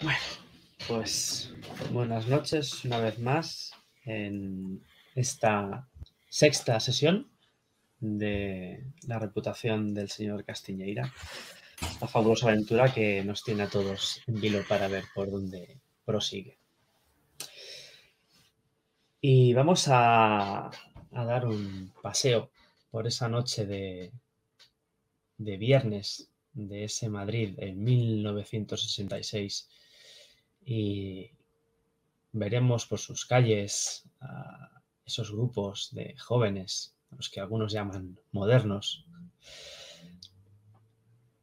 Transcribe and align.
Bueno, 0.00 0.18
pues 0.86 1.52
buenas 1.90 2.28
noches 2.28 2.84
una 2.84 2.98
vez 2.98 3.18
más 3.18 3.72
en 4.04 4.80
esta 5.16 5.88
sexta 6.28 6.78
sesión 6.78 7.28
de 7.98 8.84
la 9.08 9.18
reputación 9.18 9.94
del 9.94 10.08
señor 10.08 10.44
Castiñeira. 10.44 11.12
La 12.00 12.06
fabulosa 12.06 12.46
aventura 12.46 12.94
que 12.94 13.24
nos 13.24 13.42
tiene 13.42 13.64
a 13.64 13.68
todos 13.68 14.22
en 14.28 14.40
vilo 14.40 14.62
para 14.68 14.86
ver 14.86 15.04
por 15.16 15.32
dónde 15.32 15.80
prosigue. 16.04 16.58
Y 19.20 19.52
vamos 19.52 19.88
a, 19.88 20.66
a 20.66 21.24
dar 21.24 21.44
un 21.44 21.92
paseo 22.00 22.52
por 22.92 23.08
esa 23.08 23.28
noche 23.28 23.66
de, 23.66 24.12
de 25.38 25.56
viernes 25.56 26.30
de 26.52 26.84
ese 26.84 27.08
Madrid 27.08 27.54
en 27.58 27.82
1966 27.82 29.68
y 30.70 31.30
veremos 32.30 32.84
por 32.84 32.98
sus 32.98 33.24
calles 33.24 34.06
a 34.20 34.82
esos 35.02 35.32
grupos 35.32 35.88
de 35.92 36.14
jóvenes, 36.18 36.94
los 37.10 37.30
que 37.30 37.40
algunos 37.40 37.72
llaman 37.72 38.20
modernos, 38.32 39.06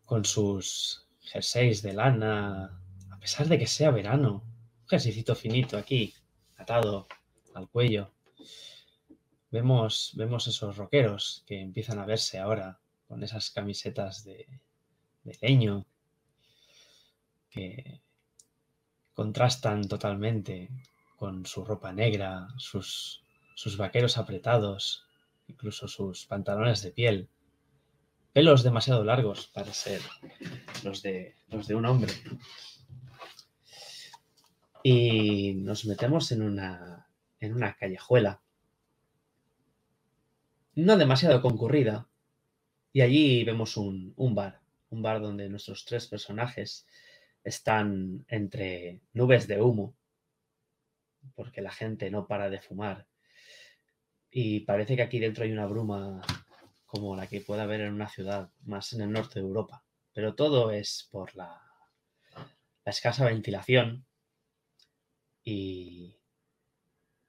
con 0.06 0.26
sus 0.26 1.08
jerseys 1.22 1.82
de 1.82 1.94
lana, 1.94 2.80
a 3.10 3.20
pesar 3.20 3.48
de 3.48 3.58
que 3.58 3.66
sea 3.66 3.90
verano, 3.90 4.44
un 4.84 4.88
jerseycito 4.88 5.34
finito 5.34 5.76
aquí, 5.76 6.14
atado 6.58 7.08
al 7.56 7.68
cuello. 7.68 8.12
Vemos, 9.50 10.12
vemos 10.14 10.46
esos 10.46 10.78
rockeros 10.78 11.44
que 11.48 11.62
empiezan 11.62 11.98
a 11.98 12.06
verse 12.06 12.38
ahora 12.38 12.80
con 13.08 13.24
esas 13.24 13.50
camisetas 13.50 14.24
de, 14.24 14.48
de 15.24 15.38
leño 15.42 15.84
que 17.50 18.05
contrastan 19.16 19.88
totalmente 19.88 20.70
con 21.16 21.46
su 21.46 21.64
ropa 21.64 21.92
negra, 21.94 22.50
sus, 22.58 23.24
sus 23.56 23.78
vaqueros 23.78 24.18
apretados, 24.18 25.06
incluso 25.48 25.88
sus 25.88 26.26
pantalones 26.26 26.84
de 26.84 26.92
piel, 26.92 27.30
pelos 28.34 28.64
demasiado 28.64 29.04
largos 29.06 29.48
para 29.48 29.74
ser 29.74 30.02
los 30.84 31.02
de, 31.02 31.36
los 31.48 31.68
de 31.68 31.76
un 31.76 31.86
hombre. 31.86 32.14
Y 34.84 35.54
nos 35.56 35.86
metemos 35.86 36.32
en 36.34 36.42
una, 36.42 37.08
en 37.40 37.56
una 37.56 37.76
callejuela, 37.76 38.42
no 40.76 40.98
demasiado 40.98 41.42
concurrida, 41.42 42.10
y 42.92 43.02
allí 43.02 43.44
vemos 43.46 43.78
un, 43.78 44.14
un 44.18 44.36
bar, 44.36 44.62
un 44.90 45.02
bar 45.02 45.22
donde 45.22 45.50
nuestros 45.50 45.86
tres 45.86 46.08
personajes 46.08 46.86
están 47.46 48.26
entre 48.28 49.02
nubes 49.14 49.48
de 49.48 49.62
humo, 49.62 49.96
porque 51.36 51.62
la 51.62 51.72
gente 51.72 52.10
no 52.10 52.28
para 52.28 52.50
de 52.50 52.60
fumar. 52.60 53.08
Y 54.32 54.62
parece 54.62 54.96
que 54.96 55.04
aquí 55.04 55.20
dentro 55.20 55.44
hay 55.46 55.52
una 55.52 55.68
bruma 55.68 56.22
como 56.86 57.16
la 57.16 57.28
que 57.28 57.42
puede 57.42 57.62
haber 57.62 57.82
en 57.82 57.94
una 57.94 58.10
ciudad 58.10 58.50
más 58.64 58.92
en 58.94 59.02
el 59.02 59.12
norte 59.12 59.40
de 59.40 59.46
Europa. 59.46 59.84
Pero 60.12 60.36
todo 60.36 60.72
es 60.72 61.08
por 61.12 61.36
la, 61.36 61.62
la 62.84 62.90
escasa 62.90 63.26
ventilación 63.26 64.06
y 65.44 66.18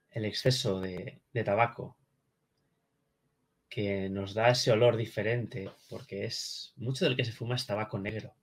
el 0.09 0.25
exceso 0.25 0.81
de, 0.81 1.21
de 1.31 1.43
tabaco 1.43 1.95
que 3.69 4.09
nos 4.09 4.33
da 4.33 4.49
ese 4.49 4.71
olor 4.71 4.97
diferente, 4.97 5.69
porque 5.89 6.25
es 6.25 6.73
mucho 6.77 7.05
del 7.05 7.15
que 7.15 7.25
se 7.25 7.33
fuma 7.33 7.55
es 7.55 7.67
tabaco 7.67 7.99
negro. 7.99 8.33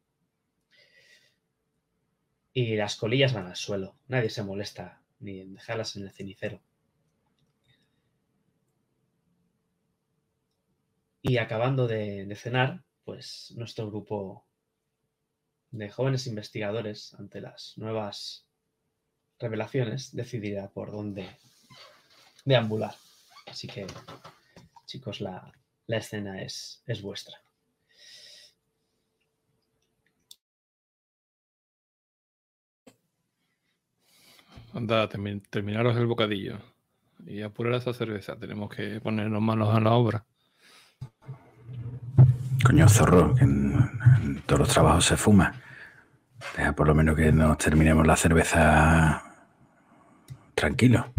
Y 2.56 2.76
las 2.76 2.94
colillas 2.94 3.32
van 3.34 3.48
al 3.48 3.56
suelo, 3.56 3.96
nadie 4.06 4.30
se 4.30 4.44
molesta 4.44 5.02
ni 5.18 5.40
en 5.40 5.54
dejarlas 5.54 5.96
en 5.96 6.04
el 6.04 6.12
cenicero. 6.12 6.60
Y 11.20 11.38
acabando 11.38 11.88
de, 11.88 12.32
cenar, 12.36 12.84
pues 13.04 13.52
nuestro 13.56 13.88
grupo 13.88 14.46
de 15.72 15.90
jóvenes 15.90 16.28
investigadores, 16.28 17.14
ante 17.14 17.40
las 17.40 17.76
nuevas 17.76 18.46
revelaciones, 19.40 20.14
decidirá 20.14 20.68
por 20.68 20.92
dónde 20.92 21.28
deambular. 22.44 22.94
Así 23.46 23.66
que 23.66 23.86
chicos, 24.86 25.20
la, 25.20 25.52
la 25.88 25.96
escena 25.96 26.40
es, 26.40 26.82
es 26.86 27.02
vuestra. 27.02 27.43
Anda, 34.74 35.08
termi- 35.08 35.42
terminaros 35.50 35.96
el 35.96 36.06
bocadillo 36.06 36.58
y 37.26 37.42
apurar 37.42 37.74
esa 37.74 37.94
cerveza. 37.94 38.36
Tenemos 38.36 38.74
que 38.74 39.00
ponernos 39.00 39.40
manos 39.40 39.74
a 39.74 39.80
la 39.80 39.92
obra. 39.92 40.26
Coño, 42.64 42.88
zorro, 42.88 43.34
que 43.34 43.44
en, 43.44 43.90
en 44.22 44.42
todos 44.42 44.60
los 44.60 44.68
trabajos 44.68 45.04
se 45.04 45.16
fuma. 45.16 45.54
Deja 46.56 46.72
por 46.74 46.88
lo 46.88 46.94
menos 46.94 47.14
que 47.16 47.30
nos 47.30 47.56
terminemos 47.58 48.06
la 48.06 48.16
cerveza 48.16 49.22
tranquilo. 50.54 51.12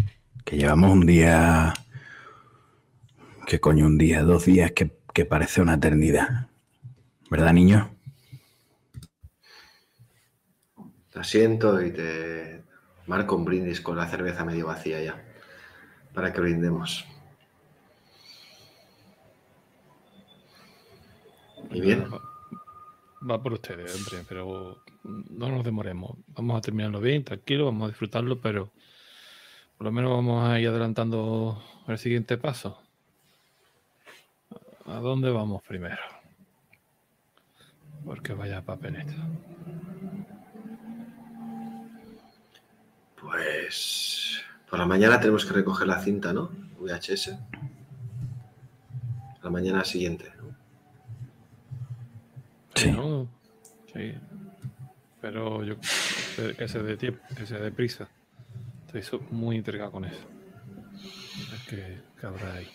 Que 0.44 0.56
llevamos 0.58 0.90
un 0.92 1.06
día. 1.06 1.72
¿Qué 3.46 3.58
coño? 3.58 3.86
Un 3.86 3.96
día, 3.96 4.22
dos 4.22 4.44
días 4.44 4.72
que, 4.72 4.98
que 5.14 5.24
parece 5.24 5.62
una 5.62 5.74
eternidad. 5.74 6.48
¿Verdad, 7.30 7.52
niño? 7.52 7.90
Te 11.12 11.20
asiento 11.20 11.80
y 11.80 11.90
te 11.92 12.65
marco 13.06 13.36
un 13.36 13.44
brindis 13.44 13.80
con 13.80 13.96
la 13.96 14.06
cerveza 14.06 14.44
medio 14.44 14.66
vacía 14.66 15.02
ya. 15.02 15.22
Para 16.14 16.32
que 16.32 16.40
brindemos. 16.40 17.04
¿Y 21.70 21.80
bien? 21.80 22.06
Va, 23.28 23.42
por 23.42 23.54
ustedes, 23.54 23.94
hombre, 23.94 24.24
pero 24.28 24.82
no 25.02 25.48
nos 25.48 25.64
demoremos. 25.64 26.16
Vamos 26.28 26.56
a 26.56 26.60
terminarlo 26.60 27.00
bien, 27.00 27.24
tranquilo, 27.24 27.66
vamos 27.66 27.86
a 27.86 27.88
disfrutarlo, 27.88 28.40
pero 28.40 28.70
por 29.76 29.86
lo 29.86 29.92
menos 29.92 30.10
vamos 30.10 30.48
a 30.48 30.58
ir 30.60 30.68
adelantando 30.68 31.62
el 31.88 31.98
siguiente 31.98 32.38
paso. 32.38 32.80
¿A 34.86 35.00
dónde 35.00 35.30
vamos 35.30 35.62
primero? 35.64 36.00
Porque 38.04 38.32
vaya 38.32 38.62
papeleta. 38.62 39.14
Pues 43.26 44.40
por 44.70 44.78
la 44.78 44.86
mañana 44.86 45.18
tenemos 45.18 45.44
que 45.44 45.52
recoger 45.52 45.88
la 45.88 46.00
cinta, 46.00 46.32
¿no? 46.32 46.48
VHS. 46.78 47.36
La 49.42 49.50
mañana 49.50 49.84
siguiente. 49.84 50.32
¿no? 50.38 50.54
Sí. 52.76 52.92
¿no? 52.92 53.28
Sí. 53.92 54.14
Pero 55.20 55.64
yo 55.64 55.74
que 56.56 56.68
se 56.68 56.82
dé 56.82 56.96
tiempo, 56.96 57.20
que 57.36 57.46
se 57.46 57.58
dé 57.58 57.72
prisa. 57.72 58.08
Estoy 58.94 59.20
muy 59.30 59.56
intrigado 59.56 59.90
con 59.90 60.04
eso. 60.04 60.22
A 61.48 61.50
ver 61.50 61.60
qué, 61.68 62.00
qué 62.20 62.26
habrá 62.26 62.54
ahí. 62.54 62.68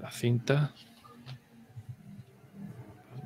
La 0.00 0.10
cinta. 0.10 0.74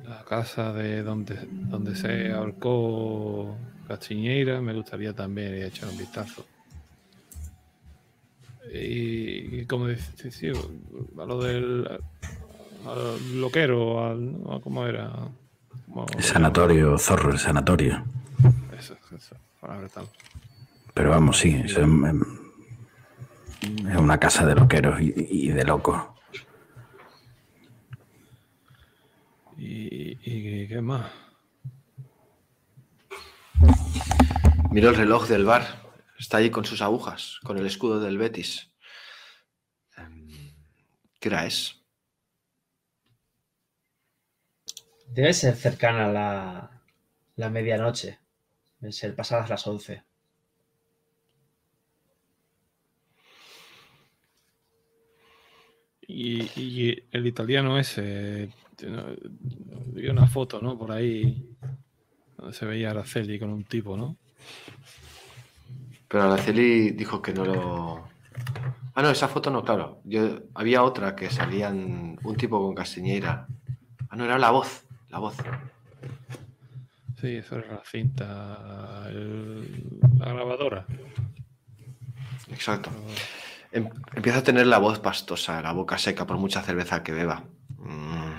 La 0.07 0.23
casa 0.23 0.71
de 0.71 1.01
donde, 1.01 1.47
donde 1.51 1.95
se 1.95 2.31
ahorcó 2.31 3.57
Castiñeira. 3.89 4.61
Me 4.61 4.73
gustaría 4.73 5.13
también 5.13 5.53
echar 5.63 5.89
un 5.89 5.97
vistazo. 5.97 6.45
Y, 8.71 9.61
y 9.61 9.65
como 9.65 9.87
dice, 9.87 10.29
sí, 10.31 10.47
a 10.49 11.25
lo 11.25 11.41
del 11.41 11.87
al 12.85 13.41
loquero, 13.41 14.05
al, 14.05 14.43
¿no? 14.43 14.61
¿cómo 14.61 14.85
era? 14.85 15.11
¿Cómo- 15.87 16.05
El 16.15 16.23
sanatorio, 16.23 16.97
zorro, 16.99 17.31
el 17.31 17.39
sanatorio. 17.39 18.03
Eso, 18.77 18.95
eso. 19.15 19.35
Pero 20.93 21.09
vamos, 21.09 21.37
sí, 21.39 21.59
eso 21.65 21.81
es, 21.81 21.87
es 23.61 23.97
una 23.97 24.19
casa 24.19 24.45
de 24.45 24.53
loqueros 24.55 25.01
y, 25.01 25.13
y 25.15 25.47
de 25.49 25.63
locos. 25.65 25.99
¿Y, 29.57 30.11
y 30.23 30.67
qué 30.67 30.79
más? 30.81 31.07
Miro 34.71 34.89
el 34.89 34.95
reloj 34.95 35.27
del 35.27 35.45
bar. 35.45 35.63
Está 36.19 36.37
ahí 36.37 36.51
con 36.51 36.63
sus 36.63 36.83
agujas, 36.83 37.39
con 37.43 37.57
el 37.57 37.65
escudo 37.65 37.99
del 37.99 38.19
Betis. 38.19 38.71
Em, 39.97 40.27
¿Qué 41.19 41.29
hora 41.29 41.47
es? 41.47 41.81
Debe 45.07 45.33
ser 45.33 45.55
cercana 45.55 46.05
a 46.05 46.11
la, 46.11 46.83
la 47.35 47.49
medianoche. 47.49 48.19
Debe 48.79 48.93
ser 48.93 49.15
pasadas 49.15 49.49
las 49.49 49.65
11. 49.65 50.03
Y, 56.01 56.43
y 56.59 57.07
el 57.11 57.25
italiano 57.25 57.79
ese, 57.79 58.53
vi 59.87 60.07
una 60.09 60.27
foto, 60.27 60.61
¿no? 60.61 60.77
Por 60.77 60.91
ahí, 60.91 61.57
se 62.51 62.65
veía 62.65 62.91
Araceli 62.91 63.39
con 63.39 63.49
un 63.49 63.63
tipo, 63.63 63.97
¿no? 63.97 64.17
Pero 66.07 66.23
Araceli 66.23 66.91
dijo 66.91 67.21
que 67.21 67.33
no 67.33 67.45
lo. 67.45 68.07
Ah, 68.95 69.01
no, 69.03 69.09
esa 69.11 69.27
foto 69.27 69.49
no, 69.49 69.63
claro. 69.63 70.01
Yo, 70.03 70.39
había 70.55 70.83
otra 70.83 71.15
que 71.15 71.29
salían 71.29 72.17
un 72.23 72.35
tipo 72.35 72.59
con 72.61 72.75
castiñeira. 72.75 73.47
Ah, 74.09 74.15
no, 74.15 74.25
era 74.25 74.37
la 74.39 74.49
voz. 74.51 74.85
La 75.09 75.19
voz. 75.19 75.35
Sí, 77.21 77.35
eso 77.35 77.57
era 77.57 77.73
la 77.75 77.81
cinta, 77.85 79.05
el- 79.09 79.99
la 80.17 80.33
grabadora. 80.33 80.85
Exacto. 82.51 82.89
Em- 83.71 83.89
empieza 84.15 84.39
a 84.39 84.43
tener 84.43 84.65
la 84.67 84.79
voz 84.79 84.99
pastosa, 84.99 85.61
la 85.61 85.73
boca 85.73 85.97
seca 85.97 86.25
por 86.25 86.37
mucha 86.37 86.61
cerveza 86.63 87.03
que 87.03 87.11
beba. 87.11 87.43
Mm. 87.77 88.33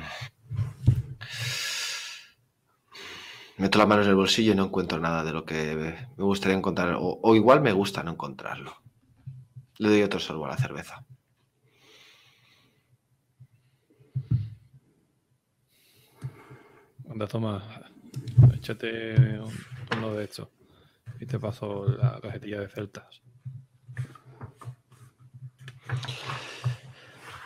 Meto 3.60 3.78
las 3.78 3.86
manos 3.86 4.06
en 4.06 4.10
el 4.10 4.16
bolsillo 4.16 4.52
y 4.52 4.56
no 4.56 4.64
encuentro 4.64 4.98
nada 4.98 5.22
de 5.22 5.32
lo 5.32 5.44
que 5.44 5.76
me 6.16 6.24
gustaría 6.24 6.56
encontrar. 6.56 6.94
O, 6.94 7.20
o 7.22 7.34
igual 7.36 7.60
me 7.60 7.72
gusta 7.72 8.02
no 8.02 8.12
encontrarlo. 8.12 8.72
Le 9.78 9.88
doy 9.90 10.02
otro 10.02 10.18
sorbo 10.18 10.46
a 10.46 10.50
la 10.50 10.56
cerveza. 10.56 11.04
Anda, 17.10 17.26
toma, 17.26 17.62
échate 18.54 19.14
un- 19.40 19.64
uno 19.96 20.14
de 20.14 20.24
estos. 20.24 20.48
Y 21.20 21.26
te 21.26 21.38
paso 21.38 21.86
la 21.88 22.20
cajetilla 22.20 22.60
de 22.60 22.68
celtas. 22.68 23.22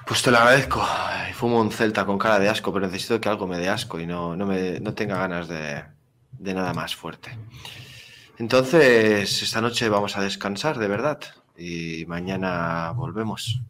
Pues 0.06 0.22
te 0.22 0.31
lo 0.31 0.38
agradezco. 0.38 0.84
Fumo 1.34 1.60
un 1.60 1.72
celta 1.72 2.05
con 2.06 2.19
cara 2.19 2.38
de 2.38 2.49
asco, 2.49 2.72
pero 2.72 2.87
necesito 2.87 3.20
que 3.20 3.28
algo 3.28 3.46
me 3.46 3.58
dé 3.58 3.69
asco 3.69 3.99
y 3.99 4.06
no, 4.06 4.37
no, 4.37 4.46
me, 4.46 4.78
no 4.81 4.94
tenga 4.94 5.17
ganas 5.19 5.49
de, 5.49 5.82
de 6.44 6.55
nada 6.55 6.75
más 6.75 6.94
fuerte. 6.94 7.37
Entonces, 8.38 9.43
esta 9.43 9.61
noche 9.61 9.88
vamos 9.88 10.17
a 10.17 10.23
descansar, 10.23 10.79
de 10.79 10.88
verdad. 10.88 11.20
Y 11.56 12.05
mañana 12.06 12.93
volvemos. 12.93 13.61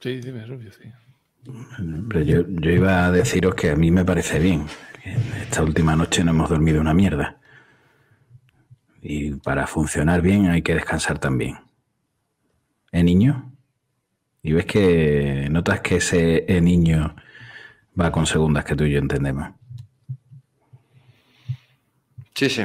Sí, 0.00 0.20
dime, 0.20 0.44
Rubio, 0.46 0.72
sí. 0.72 0.92
Yo, 2.24 2.46
yo 2.48 2.70
iba 2.70 3.06
a 3.06 3.12
deciros 3.12 3.54
que 3.54 3.70
a 3.70 3.76
mí 3.76 3.90
me 3.90 4.04
parece 4.04 4.38
bien. 4.38 4.66
Esta 5.40 5.62
última 5.62 5.94
noche 5.94 6.24
no 6.24 6.32
hemos 6.32 6.50
dormido 6.50 6.80
una 6.80 6.94
mierda. 6.94 7.38
Y 9.02 9.32
para 9.36 9.66
funcionar 9.66 10.20
bien 10.20 10.46
hay 10.50 10.62
que 10.62 10.74
descansar 10.74 11.18
también. 11.18 11.58
¿Eh, 12.92 13.02
niño? 13.02 13.49
Y 14.42 14.52
ves 14.52 14.66
que 14.66 15.48
notas 15.50 15.80
que 15.80 15.96
ese 15.96 16.44
eh, 16.48 16.60
niño 16.60 17.14
va 17.98 18.10
con 18.10 18.26
segundas 18.26 18.64
que 18.64 18.74
tú 18.74 18.84
y 18.84 18.92
yo 18.92 18.98
entendemos. 18.98 19.50
Sí, 22.34 22.48
sí. 22.48 22.62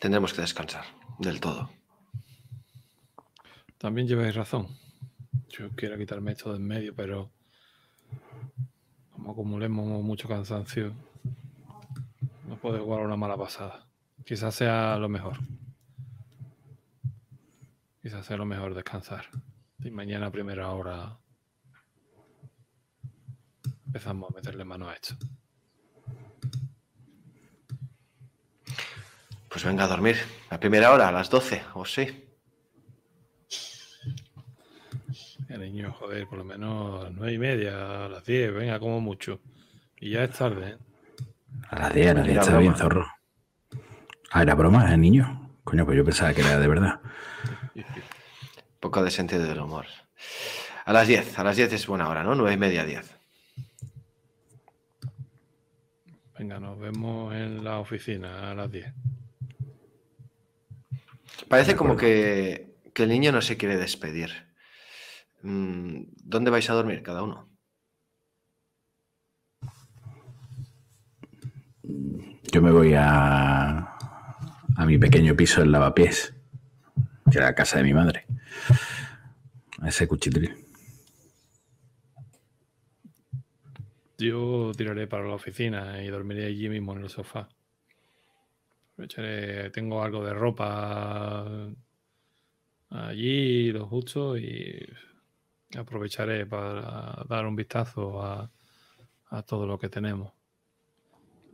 Tendremos 0.00 0.34
que 0.34 0.40
descansar 0.40 0.84
del 1.18 1.40
todo. 1.40 1.70
También 3.78 4.08
lleváis 4.08 4.34
razón. 4.34 4.66
Yo 5.48 5.70
quiero 5.76 5.96
quitarme 5.96 6.32
esto 6.32 6.50
de 6.50 6.56
en 6.56 6.66
medio, 6.66 6.94
pero 6.94 7.30
como 9.12 9.32
acumulemos 9.32 10.02
mucho 10.02 10.26
cansancio, 10.26 10.92
no 12.48 12.56
puedo 12.56 12.82
jugar 12.82 13.02
una 13.02 13.16
mala 13.16 13.36
pasada. 13.36 13.86
Quizás 14.24 14.54
sea 14.54 14.96
lo 14.98 15.08
mejor. 15.08 15.38
Quizás 18.02 18.26
sea 18.26 18.36
lo 18.36 18.46
mejor 18.46 18.74
descansar. 18.74 19.26
Y 19.82 19.90
mañana 19.90 20.26
a 20.26 20.30
primera 20.30 20.70
hora 20.70 21.18
empezamos 23.86 24.30
a 24.30 24.34
meterle 24.34 24.64
mano 24.64 24.88
a 24.88 24.94
esto. 24.94 25.14
Pues 29.48 29.64
venga 29.64 29.84
a 29.84 29.88
dormir. 29.88 30.16
A 30.50 30.58
primera 30.58 30.92
hora, 30.92 31.08
a 31.08 31.12
las 31.12 31.30
12, 31.30 31.62
o 31.74 31.84
sí. 31.84 32.24
El 35.48 35.60
niño, 35.60 35.92
joder, 35.92 36.26
por 36.26 36.38
lo 36.38 36.44
menos 36.44 37.00
a 37.00 37.04
las 37.04 37.12
nueve 37.12 37.34
y 37.34 37.38
media, 37.38 38.06
a 38.06 38.08
las 38.08 38.24
diez, 38.24 38.52
venga, 38.52 38.80
como 38.80 39.00
mucho. 39.00 39.40
Y 40.00 40.10
ya 40.10 40.24
es 40.24 40.32
tarde, 40.32 40.70
¿eh? 40.70 40.78
A 41.68 41.78
las 41.78 41.94
10, 41.94 42.10
a 42.10 42.14
las 42.14 42.24
10 42.24 42.32
Era 42.32 42.42
está 42.42 42.58
bien, 42.58 42.74
zorro. 42.74 43.06
Ah, 44.32 44.42
era 44.42 44.56
broma, 44.56 44.92
el 44.92 45.00
niño. 45.00 45.52
Coño, 45.62 45.84
pues 45.84 45.96
yo 45.96 46.04
pensaba 46.04 46.34
que 46.34 46.40
era 46.40 46.58
de 46.58 46.66
verdad. 46.66 47.00
Poco 48.84 49.02
de 49.02 49.10
sentido 49.10 49.46
del 49.46 49.60
humor. 49.60 49.86
A 50.84 50.92
las 50.92 51.08
10, 51.08 51.38
a 51.38 51.42
las 51.42 51.56
10 51.56 51.72
es 51.72 51.86
buena 51.86 52.06
hora, 52.06 52.22
¿no? 52.22 52.34
9 52.34 52.52
y 52.52 52.58
media, 52.58 52.84
10. 52.84 53.18
Venga, 56.38 56.60
nos 56.60 56.78
vemos 56.78 57.34
en 57.34 57.64
la 57.64 57.78
oficina 57.78 58.50
a 58.50 58.54
las 58.54 58.70
10. 58.70 58.92
Parece 61.48 61.74
como 61.74 61.96
que, 61.96 62.76
que 62.92 63.04
el 63.04 63.08
niño 63.08 63.32
no 63.32 63.40
se 63.40 63.56
quiere 63.56 63.78
despedir. 63.78 64.52
Mm, 65.40 66.02
¿Dónde 66.22 66.50
vais 66.50 66.68
a 66.68 66.74
dormir 66.74 67.02
cada 67.02 67.22
uno? 67.22 67.48
Yo 72.52 72.60
me 72.60 72.70
voy 72.70 72.92
a, 72.92 73.96
a 74.76 74.84
mi 74.84 74.98
pequeño 74.98 75.34
piso 75.34 75.62
en 75.62 75.72
Lavapiés, 75.72 76.34
que 77.30 77.38
era 77.38 77.46
la 77.46 77.54
casa 77.54 77.78
de 77.78 77.84
mi 77.84 77.94
madre. 77.94 78.26
A 79.80 79.88
ese 79.88 80.06
cuchitril. 80.06 80.54
Yo 84.18 84.72
tiraré 84.76 85.06
para 85.06 85.26
la 85.26 85.34
oficina 85.34 86.02
y 86.02 86.08
dormiré 86.08 86.46
allí 86.46 86.68
mismo 86.68 86.92
en 86.94 87.02
el 87.02 87.10
sofá. 87.10 87.48
Aprovecharé- 88.96 89.70
tengo 89.72 90.02
algo 90.02 90.24
de 90.24 90.32
ropa 90.32 91.44
allí, 92.90 93.72
lo 93.72 93.86
justo, 93.86 94.38
y 94.38 94.86
aprovecharé 95.76 96.46
para 96.46 97.24
dar 97.28 97.44
un 97.46 97.56
vistazo 97.56 98.22
a, 98.22 98.50
a 99.30 99.42
todo 99.42 99.66
lo 99.66 99.78
que 99.78 99.88
tenemos. 99.88 100.32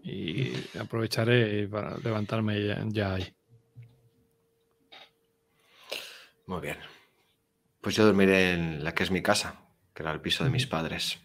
Y 0.03 0.53
aprovecharé 0.79 1.67
para 1.69 1.97
levantarme 1.99 2.67
ya, 2.67 2.85
ya 2.89 3.15
ahí. 3.15 3.35
Muy 6.51 6.63
bien. 6.63 6.79
Pues 7.81 7.95
yo 7.95 8.05
dormiré 8.05 8.55
en 8.55 8.83
la 8.83 8.93
que 8.93 9.05
es 9.05 9.13
mi 9.13 9.23
casa, 9.23 9.69
que 9.95 10.03
era 10.03 10.11
el 10.11 10.21
piso 10.21 10.43
de 10.43 10.51
mis 10.51 10.67
padres. 10.67 11.21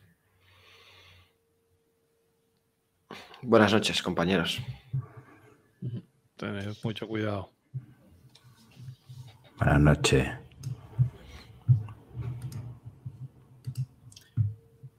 Buenas 3.41 3.73
noches, 3.73 4.03
compañeros. 4.03 4.61
Tened 6.37 6.75
mucho 6.83 7.07
cuidado. 7.07 7.51
Buenas 9.57 9.81
noches. 9.81 10.27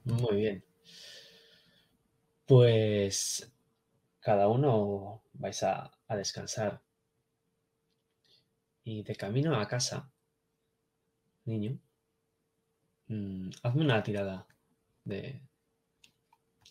Muy 0.03 0.35
bien. 0.35 0.65
Pues 2.45 3.49
cada 4.19 4.49
uno 4.49 5.23
vais 5.31 5.63
a, 5.63 5.89
a 6.05 6.15
descansar. 6.17 6.81
Y 8.83 9.03
de 9.03 9.15
camino 9.15 9.55
a 9.55 9.65
casa, 9.69 10.11
niño, 11.47 11.79
mm, 13.07 13.49
hazme 13.63 13.81
una 13.83 14.03
tirada 14.03 14.47
de, 15.05 15.41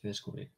de 0.03 0.09
descubrir. 0.09 0.51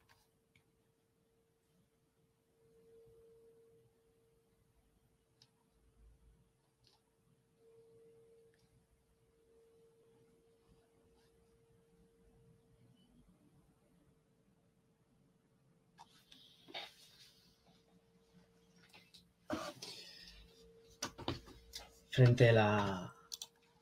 Frente 22.10 22.48
a 22.48 22.52
la, 22.52 23.17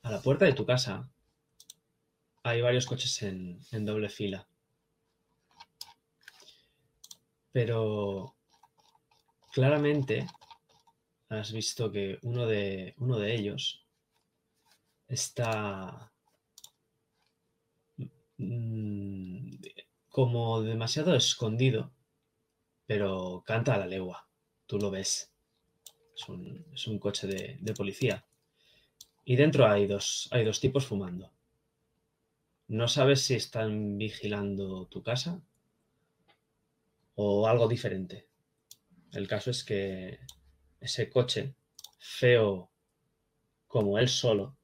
a 0.06 0.10
la 0.12 0.22
puerta 0.22 0.44
de 0.44 0.52
tu 0.52 0.64
casa 0.64 1.10
hay 2.44 2.60
varios 2.60 2.86
coches 2.86 3.20
en, 3.24 3.84
doble 3.84 4.08
fila. 4.08 4.46
Pero 7.50 8.36
claramente 9.52 10.28
has 11.28 11.50
visto 11.50 11.90
que 11.90 12.20
uno 12.22 12.46
de, 12.46 12.94
ellos 13.34 13.84
está 15.08 16.12
mm, 18.36 19.56
como 20.08 20.62
demasiado 20.62 21.16
escondido, 21.16 21.90
pero 22.86 23.42
canta 23.44 23.74
a 23.74 23.78
la 23.78 23.86
legua. 23.86 24.28
Tú 24.66 24.78
lo 24.78 24.92
ves. 24.92 25.32
Es 26.72 26.86
un, 26.86 26.98
coche 27.00 27.26
de 27.26 27.74
policía. 27.74 28.24
Y 29.28 29.34
dentro 29.34 29.66
hay 29.66 29.88
dos, 29.88 30.28
hay 30.30 30.44
dos 30.44 30.60
tipos 30.60 30.86
fumando. 30.86 31.32
No 32.68 32.86
sabes 32.86 33.22
si 33.22 33.34
están 33.34 33.98
vigilando 33.98 34.86
tu 34.86 35.02
casa 35.02 35.42
o 37.16 37.48
algo 37.48 37.66
diferente. 37.66 38.28
El 39.10 39.26
caso 39.26 39.50
es 39.50 39.64
que 39.64 40.20
ese 40.78 41.10
coche, 41.10 41.56
feo 41.98 42.70
como 43.66 43.98
él 43.98 44.08
solo, 44.08 44.56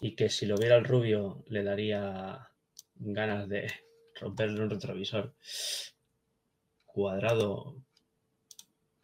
y 0.00 0.14
que 0.14 0.28
si 0.28 0.46
lo 0.46 0.56
viera 0.56 0.76
el 0.76 0.84
rubio 0.84 1.42
le 1.48 1.64
daría 1.64 2.52
ganas 2.94 3.48
de 3.48 3.68
romperle 4.20 4.62
un 4.62 4.70
retrovisor, 4.70 5.34
cuadrado 6.84 7.82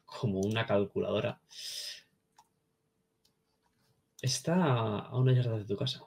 como 0.04 0.38
una 0.40 0.66
calculadora, 0.66 1.40
está 4.22 4.54
a 4.54 5.16
una 5.18 5.34
yarda 5.34 5.58
de 5.58 5.64
tu 5.64 5.76
casa. 5.76 6.04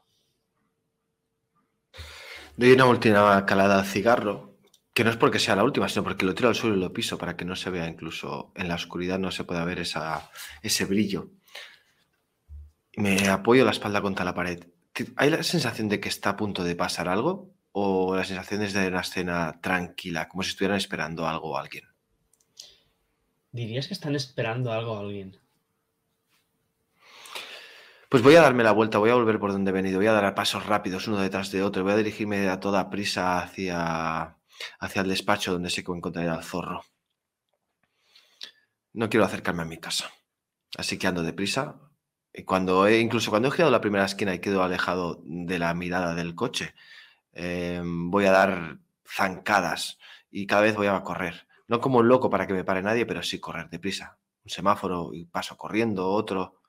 Doy 2.56 2.72
una 2.72 2.86
última 2.86 3.46
calada 3.46 3.80
al 3.80 3.86
cigarro, 3.86 4.58
que 4.94 5.04
no 5.04 5.10
es 5.10 5.18
porque 5.18 5.40
sea 5.40 5.58
la 5.58 5.66
última, 5.66 5.90
sino 5.90 6.04
porque 6.04 6.26
lo 6.26 6.34
tiro 6.34 6.48
al 6.48 6.56
suelo 6.56 6.78
y 6.78 6.80
lo 6.80 6.94
piso 6.94 7.18
para 7.18 7.36
que 7.36 7.44
no 7.44 7.58
se 7.58 7.70
vea, 7.70 7.88
incluso 7.88 8.54
en 8.56 8.70
la 8.70 8.76
oscuridad 8.76 9.20
no 9.20 9.30
se 9.30 9.44
pueda 9.44 9.66
ver 9.66 9.80
esa, 9.80 10.32
ese 10.62 10.86
brillo. 10.86 11.32
Me 12.96 13.28
apoyo 13.28 13.66
la 13.66 13.72
espalda 13.72 14.02
contra 14.02 14.24
la 14.24 14.34
pared. 14.34 14.66
¿Hay 15.18 15.30
la 15.30 15.44
sensación 15.44 15.90
de 15.90 16.00
que 16.00 16.08
está 16.08 16.30
a 16.32 16.38
punto 16.38 16.64
de 16.64 16.78
pasar 16.78 17.10
algo? 17.10 17.54
¿O 17.74 18.16
la 18.16 18.24
sensación 18.24 18.62
es 18.62 18.72
de 18.72 18.88
una 18.88 19.02
escena 19.02 19.60
tranquila, 19.62 20.30
como 20.30 20.44
si 20.44 20.52
estuvieran 20.52 20.78
esperando 20.78 21.28
algo 21.28 21.50
o 21.50 21.58
alguien? 21.58 21.84
¿Dirías 23.52 23.88
que 23.88 23.94
están 23.94 24.16
esperando 24.16 24.72
algo 24.72 24.94
o 24.94 25.00
alguien? 25.00 25.38
Pues 28.16 28.24
voy 28.24 28.38
a 28.38 28.42
darme 28.44 28.64
la 28.64 28.72
vuelta, 28.72 28.98
voy 28.98 29.10
a 29.10 29.16
volver 29.16 29.40
por 29.40 29.52
donde 29.52 29.72
he 29.72 29.74
venido, 29.74 30.00
voy 30.00 30.08
a 30.08 30.14
dar 30.14 30.34
pasos 30.34 30.66
rápidos 30.66 31.06
uno 31.10 31.18
detrás 31.18 31.52
de 31.52 31.62
otro, 31.62 31.84
voy 31.84 31.92
a 31.92 31.98
dirigirme 31.98 32.48
a 32.48 32.62
toda 32.62 32.90
prisa 32.90 33.40
hacia, 33.40 34.38
hacia 34.80 35.02
el 35.02 35.10
despacho 35.10 35.52
donde 35.52 35.70
sé 35.70 35.84
que 35.84 35.92
encontraré 35.92 36.30
al 36.30 36.42
zorro. 36.42 36.86
No 38.94 39.10
quiero 39.10 39.26
acercarme 39.26 39.64
a 39.64 39.66
mi 39.66 39.80
casa, 39.80 40.12
así 40.78 40.98
que 40.98 41.08
ando 41.08 41.24
deprisa. 41.24 41.76
Y 42.34 42.44
cuando 42.44 42.88
he, 42.88 43.02
incluso 43.02 43.32
cuando 43.32 43.50
he 43.50 43.52
girado 43.52 43.70
la 43.70 43.82
primera 43.82 44.06
esquina 44.06 44.34
y 44.34 44.40
quedo 44.40 44.64
alejado 44.64 45.22
de 45.26 45.60
la 45.60 45.74
mirada 45.74 46.16
del 46.16 46.36
coche, 46.36 46.74
eh, 47.34 47.82
voy 47.84 48.28
a 48.28 48.32
dar 48.32 48.78
zancadas 49.06 50.00
y 50.32 50.48
cada 50.48 50.62
vez 50.62 50.78
voy 50.78 50.88
a 50.88 51.04
correr. 51.04 51.48
No 51.68 51.82
como 51.82 52.00
un 52.00 52.08
loco 52.08 52.30
para 52.30 52.48
que 52.48 52.54
me 52.54 52.64
pare 52.64 52.82
nadie, 52.82 53.06
pero 53.06 53.22
sí 53.22 53.42
correr 53.42 53.70
deprisa. 53.70 54.18
Un 54.46 54.52
semáforo 54.52 55.10
y 55.14 55.26
paso 55.26 55.58
corriendo, 55.58 56.10
otro. 56.10 56.62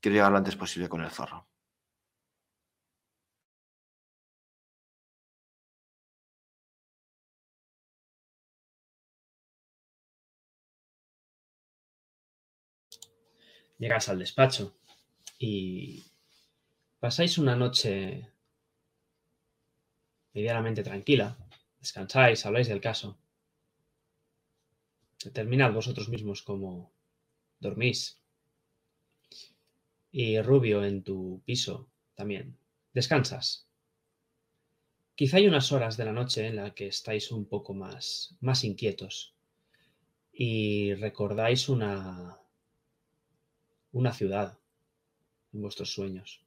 Quiero 0.00 0.14
llegar 0.14 0.32
lo 0.32 0.38
antes 0.38 0.56
posible 0.56 0.88
con 0.88 1.02
el 1.02 1.10
zorro. 1.10 1.46
Llegas 13.78 14.08
al 14.08 14.18
despacho 14.18 14.76
y 15.38 16.04
pasáis 17.00 17.38
una 17.38 17.56
noche 17.56 18.30
medianamente 20.34 20.82
tranquila. 20.82 21.36
Descansáis, 21.78 22.44
habláis 22.46 22.68
del 22.68 22.80
caso. 22.80 23.18
Determinad 25.24 25.72
vosotros 25.72 26.08
mismos 26.08 26.42
cómo 26.42 26.92
dormís. 27.58 28.20
Y 30.12 30.40
Rubio 30.40 30.84
en 30.84 31.02
tu 31.02 31.42
piso 31.44 31.88
también. 32.14 32.56
Descansas. 32.92 33.66
Quizá 35.14 35.36
hay 35.36 35.46
unas 35.46 35.70
horas 35.70 35.96
de 35.96 36.04
la 36.04 36.12
noche 36.12 36.46
en 36.46 36.56
la 36.56 36.74
que 36.74 36.86
estáis 36.88 37.30
un 37.30 37.44
poco 37.44 37.74
más, 37.74 38.36
más 38.40 38.64
inquietos 38.64 39.34
y 40.32 40.94
recordáis 40.94 41.68
una, 41.68 42.38
una 43.92 44.12
ciudad 44.12 44.58
en 45.52 45.60
vuestros 45.60 45.92
sueños. 45.92 46.40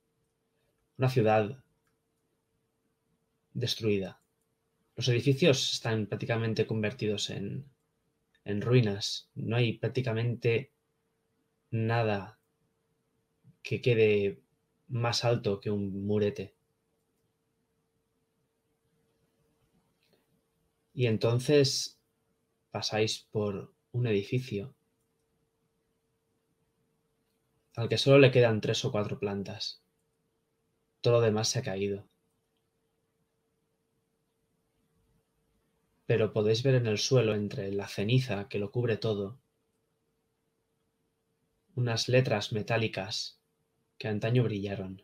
Una 0.98 1.10
ciudad 1.10 1.63
destruida. 3.53 4.20
Los 4.96 5.08
edificios 5.08 5.74
están 5.74 6.08
prácticamente 6.08 6.65
convertidos 6.65 7.29
en, 7.29 7.65
en 8.46 8.62
ruinas. 8.62 9.29
No 9.36 9.55
hay 9.55 9.77
prácticamente 9.77 10.72
nada 11.70 12.39
que 13.63 13.82
quede 13.82 14.43
más 14.89 15.25
alto 15.25 15.60
que 15.60 15.72
un 15.72 16.05
murete. 16.05 16.53
Y 20.93 21.08
entonces 21.08 22.00
pasáis 22.70 23.27
por 23.32 23.74
un 23.93 24.05
edificio 24.05 24.75
al 27.75 27.89
que 27.89 27.98
solo 27.98 28.20
le 28.20 28.32
quedan 28.32 28.62
tres 28.62 28.86
o 28.86 28.91
cuatro 28.91 29.17
plantas. 29.17 29.82
Todo 31.01 31.15
lo 31.15 31.22
demás 31.22 31.48
se 31.48 31.60
ha 31.60 31.63
caído. 31.63 32.08
Pero 36.05 36.34
podéis 36.34 36.62
ver 36.62 36.75
en 36.75 36.86
el 36.86 37.00
suelo, 37.00 37.34
entre 37.34 37.72
la 37.72 37.88
ceniza 37.88 38.48
que 38.48 38.60
lo 38.60 38.72
cubre 38.72 38.98
todo, 38.98 39.39
unas 41.75 42.10
letras 42.10 42.51
metálicas 42.51 43.43
que 44.04 44.10
antaño 44.10 44.44
brillaron. 44.44 45.02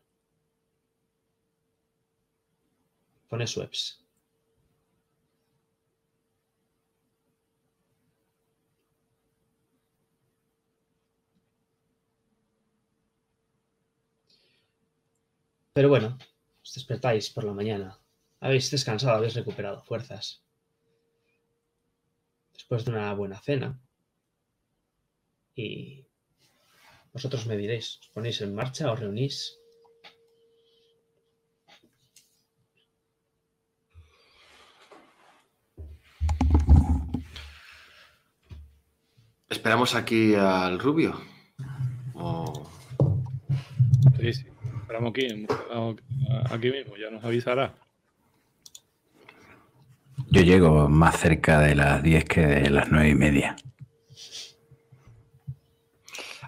Pone 3.29 3.47
Sweps. 3.47 3.81
Pero 15.71 15.87
bueno, 15.87 16.17
os 16.61 16.73
despertáis 16.73 17.29
por 17.29 17.45
la 17.45 17.53
mañana. 17.53 17.97
Habéis 18.41 18.69
descansado, 18.69 19.15
habéis 19.15 19.35
recuperado 19.35 19.81
fuerzas. 19.81 20.43
Después 22.51 22.83
de 22.83 22.91
una 22.91 23.13
buena 23.13 23.39
cena. 23.39 23.79
Y 25.55 26.08
vosotros 27.19 27.47
me 27.47 27.57
diréis, 27.57 27.99
¿os 27.99 28.07
ponéis 28.13 28.39
en 28.39 28.55
marcha 28.55 28.89
o 28.89 28.95
reunís? 28.95 29.59
¿Esperamos 39.49 39.95
aquí 39.95 40.33
al 40.33 40.79
rubio? 40.79 41.19
¿O... 42.13 42.71
Sí, 44.17 44.31
sí. 44.31 44.45
Esperamos 44.79 45.11
aquí, 45.11 45.27
aquí 46.49 46.71
mismo, 46.71 46.95
ya 46.95 47.09
nos 47.11 47.25
avisará. 47.25 47.75
Yo 50.31 50.41
llego 50.41 50.87
más 50.87 51.19
cerca 51.19 51.59
de 51.59 51.75
las 51.75 52.01
10 52.01 52.23
que 52.23 52.47
de 52.47 52.69
las 52.69 52.89
nueve 52.89 53.09
y 53.09 53.15
media. 53.15 53.57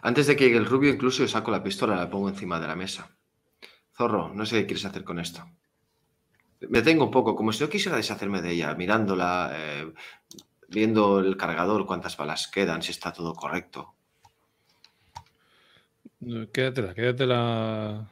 Antes 0.02 0.28
de 0.28 0.36
que 0.36 0.46
llegue 0.46 0.58
el 0.58 0.66
rubio, 0.66 0.92
incluso 0.92 1.24
yo 1.24 1.28
saco 1.28 1.52
la 1.52 1.64
pistola 1.64 1.96
y 1.96 1.98
la 1.98 2.10
pongo 2.10 2.30
encima 2.30 2.60
de 2.60 2.68
la 2.68 2.76
mesa. 2.76 3.16
Zorro, 3.96 4.34
no 4.34 4.46
sé 4.46 4.62
qué 4.62 4.66
quieres 4.68 4.86
hacer 4.86 5.04
con 5.04 5.20
esto. 5.20 5.48
Me 6.70 6.82
tengo 6.82 7.06
un 7.06 7.12
poco, 7.12 7.36
como 7.36 7.52
si 7.52 7.60
yo 7.60 7.70
quisiera 7.70 7.98
deshacerme 7.98 8.42
de 8.42 8.52
ella, 8.52 8.74
mirándola, 8.76 9.52
eh, 9.54 9.94
viendo 10.70 11.20
el 11.20 11.38
cargador, 11.38 11.86
cuántas 11.86 12.18
balas 12.18 12.48
quedan, 12.48 12.82
si 12.82 12.92
está 12.92 13.12
todo 13.12 13.34
correcto. 13.34 13.96
Quédatela, 16.54 16.94
quédatela. 16.94 18.08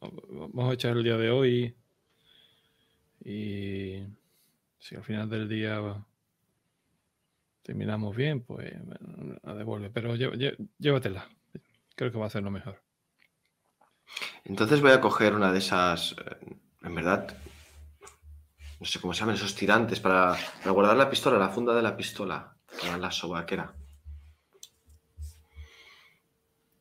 Vamos 0.00 0.70
a 0.70 0.74
echar 0.74 0.96
el 0.96 1.04
día 1.04 1.16
de 1.16 1.30
hoy. 1.30 1.76
Y 3.24 4.04
si 4.78 4.94
al 4.94 5.02
final 5.02 5.28
del 5.28 5.48
día 5.48 6.06
terminamos 7.68 8.16
bien, 8.16 8.40
pues 8.40 8.72
la 9.42 9.54
devuelve. 9.54 9.90
Pero 9.90 10.16
llévatela. 10.16 11.28
Creo 11.94 12.10
que 12.10 12.16
va 12.16 12.24
a 12.24 12.30
ser 12.30 12.42
lo 12.42 12.50
mejor. 12.50 12.80
Entonces 14.44 14.80
voy 14.80 14.92
a 14.92 15.02
coger 15.02 15.34
una 15.34 15.52
de 15.52 15.58
esas, 15.58 16.12
eh, 16.12 16.56
en 16.82 16.94
verdad, 16.94 17.36
no 18.80 18.86
sé 18.86 18.98
cómo 19.02 19.12
se 19.12 19.20
llaman, 19.20 19.34
esos 19.34 19.54
tirantes 19.54 20.00
para, 20.00 20.34
guardar 20.64 20.96
la 20.96 21.10
pistola, 21.10 21.36
la 21.36 21.50
funda 21.50 21.74
de 21.74 21.82
la 21.82 21.94
pistola, 21.94 22.56
para 22.80 22.96
la 22.96 23.10
sobaquera. 23.10 23.74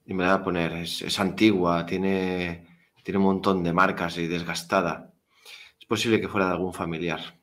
Y 0.05 0.13
me 0.13 0.23
la 0.23 0.35
voy 0.35 0.41
a 0.41 0.43
poner, 0.45 0.71
es, 0.71 1.01
es 1.01 1.19
antigua, 1.19 1.85
tiene, 1.85 2.65
tiene 3.03 3.17
un 3.17 3.25
montón 3.25 3.61
de 3.61 3.73
marcas 3.73 4.17
y 4.17 4.27
desgastada. 4.27 5.11
Es 5.77 5.85
posible 5.85 6.21
que 6.21 6.29
fuera 6.29 6.45
de 6.45 6.53
algún 6.53 6.73
familiar. 6.73 7.36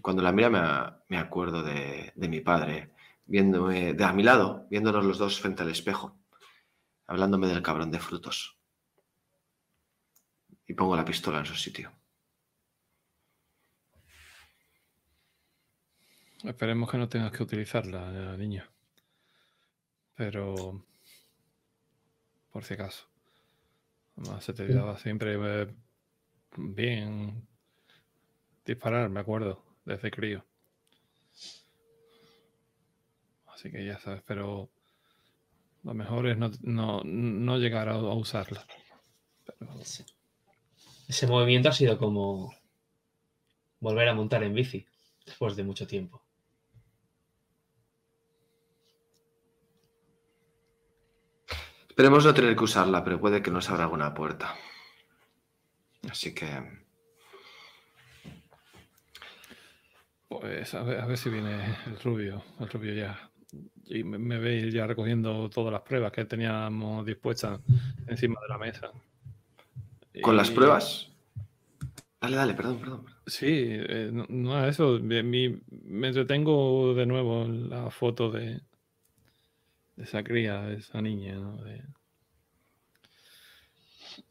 Cuando 0.00 0.22
la 0.22 0.32
mira 0.32 0.50
me, 0.50 0.60
me 1.08 1.18
acuerdo 1.18 1.62
de, 1.62 2.12
de, 2.14 2.28
mi 2.28 2.40
padre, 2.40 2.90
viéndome 3.26 3.94
de 3.94 4.04
a 4.04 4.12
mi 4.12 4.22
lado, 4.22 4.66
viéndonos 4.70 5.04
los 5.04 5.18
dos 5.18 5.40
frente 5.40 5.62
al 5.62 5.70
espejo, 5.70 6.18
hablándome 7.06 7.48
del 7.48 7.62
cabrón 7.62 7.90
de 7.90 7.98
frutos. 7.98 8.58
y 10.66 10.74
pongo 10.74 10.96
la 10.96 11.04
pistola 11.04 11.38
en 11.38 11.46
su 11.46 11.54
sitio. 11.54 11.90
Esperemos 16.44 16.90
que 16.90 16.98
no 16.98 17.08
tengas 17.08 17.32
que 17.32 17.42
utilizarla, 17.42 18.34
eh, 18.34 18.38
niña. 18.38 18.70
Pero, 20.14 20.84
por 22.52 22.64
si 22.64 22.74
acaso. 22.74 23.08
Además, 24.16 24.44
se 24.44 24.52
te 24.52 24.68
daba 24.68 24.98
siempre 24.98 25.36
eh, 25.36 25.74
bien 26.56 27.48
disparar, 28.64 29.08
me 29.08 29.20
acuerdo, 29.20 29.64
desde 29.88 30.10
crío. 30.10 30.44
Así 33.46 33.70
que 33.70 33.84
ya 33.84 33.98
sabes, 33.98 34.22
pero 34.24 34.68
lo 35.82 35.94
mejor 35.94 36.28
es 36.28 36.36
no, 36.62 37.58
llegar 37.58 37.88
a, 37.88 37.96
usarla. 37.96 38.64
Ese 41.08 41.26
movimiento 41.26 41.70
ha 41.70 41.72
sido 41.72 41.98
como 41.98 42.54
volver 43.80 44.08
a 44.08 44.14
montar 44.14 44.42
en 44.44 44.54
bici 44.54 44.86
después 45.24 45.56
de 45.56 45.64
mucho 45.64 45.86
tiempo. 45.86 46.22
Esperemos 51.88 52.24
no 52.24 52.34
tener 52.34 52.54
que 52.54 52.64
usarla, 52.64 53.02
pero 53.02 53.18
puede 53.18 53.42
que 53.42 53.50
nos 53.50 53.68
abra 53.70 53.84
alguna 53.84 54.14
puerta. 54.14 54.54
Así 56.08 56.32
que. 56.32 56.87
Pues 60.28 60.74
a 60.74 60.82
ver, 60.82 61.00
a 61.00 61.06
ver 61.06 61.16
si 61.16 61.30
viene 61.30 61.76
el 61.86 61.98
rubio, 62.00 62.44
el 62.60 62.68
rubio 62.68 62.94
ya. 62.94 63.30
Y 63.86 64.04
me, 64.04 64.18
me 64.18 64.38
veis 64.38 64.72
ya 64.72 64.86
recogiendo 64.86 65.48
todas 65.48 65.72
las 65.72 65.82
pruebas 65.82 66.12
que 66.12 66.26
teníamos 66.26 67.06
dispuestas 67.06 67.60
encima 68.06 68.38
de 68.42 68.48
la 68.48 68.58
mesa. 68.58 68.92
¿Con 70.20 70.36
las 70.36 70.50
pruebas? 70.50 71.10
Dale, 72.20 72.36
dale, 72.36 72.54
perdón, 72.54 72.78
perdón. 72.78 73.06
Sí, 73.26 73.46
eh, 73.68 74.10
no, 74.12 74.64
es 74.64 74.70
eso. 74.70 74.98
Me, 75.00 75.22
me 75.22 76.08
entretengo 76.08 76.92
de 76.94 77.06
nuevo 77.06 77.44
en 77.44 77.70
la 77.70 77.90
foto 77.90 78.30
de, 78.30 78.60
de 79.96 80.04
esa 80.04 80.22
cría, 80.24 80.62
de 80.62 80.76
esa 80.76 81.00
niña, 81.00 81.36
¿no? 81.36 81.56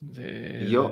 De, 0.02 0.68
Yo. 0.70 0.92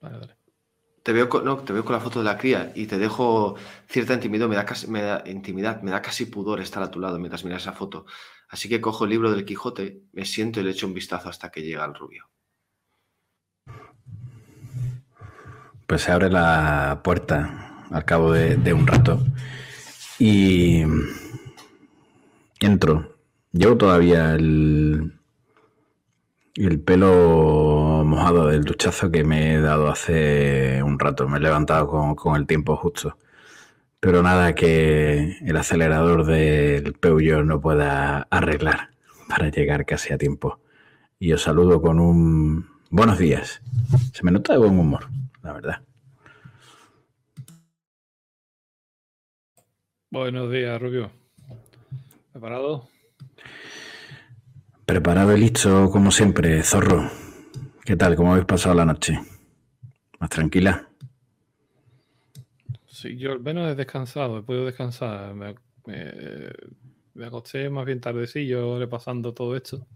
Vale, 0.00 0.18
dale. 0.18 0.37
Te 1.08 1.14
veo, 1.14 1.26
con, 1.30 1.42
no, 1.42 1.56
te 1.56 1.72
veo 1.72 1.86
con 1.86 1.94
la 1.94 2.00
foto 2.00 2.18
de 2.18 2.26
la 2.26 2.36
cría 2.36 2.70
y 2.74 2.84
te 2.84 2.98
dejo 2.98 3.56
cierta 3.88 4.12
intimidad, 4.12 4.46
me 4.46 4.56
da, 4.56 4.66
casi, 4.66 4.86
intimidad, 5.24 5.80
me 5.80 5.90
da 5.90 6.02
casi 6.02 6.26
pudor 6.26 6.60
estar 6.60 6.82
a 6.82 6.90
tu 6.90 7.00
lado 7.00 7.18
mientras 7.18 7.46
miras 7.46 7.62
esa 7.62 7.72
foto. 7.72 8.04
Así 8.50 8.68
que 8.68 8.82
cojo 8.82 9.04
el 9.04 9.10
libro 9.12 9.30
del 9.30 9.46
Quijote, 9.46 10.02
me 10.12 10.26
siento 10.26 10.60
y 10.60 10.64
le 10.64 10.72
echo 10.72 10.86
un 10.86 10.92
vistazo 10.92 11.30
hasta 11.30 11.50
que 11.50 11.62
llega 11.62 11.86
el 11.86 11.94
rubio. 11.94 12.28
Pues 15.86 16.02
se 16.02 16.12
abre 16.12 16.28
la 16.28 17.00
puerta 17.02 17.86
al 17.90 18.04
cabo 18.04 18.32
de, 18.32 18.56
de 18.56 18.74
un 18.74 18.86
rato 18.86 19.18
y 20.18 20.82
entro. 22.60 23.16
Llevo 23.52 23.78
todavía 23.78 24.34
el, 24.34 25.17
el 26.66 26.80
pelo 26.80 28.02
mojado 28.04 28.48
del 28.48 28.64
duchazo 28.64 29.10
que 29.10 29.24
me 29.24 29.54
he 29.54 29.60
dado 29.60 29.88
hace 29.88 30.82
un 30.82 30.98
rato. 30.98 31.28
Me 31.28 31.38
he 31.38 31.40
levantado 31.40 31.86
con, 31.88 32.14
con 32.14 32.36
el 32.36 32.46
tiempo 32.46 32.76
justo. 32.76 33.16
Pero 34.00 34.22
nada 34.22 34.54
que 34.54 35.38
el 35.44 35.56
acelerador 35.56 36.24
del 36.24 36.94
Peugeot 36.94 37.44
no 37.44 37.60
pueda 37.60 38.26
arreglar 38.30 38.90
para 39.28 39.50
llegar 39.50 39.86
casi 39.86 40.12
a 40.12 40.18
tiempo. 40.18 40.60
Y 41.18 41.32
os 41.32 41.42
saludo 41.42 41.82
con 41.82 41.98
un 42.00 42.66
buenos 42.90 43.18
días. 43.18 43.60
Se 44.12 44.22
me 44.24 44.30
nota 44.30 44.52
de 44.52 44.58
buen 44.58 44.78
humor, 44.78 45.08
la 45.42 45.52
verdad. 45.52 45.82
Buenos 50.10 50.50
días, 50.50 50.80
Rubio. 50.80 51.10
¿Preparado? 52.32 52.88
Preparado 54.88 55.36
y 55.36 55.40
listo, 55.40 55.90
como 55.90 56.10
siempre, 56.10 56.62
zorro. 56.62 57.10
¿Qué 57.84 57.94
tal? 57.94 58.16
¿Cómo 58.16 58.32
habéis 58.32 58.46
pasado 58.46 58.74
la 58.74 58.86
noche? 58.86 59.20
¿Más 60.18 60.30
tranquila? 60.30 60.88
Sí, 62.86 63.18
yo 63.18 63.32
al 63.32 63.40
menos 63.40 63.70
he 63.70 63.74
descansado, 63.74 64.38
he 64.38 64.42
podido 64.42 64.64
descansar. 64.64 65.34
Me, 65.34 65.54
me, 65.84 67.26
acosté 67.26 67.68
más 67.68 67.84
bien 67.84 68.00
tardecillo 68.00 68.78
repasando 68.78 69.34
todo 69.34 69.54
esto, 69.56 69.86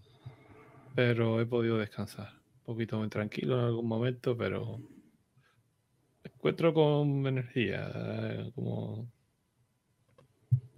pero 0.94 1.40
he 1.40 1.46
podido 1.46 1.78
descansar. 1.78 2.28
Un 2.59 2.74
poquito 2.74 2.98
muy 2.98 3.09
tranquilo 3.09 3.61
en 3.61 3.64
algún 3.64 3.88
momento, 3.88 4.37
pero 4.37 4.76
me 4.76 6.31
encuentro 6.35 6.74
con 6.74 7.26
energía, 7.26 7.90
eh, 7.94 8.52
como 8.55 9.11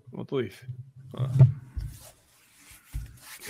como 0.08 0.24
tú 0.24 0.38
dices. 0.38 0.68
Ah. 1.14 1.32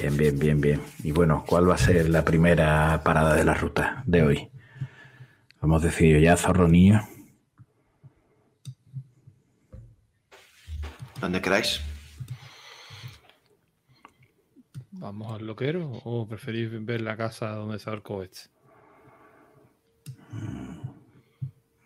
Bien, 0.01 0.17
bien, 0.17 0.39
bien, 0.39 0.61
bien. 0.61 0.81
Y 1.05 1.13
bueno, 1.13 1.45
¿cuál 1.47 1.71
va 1.71 1.75
a 1.75 1.79
ser 1.79 2.09
la 2.09 2.25
primera 2.25 3.01
parada 3.05 3.35
de 3.35 3.45
la 3.45 3.55
ruta 3.55 4.03
de 4.07 4.23
hoy? 4.23 4.51
Hemos 5.63 5.83
decidido 5.83 6.19
ya 6.19 6.37
Zorro 6.37 6.67
Niño. 6.67 7.07
Donde 11.21 11.41
queráis. 11.41 11.81
¿Vamos 14.91 15.39
al 15.39 15.47
loquero 15.47 16.01
o 16.05 16.27
preferís 16.27 16.71
ver 16.85 17.01
la 17.01 17.17
casa 17.17 17.51
donde 17.51 17.79
se 17.79 17.89
ahorcó 17.89 18.23
este? 18.23 18.51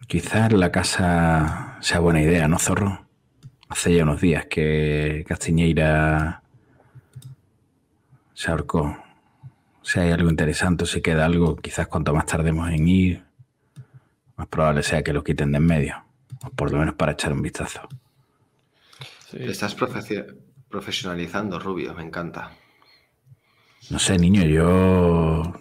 Quizás 0.07 0.53
la 0.55 0.73
casa 0.73 1.77
sea 1.81 2.01
buena 2.01 2.23
idea, 2.23 2.49
¿no, 2.49 2.59
Zorro? 2.59 3.07
Hace 3.69 3.95
ya 3.95 4.05
unos 4.05 4.23
días 4.23 4.47
que 4.47 5.25
Castiñeira 5.29 6.43
se 8.39 8.53
ahorcó. 8.53 8.97
Si 9.83 9.99
hay 9.99 10.13
algo 10.13 10.31
interesante 10.31 10.85
o 10.85 10.87
si 10.87 11.01
queda 11.01 11.25
algo, 11.25 11.57
quizás 11.57 11.89
cuanto 11.89 12.15
más 12.15 12.25
tardemos 12.25 12.71
en 12.71 12.87
ir, 12.87 13.25
más 14.37 14.47
probable 14.47 14.85
sea 14.85 15.03
que 15.03 15.13
lo 15.13 15.25
quiten 15.25 15.51
de 15.51 15.59
en 15.59 15.67
medio. 15.67 16.05
O 16.45 16.51
por 16.51 16.71
lo 16.71 16.79
menos 16.79 16.95
para 16.95 17.13
echar 17.13 17.33
un 17.33 17.43
vistazo. 17.43 17.81
Sí. 19.29 19.39
Te 19.39 19.51
estás 19.51 19.75
profe 19.75 20.25
profesionalizando, 20.69 21.59
Rubio, 21.59 21.93
me 21.95 22.05
encanta. 22.05 22.53
No 23.91 23.99
sé, 23.99 24.17
niño, 24.19 24.45
yo... 24.45 25.53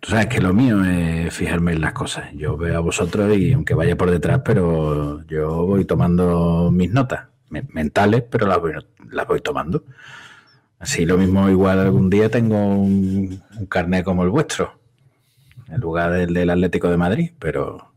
Tú 0.00 0.10
sabes 0.10 0.28
que 0.28 0.40
lo 0.40 0.54
mío 0.54 0.82
es 0.84 1.34
fijarme 1.34 1.72
en 1.72 1.82
las 1.82 1.92
cosas. 1.92 2.32
Yo 2.32 2.56
veo 2.56 2.78
a 2.78 2.80
vosotros 2.80 3.36
y 3.36 3.52
aunque 3.52 3.74
vaya 3.74 3.94
por 3.94 4.10
detrás, 4.10 4.40
pero 4.42 5.22
yo 5.26 5.66
voy 5.66 5.84
tomando 5.84 6.70
mis 6.72 6.90
notas 6.90 7.26
mentales, 7.50 8.24
pero 8.30 8.46
las 8.46 8.58
voy, 8.58 8.72
las 9.10 9.26
voy 9.26 9.42
tomando. 9.42 9.84
Así 10.78 11.06
lo 11.06 11.16
mismo, 11.16 11.48
igual 11.48 11.80
algún 11.80 12.10
día 12.10 12.30
tengo 12.30 12.56
un, 12.56 13.42
un 13.58 13.66
carnet 13.66 14.04
como 14.04 14.22
el 14.24 14.30
vuestro, 14.30 14.78
en 15.68 15.80
lugar 15.80 16.12
del 16.12 16.34
del 16.34 16.50
Atlético 16.50 16.90
de 16.90 16.96
Madrid, 16.96 17.32
pero... 17.38 17.92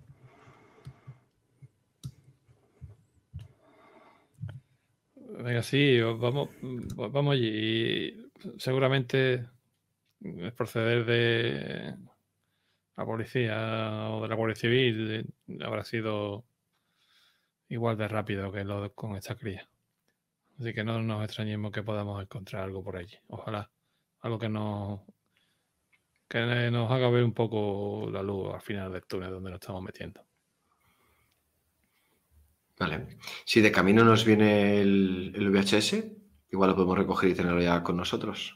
Venga, 5.43 5.63
sí, 5.63 5.99
vamos, 6.01 6.49
vamos 6.95 7.33
allí. 7.33 8.29
Seguramente 8.57 9.45
el 10.21 10.53
proceder 10.53 11.05
de 11.05 11.95
la 12.97 13.05
policía 13.05 14.09
o 14.09 14.21
de 14.21 14.27
la 14.27 14.35
Guardia 14.35 14.55
Civil 14.55 15.25
habrá 15.61 15.83
sido 15.85 16.43
igual 17.69 17.97
de 17.97 18.07
rápido 18.09 18.51
que 18.51 18.65
lo 18.65 18.93
con 18.93 19.15
esta 19.15 19.35
cría. 19.35 19.69
Así 20.59 20.73
que 20.73 20.83
no 20.83 21.01
nos 21.01 21.23
extrañemos 21.23 21.71
que 21.71 21.83
podamos 21.83 22.21
encontrar 22.21 22.63
algo 22.63 22.83
por 22.83 22.97
allí. 22.97 23.15
Ojalá. 23.27 23.69
Algo 24.21 24.37
que 24.37 24.49
nos, 24.49 25.01
que 26.27 26.69
nos 26.71 26.91
haga 26.91 27.09
ver 27.09 27.23
un 27.23 27.33
poco 27.33 28.09
la 28.11 28.21
luz 28.21 28.53
al 28.53 28.61
final 28.61 28.91
del 28.91 29.05
túnel 29.05 29.31
donde 29.31 29.51
nos 29.51 29.61
estamos 29.61 29.81
metiendo. 29.81 30.25
Vale. 32.77 33.17
Si 33.45 33.61
de 33.61 33.71
camino 33.71 34.03
nos 34.03 34.25
viene 34.25 34.81
el, 34.81 35.33
el 35.35 35.49
VHS, 35.49 36.03
igual 36.51 36.71
lo 36.71 36.75
podemos 36.75 36.97
recoger 36.97 37.29
y 37.29 37.35
tenerlo 37.35 37.61
ya 37.61 37.81
con 37.83 37.97
nosotros. 37.97 38.55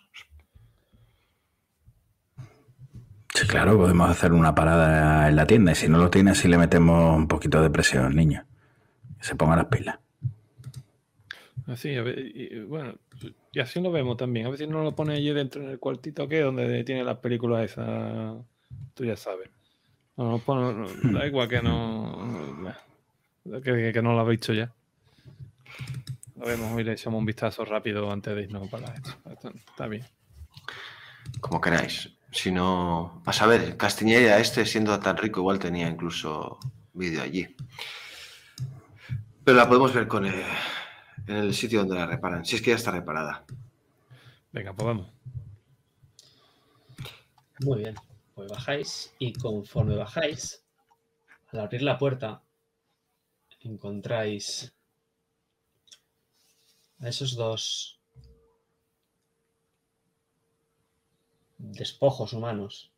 Sí, 3.34 3.48
claro, 3.48 3.78
podemos 3.78 4.10
hacer 4.10 4.34
una 4.34 4.54
parada 4.54 5.28
en 5.30 5.36
la 5.36 5.48
tienda 5.48 5.72
y 5.72 5.76
si 5.76 5.88
no 5.88 5.98
lo 5.98 6.10
tiene, 6.10 6.32
así 6.32 6.48
le 6.48 6.58
metemos 6.58 7.16
un 7.16 7.28
poquito 7.28 7.62
de 7.62 7.70
presión, 7.70 8.16
niño 8.16 8.46
se 9.24 9.36
ponga 9.36 9.56
las 9.56 9.66
pilas. 9.66 9.98
Así, 11.68 11.96
a 11.96 12.02
ver, 12.04 12.20
y, 12.20 12.60
bueno, 12.62 12.96
y 13.54 13.60
así 13.60 13.82
lo 13.82 13.92
vemos 13.92 14.18
también. 14.18 14.48
A 14.48 14.58
si 14.58 14.68
no 14.68 14.84
lo 14.84 14.94
pone 14.94 15.16
allí 15.16 15.32
dentro 15.32 15.62
en 15.64 15.70
el 15.70 15.80
cuartito 15.80 16.28
que 16.28 16.42
donde 16.42 16.84
tiene 16.84 17.04
las 17.04 17.18
películas 17.20 17.72
esas. 17.72 18.36
Tú 18.94 19.06
ya 19.06 19.16
sabes. 19.16 19.50
No, 20.18 20.30
no 20.30 20.40
pone, 20.40 20.74
no, 20.74 21.18
da 21.18 21.26
igual 21.28 21.48
que 21.48 21.62
no. 21.62 22.74
Que, 23.64 23.92
que, 23.94 24.02
no 24.02 24.14
lo 24.14 24.20
habéis 24.20 24.40
visto 24.42 24.54
ya. 24.54 24.72
Lo 26.38 26.46
vemos 26.46 26.80
y 26.80 26.84
le 26.84 26.94
echamos 26.94 27.20
un 27.20 27.26
vistazo 27.26 27.64
rápido 27.64 28.12
antes 28.12 28.36
de 28.36 28.44
irnos 28.44 28.68
para 28.70 28.94
esto. 28.94 29.12
esto 29.32 29.52
está 29.56 29.88
bien. 29.88 30.04
Como 31.40 31.62
queráis. 31.62 32.10
Si 32.32 32.52
no, 32.52 33.22
a 33.26 33.32
saber, 33.32 33.78
Castiñeira 33.78 34.40
este 34.40 34.66
siendo 34.66 35.00
tan 35.00 35.18
rico 35.18 35.40
igual 35.40 35.60
tenía 35.60 35.88
incluso 35.88 36.60
vídeo 36.94 37.22
allí. 37.22 37.56
Pero 39.44 39.58
la 39.58 39.68
podemos 39.68 39.94
ver 39.94 40.08
con 40.08 40.26
el- 40.26 40.44
en 41.28 41.36
el 41.36 41.54
sitio 41.54 41.80
donde 41.80 41.96
la 41.96 42.06
reparan, 42.06 42.46
si 42.46 42.56
es 42.56 42.62
que 42.62 42.72
ya 42.72 42.76
está 42.76 42.92
reparada. 42.92 43.46
Venga, 44.52 44.74
pues 44.74 44.86
vamos. 44.86 45.08
Muy 47.60 47.80
bien, 47.80 47.96
pues 48.36 48.50
bajáis 48.50 49.14
y 49.20 49.34
conforme 49.34 49.96
bajáis, 49.96 50.64
al 51.52 51.62
abrir 51.62 51.84
la 51.84 51.98
puerta, 51.98 52.42
encontráis 53.62 54.74
a 57.00 57.08
esos 57.08 57.36
dos 57.36 58.00
despojos 61.58 62.34
humanos 62.34 62.92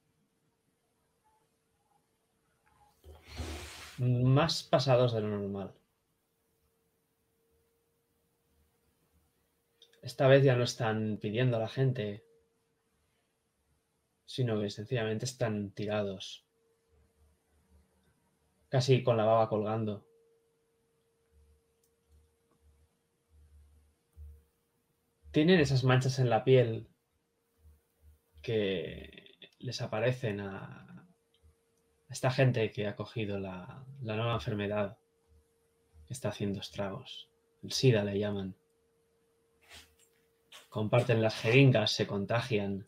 más 3.98 4.64
pasados 4.64 5.14
de 5.14 5.22
lo 5.22 5.28
normal. 5.30 5.74
Esta 10.06 10.28
vez 10.28 10.44
ya 10.44 10.56
no 10.56 10.64
están 10.64 11.18
pidiendo 11.18 11.58
a 11.58 11.60
la 11.60 11.68
gente 11.68 12.24
sino 14.26 14.60
que 14.60 14.70
sencillamente 14.70 15.26
están 15.26 15.72
tirados, 15.72 16.46
casi 18.70 19.04
con 19.04 19.18
la 19.18 19.26
baba 19.26 19.50
colgando. 19.50 20.06
Tienen 25.32 25.60
esas 25.60 25.84
manchas 25.84 26.20
en 26.20 26.30
la 26.30 26.44
piel 26.44 26.88
que 28.42 29.38
les 29.60 29.82
aparecen 29.82 30.40
a 30.40 31.08
esta 32.10 32.32
gente 32.32 32.72
que 32.72 32.88
ha 32.88 32.96
cogido 32.96 33.40
la, 33.40 33.86
nueva 34.02 34.36
enfermedad 34.36 34.98
que 36.06 36.14
está 36.14 36.30
haciendo 36.30 36.60
estragos. 36.62 37.30
El 37.64 37.72
SIDA 37.72 38.04
le 38.04 38.18
llaman. 38.18 38.56
Comparten 40.76 41.22
las 41.22 41.36
jeringas, 41.36 41.94
se 41.94 42.06
contagian 42.06 42.86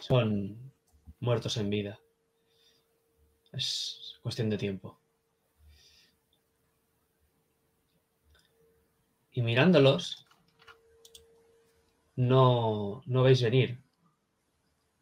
son 0.00 0.72
muertos 1.20 1.56
en 1.58 1.70
vida. 1.70 2.00
Es 3.52 4.18
cuestión 4.20 4.50
de 4.50 4.58
tiempo. 4.58 4.98
Y 9.30 9.42
mirándolos, 9.42 10.26
no, 12.16 13.04
no 13.06 13.22
veis 13.22 13.40
venir 13.42 13.80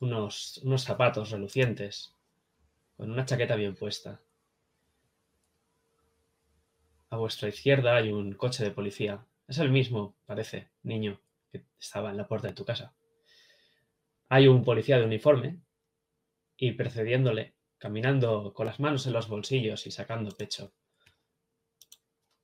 unos, 0.01 0.59
unos 0.59 0.85
zapatos 0.85 1.31
relucientes 1.31 2.15
con 2.99 3.11
una 3.11 3.25
chaqueta 3.25 3.57
bien 3.57 3.75
puesta. 3.75 4.21
A 7.09 7.17
vuestra 7.17 7.49
izquierda 7.49 7.97
hay 7.97 8.13
un 8.13 8.35
coche 8.35 8.63
de 8.63 8.71
policía. 8.71 9.25
Es 9.51 9.59
el 9.59 9.73
mismo, 9.73 10.17
parece, 10.27 10.71
niño, 10.85 11.21
que 11.51 11.65
estaba 11.77 12.13
en 12.13 12.17
la 12.17 12.29
puerta 12.29 12.47
de 12.47 12.55
tu 12.55 12.65
casa. 12.65 12.95
Hay 14.29 14.47
un 14.47 14.63
policía 14.63 14.97
de 14.97 15.05
uniforme 15.05 15.61
y 16.57 16.71
precediéndole, 16.71 17.57
caminando 17.77 18.55
con 18.55 18.67
las 18.67 18.79
manos 18.79 19.09
en 19.09 19.13
los 19.13 19.27
bolsillos 19.27 19.89
y 19.89 19.91
sacando 19.91 20.31
pecho, 20.37 20.73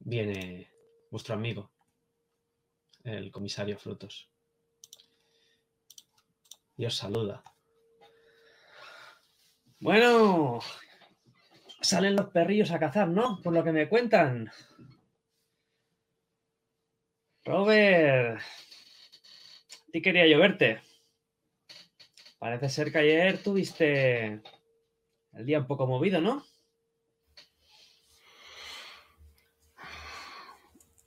viene 0.01 0.69
vuestro 1.09 1.37
amigo, 1.37 1.71
el 3.05 3.31
comisario 3.31 3.79
Frutos. 3.79 4.29
Y 6.77 6.87
os 6.87 6.97
saluda. 6.97 7.45
Bueno, 9.79 10.59
salen 11.81 12.17
los 12.17 12.31
perrillos 12.31 12.73
a 12.73 12.81
cazar, 12.81 13.07
¿no? 13.07 13.41
Por 13.43 13.53
lo 13.53 13.63
que 13.63 13.71
me 13.71 13.89
cuentan. 13.89 14.51
Robert, 17.47 18.41
a 18.41 19.91
ti 19.93 20.03
quería 20.03 20.27
yo 20.27 20.41
verte. 20.41 20.81
Parece 22.41 22.69
ser 22.69 22.91
que 22.91 22.99
ayer 22.99 23.41
tuviste 23.41 24.43
el 25.33 25.47
día 25.47 25.61
un 25.61 25.67
poco 25.69 25.87
movido, 25.87 26.21
¿no? 26.21 26.45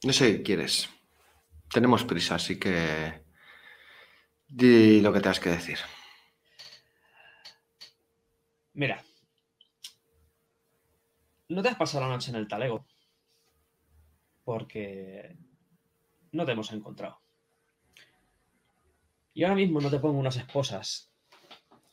No 0.04 0.14
sé 0.14 0.38
qué 0.38 0.44
quieres. 0.44 0.90
Tenemos 1.74 2.06
prisa, 2.06 2.36
así 2.36 2.58
que 2.58 3.22
di 4.48 5.02
lo 5.02 5.12
que 5.12 5.20
tengas 5.20 5.42
que 5.42 5.50
decir. 5.50 5.80
Mira, 8.74 9.04
no 11.50 11.62
te 11.62 11.68
has 11.68 11.76
pasado 11.76 12.06
la 12.06 12.14
noche 12.14 12.32
en 12.32 12.38
el 12.38 12.48
talego 12.48 12.86
porque 14.46 15.36
no 16.32 16.46
te 16.46 16.52
hemos 16.52 16.72
encontrado. 16.72 17.22
Y 19.34 19.44
ahora 19.44 19.56
mismo 19.56 19.80
no 19.80 19.90
te 19.90 20.00
pongo 20.00 20.20
unas 20.20 20.38
esposas 20.38 21.14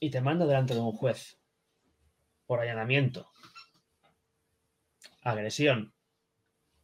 y 0.00 0.10
te 0.10 0.20
mando 0.20 0.46
delante 0.46 0.74
de 0.74 0.80
un 0.80 0.92
juez 0.92 1.38
por 2.46 2.60
allanamiento, 2.60 3.30
agresión 5.22 5.94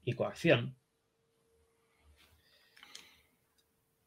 y 0.05 0.15
coacción. 0.15 0.77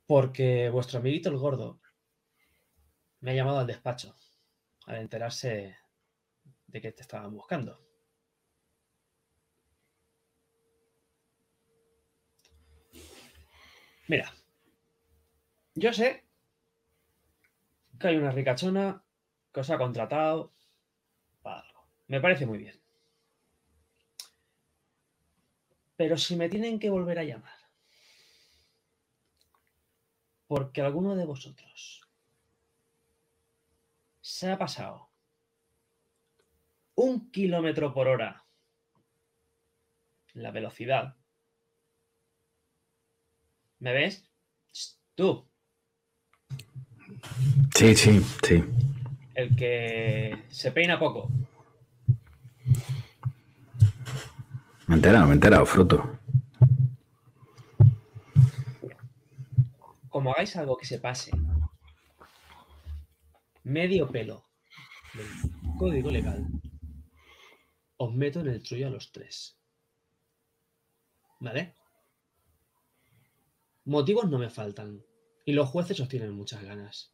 Porque 0.06 0.70
vuestro 0.70 1.00
amiguito 1.00 1.30
el 1.30 1.38
gordo 1.38 1.82
me 3.22 3.32
ha 3.32 3.36
llamado 3.36 3.60
al 3.60 3.68
despacho 3.68 4.16
al 4.86 4.98
enterarse 4.98 5.78
de 6.68 6.82
que 6.82 6.92
te 6.92 7.02
estaban 7.02 7.34
buscando. 7.34 7.85
Mira, 14.08 14.32
yo 15.74 15.92
sé 15.92 16.24
que 18.00 18.08
hay 18.08 18.18
una 18.18 18.32
ricachona 18.32 19.04
que 19.52 19.60
os 19.62 19.70
ha 19.70 19.78
contratado 19.78 20.54
para 21.42 21.62
algo. 21.62 21.88
Me 22.08 22.22
parece 22.22 22.46
muy 22.46 22.60
bien. 22.60 22.80
Pero 25.96 26.18
si 26.18 26.36
me 26.36 26.50
tienen 26.50 26.78
que 26.78 26.90
volver 26.90 27.20
a 27.20 27.24
llamar, 27.24 27.58
porque 30.48 30.82
alguno 30.82 31.16
de 31.16 31.26
vosotros 31.26 32.08
se 34.22 34.52
ha 34.52 34.58
pasado 34.58 35.10
un 36.96 37.32
kilómetro 37.32 37.94
por 37.94 38.08
hora 38.08 38.46
la 40.34 40.52
velocidad. 40.52 41.16
¿Me 43.80 43.94
ves? 43.94 44.30
Tú, 45.16 45.48
Sí, 47.76 47.96
sí, 47.96 48.22
sí. 48.46 48.64
el 49.34 49.56
que 49.56 50.44
se 50.50 50.72
peina 50.72 51.00
poco. 51.00 51.30
Me 54.88 54.94
he 54.94 54.98
enterado, 54.98 55.26
me 55.26 55.32
he 55.32 55.36
enterado, 55.36 55.66
fruto. 55.66 56.20
Como 60.10 60.32
hagáis 60.32 60.56
algo 60.56 60.78
que 60.78 60.86
se 60.86 61.00
pase 61.00 61.32
medio 63.64 64.10
pelo 64.10 64.46
del 65.14 65.28
código 65.78 66.10
legal, 66.12 66.46
os 67.98 68.14
meto 68.14 68.40
en 68.42 68.48
el 68.48 68.64
trullo 68.64 68.88
a 68.88 68.92
los 68.92 69.12
tres. 69.12 69.58
¿Vale? 71.40 71.76
Motivos 73.86 74.30
no 74.30 74.40
me 74.40 74.50
faltan. 74.50 75.06
Y 75.46 75.54
los 75.54 75.70
jueces 75.70 76.00
os 76.00 76.10
tienen 76.10 76.32
muchas 76.32 76.64
ganas. 76.64 77.14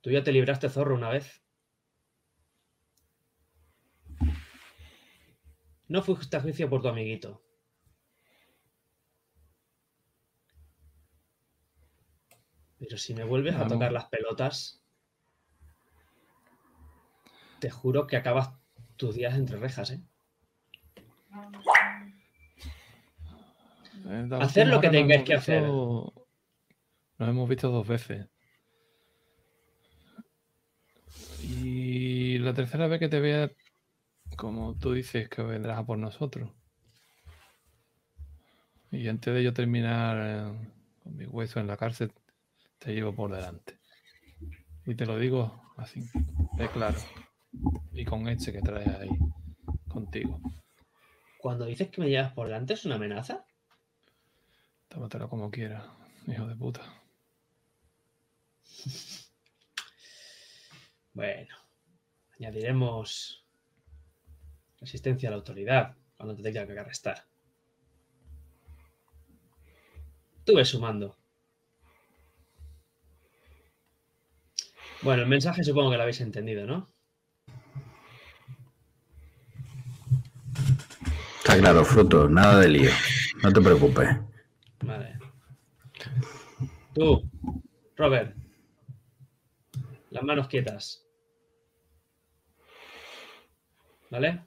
Tú 0.00 0.10
ya 0.10 0.24
te 0.24 0.32
libraste 0.32 0.70
zorro 0.70 0.94
una 0.94 1.10
vez. 1.10 1.44
No 5.88 6.02
fuiste 6.02 6.36
a 6.36 6.40
juicio 6.40 6.70
por 6.70 6.80
tu 6.80 6.88
amiguito. 6.88 7.42
Pero 12.78 12.96
si 12.96 13.14
me 13.14 13.24
vuelves 13.24 13.54
a 13.54 13.68
tocar 13.68 13.92
las 13.92 14.06
pelotas, 14.06 14.82
te 17.60 17.70
juro 17.70 18.06
que 18.06 18.16
acabas 18.16 18.54
tus 18.96 19.14
días 19.14 19.34
entre 19.34 19.58
rejas, 19.58 19.90
¿eh? 19.90 20.02
Hacer 24.12 24.64
última 24.64 24.64
lo 24.64 24.80
que 24.80 24.90
tengáis 24.90 25.22
que 25.22 25.34
hacer. 25.34 25.62
Nos 25.62 26.12
hemos 27.18 27.48
visto 27.48 27.70
dos 27.70 27.86
veces. 27.86 28.28
Y 31.42 32.38
la 32.38 32.54
tercera 32.54 32.86
vez 32.86 33.00
que 33.00 33.08
te 33.08 33.20
vea, 33.20 33.50
como 34.36 34.76
tú 34.78 34.92
dices, 34.92 35.28
que 35.28 35.42
vendrás 35.42 35.78
a 35.78 35.86
por 35.86 35.98
nosotros. 35.98 36.50
Y 38.90 39.08
antes 39.08 39.32
de 39.32 39.42
yo 39.42 39.54
terminar 39.54 40.16
eh, 40.20 40.70
Con 41.02 41.16
mi 41.16 41.24
hueso 41.24 41.60
en 41.60 41.66
la 41.66 41.78
cárcel 41.78 42.12
te 42.78 42.92
llevo 42.94 43.14
por 43.14 43.32
delante. 43.32 43.78
Y 44.84 44.94
te 44.94 45.06
lo 45.06 45.18
digo 45.18 45.62
así, 45.76 46.00
de 46.58 46.68
claro. 46.68 46.98
Y 47.92 48.04
con 48.04 48.28
este 48.28 48.52
que 48.52 48.60
traes 48.60 48.88
ahí 48.88 49.10
contigo. 49.88 50.40
Cuando 51.38 51.64
dices 51.66 51.88
que 51.88 52.00
me 52.00 52.08
llevas 52.08 52.32
por 52.32 52.46
delante, 52.48 52.74
¿es 52.74 52.84
una 52.84 52.96
amenaza? 52.96 53.44
Tómatelo 54.92 55.26
como 55.26 55.50
quieras, 55.50 55.84
hijo 56.26 56.46
de 56.46 56.54
puta. 56.54 56.82
Bueno, 61.14 61.54
añadiremos 62.38 63.46
resistencia 64.80 65.28
a 65.28 65.32
la 65.32 65.36
autoridad 65.36 65.94
cuando 66.16 66.34
te 66.34 66.42
tenga 66.42 66.66
que 66.66 66.78
arrestar. 66.78 67.26
Tú 70.46 70.56
ves 70.56 70.68
sumando. 70.68 71.18
Bueno, 75.02 75.22
el 75.24 75.28
mensaje 75.28 75.62
supongo 75.62 75.90
que 75.90 75.96
lo 75.98 76.02
habéis 76.02 76.22
entendido, 76.22 76.64
¿no? 76.64 76.90
Está 81.36 81.58
claro, 81.58 81.84
fruto, 81.84 82.26
nada 82.26 82.58
de 82.58 82.68
lío. 82.70 82.90
No 83.42 83.52
te 83.52 83.60
preocupes. 83.60 84.31
Vale. 84.82 85.18
Tú, 86.94 87.28
Robert. 87.96 88.36
Las 90.10 90.22
manos 90.22 90.48
quietas. 90.48 91.06
¿Vale? 94.10 94.44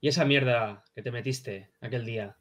Y 0.00 0.08
esa 0.08 0.24
mierda 0.24 0.84
que 0.94 1.02
te 1.02 1.10
metiste 1.10 1.70
aquel 1.80 2.04
día 2.06 2.36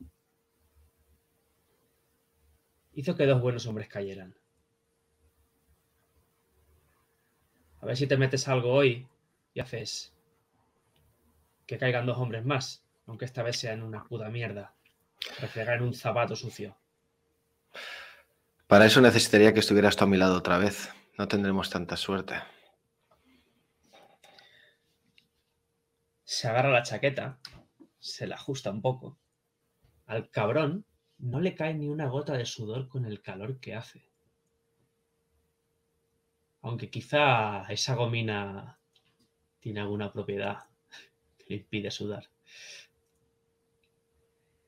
hizo 2.94 3.16
que 3.16 3.26
dos 3.26 3.42
buenos 3.42 3.66
hombres 3.66 3.88
cayeran. 3.88 4.36
A 7.82 7.86
ver 7.86 7.98
si 7.98 8.08
te 8.08 8.18
metes 8.18 8.48
algo 8.48 8.74
hoy 8.74 9.08
y 9.54 9.60
haces 9.62 10.14
que 11.66 11.78
caigan 11.78 12.06
dos 12.06 12.18
hombres 12.18 12.46
más, 12.46 12.84
aunque 13.08 13.26
esta 13.26 13.44
vez 13.44 13.58
sea 13.58 13.74
en 13.74 13.84
una 13.84 14.04
puta 14.04 14.30
mierda. 14.30 14.74
Refregar 15.40 15.78
en 15.78 15.84
un 15.84 15.94
zapato 15.94 16.36
sucio. 16.36 16.76
Para 18.70 18.86
eso 18.86 19.02
necesitaría 19.02 19.52
que 19.52 19.62
estuvieras 19.62 19.96
tú 19.96 20.04
a 20.04 20.08
mi 20.08 20.16
lado 20.16 20.38
otra 20.38 20.60
vez. 20.60 20.90
No 21.18 21.28
tendremos 21.28 21.72
tanta 21.72 21.98
suerte. 21.98 22.36
Se 26.24 26.48
agarra 26.48 26.70
la 26.70 26.84
chaqueta, 26.84 27.40
se 27.98 28.28
la 28.28 28.36
ajusta 28.36 28.70
un 28.70 28.84
poco. 28.84 29.18
Al 30.06 30.30
cabrón 30.30 30.86
no 31.18 31.40
le 31.40 31.56
cae 31.56 31.74
ni 31.74 31.88
una 31.88 32.10
gota 32.10 32.34
de 32.34 32.46
sudor 32.46 32.88
con 32.88 33.06
el 33.06 33.24
calor 33.24 33.60
que 33.60 33.74
hace. 33.74 34.08
Aunque 36.62 36.92
quizá 36.92 37.64
esa 37.70 37.96
gomina 37.96 38.78
tiene 39.60 39.80
alguna 39.80 40.14
propiedad 40.14 40.60
que 41.40 41.46
le 41.48 41.56
impide 41.56 41.90
sudar. 41.90 42.30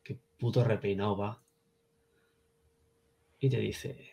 Qué 0.03 0.19
puto 0.39 0.63
repeinado 0.63 1.15
va. 1.15 1.43
Y 3.43 3.49
te 3.49 3.57
dice, 3.57 4.11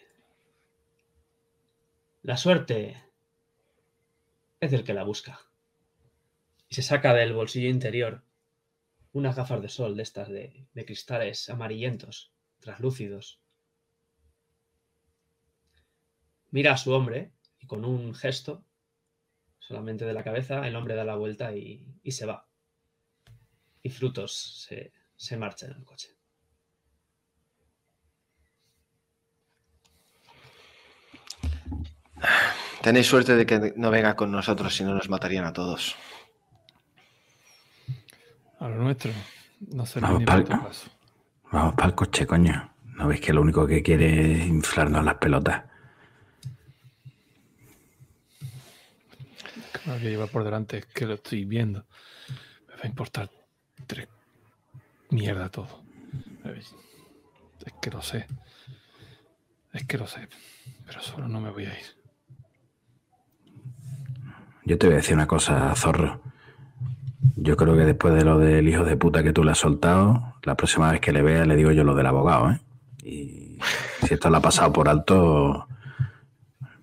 la 2.23 2.39
suerte 2.39 3.05
es 4.59 4.71
del 4.71 4.85
que 4.85 4.95
la 4.95 5.05
busca. 5.05 5.39
Y 6.71 6.75
se 6.75 6.83
saca 6.83 7.13
del 7.13 7.35
bolsillo 7.35 7.69
interior 7.69 8.25
unas 9.13 9.37
gafas 9.37 9.61
de 9.61 9.69
sol 9.69 9.99
de 9.99 10.03
estas 10.03 10.31
de, 10.31 10.67
cristales 10.87 11.51
amarillentos, 11.51 12.33
traslúcidos. 12.59 13.43
Mira 16.51 16.73
a 16.73 16.79
su 16.79 16.95
hombre 16.95 17.31
y 17.59 17.67
con 17.67 17.85
un 17.85 18.15
gesto, 18.15 18.65
solamente 19.59 20.07
de 20.07 20.15
la 20.15 20.25
cabeza, 20.25 20.67
el 20.67 20.75
hombre 20.75 20.95
da 20.95 21.05
la 21.05 21.17
vuelta 21.17 21.55
y, 21.55 21.85
y 22.03 22.13
se 22.13 22.25
va. 22.25 22.49
Y 23.83 23.91
Frutos 23.91 24.65
se, 24.67 24.95
se 25.17 25.37
marcha 25.37 25.67
en 25.67 25.73
el 25.73 25.85
coche. 25.85 26.18
Tenéis 32.83 33.07
suerte 33.07 33.35
de 33.35 33.47
que 33.47 33.73
no 33.77 33.91
venga 33.91 34.15
con 34.17 34.31
nosotros, 34.31 34.75
si 34.75 34.85
no 34.85 34.95
nos 34.95 35.09
matarían 35.09 35.45
a 35.45 35.53
todos. 35.53 35.97
A 38.61 38.69
lo 38.69 38.77
nuestro. 38.77 39.13
No 39.61 39.87
se 39.87 40.01
Vamos 40.01 40.25
puto 40.25 40.45
caso. 40.45 40.91
Vamos 41.51 41.75
para 41.75 41.89
el 41.89 41.95
coche, 41.95 42.27
coño. 42.27 42.73
¿No 42.95 43.09
veis 43.09 43.21
que 43.21 43.33
lo 43.33 43.43
único 43.43 43.67
que 43.67 43.83
quiere 43.83 44.33
es 44.33 44.47
inflarnos 44.47 45.05
las 45.05 45.15
pelotas? 45.17 45.65
Que 49.73 50.11
llevar 50.11 50.29
por 50.29 50.45
delante 50.45 50.79
es 50.79 50.87
que 50.87 51.07
lo 51.07 51.15
estoy 51.15 51.45
viendo. 51.47 51.87
Me 52.69 52.75
va 52.75 52.81
a 52.85 52.87
importar 52.87 53.31
tres 53.87 54.07
mierda 55.11 55.49
todo. 55.49 55.83
Es 57.65 57.73
que 57.81 57.91
lo 57.91 58.03
sé. 58.03 58.27
Es 59.73 59.85
que 59.87 59.99
lo 59.99 60.07
sé. 60.07 60.29
Pero 60.87 61.01
solo 61.01 61.29
no 61.29 61.41
me 61.41 61.51
voy 61.51 61.65
a 61.67 61.79
ir. 61.79 61.98
Yo 64.69 64.77
te 64.77 64.87
voy 64.87 64.95
a 64.95 64.97
decir 64.99 65.15
una 65.15 65.27
cosa, 65.27 65.75
zorro. 65.75 66.21
Yo 67.37 67.57
creo 67.57 67.75
que 67.75 67.87
después 67.87 68.13
de 68.15 68.23
lo 68.23 68.39
del 68.39 68.69
hijo 68.69 68.85
de 68.85 68.99
puta 68.99 69.23
que 69.23 69.33
tú 69.33 69.43
le 69.43 69.53
has 69.53 69.59
soltado, 69.59 70.35
la 70.43 70.57
próxima 70.57 70.93
vez 70.93 71.01
que 71.01 71.11
le 71.11 71.23
vea 71.23 71.47
le 71.47 71.57
digo 71.57 71.73
yo 71.73 71.85
lo 71.85 71.95
del 71.95 72.05
abogado, 72.07 72.51
¿eh? 72.51 72.61
Y 73.03 73.59
si 74.07 74.13
esto 74.13 74.29
lo 74.29 74.37
ha 74.37 74.43
pasado 74.43 74.71
por 74.71 74.91
alto, 74.91 75.67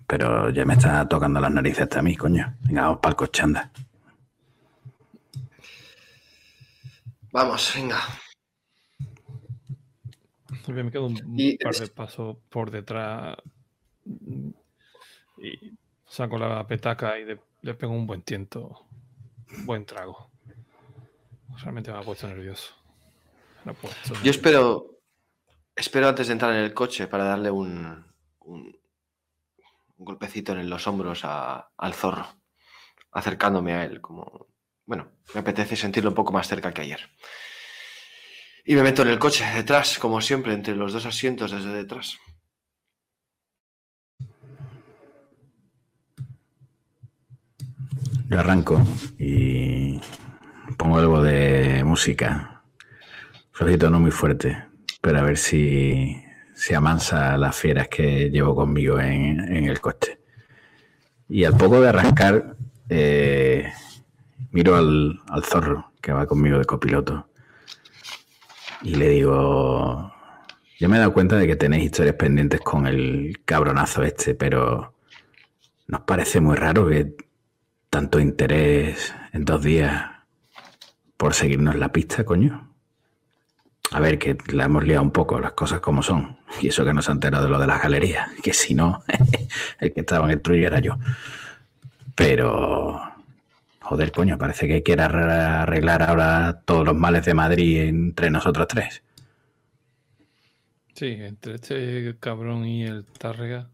pero 0.04 0.50
ya 0.50 0.64
me 0.64 0.74
está 0.74 1.06
tocando 1.08 1.38
las 1.38 1.52
narices 1.52 1.82
hasta 1.84 2.00
a 2.00 2.02
mí, 2.02 2.16
coño. 2.16 2.56
Venga, 2.62 2.82
vamos 2.82 2.98
para 2.98 3.10
el 3.10 3.16
coche, 3.16 3.42
anda. 3.44 3.70
Vamos, 7.30 7.72
venga. 7.76 7.98
Yo 10.66 10.74
me 10.74 10.90
quedo 10.90 11.06
un, 11.06 11.16
Y- 11.38 11.56
par 11.58 11.72
de 11.72 11.86
pasos 11.86 12.36
por 12.50 12.72
detrás 12.72 13.36
y 15.38 15.72
saco 16.08 16.36
la 16.36 16.66
petaca 16.66 17.16
y 17.20 17.24
le, 17.26 17.38
le 17.66 17.74
pego 17.74 17.92
un 17.92 18.06
buen 18.06 18.22
tiento, 18.22 18.86
un 19.58 19.66
buen 19.66 19.84
trago. 19.84 20.30
Realmente 21.58 21.90
me 21.92 21.98
ha 21.98 22.02
puesto 22.02 22.28
nervioso. 22.28 22.74
Me 23.64 23.72
ha 23.72 23.74
puesto 23.74 24.14
Yo 24.22 24.30
espero, 24.30 25.00
espero 25.74 26.08
antes 26.08 26.28
de 26.28 26.34
entrar 26.34 26.52
en 26.52 26.60
el 26.62 26.72
coche 26.72 27.08
para 27.08 27.24
darle 27.24 27.50
un, 27.50 28.06
un, 28.40 28.78
un 29.96 30.04
golpecito 30.04 30.52
en 30.52 30.70
los 30.70 30.86
hombros 30.86 31.24
a- 31.24 31.70
al 31.76 31.94
zorro, 31.94 32.26
acercándome 33.10 33.72
a 33.74 33.84
él, 33.84 34.00
como, 34.00 34.46
bueno, 34.84 35.10
me 35.34 35.40
apetece 35.40 35.74
sentirlo 35.74 36.10
un 36.10 36.14
poco 36.16 36.32
más 36.32 36.46
cerca 36.46 36.72
que 36.72 36.82
ayer. 36.82 37.10
Y 38.64 38.74
me 38.76 38.82
meto 38.82 39.02
en 39.02 39.08
el 39.08 39.18
coche, 39.18 39.44
detrás, 39.54 39.98
como 39.98 40.20
siempre, 40.20 40.52
entre 40.52 40.76
los 40.76 40.92
dos 40.92 41.06
asientos 41.06 41.50
desde 41.50 41.72
detrás. 41.72 42.18
Yo 48.28 48.40
arranco 48.40 48.82
y 49.18 50.00
pongo 50.76 50.98
algo 50.98 51.22
de 51.22 51.82
música. 51.84 52.62
Flojito, 53.52 53.88
no 53.90 54.00
muy 54.00 54.10
fuerte, 54.10 54.64
pero 55.00 55.18
a 55.18 55.22
ver 55.22 55.38
si, 55.38 56.22
si 56.54 56.74
amansa 56.74 57.36
las 57.38 57.56
fieras 57.56 57.88
que 57.88 58.30
llevo 58.30 58.54
conmigo 58.54 58.98
en, 59.00 59.40
en 59.40 59.64
el 59.64 59.80
coche. 59.80 60.18
Y 61.28 61.44
al 61.44 61.56
poco 61.56 61.80
de 61.80 61.88
arrancar, 61.88 62.56
eh, 62.88 63.72
miro 64.50 64.76
al, 64.76 65.20
al 65.28 65.44
zorro 65.44 65.92
que 66.00 66.12
va 66.12 66.26
conmigo 66.26 66.58
de 66.58 66.64
copiloto 66.64 67.28
y 68.82 68.94
le 68.94 69.08
digo, 69.08 70.12
yo 70.78 70.88
me 70.88 70.96
he 70.96 70.98
dado 70.98 71.12
cuenta 71.12 71.36
de 71.36 71.46
que 71.46 71.56
tenéis 71.56 71.86
historias 71.86 72.16
pendientes 72.16 72.60
con 72.60 72.86
el 72.86 73.40
cabronazo 73.44 74.02
este, 74.02 74.34
pero 74.34 74.94
nos 75.86 76.02
parece 76.02 76.40
muy 76.40 76.56
raro 76.56 76.88
que 76.88 77.16
tanto 77.90 78.20
interés 78.20 79.14
en 79.32 79.44
dos 79.44 79.62
días 79.62 80.04
por 81.16 81.34
seguirnos 81.34 81.76
la 81.76 81.92
pista, 81.92 82.24
coño. 82.24 82.72
A 83.92 84.00
ver, 84.00 84.18
que 84.18 84.36
la 84.52 84.64
hemos 84.64 84.84
liado 84.84 85.02
un 85.02 85.12
poco, 85.12 85.38
las 85.40 85.52
cosas 85.52 85.80
como 85.80 86.02
son. 86.02 86.38
Y 86.60 86.68
eso 86.68 86.84
que 86.84 86.92
no 86.92 87.02
se 87.02 87.10
ha 87.10 87.14
enterado 87.14 87.44
de 87.44 87.50
lo 87.50 87.58
de 87.58 87.66
las 87.68 87.82
galerías, 87.82 88.28
que 88.42 88.52
si 88.52 88.74
no, 88.74 89.02
el 89.80 89.92
que 89.92 90.00
estaba 90.00 90.26
en 90.26 90.32
el 90.32 90.42
trullo 90.42 90.66
era 90.66 90.80
yo. 90.80 90.98
Pero, 92.14 93.00
joder, 93.80 94.10
coño, 94.12 94.38
parece 94.38 94.66
que 94.66 94.82
quiere 94.82 95.02
arre- 95.02 95.30
arreglar 95.62 96.02
ahora 96.02 96.62
todos 96.64 96.84
los 96.84 96.94
males 96.96 97.24
de 97.24 97.34
Madrid 97.34 97.80
entre 97.82 98.30
nosotros 98.30 98.66
tres. 98.68 99.02
Sí, 100.94 101.06
entre 101.20 101.54
este 101.56 102.16
cabrón 102.18 102.64
y 102.64 102.84
el 102.84 103.04
Tárrega, 103.04 103.70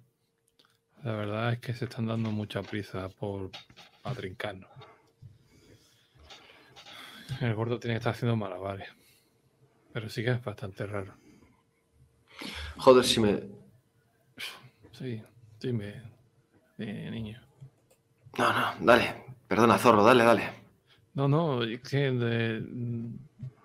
la 1.05 1.13
verdad 1.13 1.53
es 1.53 1.61
que 1.61 1.75
se 1.75 1.85
están 1.85 2.07
dando 2.07 2.31
mucha 2.33 2.63
prisa 2.63 3.09
por 3.09 3.51
atrincarnos. 4.03 4.71
El 7.41 7.55
gordo 7.55 7.79
tiene 7.79 7.95
que 7.95 7.99
estar 7.99 8.13
haciendo 8.15 8.37
malabares. 8.37 8.89
Pero 9.93 10.09
sí 10.09 10.23
que 10.25 10.31
es 10.31 10.45
bastante 10.45 10.87
raro. 10.87 11.15
Joder, 12.79 13.05
si 13.05 13.21
me, 13.21 13.43
Sí, 14.93 15.23
dime, 15.61 16.03
eh, 16.79 17.09
niño. 17.11 17.41
No, 18.39 18.53
no, 18.53 18.75
dale. 18.85 19.25
Perdona, 19.49 19.79
zorro, 19.79 20.05
dale, 20.05 20.25
dale. 20.25 20.43
No, 21.15 21.29
no, 21.29 21.63
es 21.63 21.81
que 21.81 22.11
de- 22.11 22.65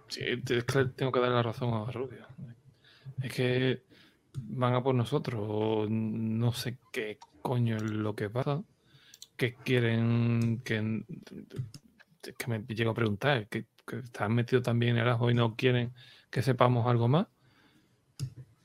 sí, 0.08 0.22
te- 0.44 0.58
es 0.60 0.64
que 0.64 0.86
tengo 0.86 1.12
que 1.12 1.20
dar 1.20 1.30
la 1.32 1.44
razón 1.44 1.74
a 1.74 1.92
Rubio. 1.92 2.26
Es 3.22 3.34
que 3.34 3.84
van 4.40 4.74
a 4.76 4.84
por 4.84 4.96
nosotros, 4.96 5.42
o 5.48 5.86
no 5.90 6.52
sé 6.54 6.78
qué 6.92 7.18
coño 7.42 7.76
es 7.78 7.84
lo 7.84 8.16
que 8.16 8.30
pasa, 8.30 8.62
que 9.38 9.56
quieren 9.56 10.62
que, 10.66 10.82
me 12.48 12.60
llego 12.68 12.92
a 12.92 12.96
preguntar, 12.96 13.48
que, 13.48 13.66
están 14.04 14.34
metidos 14.34 14.64
también 14.64 14.98
en 14.98 15.04
el 15.04 15.10
ajo 15.10 15.32
y 15.32 15.34
no 15.34 15.56
quieren 15.56 15.94
que 16.30 16.42
sepamos 16.42 16.86
algo 16.88 17.08
más. 17.08 17.28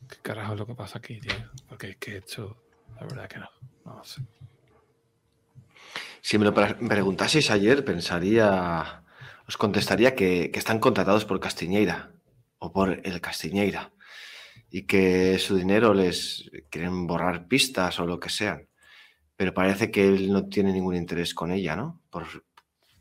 ¿Qué 0.08 0.16
carajo 0.20 0.54
es 0.54 0.58
lo 0.58 0.66
que 0.66 0.74
pasa 0.74 0.98
aquí, 0.98 1.20
tío? 1.20 1.32
Porque 1.68 1.90
es 1.90 1.96
que 1.98 2.16
esto, 2.16 2.56
la 2.96 3.06
verdad 3.06 3.28
que 3.28 3.38
no, 3.38 3.48
no 3.84 4.02
sé. 4.02 4.20
Si 6.20 6.38
me 6.38 6.44
lo 6.44 6.52
pre- 6.52 6.74
preguntaseis 6.74 7.50
ayer, 7.50 7.84
pensaría, 7.84 9.04
os 9.46 9.56
contestaría 9.56 10.16
que, 10.16 10.50
que 10.50 10.58
están 10.58 10.80
contratados 10.80 11.24
por 11.24 11.38
Castiñeira 11.38 12.10
o 12.58 12.72
por 12.72 13.00
el 13.04 13.20
Castiñeira 13.20 13.92
y 14.70 14.82
que 14.82 15.38
su 15.38 15.56
dinero 15.56 15.94
les 15.94 16.50
quieren 16.70 17.06
borrar 17.06 17.46
pistas 17.46 18.00
o 18.00 18.06
lo 18.06 18.18
que 18.18 18.30
sean. 18.30 18.68
Pero 19.42 19.54
parece 19.54 19.90
que 19.90 20.06
él 20.06 20.32
no 20.32 20.46
tiene 20.46 20.72
ningún 20.72 20.94
interés 20.94 21.34
con 21.34 21.50
ella, 21.50 21.74
¿no? 21.74 22.00
Por, 22.10 22.44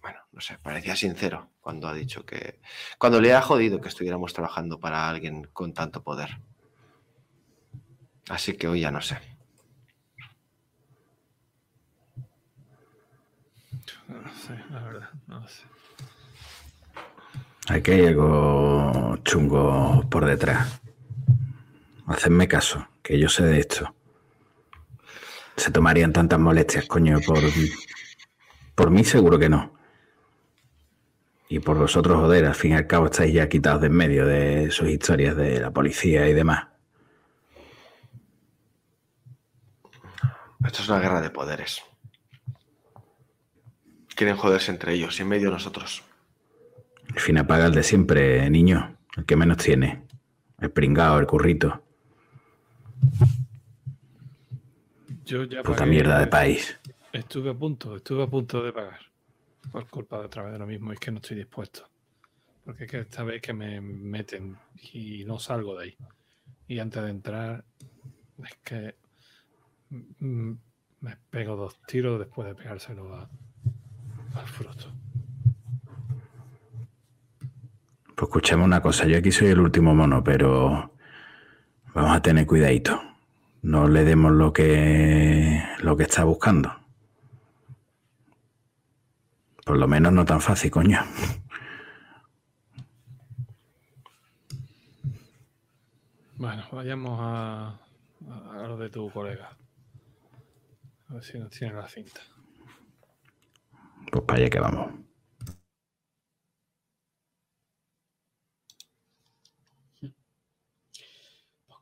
bueno, 0.02 0.22
no 0.32 0.42
sé, 0.42 0.58
parecía 0.58 0.96
sincero 0.96 1.52
cuando 1.62 1.88
ha 1.88 1.94
dicho 1.94 2.26
que... 2.26 2.60
Cuando 2.98 3.22
le 3.22 3.36
ha 3.36 3.44
jodido 3.44 3.80
que 3.80 3.90
estuviéramos 3.90 4.34
trabajando 4.34 4.80
para 4.80 5.08
alguien 5.08 5.44
con 5.54 5.72
tanto 5.76 6.02
poder. 6.02 6.42
Así 8.28 8.54
que 8.54 8.68
hoy 8.68 8.80
ya 8.80 8.90
no 8.90 9.02
sé. 9.02 9.20
No 14.08 14.20
lo 14.20 14.34
sé, 14.34 14.56
la 14.72 14.82
verdad, 14.82 15.10
no 15.28 15.42
lo 15.42 15.48
sé. 15.48 15.66
Aquí 17.68 17.92
hay 17.92 18.08
algo 18.08 19.16
chungo 19.18 20.10
por 20.10 20.26
detrás. 20.26 20.82
Hacedme 22.08 22.48
caso, 22.48 22.88
que 23.04 23.20
yo 23.20 23.30
sé 23.30 23.44
de 23.44 23.60
esto. 23.60 23.94
Se 25.56 25.72
tomarían 25.72 26.14
tantas 26.14 26.40
molestias, 26.40 26.86
coño, 26.86 27.20
por. 27.26 27.40
Por 28.76 28.90
mí 28.90 29.04
seguro 29.04 29.38
que 29.38 29.50
no. 29.50 29.74
Y 31.50 31.60
por 31.60 31.78
vosotros, 31.78 32.18
joder, 32.18 32.46
al 32.46 32.56
fin 32.56 32.72
y 32.72 32.76
al 32.76 32.88
cabo 32.88 33.06
estáis 33.08 33.34
ya 33.34 33.50
quitados 33.50 33.82
de 33.82 33.88
en 33.88 33.94
medio 33.94 34.26
de 34.26 34.72
sus 34.72 34.88
historias 34.90 35.36
de 35.36 35.60
la 35.60 35.72
policía 35.72 36.28
y 36.30 36.34
demás. 36.34 36.68
Esto 40.66 40.82
es 40.82 40.90
una 40.90 41.00
guerra 41.00 41.22
de 41.22 41.30
poderes. 41.30 41.82
Quieren 44.16 44.38
joderse 44.38 44.72
entre 44.72 44.94
ellos 44.94 45.20
y 45.20 45.24
en 45.24 45.28
medio 45.28 45.50
nosotros. 45.50 46.04
Al 47.14 47.20
fin 47.20 47.38
apaga 47.38 47.66
el 47.66 47.74
de 47.74 47.84
siempre, 47.84 48.50
niño. 48.50 48.98
El 49.18 49.26
que 49.26 49.36
menos 49.36 49.58
tiene. 49.58 50.08
El 50.60 50.72
pringao, 50.72 51.20
el 51.20 51.28
currito. 51.28 51.84
Yo 55.26 55.44
ya 55.44 55.64
Puta 55.64 55.80
pagué- 55.86 55.90
mierda 55.90 56.20
de 56.20 56.28
país. 56.28 56.80
Estuve 57.14 57.50
a 57.52 57.54
punto, 57.54 57.96
estuve 57.98 58.24
a 58.24 58.28
punto 58.28 58.64
de 58.64 58.74
pagar. 58.74 59.00
Por 59.72 59.88
culpa 59.88 60.20
de 60.20 60.26
otra 60.26 60.44
vez 60.44 60.54
de 60.54 60.60
lo 60.60 60.66
mismo, 60.68 60.92
es 60.92 61.00
que 61.00 61.12
no 61.12 61.18
estoy 61.18 61.38
dispuesto. 61.38 61.88
Porque 62.66 62.86
es 62.86 62.92
que 62.92 63.00
esta 63.00 63.24
vez 63.24 63.42
que 63.42 63.54
me 63.54 63.80
meten 63.82 64.58
y 64.94 65.24
no 65.26 65.40
salgo 65.40 65.78
de 65.78 65.86
ahí. 65.86 65.98
Y 66.68 66.80
antes 66.80 67.04
de 67.04 67.10
entrar, 67.10 67.64
es 68.44 68.56
que 68.64 68.96
me 69.90 71.16
pego 71.30 71.56
dos 71.56 71.80
tiros 71.86 72.20
después 72.20 72.48
de 72.48 72.56
pegárselo 72.56 73.14
a- 73.14 73.30
al 74.36 74.48
fruto. 74.48 74.92
Pues 78.16 78.30
escuchemos 78.30 78.66
una 78.66 78.82
cosa, 78.82 79.06
yo 79.06 79.18
aquí 79.18 79.32
soy 79.32 79.48
el 79.50 79.60
último 79.60 79.94
mono, 79.96 80.24
pero 80.24 80.94
vamos 81.94 82.16
a 82.16 82.22
tener 82.22 82.46
cuidadito. 82.46 83.02
No 83.62 83.88
le 83.88 84.04
demos 84.04 84.32
lo 84.32 84.54
que 84.54 85.62
lo 85.82 85.95
que 85.95 86.04
está 86.04 86.24
buscando. 86.24 86.74
Por 89.65 89.78
lo 89.78 89.88
menos 89.88 90.12
no 90.13 90.26
tan 90.26 90.41
fácil, 90.41 90.71
coño. 90.71 91.00
Bueno, 96.36 96.63
vayamos 96.71 97.19
a, 97.21 97.80
a, 98.30 98.67
lo 98.67 98.78
de 98.78 98.89
tu 98.89 99.12
colega. 99.12 99.56
A 101.10 101.13
ver 101.13 101.24
si 101.24 101.38
nos 101.38 101.52
tiene 101.52 101.76
la 101.76 101.88
cinta. 101.88 102.21
Pues 104.12 104.24
para 104.24 104.39
allá 104.39 104.50
que 104.50 104.60
vamos. 104.60 104.91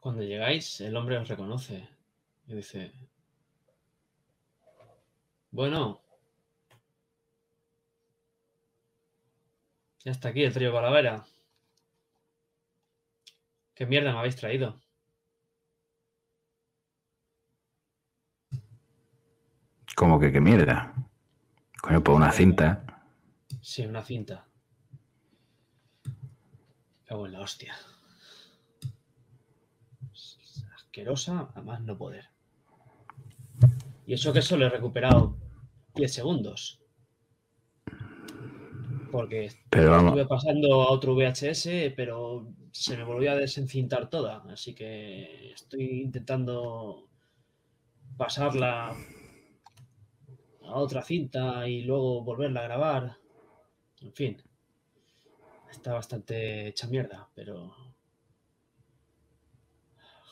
Cuando 0.10 0.24
llegáis, 0.24 0.82
el 0.82 0.98
hombre 0.98 1.19
os 1.19 1.28
reconoce 1.28 1.88
y 2.48 2.56
dice, 2.56 2.91
bueno, 5.52 6.02
ya 10.04 10.12
está 10.12 10.30
aquí 10.30 10.41
el 10.41 10.52
trío 10.52 10.74
Calavera. 10.74 11.24
¿Qué 13.76 13.86
mierda 13.86 14.12
me 14.12 14.17
habéis 14.17 14.36
traído? 14.36 14.82
Como 19.95 20.19
que 20.19 20.32
qué 20.32 20.41
mierda. 20.41 20.91
Coño, 21.84 22.04
pues 22.04 22.17
una 22.17 22.32
cinta. 22.32 22.84
Sí, 23.62 23.86
una 23.86 24.04
cinta. 24.04 24.48
Cago 27.06 27.28
en 27.28 27.34
la 27.34 27.41
hostia. 27.41 27.78
Es 30.80 30.88
Asquerosa 30.99 31.49
a 31.55 31.62
más 31.62 31.81
no 31.81 31.97
poder. 31.97 32.25
Y 34.05 34.13
eso 34.13 34.33
que 34.33 34.41
solo 34.41 34.65
he 34.65 34.69
recuperado 34.69 35.38
10 35.95 36.13
segundos. 36.13 36.81
Porque 39.09 39.49
Pero 39.69 39.91
vamos, 39.91 40.12
estuve 40.12 40.27
pasando 40.27 40.81
a 40.81 40.91
otro 40.91 41.15
VHS, 41.15 41.93
pero 41.95 42.53
se 42.71 42.97
me 42.97 43.05
volvió 43.05 43.31
a 43.31 43.35
desencintar 43.35 44.09
toda. 44.09 44.43
Así 44.51 44.75
que 44.75 45.53
estoy 45.53 46.01
intentando 46.01 47.07
pasarla 48.17 48.89
a 50.63 50.73
otra 50.75 51.01
cinta 51.01 51.65
y 51.67 51.83
luego 51.83 52.23
volverla 52.23 52.59
a 52.59 52.63
grabar. 52.63 53.17
En 54.01 54.13
fin. 54.13 54.43
Está 55.71 55.93
bastante 55.93 56.67
hecha 56.67 56.88
mierda, 56.88 57.29
pero. 57.33 57.73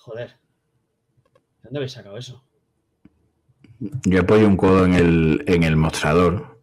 Joder. 0.01 0.46
¿De 1.57 1.63
dónde 1.63 1.79
habéis 1.79 1.91
sacado 1.93 2.17
eso? 2.17 2.43
yo 3.79 4.21
apoyo 4.21 4.47
un 4.47 4.57
codo 4.57 4.85
en 4.85 4.93
el, 4.93 5.43
en 5.47 5.63
el 5.63 5.75
mostrador 5.75 6.59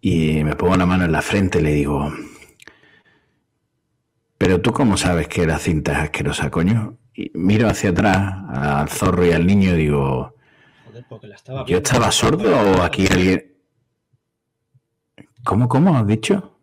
y 0.00 0.42
me 0.44 0.56
pongo 0.56 0.76
la 0.76 0.86
mano 0.86 1.04
en 1.04 1.12
la 1.12 1.22
frente 1.22 1.60
y 1.60 1.62
le 1.62 1.72
digo, 1.72 2.12
pero 4.38 4.60
tú 4.60 4.72
cómo 4.72 4.96
sabes 4.96 5.28
que 5.28 5.46
la 5.46 5.58
cinta 5.58 5.92
es 5.92 5.98
asquerosa, 5.98 6.50
coño? 6.50 6.96
Y 7.14 7.30
miro 7.34 7.68
hacia 7.68 7.90
atrás 7.90 8.34
al 8.48 8.88
zorro 8.88 9.24
y 9.24 9.32
al 9.32 9.46
niño 9.46 9.74
y 9.74 9.76
digo, 9.76 10.34
Joder, 10.86 11.04
porque 11.08 11.26
la 11.26 11.36
estaba 11.36 11.64
¿yo 11.66 11.78
estaba 11.78 12.10
sordo 12.12 12.54
o 12.54 12.82
aquí 12.82 13.06
alguien... 13.06 13.52
¿Cómo, 15.44 15.68
cómo 15.68 15.96
has 15.96 16.06
dicho? 16.06 16.58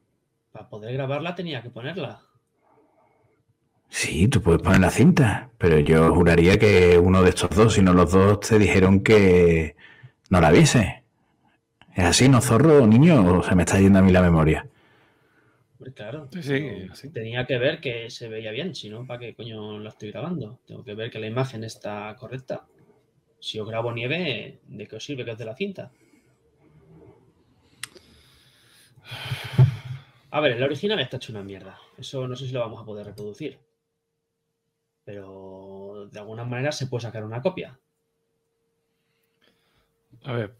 Para 0.51 0.69
poder 0.69 0.93
grabarla 0.93 1.35
tenía 1.35 1.61
que 1.63 1.69
ponerla. 1.69 2.21
Sí, 3.95 4.27
tú 4.27 4.41
puedes 4.41 4.59
poner 4.59 4.79
la 4.81 4.89
cinta, 4.89 5.51
pero 5.59 5.77
yo 5.77 6.15
juraría 6.15 6.57
que 6.57 6.97
uno 6.97 7.21
de 7.21 7.29
estos 7.29 7.51
dos, 7.51 7.75
si 7.75 7.83
no 7.83 7.93
los 7.93 8.11
dos, 8.11 8.39
te 8.39 8.57
dijeron 8.57 9.03
que 9.03 9.75
no 10.31 10.41
la 10.41 10.51
viese. 10.51 11.03
¿Es 11.95 12.03
así, 12.03 12.27
no 12.27 12.41
zorro, 12.41 12.87
niño? 12.87 13.23
¿O 13.23 13.43
se 13.43 13.53
me 13.53 13.61
está 13.61 13.79
yendo 13.79 13.99
a 13.99 14.01
mí 14.01 14.11
la 14.11 14.23
memoria? 14.23 14.67
Hombre, 15.77 15.93
claro. 15.93 16.27
Sí. 16.41 17.09
Tenía 17.13 17.45
que 17.45 17.59
ver 17.59 17.79
que 17.79 18.09
se 18.09 18.27
veía 18.27 18.51
bien, 18.51 18.73
si 18.73 18.89
no, 18.89 19.05
¿para 19.05 19.19
qué 19.19 19.35
coño 19.35 19.77
la 19.79 19.89
estoy 19.89 20.09
grabando? 20.09 20.59
Tengo 20.65 20.83
que 20.83 20.95
ver 20.95 21.11
que 21.11 21.19
la 21.19 21.27
imagen 21.27 21.63
está 21.63 22.15
correcta. 22.17 22.65
Si 23.39 23.59
yo 23.59 23.65
grabo 23.65 23.93
nieve, 23.93 24.57
¿de 24.69 24.87
qué 24.87 24.95
os 24.95 25.05
sirve 25.05 25.23
que 25.23 25.31
os 25.31 25.37
dé 25.37 25.45
la 25.45 25.55
cinta? 25.55 25.91
A 30.31 30.39
ver, 30.39 30.53
el 30.53 30.63
original 30.63 30.99
está 30.99 31.17
hecho 31.17 31.31
una 31.31 31.43
mierda. 31.43 31.77
Eso 31.95 32.27
no 32.27 32.35
sé 32.35 32.47
si 32.47 32.53
lo 32.53 32.59
vamos 32.61 32.81
a 32.81 32.85
poder 32.85 33.05
reproducir. 33.05 33.59
Pero 35.05 36.07
de 36.11 36.19
alguna 36.19 36.45
manera 36.45 36.71
se 36.71 36.87
puede 36.87 37.01
sacar 37.01 37.23
una 37.23 37.41
copia. 37.41 37.77
A 40.23 40.33
ver, 40.33 40.55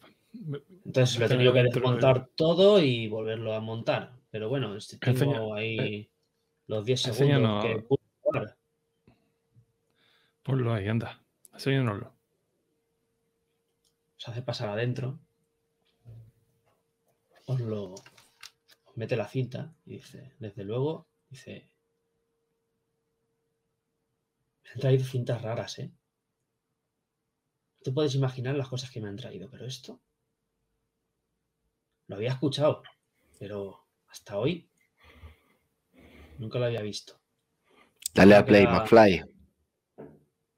Entonces 0.86 1.18
lo 1.20 1.26
he 1.26 1.30
tenido 1.30 1.54
que 1.54 1.64
desmontar 1.64 2.28
todo 2.36 2.80
y 2.80 3.08
volverlo 3.08 3.54
a 3.54 3.60
montar. 3.62 4.12
Pero 4.32 4.50
bueno, 4.50 4.76
tengo 5.00 5.12
Enseña- 5.12 5.56
ahí 5.56 6.10
los 6.68 6.84
10 6.86 7.08
enséñanos- 7.08 7.62
segundos 7.64 7.82
que 7.82 7.88
pude 7.88 8.00
grabar. 8.32 8.58
ponlo 10.42 10.74
ahí, 10.74 10.88
anda. 10.88 11.22
Enséñanoslo. 11.54 12.12
os 14.18 14.28
hace 14.30 14.42
pasar 14.42 14.70
adentro, 14.70 15.20
os 17.46 17.60
lo 17.60 17.94
os 17.94 18.98
mete 18.98 19.16
la 19.18 19.28
cinta 19.28 19.74
y 19.86 19.96
dice, 19.96 20.34
desde 20.40 20.64
luego, 20.64 21.08
dice, 21.30 21.70
me 24.63 24.63
han 24.74 24.80
traído 24.80 25.06
cintas 25.06 25.42
raras, 25.42 25.80
¿eh? 25.80 25.92
No 27.78 27.84
te 27.84 27.92
puedes 27.92 28.16
imaginar 28.16 28.56
las 28.56 28.70
cosas 28.70 28.90
que 28.92 29.02
me 29.02 29.10
han 29.10 29.16
traído, 29.18 29.50
pero 29.50 29.66
esto 29.66 30.02
lo 32.08 32.16
había 32.16 32.32
escuchado, 32.32 32.82
pero 33.40 33.88
hasta 34.08 34.38
hoy 34.38 34.70
nunca 36.38 36.60
lo 36.60 36.66
había 36.66 36.82
visto. 36.82 37.20
Dale 38.14 38.36
a 38.36 38.46
play, 38.46 38.64
era- 38.64 38.72
McFly. 38.72 39.24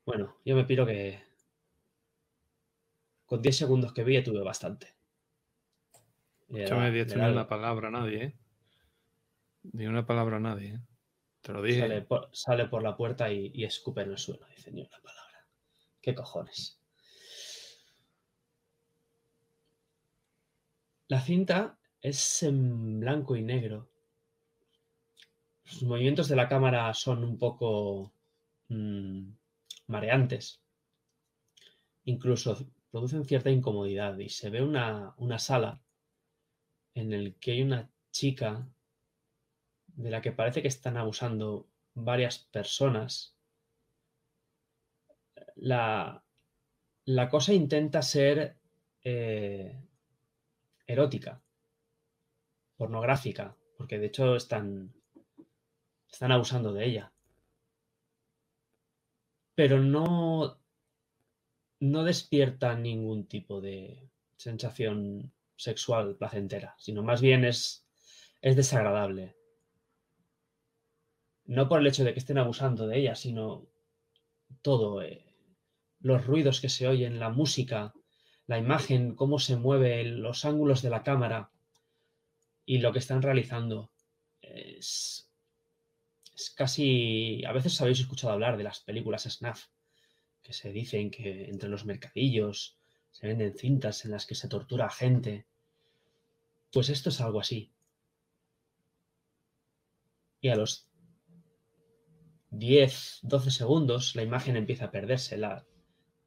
Bueno, 0.05 0.37
yo 0.45 0.55
me 0.55 0.65
piro 0.65 0.85
que 0.85 1.23
con 3.25 3.41
10 3.41 3.57
segundos 3.57 3.91
que 3.93 4.03
vi 4.03 4.13
ya 4.13 4.23
tuve 4.23 4.43
bastante. 4.43 4.95
Y 6.49 6.53
Yo 6.57 6.59
era- 6.61 6.77
me 6.77 6.91
diste 6.91 7.15
era 7.15 7.27
ni 7.27 7.33
una 7.33 7.47
palabra 7.47 7.87
a 7.87 7.91
nadie, 7.91 8.23
¿eh? 8.23 8.35
Ni 9.73 9.87
una 9.87 10.05
palabra 10.05 10.37
a 10.37 10.39
nadie, 10.39 10.75
¿eh? 10.75 10.79
Sale 11.45 12.65
por, 12.67 12.81
la 12.81 12.97
puerta 12.97 13.31
y, 13.31 13.63
escupe 13.63 14.01
en 14.01 14.11
el 14.11 14.17
suelo. 14.17 14.47
Dice 14.47 14.71
ni 14.71 14.81
una 14.81 14.99
palabra. 14.99 15.45
¿Qué 16.01 16.15
cojones? 16.15 16.79
La 21.07 21.21
cinta 21.21 21.77
es 22.01 22.41
en 22.41 22.99
blanco 22.99 23.35
y 23.35 23.43
negro. 23.43 23.87
Los 25.65 25.83
movimientos 25.83 26.27
de 26.29 26.35
la 26.35 26.49
cámara 26.49 26.91
son 26.95 27.23
un 27.23 27.37
poco 27.37 28.11
mm, 28.69 29.29
mareantes. 29.87 30.61
Incluso 32.05 32.57
producen 32.89 33.23
cierta 33.25 33.51
incomodidad 33.51 34.17
y 34.17 34.29
se 34.29 34.49
ve 34.49 34.63
una, 34.63 35.13
una 35.17 35.37
sala 35.37 35.79
en 36.95 37.13
el 37.13 37.35
que 37.35 37.51
hay 37.51 37.61
una 37.61 37.87
chica 38.11 38.67
de 39.95 40.09
la 40.09 40.21
que 40.21 40.31
parece 40.31 40.61
que 40.61 40.67
están 40.67 40.97
abusando 40.97 41.67
varias 41.93 42.39
personas. 42.39 43.35
La, 45.55 46.23
la 47.05 47.29
cosa 47.29 47.53
intenta 47.53 48.01
ser 48.01 48.57
eh, 49.03 49.81
erótica, 50.85 51.41
pornográfica, 52.75 53.55
porque 53.77 53.99
de 53.99 54.07
hecho 54.07 54.35
están, 54.35 54.93
están 56.11 56.31
abusando 56.31 56.73
de 56.73 56.85
ella. 56.85 57.11
Pero 59.55 59.79
no, 59.79 60.59
no 61.79 62.03
despierta 62.03 62.75
ningún 62.75 63.27
tipo 63.27 63.61
de 63.61 64.09
sensación 64.35 65.31
sexual 65.55 66.17
placentera, 66.17 66.75
sino 66.77 67.03
más 67.03 67.21
bien 67.21 67.45
es, 67.45 67.85
es 68.41 68.55
desagradable. 68.55 69.35
No 71.45 71.67
por 71.69 71.79
el 71.79 71.87
hecho 71.87 72.03
de 72.03 72.13
que 72.13 72.19
estén 72.19 72.37
abusando 72.37 72.87
de 72.87 72.99
ella, 72.99 73.15
sino 73.15 73.67
todo. 74.61 75.01
eh, 75.01 75.25
los 75.99 76.25
ruidos 76.25 76.61
que 76.61 76.69
se 76.69 76.87
oyen, 76.87 77.19
la 77.19 77.29
música, 77.29 77.93
la 78.47 78.59
imagen, 78.59 79.15
cómo 79.15 79.39
se 79.39 79.55
mueve, 79.55 80.03
los 80.03 80.45
ángulos 80.45 80.81
de 80.83 80.91
la 80.91 81.03
cámara 81.03 81.49
y 82.65 82.77
lo 82.79 82.93
que 82.93 82.99
están 82.99 83.21
realizando. 83.21 83.91
Es, 84.41 85.31
es 86.35 86.49
casi. 86.51 87.43
A 87.45 87.51
veces 87.53 87.79
habéis 87.81 87.99
escuchado 87.99 88.33
hablar 88.33 88.57
de 88.57 88.63
las 88.63 88.81
películas 88.81 89.23
snuff, 89.23 89.65
que 90.43 90.53
se 90.53 90.71
dicen 90.71 91.09
que 91.09 91.45
entre 91.49 91.69
los 91.69 91.85
mercadillos 91.85 92.77
se 93.11 93.27
venden 93.27 93.57
cintas 93.57 94.05
en 94.05 94.11
las 94.11 94.25
que 94.25 94.35
se 94.35 94.47
tortura 94.47 94.85
a 94.85 94.91
gente. 94.91 95.47
Pues 96.71 96.89
esto 96.89 97.09
es 97.09 97.21
algo 97.21 97.39
así. 97.39 97.71
Y 100.41 100.49
a 100.49 100.55
los 100.55 100.84
10, 102.51 103.19
12 103.23 103.51
segundos 103.51 104.15
la 104.15 104.23
imagen 104.23 104.55
empieza 104.55 104.85
a 104.85 104.91
perderse, 104.91 105.37
la 105.37 105.65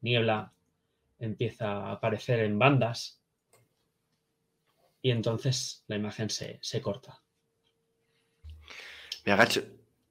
niebla 0.01 0.53
empieza 1.19 1.71
a 1.71 1.93
aparecer 1.93 2.41
en 2.41 2.59
bandas 2.59 3.21
y 5.03 5.11
entonces 5.11 5.85
la 5.87 5.97
imagen 5.97 6.31
se, 6.31 6.59
se 6.63 6.81
corta. 6.81 7.23
Me 9.25 9.33
agacho, 9.33 9.63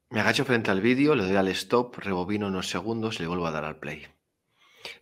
me 0.09 0.19
agacho 0.19 0.45
frente 0.45 0.71
al 0.71 0.81
vídeo, 0.81 1.15
le 1.15 1.23
doy 1.23 1.35
al 1.35 1.47
stop, 1.49 1.97
rebobino 1.97 2.47
unos 2.47 2.69
segundos 2.69 3.19
y 3.19 3.23
le 3.23 3.27
vuelvo 3.27 3.47
a 3.47 3.51
dar 3.51 3.65
al 3.65 3.79
play. 3.79 4.05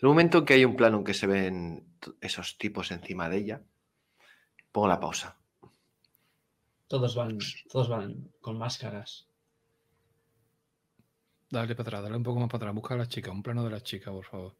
El 0.01 0.07
momento 0.07 0.39
en 0.39 0.45
que 0.45 0.53
hay 0.53 0.65
un 0.65 0.75
plano 0.75 0.97
en 0.97 1.03
que 1.03 1.13
se 1.13 1.27
ven 1.27 1.85
esos 2.21 2.57
tipos 2.57 2.91
encima 2.91 3.29
de 3.29 3.37
ella, 3.37 3.61
pongo 4.71 4.87
la 4.87 4.99
pausa. 4.99 5.37
Todos 6.87 7.15
van, 7.15 7.39
todos 7.69 7.89
van 7.89 8.31
con 8.41 8.57
máscaras. 8.57 9.27
Dale 11.49 11.73
para 11.75 11.87
atrás, 11.87 12.03
dale 12.03 12.17
un 12.17 12.21
poco 12.23 12.39
más 12.39 12.49
para 12.49 12.57
atrás. 12.65 12.75
Busca 12.75 12.93
a 12.93 12.97
la 12.97 13.07
chica, 13.07 13.31
un 13.31 13.41
plano 13.41 13.63
de 13.63 13.71
la 13.71 13.81
chica, 13.81 14.11
por 14.11 14.25
favor. 14.25 14.53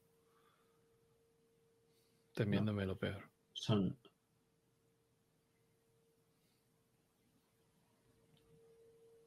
Temiéndome 2.35 2.85
lo 2.85 2.95
peor. 2.99 3.23
Son. 3.53 3.97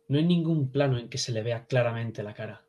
No 0.09 0.19
hay 0.19 0.25
ningún 0.27 0.73
plano 0.73 0.99
en 0.99 1.09
que 1.09 1.19
se 1.19 1.31
le 1.31 1.41
vea 1.45 1.65
claramente 1.67 2.25
la 2.25 2.35
cara. 2.35 2.65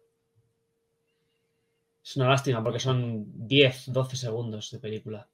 Es 2.04 2.18
una 2.18 2.28
lástima 2.28 2.62
porque 2.62 2.82
son 2.82 3.48
10, 3.48 3.86
12 3.94 4.18
segundos 4.18 4.70
de 4.70 4.80
película. 4.80 5.30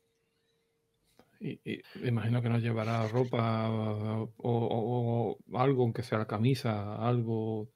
Y, 1.40 1.60
y 1.64 1.82
imagino 2.08 2.42
que 2.42 2.50
nos 2.50 2.62
llevará 2.62 3.08
ropa 3.08 3.70
o, 3.70 4.34
o- 4.38 5.38
o 5.52 5.58
algo, 5.60 5.84
aunque 5.84 6.04
sea 6.04 6.18
la 6.20 6.28
camisa, 6.28 6.96
algo. 6.96 7.70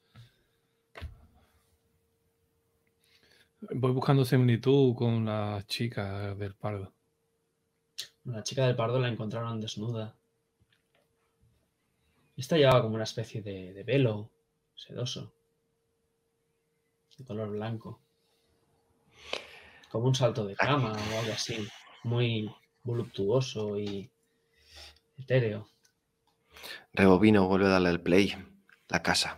Voy 3.62 3.92
buscando 3.92 4.24
similitud 4.24 4.96
con 4.96 5.26
la 5.26 5.62
chica 5.68 6.34
del 6.34 6.56
pardo. 6.56 6.94
La 8.24 8.42
chica 8.42 8.66
del 8.66 8.76
pardo 8.78 9.00
la 9.00 9.10
encontraron 9.10 9.60
desnuda. 9.60 10.16
Esta 12.38 12.56
llevaba 12.56 12.82
como 12.82 12.96
una 12.96 13.04
especie 13.04 13.42
de, 13.42 13.74
de 13.74 13.84
velo 13.84 14.30
sedoso, 14.76 15.34
de 17.18 17.26
color 17.26 17.50
blanco. 17.50 18.00
Como 19.92 20.08
un 20.08 20.16
salto 20.16 20.46
de 20.46 20.56
cama 20.56 20.94
o 20.94 21.20
algo 21.20 21.34
así, 21.34 21.68
muy 22.04 22.50
voluptuoso 22.84 23.78
y 23.78 24.10
etéreo. 25.18 25.68
Rebobino, 26.94 27.46
vuelve 27.50 27.66
a 27.66 27.72
darle 27.72 27.90
al 27.90 28.02
play. 28.02 28.36
La 28.88 29.04
casa. 29.04 29.38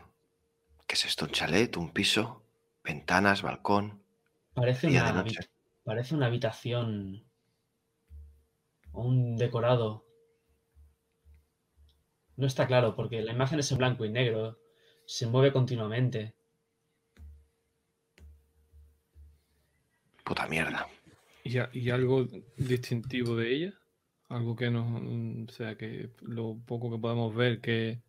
¿Qué 0.86 0.94
es 0.94 1.06
esto? 1.06 1.26
¿Un 1.26 1.32
chalet? 1.32 1.76
¿Un 1.76 1.92
piso? 1.92 2.44
¿Ventanas? 2.84 3.42
¿Balcón? 3.42 4.01
Parece 4.54 4.88
una, 4.88 5.24
parece 5.84 6.16
una 6.16 6.26
habitación 6.28 7.24
o 8.92 9.04
un 9.04 9.38
decorado. 9.38 10.06
No 12.36 12.48
está 12.48 12.68
claro 12.68 12.96
porque 12.96 13.22
la 13.22 13.32
imagen 13.34 13.60
es 13.60 13.72
en 13.72 13.78
blanco 13.78 14.04
y 14.06 14.10
negro, 14.10 14.58
se 15.06 15.28
mueve 15.28 15.52
continuamente. 15.54 16.36
Puta 20.24 20.48
mierda. 20.48 20.88
¿Y, 21.44 21.58
a- 21.58 21.70
y 21.74 21.90
algo 21.90 22.26
distintivo 22.58 23.36
de 23.36 23.54
ella? 23.54 23.74
Algo 24.30 24.56
que 24.56 24.70
nos. 24.70 24.86
mm, 25.02 25.46
O 25.50 25.52
sea, 25.52 25.76
que 25.78 26.12
lo 26.22 26.58
poco 26.66 26.92
que 26.92 26.98
podemos 27.00 27.34
ver 27.36 27.60
que. 27.62 28.02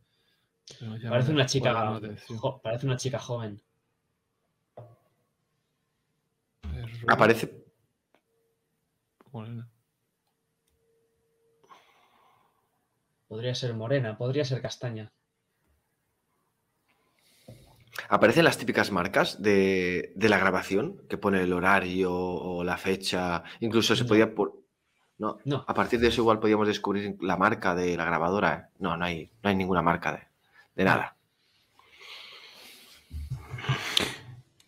Parece 1.10 1.32
una 1.32 1.46
chica, 1.46 1.72
jo- 2.38 2.60
parece 2.62 2.86
una 2.86 2.96
chica 2.96 3.18
joven. 3.18 3.60
Es 6.76 6.91
rubia, 6.91 6.91
Aparece, 7.08 7.64
morena. 9.32 9.68
Podría 13.28 13.54
ser 13.54 13.74
morena, 13.74 14.16
podría 14.18 14.44
ser 14.44 14.60
castaña. 14.60 15.12
aparecen 18.08 18.44
las 18.44 18.58
típicas 18.58 18.90
marcas 18.90 19.40
de, 19.42 20.12
de 20.16 20.28
la 20.28 20.38
grabación, 20.38 21.02
que 21.08 21.16
pone 21.18 21.40
el 21.42 21.52
horario 21.52 22.12
o 22.14 22.62
la 22.64 22.76
fecha. 22.76 23.42
Incluso 23.60 23.96
se 23.96 24.02
No. 24.02 24.08
podía 24.08 24.34
por. 24.34 24.60
No, 25.18 25.38
No, 25.44 25.64
a 25.68 25.74
partir 25.74 26.00
de 26.00 26.08
eso 26.08 26.20
igual 26.20 26.40
podíamos 26.40 26.66
descubrir 26.66 27.16
la 27.20 27.36
marca 27.36 27.74
de 27.74 27.96
la 27.96 28.04
grabadora. 28.04 28.70
No, 28.78 28.96
no 28.96 29.04
hay, 29.04 29.30
no 29.42 29.48
hay 29.50 29.56
ninguna 29.56 29.80
marca 29.82 30.12
de, 30.12 30.22
de 30.74 30.84
nada. 30.84 31.16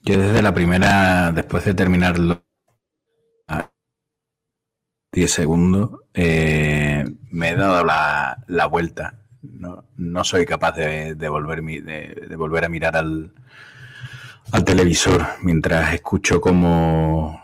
Yo 0.07 0.19
desde 0.19 0.43
la 0.43 0.53
primera, 0.53 1.33
después 1.33 1.65
de 1.65 1.73
terminarlo, 1.73 2.45
a 3.49 3.71
10 5.13 5.31
segundos, 5.33 6.01
eh, 6.13 7.07
me 7.31 7.51
he 7.51 7.57
dado 7.57 7.83
la, 7.85 8.45
la 8.47 8.67
vuelta. 8.67 9.21
No, 9.41 9.87
no 9.97 10.25
soy 10.25 10.45
capaz 10.45 10.73
de, 10.73 11.15
de 11.15 11.29
volver, 11.31 11.63
de, 11.63 12.27
de 12.29 12.37
volver 12.37 12.67
a 12.67 12.69
mirar 12.69 12.99
al, 12.99 13.33
al 14.53 14.65
televisor 14.65 15.27
mientras 15.43 15.95
escucho 15.95 16.39
como 16.39 17.43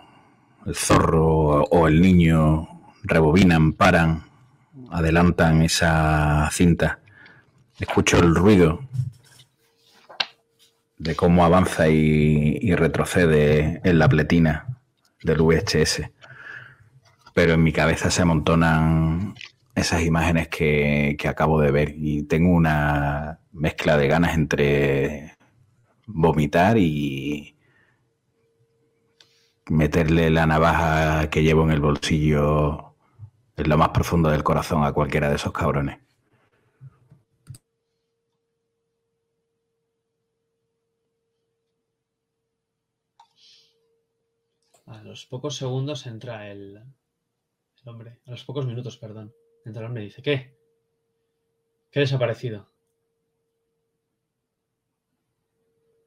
el 0.67 0.75
zorro 0.75 1.63
o 1.65 1.89
el 1.89 2.03
niño 2.03 2.69
rebobinan, 3.05 3.73
paran, 3.73 4.25
adelantan 4.91 5.63
esa 5.63 6.51
cinta. 6.53 7.01
Escucho 7.79 8.19
el 8.19 8.35
ruido 8.35 8.81
de 11.01 11.17
cómo 11.17 11.45
avanza 11.45 11.89
y, 11.89 12.75
retrocede 12.75 13.81
en 13.85 13.99
la 13.99 14.09
pletina 14.09 14.79
del 15.23 15.43
VHS. 15.43 16.03
Pero 17.35 17.55
en 17.55 17.63
mi 17.63 17.73
cabeza 17.73 18.11
se 18.11 18.23
amontonan 18.23 19.35
esas 19.75 20.03
imágenes 20.03 20.49
que, 20.49 21.17
que 21.19 21.29
acabo 21.29 21.61
de 21.61 21.71
ver 21.71 21.95
y 21.97 22.25
tengo 22.25 22.51
una 22.51 23.41
mezcla 23.53 23.97
de 23.97 24.09
ganas 24.09 24.35
entre 24.35 25.37
vomitar 26.07 26.77
y 26.77 27.57
meterle 29.69 30.31
la 30.31 30.47
navaja 30.47 31.31
que 31.31 31.43
llevo 31.43 31.63
en 31.63 31.71
el 31.71 31.81
bolsillo 31.81 32.95
en 33.57 33.69
lo 33.69 33.79
más 33.79 33.91
profundo 33.91 34.29
del 34.29 34.43
corazón 34.43 34.85
a 34.85 34.93
cualquiera 34.93 35.31
de 35.31 35.37
esos 35.37 35.53
cabrones. 35.53 35.99
Los 45.11 45.27
pocos 45.27 45.57
segundos 45.57 46.07
entra 46.07 46.49
el, 46.53 46.77
el 46.77 47.89
hombre, 47.89 48.21
a 48.27 48.31
los 48.31 48.45
pocos 48.45 48.65
minutos, 48.65 48.97
perdón, 48.97 49.35
entra 49.65 49.83
el 49.83 49.89
hombre 49.89 50.05
y 50.05 50.07
dice, 50.07 50.23
¿qué? 50.23 50.57
¿Qué 51.91 51.99
ha 51.99 52.03
desaparecido? 52.03 52.71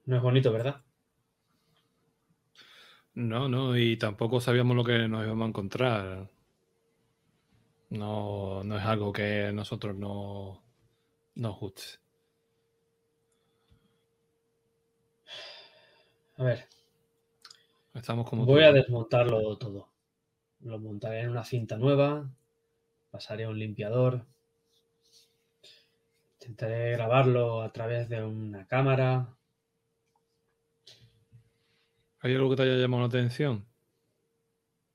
No 0.06 0.16
es 0.16 0.22
bonito, 0.22 0.54
¿verdad? 0.54 0.82
No, 3.14 3.50
no, 3.50 3.78
y 3.78 3.98
tampoco 3.98 4.40
sabíamos 4.40 4.78
lo 4.78 4.86
que 4.86 5.10
nos 5.10 5.26
íbamos 5.26 5.46
a 5.46 5.50
encontrar. 5.50 6.30
No, 7.90 8.64
no 8.64 8.78
es 8.78 8.86
algo 8.86 9.12
que 9.12 9.52
nosotros 9.54 9.98
no 9.98 10.64
nos 11.36 11.60
guste. 11.60 11.84
A 16.38 16.44
ver, 16.44 16.68
Estamos 17.94 18.30
como 18.30 18.46
voy 18.46 18.64
a 18.64 18.72
desmontarlo 18.72 19.58
todo. 19.58 19.90
Lo 20.62 20.80
montaré 20.80 21.22
en 21.22 21.30
una 21.30 21.44
cinta 21.44 21.78
nueva, 21.78 22.30
pasaré 23.12 23.44
a 23.44 23.50
un 23.50 23.60
limpiador, 23.60 24.26
intentaré 26.40 26.92
grabarlo 26.94 27.62
a 27.62 27.72
través 27.72 28.10
de 28.10 28.24
una 28.24 28.66
cámara. 28.68 29.36
¿Hay 32.20 32.34
algo 32.34 32.50
que 32.50 32.56
te 32.56 32.64
haya 32.64 32.76
llamado 32.76 33.02
la 33.02 33.08
atención? 33.08 33.66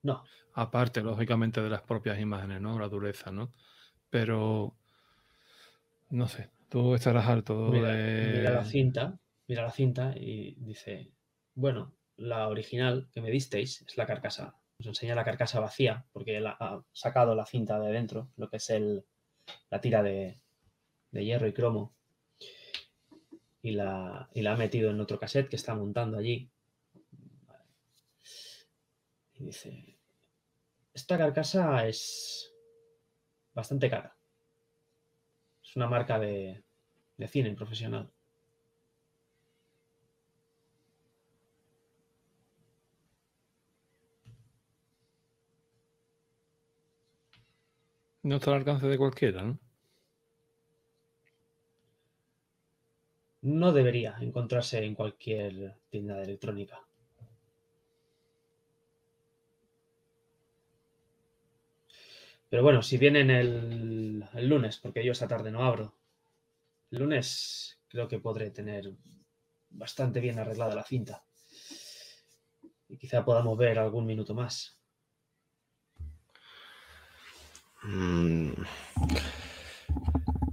No, 0.02 0.24
Aparte, 0.58 1.02
lógicamente, 1.02 1.62
de 1.62 1.70
las 1.70 1.82
propias 1.82 2.18
imágenes, 2.18 2.60
¿no? 2.60 2.80
La 2.80 2.88
dureza, 2.88 3.30
¿no? 3.30 3.52
Pero, 4.10 4.76
no 6.10 6.26
sé, 6.26 6.50
tú 6.68 6.96
estarás 6.96 7.28
harto 7.28 7.68
mira, 7.70 7.92
de... 7.92 8.32
mira 8.38 8.50
la 8.50 8.64
cinta, 8.64 9.20
mira 9.46 9.62
la 9.62 9.70
cinta 9.70 10.12
y 10.16 10.56
dice, 10.56 11.12
bueno, 11.54 11.94
la 12.18 12.48
original 12.48 13.08
que 13.12 13.20
me 13.22 13.30
disteis 13.30 13.82
es 13.82 13.96
la 13.96 14.06
carcasa. 14.06 14.54
Nos 14.78 14.86
enseña 14.88 15.14
la 15.14 15.24
carcasa 15.24 15.58
vacía 15.60 16.04
porque 16.12 16.36
él 16.36 16.46
ha- 16.46 16.56
ha 16.60 16.84
sacado 16.92 17.34
la 17.34 17.46
cinta 17.46 17.80
de 17.80 17.90
dentro, 17.92 18.30
lo 18.36 18.48
que 18.50 18.58
es 18.58 18.70
el, 18.70 19.04
la 19.70 19.80
tira 19.80 20.02
de, 20.02 20.40
de 21.10 21.24
hierro 21.24 21.48
y 21.48 21.52
cromo, 21.52 21.94
y 23.62 23.72
la, 23.72 24.28
y 24.34 24.42
la 24.42 24.52
ha 24.52 24.56
metido 24.56 24.90
en 24.90 25.00
otro 25.00 25.18
cassette 25.18 25.48
que 25.48 25.56
está 25.56 25.74
montando 25.74 26.18
allí. 26.18 26.50
Y 29.34 29.44
dice, 29.44 29.98
esta 30.94 31.16
carcasa 31.18 31.86
es 31.86 32.52
bastante 33.54 33.88
cara. 33.90 34.16
Es 35.62 35.76
una 35.76 35.86
marca 35.88 36.18
de, 36.18 36.62
de 37.16 37.28
cine 37.28 37.54
profesional. 37.54 38.10
No 48.28 48.36
está 48.36 48.52
al 48.52 48.58
alcance 48.58 48.86
de 48.86 48.96
cualquiera, 48.96 49.42
¿no? 49.42 49.58
No 53.42 53.72
debería 53.72 54.16
encontrarse 54.20 54.84
en 54.84 54.94
cualquier 54.94 55.74
tienda 55.90 56.14
de 56.18 56.22
electrónica. 56.22 56.86
Pero 62.50 62.62
bueno, 62.62 62.82
si 62.82 62.98
vienen 62.98 63.30
el, 63.30 64.24
el 64.34 64.48
lunes, 64.48 64.78
porque 64.78 65.04
yo 65.04 65.12
esta 65.12 65.28
tarde 65.28 65.50
no 65.50 65.64
abro, 65.64 65.94
el 66.90 67.00
lunes 67.00 67.80
creo 67.88 68.08
que 68.08 68.20
podré 68.20 68.50
tener 68.50 68.92
bastante 69.70 70.20
bien 70.20 70.38
arreglada 70.38 70.74
la 70.74 70.84
cinta. 70.84 71.24
Y 72.88 72.96
quizá 72.96 73.24
podamos 73.24 73.56
ver 73.58 73.78
algún 73.78 74.06
minuto 74.06 74.34
más. 74.34 74.77
Mm. 77.82 78.50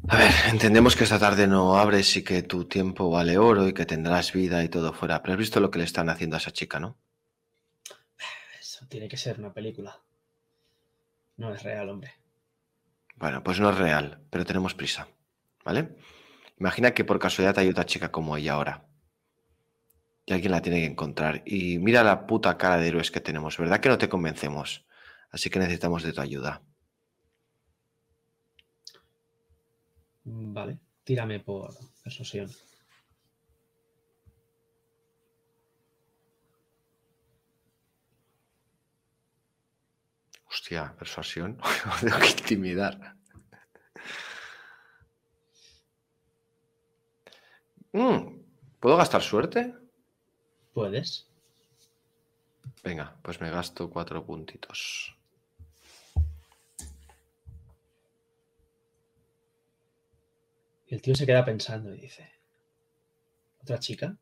A 0.08 0.18
ver, 0.18 0.32
entendemos 0.50 0.96
que 0.96 1.04
esta 1.04 1.20
tarde 1.20 1.48
no 1.48 1.78
abres 1.78 2.16
y 2.16 2.24
que 2.24 2.44
tu 2.44 2.66
tiempo 2.66 3.10
vale 3.10 3.38
oro 3.38 3.68
y 3.68 3.74
que 3.74 3.86
tendrás 3.86 4.34
vida 4.34 4.64
y 4.64 4.70
todo 4.70 4.94
fuera. 4.94 5.22
Pero 5.22 5.34
has 5.34 5.40
visto 5.40 5.60
lo 5.60 5.72
que 5.72 5.80
le 5.80 5.86
están 5.86 6.10
haciendo 6.10 6.36
a 6.36 6.40
esa 6.40 6.52
chica, 6.52 6.80
¿no? 6.80 6.98
Eso 8.60 8.86
tiene 8.88 9.08
que 9.08 9.18
ser 9.18 9.40
una 9.40 9.52
película. 9.52 10.00
No 11.38 11.54
es 11.54 11.64
real, 11.64 11.90
hombre. 11.90 12.14
Bueno, 13.16 13.44
pues 13.44 13.60
no 13.60 13.70
es 13.70 13.78
real, 13.78 14.22
pero 14.30 14.46
tenemos 14.46 14.76
prisa, 14.76 15.08
¿vale? 15.64 15.96
Imagina 16.60 16.92
que 16.92 17.04
por 17.04 17.20
casualidad 17.20 17.58
hay 17.60 17.70
otra 17.70 17.86
chica 17.86 18.12
como 18.12 18.38
ella 18.38 18.54
ahora. 18.54 18.86
Y 20.26 20.34
alguien 20.34 20.52
la 20.52 20.62
tiene 20.62 20.80
que 20.82 20.86
encontrar. 20.86 21.42
Y 21.46 21.80
mira 21.80 22.04
la 22.04 22.28
puta 22.28 22.58
cara 22.58 22.78
de 22.78 22.88
héroes 22.88 23.12
que 23.12 23.22
tenemos, 23.22 23.58
¿verdad 23.58 23.80
que 23.80 23.90
no 23.90 23.98
te 23.98 24.10
convencemos? 24.10 24.86
Así 25.32 25.50
que 25.50 25.60
necesitamos 25.60 26.04
de 26.04 26.14
tu 26.14 26.22
ayuda. 26.22 26.62
Vale, 30.26 30.80
tírame 31.04 31.40
por 31.40 31.72
persuasión. 32.04 32.50
Hostia, 40.50 40.96
persuasión. 40.98 41.60
Tengo 42.02 42.18
que 42.20 42.30
intimidar. 42.30 43.16
Mm, 47.94 48.42
¿Puedo 48.80 48.98
gastar 48.98 49.22
suerte? 49.22 49.74
¿Puedes? 50.74 51.28
Venga, 52.84 53.16
pues 53.22 53.40
me 53.42 53.50
gasto 53.50 53.90
cuatro 53.90 54.26
puntitos. 54.26 55.16
Y 60.85 60.85
el 60.96 61.02
tío 61.02 61.14
se 61.14 61.26
queda 61.26 61.44
pensando 61.44 61.94
y 61.94 62.00
dice, 62.00 62.32
¿otra 63.62 63.80
chica? 63.80 64.18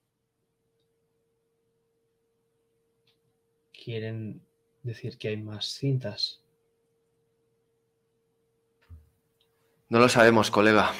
¿Quieren 3.71 4.41
decir 4.82 5.19
que 5.19 5.28
hay 5.28 5.38
más 5.38 5.67
cintas? 5.67 6.41
No 9.89 9.99
lo 9.99 10.09
sabemos, 10.09 10.49
colega. 10.49 10.91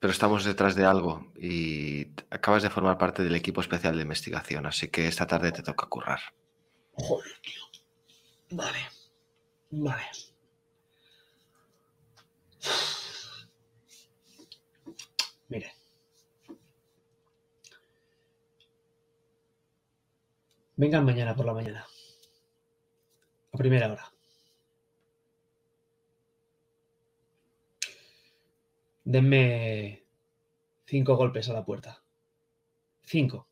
Pero 0.00 0.10
estamos 0.10 0.44
detrás 0.44 0.74
de 0.74 0.84
algo 0.84 1.30
y 1.36 2.08
acabas 2.30 2.64
de 2.64 2.70
formar 2.70 2.98
parte 2.98 3.22
del 3.22 3.36
equipo 3.36 3.60
especial 3.60 3.94
de 3.94 4.02
investigación, 4.02 4.66
así 4.66 4.88
que 4.88 5.06
esta 5.06 5.28
tarde 5.28 5.52
te 5.52 5.62
toca 5.62 5.86
currar. 5.86 6.20
Joder, 6.94 7.30
tío. 7.42 7.62
Vale. 8.50 8.80
Vale. 9.70 10.10
Mire. 15.50 15.72
Vengan 20.76 21.04
mañana 21.04 21.34
por 21.34 21.44
la 21.44 21.52
mañana. 21.52 21.86
A 23.52 23.58
primera 23.58 23.92
hora. 23.92 24.12
Denme 29.04 30.04
cinco 30.86 31.16
golpes 31.16 31.48
a 31.48 31.52
la 31.52 31.64
puerta. 31.64 32.00
Cinco. 33.02 33.48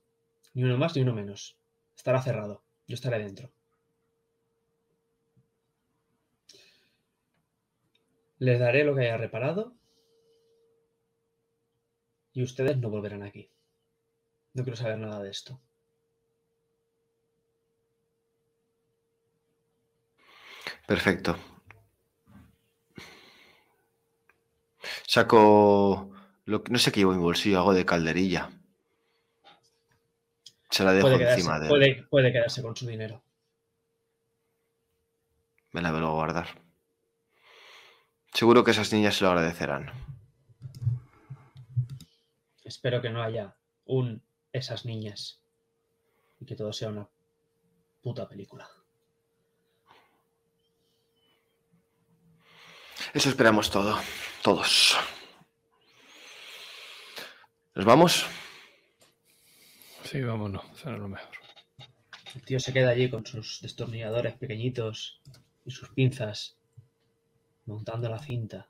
Ni 0.55 0.63
uno 0.63 0.79
más 0.79 0.95
ni 0.95 1.03
uno 1.03 1.13
menos. 1.13 1.59
Estará 1.97 2.23
cerrado. 2.23 2.63
Yo 2.87 2.95
estaré 2.95 3.19
dentro. 3.19 3.51
Les 8.39 8.61
daré 8.61 8.85
lo 8.85 8.95
que 8.95 9.03
haya 9.03 9.17
reparado. 9.17 9.78
Y 12.33 12.43
ustedes 12.43 12.77
no 12.79 12.91
volverán 12.91 13.23
aquí. 13.23 13.51
No 14.55 14.63
quiero 14.63 14.77
saber 14.77 14.99
nada 14.99 15.23
de 15.23 15.31
esto. 15.31 15.61
Perfecto. 20.87 21.37
Saco. 25.07 26.11
Lo, 26.47 26.63
no 26.71 26.79
sé 26.79 26.91
qué 26.91 27.01
llevo 27.01 27.13
en 27.13 27.19
mi 27.19 27.25
bolsillo, 27.25 27.59
hago 27.59 27.75
de 27.75 27.85
calderilla. 27.85 28.51
Se 30.71 30.85
la 30.85 30.93
dejo 30.93 31.09
Puede 31.09 31.19
quedarse, 31.19 31.41
encima 31.41 31.59
de. 31.61 31.69
puede, 31.69 32.03
puede 32.05 32.33
quedarse 32.33 32.63
con 32.63 32.75
su 32.75 32.87
dinero. 32.87 33.23
Me 35.73 35.83
la 35.83 35.91
vuelvo 35.91 36.09
a 36.09 36.13
guardar. 36.13 36.49
Seguro 38.33 38.65
que 38.65 38.71
esas 38.71 38.93
niñas 38.93 39.17
se 39.17 39.25
lo 39.25 39.31
agradecerán. 39.31 39.93
Espero 42.69 43.01
que 43.01 43.09
no 43.09 43.23
haya 43.23 43.57
un 43.87 44.23
esas 44.53 44.85
niñas 44.85 45.41
y 46.39 46.45
que 46.45 46.55
todo 46.55 46.71
sea 46.75 46.91
una 46.91 47.09
puta 48.03 48.29
película. 48.29 48.69
Eso 53.15 53.31
esperamos 53.31 53.71
todo. 53.71 53.99
Todos. 54.43 54.99
¿Nos 57.75 57.87
vamos? 57.87 58.27
Sí, 60.05 60.21
vámonos, 60.21 60.63
será 60.77 60.99
lo 60.99 61.09
mejor. 61.09 61.39
El 62.35 62.43
tío 62.43 62.61
se 62.61 62.75
queda 62.75 62.91
allí 62.91 63.09
con 63.09 63.25
sus 63.25 63.63
destornilladores 63.63 64.35
pequeñitos 64.35 65.23
y 65.65 65.71
sus 65.71 65.89
pinzas, 65.89 66.59
montando 67.65 68.11
la 68.11 68.19
cinta. 68.19 68.69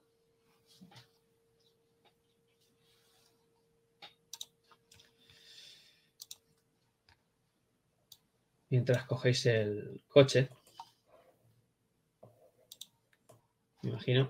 Mientras 8.70 9.04
cogéis 9.04 9.46
el 9.46 10.02
coche, 10.08 10.50
me 13.82 13.90
imagino, 13.90 14.28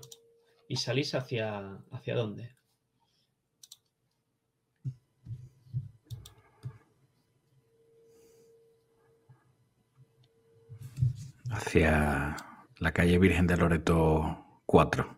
y 0.69 0.77
salís 0.77 1.13
hacia, 1.13 1.77
hacia 1.91 2.15
dónde. 2.15 2.55
Hacia 11.51 12.37
la 12.77 12.91
calle 12.93 13.17
Virgen 13.17 13.47
de 13.47 13.57
Loreto 13.57 14.61
4. 14.65 15.17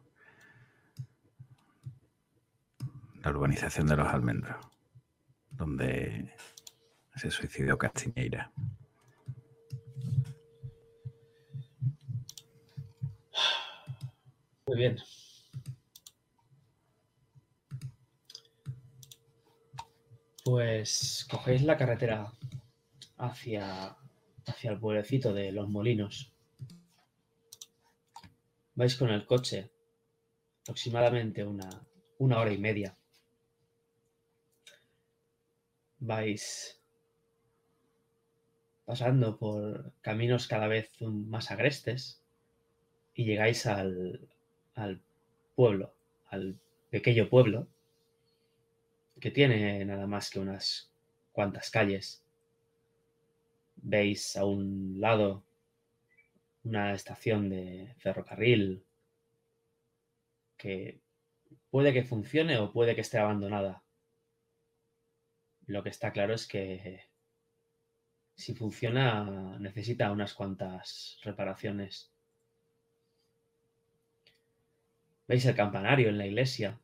La 3.21 3.29
urbanización 3.29 3.85
de 3.85 3.97
los 3.97 4.07
almendros. 4.07 4.65
Donde 5.51 6.33
se 7.15 7.29
suicidó 7.29 7.77
Castiñeira. 7.77 8.51
Muy 14.71 14.79
bien. 14.79 14.97
Pues 20.45 21.27
cogéis 21.29 21.63
la 21.63 21.75
carretera 21.75 22.31
hacia, 23.17 23.97
hacia 24.45 24.71
el 24.71 24.79
pueblecito 24.79 25.33
de 25.33 25.51
Los 25.51 25.67
Molinos. 25.67 26.31
Vais 28.75 28.95
con 28.95 29.09
el 29.09 29.25
coche 29.25 29.69
aproximadamente 30.61 31.43
una, 31.43 31.69
una 32.19 32.39
hora 32.39 32.53
y 32.53 32.57
media. 32.57 32.95
Vais 35.99 36.81
pasando 38.85 39.37
por 39.37 39.91
caminos 39.99 40.47
cada 40.47 40.67
vez 40.67 40.89
más 41.01 41.51
agrestes 41.51 42.23
y 43.13 43.25
llegáis 43.25 43.65
al, 43.65 44.29
al 44.75 45.01
pueblo, 45.55 45.93
al 46.29 46.59
pequeño 46.89 47.29
pueblo, 47.29 47.67
que 49.19 49.31
tiene 49.31 49.85
nada 49.85 50.07
más 50.07 50.29
que 50.29 50.39
unas 50.39 50.91
cuantas 51.31 51.69
calles. 51.69 52.23
Veis 53.75 54.35
a 54.35 54.45
un 54.45 54.99
lado 54.99 55.43
una 56.63 56.93
estación 56.93 57.49
de 57.49 57.95
ferrocarril 57.97 58.83
que 60.57 60.99
puede 61.69 61.93
que 61.93 62.03
funcione 62.03 62.57
o 62.57 62.71
puede 62.71 62.95
que 62.95 63.01
esté 63.01 63.17
abandonada. 63.17 63.83
Lo 65.65 65.83
que 65.83 65.89
está 65.89 66.11
claro 66.11 66.33
es 66.33 66.47
que 66.47 67.05
si 68.35 68.53
funciona 68.53 69.57
necesita 69.59 70.11
unas 70.11 70.33
cuantas 70.33 71.19
reparaciones. 71.23 72.10
Veis 75.31 75.45
el 75.45 75.55
campanario 75.55 76.09
en 76.09 76.17
la 76.17 76.25
iglesia. 76.27 76.77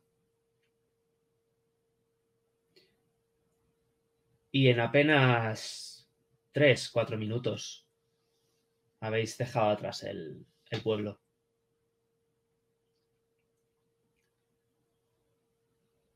Y 4.50 4.68
en 4.68 4.80
apenas 4.80 6.08
tres, 6.52 6.88
cuatro 6.88 7.18
minutos 7.18 7.86
habéis 9.00 9.36
dejado 9.36 9.68
atrás 9.68 10.02
el, 10.02 10.46
el 10.70 10.80
pueblo. 10.80 11.20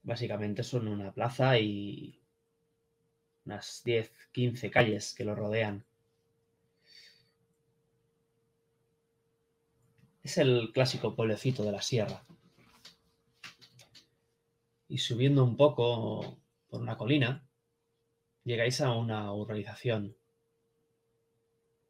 Básicamente 0.02 0.62
son 0.62 0.88
una 0.88 1.12
plaza 1.12 1.58
y 1.58 2.18
unas 3.44 3.82
10, 3.84 4.10
15 4.32 4.70
calles 4.70 5.14
que 5.14 5.26
lo 5.26 5.34
rodean. 5.34 5.84
Es 10.22 10.38
el 10.38 10.70
clásico 10.72 11.16
pueblecito 11.16 11.64
de 11.64 11.72
la 11.72 11.82
sierra. 11.82 12.24
Y 14.86 14.98
subiendo 14.98 15.42
un 15.42 15.56
poco 15.56 16.38
por 16.68 16.80
una 16.80 16.96
colina, 16.96 17.44
llegáis 18.44 18.80
a 18.80 18.92
una 18.92 19.32
urbanización. 19.32 20.16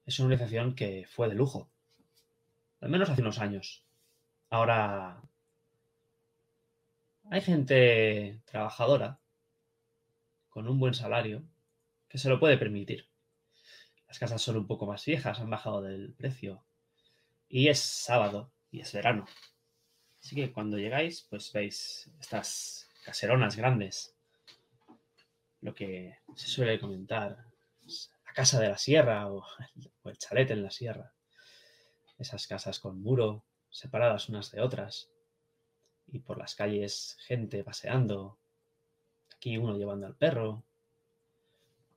Es 0.06 0.18
una 0.18 0.28
urbanización 0.28 0.74
que 0.74 1.06
fue 1.06 1.28
de 1.28 1.34
lujo, 1.34 1.70
al 2.80 2.88
menos 2.88 3.10
hace 3.10 3.20
unos 3.20 3.38
años. 3.38 3.84
Ahora 4.48 5.22
hay 7.30 7.40
gente 7.40 8.42
trabajadora 8.46 9.20
con 10.48 10.68
un 10.68 10.78
buen 10.80 10.94
salario 10.94 11.42
que 12.08 12.18
se 12.18 12.28
lo 12.28 12.40
puede 12.40 12.56
permitir. 12.56 13.08
Las 14.08 14.18
casas 14.18 14.42
son 14.42 14.56
un 14.56 14.66
poco 14.66 14.86
más 14.86 15.04
viejas, 15.04 15.38
han 15.38 15.50
bajado 15.50 15.82
del 15.82 16.14
precio. 16.14 16.64
Y 17.54 17.68
es 17.68 17.80
sábado 17.80 18.50
y 18.70 18.80
es 18.80 18.90
verano. 18.94 19.26
Así 20.22 20.34
que 20.34 20.50
cuando 20.50 20.78
llegáis, 20.78 21.26
pues 21.28 21.52
veis 21.52 22.10
estas 22.18 22.88
caseronas 23.04 23.56
grandes. 23.56 24.16
Lo 25.60 25.74
que 25.74 26.16
se 26.34 26.46
suele 26.46 26.80
comentar, 26.80 27.44
la 28.24 28.32
casa 28.32 28.58
de 28.58 28.70
la 28.70 28.78
sierra 28.78 29.30
o 29.30 29.44
el 30.06 30.16
chalet 30.16 30.50
en 30.50 30.62
la 30.62 30.70
sierra. 30.70 31.12
Esas 32.18 32.46
casas 32.46 32.80
con 32.80 33.02
muro, 33.02 33.44
separadas 33.68 34.30
unas 34.30 34.50
de 34.50 34.62
otras. 34.62 35.10
Y 36.06 36.20
por 36.20 36.38
las 36.38 36.54
calles 36.54 37.18
gente 37.20 37.62
paseando, 37.62 38.38
aquí 39.36 39.58
uno 39.58 39.76
llevando 39.76 40.06
al 40.06 40.16
perro, 40.16 40.64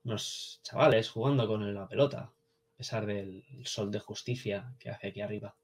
unos 0.04 0.60
chavales 0.62 1.08
jugando 1.08 1.48
con 1.48 1.72
la 1.72 1.88
pelota, 1.88 2.35
a 2.76 2.84
pesar 2.84 3.06
del 3.06 3.42
sol 3.64 3.90
de 3.90 4.00
justicia 4.00 4.70
que 4.78 4.90
hace 4.90 5.06
aquí 5.06 5.22
arriba. 5.22 5.56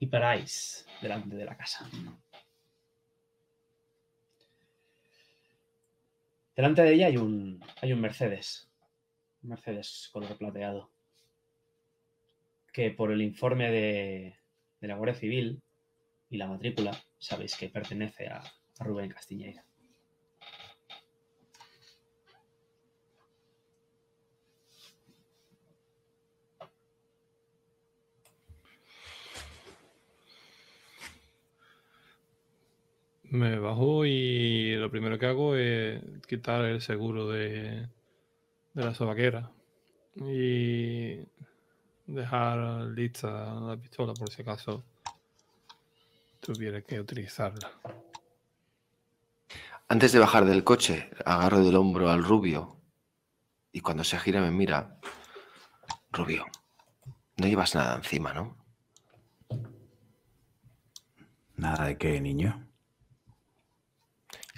Y 0.00 0.08
paráis 0.08 0.84
delante 1.00 1.36
de 1.36 1.44
la 1.44 1.56
casa. 1.56 1.88
Delante 6.56 6.82
de 6.82 6.94
ella 6.94 7.06
hay 7.06 7.16
un, 7.16 7.64
hay 7.80 7.92
un 7.92 8.00
Mercedes, 8.00 8.68
un 9.44 9.50
Mercedes 9.50 10.10
color 10.12 10.36
plateado, 10.36 10.90
que 12.72 12.90
por 12.90 13.12
el 13.12 13.22
informe 13.22 13.70
de, 13.70 14.36
de 14.80 14.88
la 14.88 14.96
Guardia 14.96 15.20
Civil 15.20 15.62
y 16.30 16.36
la 16.36 16.48
matrícula 16.48 17.00
sabéis 17.16 17.56
que 17.56 17.68
pertenece 17.68 18.26
a, 18.26 18.38
a 18.40 18.84
Rubén 18.84 19.08
Castiñeira. 19.08 19.67
Me 33.30 33.58
bajo 33.58 34.06
y 34.06 34.74
lo 34.76 34.90
primero 34.90 35.18
que 35.18 35.26
hago 35.26 35.54
es 35.54 36.02
quitar 36.26 36.64
el 36.64 36.80
seguro 36.80 37.28
de, 37.28 37.86
de 38.72 38.84
la 38.84 38.94
sobaquera 38.94 39.50
y 40.16 41.18
dejar 42.06 42.86
lista 42.86 43.54
la 43.54 43.76
pistola 43.76 44.14
por 44.14 44.30
si 44.30 44.42
acaso 44.42 44.82
tuviera 46.40 46.80
que 46.80 46.98
utilizarla. 46.98 47.70
Antes 49.88 50.12
de 50.12 50.18
bajar 50.18 50.44
del 50.44 50.64
coche, 50.64 51.10
agarro 51.24 51.62
del 51.62 51.76
hombro 51.76 52.10
al 52.10 52.24
rubio 52.24 52.76
y 53.72 53.80
cuando 53.80 54.04
se 54.04 54.18
gira 54.18 54.40
me 54.40 54.50
mira. 54.50 54.98
Rubio, 56.10 56.46
no 57.36 57.46
llevas 57.46 57.74
nada 57.74 57.96
encima, 57.96 58.32
¿no? 58.32 58.56
Nada 61.56 61.86
de 61.86 61.98
qué, 61.98 62.20
niño. 62.20 62.67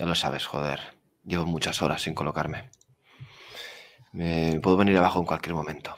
Ya 0.00 0.06
lo 0.06 0.14
sabes, 0.14 0.46
joder. 0.46 0.80
Llevo 1.26 1.44
muchas 1.44 1.82
horas 1.82 2.00
sin 2.00 2.14
colocarme. 2.14 2.70
Me 4.12 4.58
puedo 4.58 4.78
venir 4.78 4.96
abajo 4.96 5.18
en 5.18 5.26
cualquier 5.26 5.54
momento. 5.54 5.94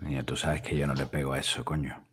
Niño, 0.00 0.24
tú 0.24 0.36
sabes 0.36 0.60
que 0.60 0.76
yo 0.76 0.88
no 0.88 0.94
le 0.94 1.06
pego 1.06 1.34
a 1.34 1.38
eso, 1.38 1.64
coño. 1.64 2.04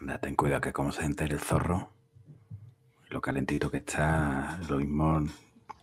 Date 0.00 0.28
en 0.28 0.36
cuidado 0.36 0.60
que 0.60 0.72
como 0.72 0.92
se 0.92 1.04
entere 1.04 1.34
el 1.34 1.40
zorro, 1.40 1.90
lo 3.08 3.20
calentito 3.20 3.68
que 3.68 3.78
está, 3.78 4.56
lo 4.68 4.76
mismo 4.76 5.24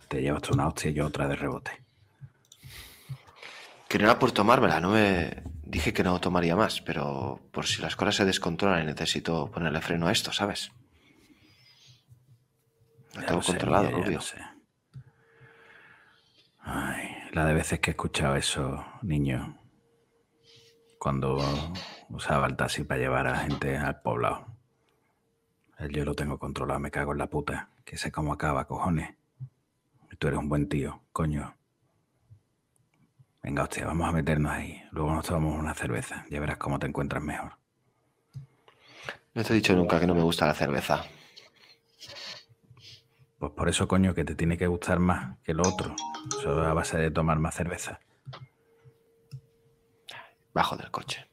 te 0.08 0.22
llevas 0.22 0.40
tú 0.40 0.54
una 0.54 0.68
hostia 0.68 0.90
y 0.90 0.94
yo 0.94 1.08
otra 1.08 1.28
de 1.28 1.36
rebote. 1.36 1.72
Que 3.86 3.98
no 3.98 4.04
era 4.06 4.18
por 4.18 4.32
tomármela, 4.32 4.80
no 4.80 4.92
me 4.92 5.42
dije 5.68 5.92
que 5.92 6.02
no 6.02 6.18
tomaría 6.18 6.56
más, 6.56 6.80
pero 6.80 7.40
por 7.52 7.66
si 7.66 7.82
las 7.82 7.94
cosas 7.94 8.16
se 8.16 8.24
descontrolan 8.24 8.82
y 8.82 8.86
necesito 8.86 9.50
ponerle 9.50 9.80
freno 9.80 10.08
a 10.08 10.12
esto, 10.12 10.32
¿sabes? 10.32 10.72
Lo 13.14 13.22
tengo 13.24 13.42
controlado, 13.42 14.20
sé. 14.20 14.38
Ay, 16.60 17.08
la 17.32 17.44
de 17.44 17.54
veces 17.54 17.80
que 17.80 17.90
he 17.90 17.92
escuchado 17.92 18.36
eso, 18.36 18.84
niño, 19.02 19.58
cuando 20.98 21.38
usaba 22.08 22.46
el 22.46 22.56
taxi 22.56 22.84
para 22.84 23.00
llevar 23.00 23.26
a 23.26 23.38
gente 23.40 23.76
al 23.76 24.00
poblado. 24.00 24.46
El 25.78 25.90
Yo 25.90 26.04
lo 26.04 26.14
tengo 26.14 26.38
controlado, 26.38 26.80
me 26.80 26.90
cago 26.90 27.12
en 27.12 27.18
la 27.18 27.28
puta, 27.28 27.70
que 27.84 27.96
sé 27.96 28.10
cómo 28.10 28.32
acaba, 28.32 28.66
cojones. 28.66 29.14
Tú 30.18 30.28
eres 30.28 30.40
un 30.40 30.48
buen 30.48 30.68
tío, 30.68 31.02
coño. 31.12 31.57
Venga, 33.42 33.62
hostia, 33.62 33.86
vamos 33.86 34.08
a 34.08 34.12
meternos 34.12 34.52
ahí. 34.52 34.82
Luego 34.90 35.14
nos 35.14 35.26
tomamos 35.26 35.58
una 35.58 35.74
cerveza. 35.74 36.24
Ya 36.30 36.40
verás 36.40 36.58
cómo 36.58 36.78
te 36.78 36.86
encuentras 36.86 37.22
mejor. 37.22 37.52
No 39.34 39.44
te 39.44 39.52
he 39.52 39.56
dicho 39.56 39.74
nunca 39.76 40.00
que 40.00 40.06
no 40.06 40.14
me 40.14 40.22
gusta 40.22 40.46
la 40.46 40.54
cerveza. 40.54 41.04
Pues 43.38 43.52
por 43.52 43.68
eso, 43.68 43.86
coño, 43.86 44.14
que 44.14 44.24
te 44.24 44.34
tiene 44.34 44.58
que 44.58 44.66
gustar 44.66 44.98
más 44.98 45.38
que 45.44 45.54
lo 45.54 45.62
otro. 45.62 45.94
Solo 46.42 46.66
a 46.66 46.74
base 46.74 46.98
de 46.98 47.10
tomar 47.10 47.38
más 47.38 47.54
cerveza. 47.54 48.00
Bajo 50.52 50.76
del 50.76 50.90
coche. 50.90 51.24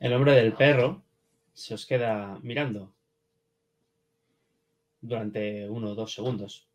El 0.00 0.12
hombre 0.12 0.32
del 0.32 0.52
perro 0.52 1.02
se 1.54 1.74
os 1.74 1.86
queda 1.86 2.38
mirando 2.42 2.92
durante 5.00 5.68
uno 5.68 5.90
o 5.90 5.94
dos 5.94 6.12
segundos. 6.12 6.68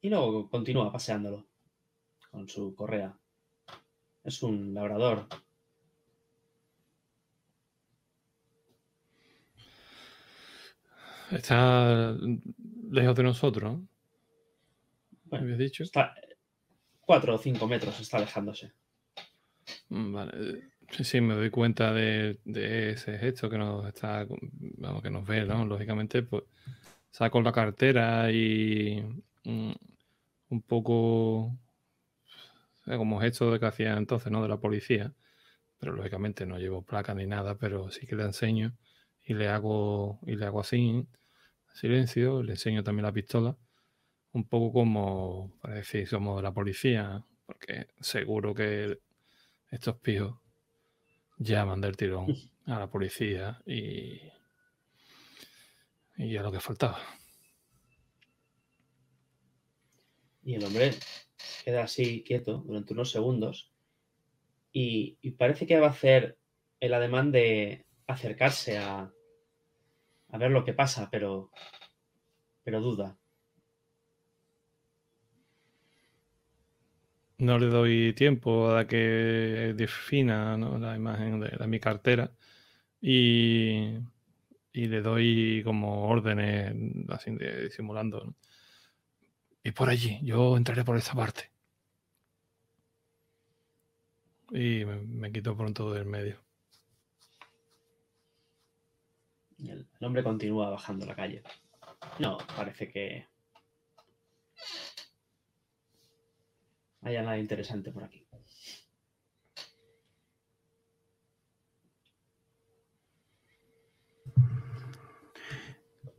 Y 0.00 0.08
luego 0.10 0.50
continúa 0.50 0.90
paseándolo 0.90 1.46
con 2.30 2.48
su 2.48 2.74
correa. 2.74 3.18
Es 4.22 4.44
un 4.44 4.72
labrador. 4.74 5.26
Está 11.30 12.14
lejos 12.90 13.14
de 13.16 13.22
nosotros, 13.22 13.72
¿no? 13.72 13.88
¿Me 15.36 15.40
Bueno, 15.40 15.44
habías 15.44 15.58
dicho? 15.58 15.84
está 15.86 16.02
cuatro 17.06 17.34
o 17.36 17.38
cinco 17.46 17.66
metros, 17.72 18.00
está 18.00 18.16
alejándose. 18.18 18.66
Mm, 19.88 20.12
Vale. 20.12 20.62
Sí, 20.90 21.04
sí, 21.04 21.20
me 21.20 21.34
doy 21.34 21.50
cuenta 21.50 21.92
de, 21.92 22.40
de 22.44 22.90
ese 22.92 23.18
gesto 23.18 23.50
que 23.50 23.58
nos 23.58 23.86
está, 23.86 24.26
vamos, 24.78 25.02
que 25.02 25.10
nos 25.10 25.26
ve, 25.26 25.44
¿no? 25.44 25.64
Lógicamente, 25.66 26.22
pues 26.22 26.44
saco 27.10 27.42
la 27.42 27.52
cartera 27.52 28.32
y 28.32 29.02
mm, 29.44 29.72
un 30.50 30.62
poco 30.62 31.58
como 32.96 33.20
gesto 33.20 33.50
de 33.52 33.60
que 33.60 33.66
hacía 33.66 33.96
entonces, 33.96 34.32
¿no? 34.32 34.42
De 34.42 34.48
la 34.48 34.58
policía. 34.58 35.12
Pero 35.78 35.92
lógicamente 35.92 36.46
no 36.46 36.58
llevo 36.58 36.82
placa 36.82 37.14
ni 37.14 37.26
nada, 37.26 37.56
pero 37.56 37.90
sí 37.90 38.06
que 38.06 38.16
le 38.16 38.24
enseño 38.24 38.76
y 39.22 39.34
le 39.34 39.48
hago, 39.48 40.18
y 40.26 40.36
le 40.36 40.46
hago 40.46 40.60
así, 40.60 41.06
silencio, 41.74 42.42
le 42.42 42.52
enseño 42.52 42.82
también 42.82 43.04
la 43.04 43.12
pistola. 43.12 43.56
Un 44.32 44.48
poco 44.48 44.72
como 44.72 45.52
para 45.60 45.76
decir, 45.76 46.06
somos 46.08 46.36
de 46.36 46.42
la 46.42 46.52
policía, 46.52 47.24
porque 47.46 47.88
seguro 48.00 48.54
que 48.54 48.98
estos 49.70 49.96
pijos 49.96 50.38
llaman 51.38 51.80
del 51.80 51.96
tirón 51.96 52.26
a 52.66 52.78
la 52.78 52.90
policía 52.90 53.60
y, 53.66 54.20
y 56.16 56.36
a 56.36 56.42
lo 56.42 56.50
que 56.50 56.60
faltaba. 56.60 56.98
Y 60.48 60.54
el 60.54 60.64
hombre 60.64 60.92
queda 61.62 61.82
así 61.82 62.24
quieto 62.26 62.64
durante 62.66 62.94
unos 62.94 63.10
segundos 63.10 63.70
y, 64.72 65.18
parece 65.32 65.66
que 65.66 65.78
va 65.78 65.88
a 65.88 65.90
hacer 65.90 66.38
el 66.80 66.94
ademán 66.94 67.30
de 67.32 67.84
acercarse 68.06 68.78
a, 68.78 69.12
a 70.30 70.38
ver 70.38 70.50
lo 70.50 70.64
que 70.64 70.72
pasa, 70.72 71.10
pero, 71.12 71.50
pero 72.64 72.80
duda. 72.80 73.18
No 77.36 77.58
le 77.58 77.66
doy 77.66 78.14
tiempo 78.14 78.70
a 78.70 78.86
que 78.86 79.74
defina 79.76 80.56
la 80.56 80.96
imagen 80.96 81.40
de, 81.40 81.66
mi 81.66 81.78
cartera 81.78 82.32
y, 83.02 83.98
y 84.72 84.86
le 84.86 85.02
doy 85.02 85.60
como 85.62 86.08
órdenes 86.08 86.74
así 87.10 87.32
disimulando. 87.36 88.34
Y 89.68 89.72
por 89.72 89.90
allí, 89.90 90.18
yo 90.22 90.56
entraré 90.56 90.82
por 90.82 90.96
esa 90.96 91.12
parte. 91.12 91.52
Y 94.50 94.86
me, 94.86 94.96
me 95.02 95.30
quito 95.30 95.54
pronto 95.54 95.92
del 95.92 96.06
medio. 96.06 96.42
Y 99.58 99.68
el, 99.68 99.86
el 100.00 100.06
hombre 100.06 100.24
continúa 100.24 100.70
bajando 100.70 101.04
la 101.04 101.14
calle. 101.14 101.42
No, 102.18 102.38
parece 102.56 102.90
que 102.90 103.28
haya 107.02 107.20
nada 107.20 107.36
interesante 107.36 107.92
por 107.92 108.04
aquí. 108.04 108.26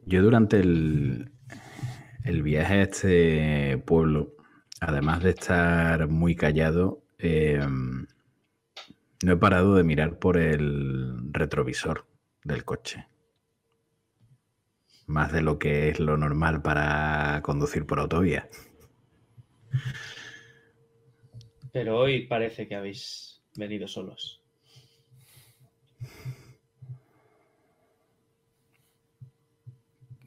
Yo 0.06 0.22
durante 0.22 0.60
el, 0.60 1.39
el 2.30 2.44
viaje 2.44 2.74
a 2.76 2.82
este 2.84 3.78
pueblo, 3.80 4.36
además 4.80 5.24
de 5.24 5.32
estar 5.32 6.08
muy 6.08 6.36
callado, 6.36 7.02
eh, 7.18 7.60
no 9.24 9.32
he 9.34 9.38
parado 9.38 9.76
de 9.76 9.84
mirar 9.84 10.20
por 10.20 10.38
el 10.38 11.34
retrovisor 11.34 12.06
del 12.44 12.64
coche. 12.64 13.08
Más 15.08 15.32
de 15.34 15.42
lo 15.42 15.58
que 15.58 15.90
es 15.90 16.00
lo 16.00 16.18
normal 16.18 16.62
para 16.62 17.42
conducir 17.42 17.88
por 17.88 18.00
autovía. 18.00 18.48
Pero 21.74 21.98
hoy 21.98 22.28
parece 22.28 22.68
que 22.68 22.76
habéis 22.76 23.42
venido 23.56 23.88
solos. 23.88 24.44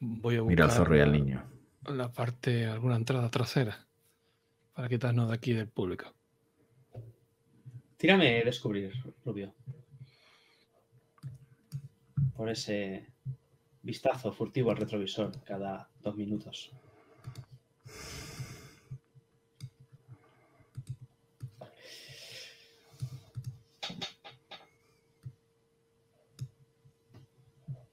Voy 0.01 0.37
a 0.37 0.43
Mira 0.43 0.65
al 0.65 0.73
zorro 0.73 0.97
y 0.97 1.01
al 1.01 1.13
niño. 1.13 1.52
La 1.87 2.13
parte, 2.13 2.67
alguna 2.67 2.97
entrada 2.97 3.31
trasera 3.31 3.87
para 4.73 4.89
quitarnos 4.89 5.29
de 5.29 5.35
aquí 5.35 5.53
del 5.53 5.69
público. 5.69 6.13
Tírame 7.97 8.43
descubrir, 8.45 8.93
Rubio. 9.25 9.55
Por 12.35 12.49
ese 12.49 13.07
vistazo 13.83 14.33
furtivo 14.33 14.71
al 14.71 14.77
retrovisor 14.77 15.43
cada 15.45 15.89
dos 16.01 16.17
minutos. 16.17 16.73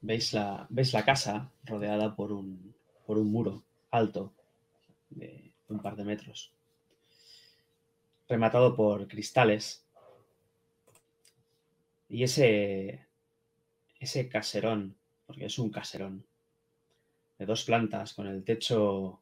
Veis 0.01 0.33
la, 0.33 0.65
veis 0.71 0.91
la 0.93 1.05
casa 1.05 1.51
rodeada 1.65 2.15
por 2.15 2.31
un, 2.31 2.73
por 3.05 3.19
un 3.19 3.31
muro 3.31 3.68
alto 3.91 4.33
de 5.09 5.51
un 5.67 5.81
par 5.81 5.95
de 5.95 6.03
metros 6.03 6.53
rematado 8.29 8.75
por 8.75 9.07
cristales. 9.07 9.83
Y 12.07 12.23
ese, 12.23 13.07
ese 13.99 14.29
caserón, 14.29 14.95
porque 15.25 15.45
es 15.45 15.59
un 15.59 15.71
caserón, 15.71 16.25
de 17.39 17.45
dos 17.45 17.63
plantas 17.63 18.13
con 18.13 18.27
el 18.27 18.43
techo 18.43 19.21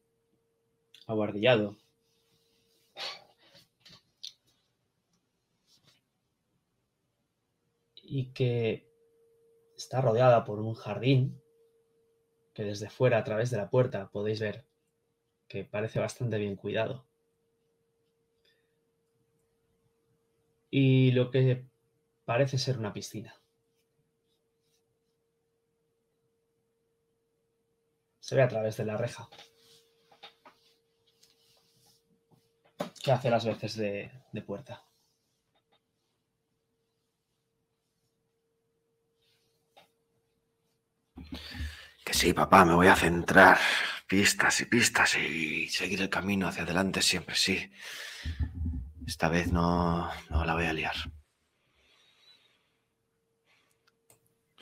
aguardillado. 1.08 1.78
Y 8.04 8.28
que 8.28 8.88
está 9.76 10.02
rodeada 10.02 10.46
por 10.46 10.60
un 10.60 10.74
jardín 10.74 11.42
que 12.58 12.64
desde 12.64 12.90
fuera, 12.90 13.20
a 13.20 13.24
través 13.24 13.52
de 13.52 13.58
la 13.58 13.70
puerta, 13.70 14.10
podéis 14.10 14.40
ver 14.40 14.66
que 15.48 15.64
parece 15.64 16.00
bastante 16.00 16.40
bien 16.40 16.56
cuidado. 16.56 17.06
Y 20.72 21.12
lo 21.12 21.30
que 21.30 21.68
parece 22.26 22.58
ser 22.58 22.80
una 22.80 22.94
piscina. 22.94 23.36
Se 28.20 28.36
ve 28.36 28.42
a 28.42 28.48
través 28.48 28.76
de 28.78 28.86
la 28.86 28.98
reja. 28.98 29.30
Que 33.04 33.12
hace 33.12 33.30
las 33.30 33.46
veces 33.46 33.76
de, 33.78 34.10
de 34.32 34.42
puerta. 34.42 34.84
Que 42.08 42.14
sí, 42.20 42.30
papá, 42.34 42.64
me 42.66 42.74
voy 42.80 42.88
a 42.88 42.96
centrar. 42.96 43.58
Pistas 44.08 44.62
y 44.62 44.66
pistas 44.66 45.18
y 45.18 45.68
seguir 45.68 46.02
el 46.02 46.10
camino 46.10 46.48
hacia 46.48 46.64
adelante 46.64 47.02
siempre, 47.02 47.36
sí. 47.36 47.70
Esta 49.06 49.30
vez 49.30 49.52
no, 49.52 50.10
no 50.30 50.46
la 50.46 50.54
voy 50.54 50.66
a 50.66 50.74
liar. 50.74 50.96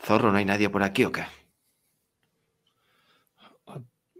Zorro, 0.05 0.31
¿no 0.31 0.37
hay 0.37 0.45
nadie 0.45 0.69
por 0.69 0.83
aquí 0.83 1.03
o 1.03 1.11
qué? 1.11 1.25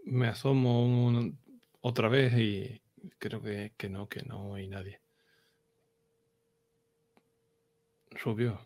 Me 0.04 0.28
asomo 0.28 0.84
un- 0.86 1.38
otra 1.82 2.08
vez 2.08 2.32
y 2.38 2.80
creo 3.18 3.42
que, 3.42 3.74
que 3.76 3.88
no, 3.88 4.08
que 4.08 4.22
no 4.22 4.54
hay 4.54 4.68
nadie. 4.68 5.00
Rubio, 8.24 8.58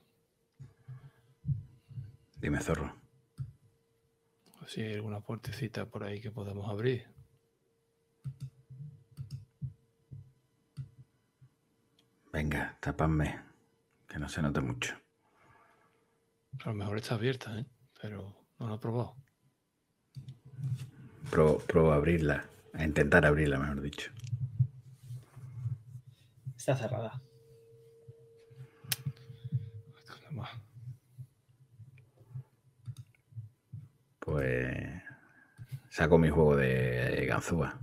Dime, 2.41 2.61
zorro. 2.61 3.00
Si 4.71 4.83
hay 4.83 4.95
alguna 4.95 5.21
puertecita 5.21 5.85
por 5.87 6.05
ahí 6.05 6.21
que 6.21 6.31
podamos 6.31 6.71
abrir. 6.71 7.05
Venga, 12.33 12.79
tapadme. 12.79 13.41
Que 14.07 14.21
no 14.21 14.29
se 14.29 14.41
note 14.41 14.61
mucho. 14.61 14.95
A 16.65 16.69
lo 16.69 16.75
mejor 16.75 16.99
está 16.99 17.17
abierta, 17.17 17.59
¿eh? 17.59 17.67
pero 18.01 18.33
no 18.61 18.69
lo 18.69 18.77
he 18.77 18.79
probado. 18.79 19.17
Pro, 21.31 21.93
a 21.93 21.97
abrirla. 21.97 22.49
A 22.73 22.85
intentar 22.85 23.27
abrirla, 23.27 23.59
mejor 23.59 23.81
dicho. 23.81 24.13
Está 26.57 26.77
cerrada. 26.77 27.21
Nada 30.07 30.31
más. 30.31 30.51
Pues 34.21 35.03
saco 35.89 36.19
mi 36.19 36.31
juego 36.31 36.57
de 36.57 37.27
ganzúa. 37.27 37.81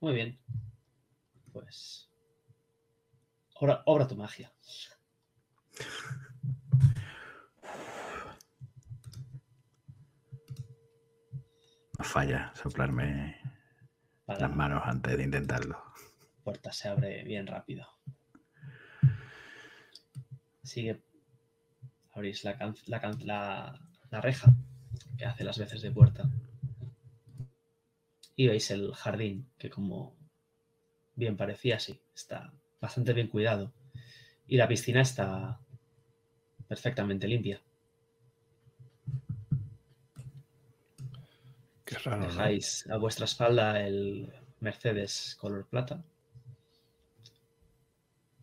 Muy 0.00 0.14
bien. 0.14 0.38
Pues. 1.52 2.08
Obra, 3.54 3.82
obra 3.86 4.06
tu 4.06 4.16
magia. 4.16 4.52
No 11.98 12.04
falla 12.04 12.52
soplarme 12.54 13.40
las 14.26 14.54
manos 14.54 14.82
antes 14.84 15.16
de 15.16 15.24
intentarlo. 15.24 15.82
la 16.20 16.44
puerta 16.44 16.72
se 16.72 16.88
abre 16.88 17.24
bien 17.24 17.46
rápido. 17.46 17.97
Sigue. 20.72 20.94
Abrís 22.12 22.44
la, 22.44 22.52
can- 22.58 22.76
la, 22.92 23.00
can- 23.00 23.26
la- 23.26 23.80
la 24.10 24.20
reja 24.20 24.48
que 25.16 25.24
hace 25.24 25.44
las 25.44 25.58
veces 25.58 25.80
de 25.82 25.90
puerta. 25.90 26.28
Y 28.36 28.46
veis 28.48 28.70
el 28.70 28.94
jardín, 28.94 29.46
que 29.58 29.68
como 29.70 30.14
bien 31.16 31.36
parecía, 31.36 31.78
sí, 31.80 32.00
está 32.14 32.52
bastante 32.80 33.12
bien 33.12 33.28
cuidado. 33.28 33.72
Y 34.46 34.56
la 34.56 34.68
piscina 34.68 35.00
está 35.02 35.58
perfectamente 36.68 37.26
limpia. 37.28 37.60
Qué 41.84 41.96
raro, 41.98 42.18
¿no? 42.18 42.26
Dejáis 42.28 42.86
a 42.90 42.96
vuestra 42.98 43.24
espalda 43.24 43.80
el 43.84 44.32
Mercedes 44.60 45.36
color 45.40 45.66
plata 45.66 46.04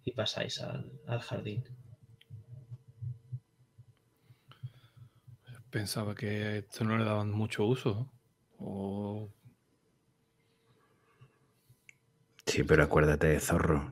y 0.05 0.11
pasáis 0.11 0.61
al, 0.61 0.89
al 1.07 1.19
jardín. 1.19 1.63
Pensaba 5.75 6.15
que 6.15 6.27
a 6.45 6.55
esto 6.55 6.85
no 6.85 6.97
le 6.97 7.03
daban 7.03 7.31
mucho 7.31 7.65
uso. 7.65 8.09
O 8.59 9.29
Sí, 12.45 12.63
pero 12.63 12.81
acuérdate, 12.81 13.37
zorro, 13.41 13.91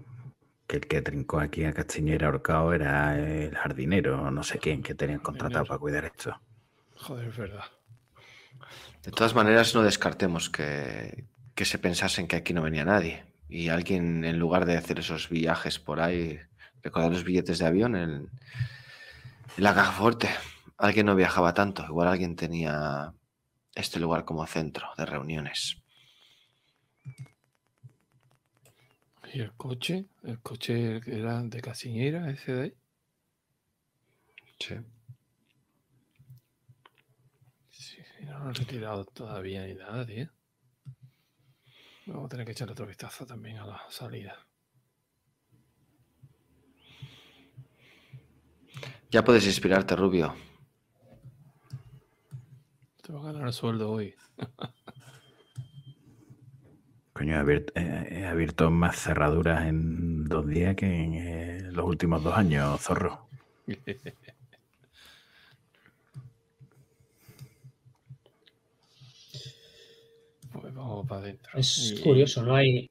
que 0.65 0.77
el 0.77 0.87
que 0.87 1.01
trincó 1.01 1.41
aquí 1.41 1.65
a 1.65 1.73
Castiñera 1.73 2.27
ahorcado 2.27 2.71
era 2.71 3.19
el 3.19 3.53
jardinero, 3.53 4.21
o 4.21 4.31
no 4.31 4.43
sé 4.43 4.59
quién, 4.59 4.81
que 4.81 4.95
tenían 4.95 5.19
contratado 5.19 5.65
para 5.65 5.77
cuidar 5.77 6.05
esto. 6.05 6.39
Joder, 6.95 7.27
es 7.27 7.35
verdad. 7.35 7.65
De 9.03 9.11
todas 9.11 9.35
maneras, 9.35 9.75
no 9.75 9.83
descartemos 9.83 10.49
que, 10.49 11.25
que 11.53 11.65
se 11.65 11.79
pensasen 11.79 12.29
que 12.29 12.37
aquí 12.37 12.53
no 12.53 12.61
venía 12.61 12.85
nadie. 12.85 13.25
Y 13.49 13.67
alguien, 13.67 14.23
en 14.23 14.39
lugar 14.39 14.65
de 14.65 14.77
hacer 14.77 14.99
esos 14.99 15.27
viajes 15.27 15.79
por 15.79 15.99
ahí, 15.99 16.39
recordar 16.81 17.11
los 17.11 17.25
billetes 17.25 17.59
de 17.59 17.65
avión 17.65 17.97
en, 17.97 18.09
en 18.11 18.29
la 19.57 19.75
caja 19.75 19.91
fuerte, 19.91 20.29
alguien 20.77 21.05
no 21.05 21.15
viajaba 21.15 21.53
tanto. 21.53 21.83
Igual 21.85 22.07
alguien 22.07 22.35
tenía 22.35 23.13
este 23.75 23.99
lugar 23.99 24.25
como 24.25 24.45
centro 24.47 24.89
de 24.97 25.05
reuniones. 25.05 25.77
¿Y 29.33 29.39
el 29.39 29.53
coche? 29.53 30.05
¿El 30.23 30.39
coche 30.41 31.01
era 31.07 31.41
de 31.41 31.61
Casiñera, 31.61 32.29
ese 32.29 32.53
de 32.53 32.61
ahí? 32.61 32.73
Sí. 34.59 34.75
Sí, 37.71 38.01
sí, 38.01 38.25
no 38.25 38.39
lo 38.39 38.51
he 38.51 38.53
retirado 38.53 39.05
todavía 39.05 39.65
ni 39.65 39.73
nada, 39.73 40.05
tío. 40.05 40.29
Vamos 42.05 42.25
a 42.25 42.29
tener 42.29 42.45
que 42.45 42.51
echar 42.51 42.69
otro 42.69 42.85
vistazo 42.85 43.25
también 43.25 43.57
a 43.57 43.65
la 43.65 43.81
salida. 43.89 44.37
Ya 49.09 49.23
puedes 49.23 49.45
inspirarte, 49.45 49.95
Rubio. 49.95 50.35
Te 53.03 53.13
va 53.13 53.19
a 53.19 53.23
ganar 53.23 53.47
el 53.47 53.53
sueldo 53.53 53.91
hoy. 53.91 54.15
Coño, 57.13 57.35
he 57.35 57.37
abierto, 57.37 57.71
eh, 57.75 58.07
he 58.11 58.25
abierto 58.25 58.71
más 58.71 58.99
cerraduras 58.99 59.67
en 59.67 60.25
dos 60.25 60.47
días 60.47 60.75
que 60.75 60.87
en 60.87 61.13
eh, 61.13 61.61
los 61.71 61.85
últimos 61.85 62.23
dos 62.23 62.35
años, 62.35 62.81
zorro. 62.81 63.27
Pues 70.51 70.73
vamos 70.73 71.07
para 71.07 71.21
adentro. 71.21 71.57
Es 71.59 71.91
Y- 71.97 72.01
curioso, 72.01 72.43
no 72.43 72.55
hay, 72.55 72.89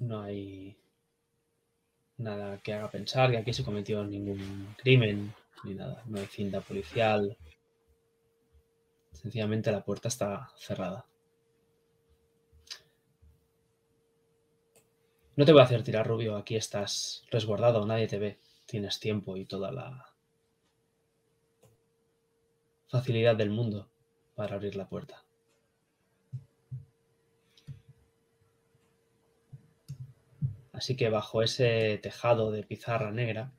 no 0.00 0.22
hay 0.22 0.76
nada 2.16 2.58
que 2.58 2.72
haga 2.72 2.90
pensar 2.90 3.30
que 3.30 3.38
aquí 3.38 3.52
se 3.52 3.64
cometió 3.64 4.04
ningún 4.04 4.74
crimen 4.82 5.32
ni 5.64 5.74
nada. 5.74 6.02
No 6.06 6.18
hay 6.18 6.26
cinta 6.26 6.60
policial. 6.60 7.36
Sencillamente 9.24 9.72
la 9.72 9.82
puerta 9.82 10.08
está 10.08 10.50
cerrada. 10.58 11.06
No 15.34 15.46
te 15.46 15.52
voy 15.52 15.62
a 15.62 15.64
hacer 15.64 15.82
tirar, 15.82 16.06
Rubio. 16.06 16.36
Aquí 16.36 16.56
estás 16.56 17.24
resguardado, 17.30 17.86
nadie 17.86 18.06
te 18.06 18.18
ve. 18.18 18.38
Tienes 18.66 19.00
tiempo 19.00 19.38
y 19.38 19.46
toda 19.46 19.72
la 19.72 20.14
facilidad 22.86 23.34
del 23.34 23.48
mundo 23.48 23.88
para 24.34 24.56
abrir 24.56 24.76
la 24.76 24.90
puerta. 24.90 25.24
Así 30.74 30.98
que 30.98 31.08
bajo 31.08 31.40
ese 31.40 31.96
tejado 32.02 32.50
de 32.50 32.62
pizarra 32.62 33.10
negra, 33.10 33.54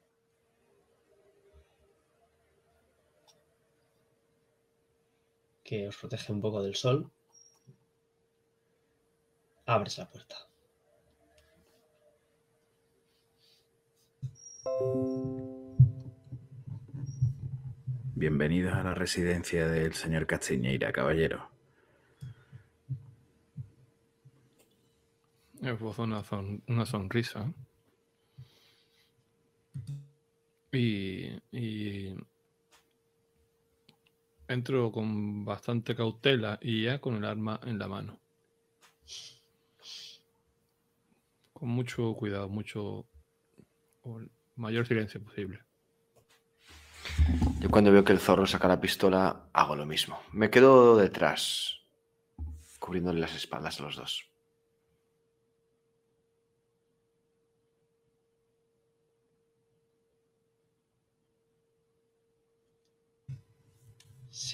que 5.65 5.77
os 5.89 5.97
protege 6.01 6.29
un 6.35 6.41
poco 6.45 6.59
del 6.65 6.75
sol, 6.83 6.97
abres 9.75 9.97
la 9.99 10.07
puerta. 10.11 10.37
Bienvenidos 18.15 18.73
a 18.73 18.83
la 18.83 18.93
residencia 18.93 19.67
del 19.67 19.93
señor 19.93 20.25
Castiñeira, 20.25 20.91
caballero. 20.91 21.49
Esbozo 25.61 26.03
una, 26.03 26.23
son- 26.23 26.63
una 26.67 26.85
sonrisa. 26.85 27.51
Y, 30.71 31.39
y 31.51 32.15
Entro 34.47 34.91
con 34.91 35.43
bastante 35.43 35.95
cautela 35.95 36.59
y 36.61 36.83
ya 36.83 36.99
con 36.99 37.15
el 37.15 37.25
arma 37.25 37.59
en 37.63 37.79
la 37.79 37.87
mano. 37.87 38.19
Con 41.53 41.69
mucho 41.69 42.13
cuidado, 42.13 42.47
mucho 42.49 43.05
mayor 44.55 44.85
silencio 44.85 45.23
posible. 45.23 45.59
Yo 47.59 47.69
cuando 47.71 47.91
veo 47.91 48.03
que 48.03 48.13
el 48.13 48.19
zorro 48.19 48.45
saca 48.45 48.67
la 48.67 48.81
pistola, 48.81 49.49
hago 49.53 49.75
lo 49.75 49.85
mismo. 49.85 50.19
Me 50.31 50.49
quedo 50.49 50.97
detrás, 50.97 51.79
cubriéndole 52.79 53.19
las 53.19 53.35
espaldas 53.35 53.79
a 53.79 53.83
los 53.83 53.95
dos. 53.95 54.34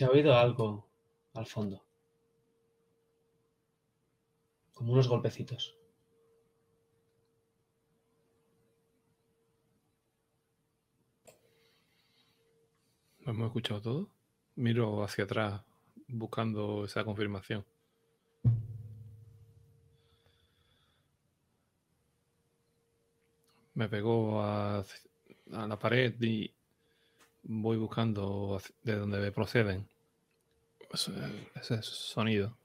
Se 0.01 0.05
ha 0.05 0.09
oído 0.09 0.33
algo 0.33 0.89
al 1.35 1.45
fondo. 1.45 1.85
Como 4.73 4.93
unos 4.93 5.07
golpecitos. 5.07 5.75
¿Lo 13.19 13.31
hemos 13.31 13.45
escuchado 13.45 13.79
todo? 13.79 14.09
Miro 14.55 15.03
hacia 15.03 15.25
atrás 15.25 15.61
buscando 16.07 16.85
esa 16.85 17.03
confirmación. 17.03 17.63
Me 23.75 23.87
pegó 23.87 24.41
a, 24.41 24.79
a 24.79 25.67
la 25.67 25.77
pared 25.77 26.19
y 26.19 26.51
voy 27.43 27.77
buscando 27.77 28.59
de 28.81 28.95
donde 28.95 29.31
proceden 29.31 29.90
ese, 30.93 31.11
ese 31.55 31.81
sonido. 31.81 32.57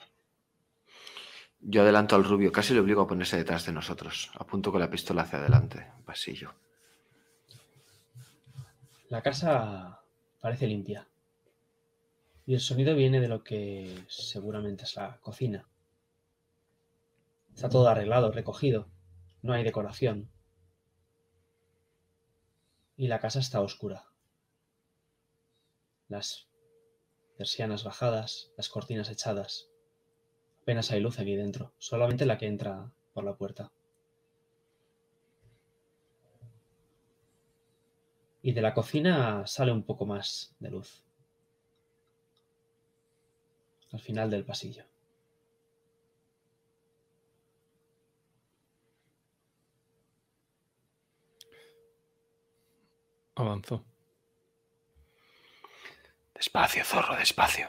Yo 1.60 1.82
adelanto 1.82 2.14
al 2.14 2.24
rubio, 2.24 2.52
casi 2.52 2.74
le 2.74 2.80
obligo 2.80 3.02
a 3.02 3.06
ponerse 3.06 3.36
detrás 3.36 3.66
de 3.66 3.72
nosotros. 3.72 4.30
Apunto 4.34 4.70
con 4.70 4.80
la 4.80 4.90
pistola 4.90 5.22
hacia 5.22 5.38
adelante, 5.38 5.86
pasillo. 6.04 6.54
La 9.08 9.22
casa 9.22 10.00
parece 10.40 10.66
limpia. 10.66 11.08
Y 12.44 12.54
el 12.54 12.60
sonido 12.60 12.94
viene 12.94 13.20
de 13.20 13.28
lo 13.28 13.42
que 13.42 14.04
seguramente 14.08 14.84
es 14.84 14.94
la 14.96 15.18
cocina. 15.18 15.66
Está 17.54 17.68
todo 17.68 17.88
arreglado, 17.88 18.30
recogido. 18.30 18.88
No 19.42 19.52
hay 19.52 19.64
decoración. 19.64 20.28
Y 22.96 23.08
la 23.08 23.18
casa 23.18 23.40
está 23.40 23.60
oscura. 23.60 24.04
Las 26.08 26.46
persianas 27.36 27.84
bajadas, 27.84 28.50
las 28.56 28.68
cortinas 28.68 29.10
echadas. 29.10 29.68
Apenas 30.62 30.90
hay 30.90 31.00
luz 31.00 31.18
aquí 31.18 31.36
dentro, 31.36 31.72
solamente 31.78 32.26
la 32.26 32.38
que 32.38 32.46
entra 32.46 32.90
por 33.12 33.24
la 33.24 33.36
puerta. 33.36 33.70
Y 38.42 38.52
de 38.52 38.62
la 38.62 38.74
cocina 38.74 39.46
sale 39.46 39.72
un 39.72 39.82
poco 39.82 40.06
más 40.06 40.54
de 40.60 40.70
luz. 40.70 41.04
Al 43.92 44.00
final 44.00 44.30
del 44.30 44.44
pasillo. 44.44 44.84
Avanzó. 53.34 53.84
Despacio, 56.36 56.84
zorro, 56.84 57.16
despacio. 57.16 57.68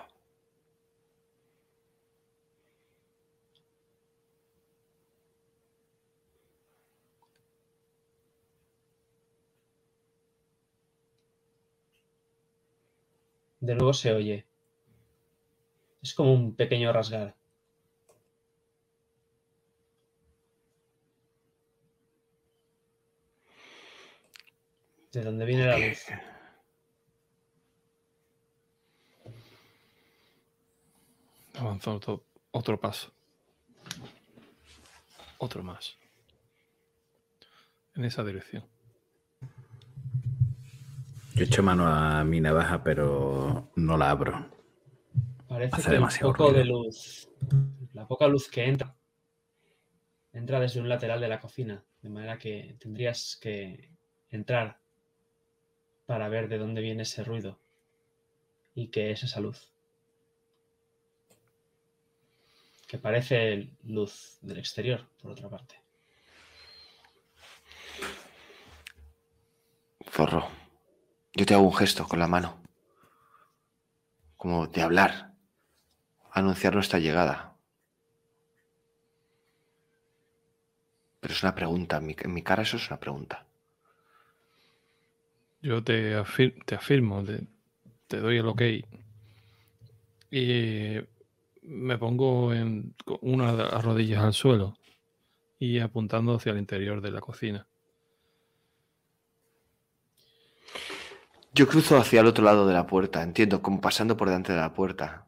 De 13.61 13.75
nuevo 13.75 13.93
se 13.93 14.13
oye. 14.13 14.45
Es 16.01 16.13
como 16.13 16.33
un 16.33 16.55
pequeño 16.55 16.91
rasgar. 16.93 17.35
De 25.11 25.21
donde 25.21 25.45
viene 25.45 25.65
la 25.65 25.77
luz. 25.77 26.05
Avanzó 31.59 31.95
otro, 31.95 32.23
otro 32.51 32.79
paso. 32.79 33.11
Otro 35.39 35.63
más. 35.63 35.97
En 37.95 38.05
esa 38.05 38.23
dirección. 38.23 38.63
Yo 41.33 41.43
echo 41.43 41.61
mano 41.61 41.87
a 41.87 42.23
mi 42.23 42.41
navaja, 42.41 42.83
pero 42.83 43.69
no 43.75 43.97
la 43.97 44.09
abro. 44.09 44.49
Parece 45.47 45.75
Hace 45.75 45.85
que 45.85 45.91
demasiado 45.91 46.33
poco 46.33 46.51
de 46.51 46.65
luz, 46.65 47.29
la 47.93 48.07
poca 48.07 48.27
luz 48.27 48.49
que 48.49 48.65
entra, 48.65 48.95
entra 50.33 50.59
desde 50.59 50.81
un 50.81 50.89
lateral 50.89 51.21
de 51.21 51.27
la 51.27 51.39
cocina, 51.39 51.83
de 52.01 52.09
manera 52.09 52.37
que 52.37 52.75
tendrías 52.79 53.37
que 53.39 53.91
entrar 54.29 54.79
para 56.05 56.27
ver 56.27 56.49
de 56.49 56.57
dónde 56.57 56.81
viene 56.81 57.03
ese 57.03 57.23
ruido 57.23 57.59
y 58.75 58.87
qué 58.87 59.11
es 59.11 59.23
esa 59.23 59.39
luz. 59.39 59.71
Que 62.87 62.97
parece 62.97 63.69
luz 63.83 64.37
del 64.41 64.57
exterior, 64.59 65.05
por 65.21 65.31
otra 65.31 65.49
parte. 65.49 65.75
Zorro, 70.09 70.47
yo 71.33 71.45
te 71.45 71.53
hago 71.53 71.63
un 71.63 71.75
gesto 71.75 72.07
con 72.07 72.19
la 72.19 72.27
mano. 72.27 72.57
Como 74.37 74.67
de 74.67 74.81
hablar. 74.81 75.33
Anunciar 76.31 76.73
nuestra 76.75 76.99
llegada. 76.99 77.55
Pero 81.19 81.33
es 81.33 81.43
una 81.43 81.55
pregunta. 81.55 81.97
En 81.97 82.05
mi, 82.07 82.15
en 82.17 82.33
mi 82.33 82.41
cara 82.41 82.63
eso 82.63 82.77
es 82.77 82.87
una 82.89 82.99
pregunta. 82.99 83.45
Yo 85.61 85.83
te, 85.83 86.15
afir- 86.15 86.63
te 86.65 86.75
afirmo, 86.75 87.23
te, 87.23 87.47
te 88.07 88.17
doy 88.19 88.37
el 88.37 88.47
ok. 88.47 88.61
Y 90.31 90.99
me 91.67 91.97
pongo 91.97 92.53
en, 92.53 92.95
con 93.03 93.17
una 93.21 93.51
de 93.51 93.63
las 93.63 93.83
rodillas 93.83 94.23
al 94.23 94.33
suelo 94.33 94.77
y 95.59 95.79
apuntando 95.79 96.35
hacia 96.35 96.53
el 96.53 96.59
interior 96.59 97.01
de 97.01 97.11
la 97.11 97.19
cocina. 97.21 97.67
Yo 101.53 101.67
cruzo 101.67 101.97
hacia 101.97 102.21
el 102.21 102.27
otro 102.27 102.43
lado 102.43 102.67
de 102.67 102.73
la 102.73 102.85
puerta, 102.87 103.21
entiendo, 103.23 103.61
como 103.61 103.81
pasando 103.81 104.15
por 104.15 104.27
delante 104.27 104.53
de 104.53 104.59
la 104.59 104.73
puerta. 104.73 105.27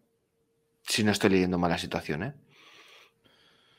Si 0.84 1.04
no 1.04 1.12
estoy 1.12 1.32
leyendo 1.32 1.58
mal 1.58 1.72
la 1.72 1.78
situación, 1.78 2.24
¿eh? 2.24 2.34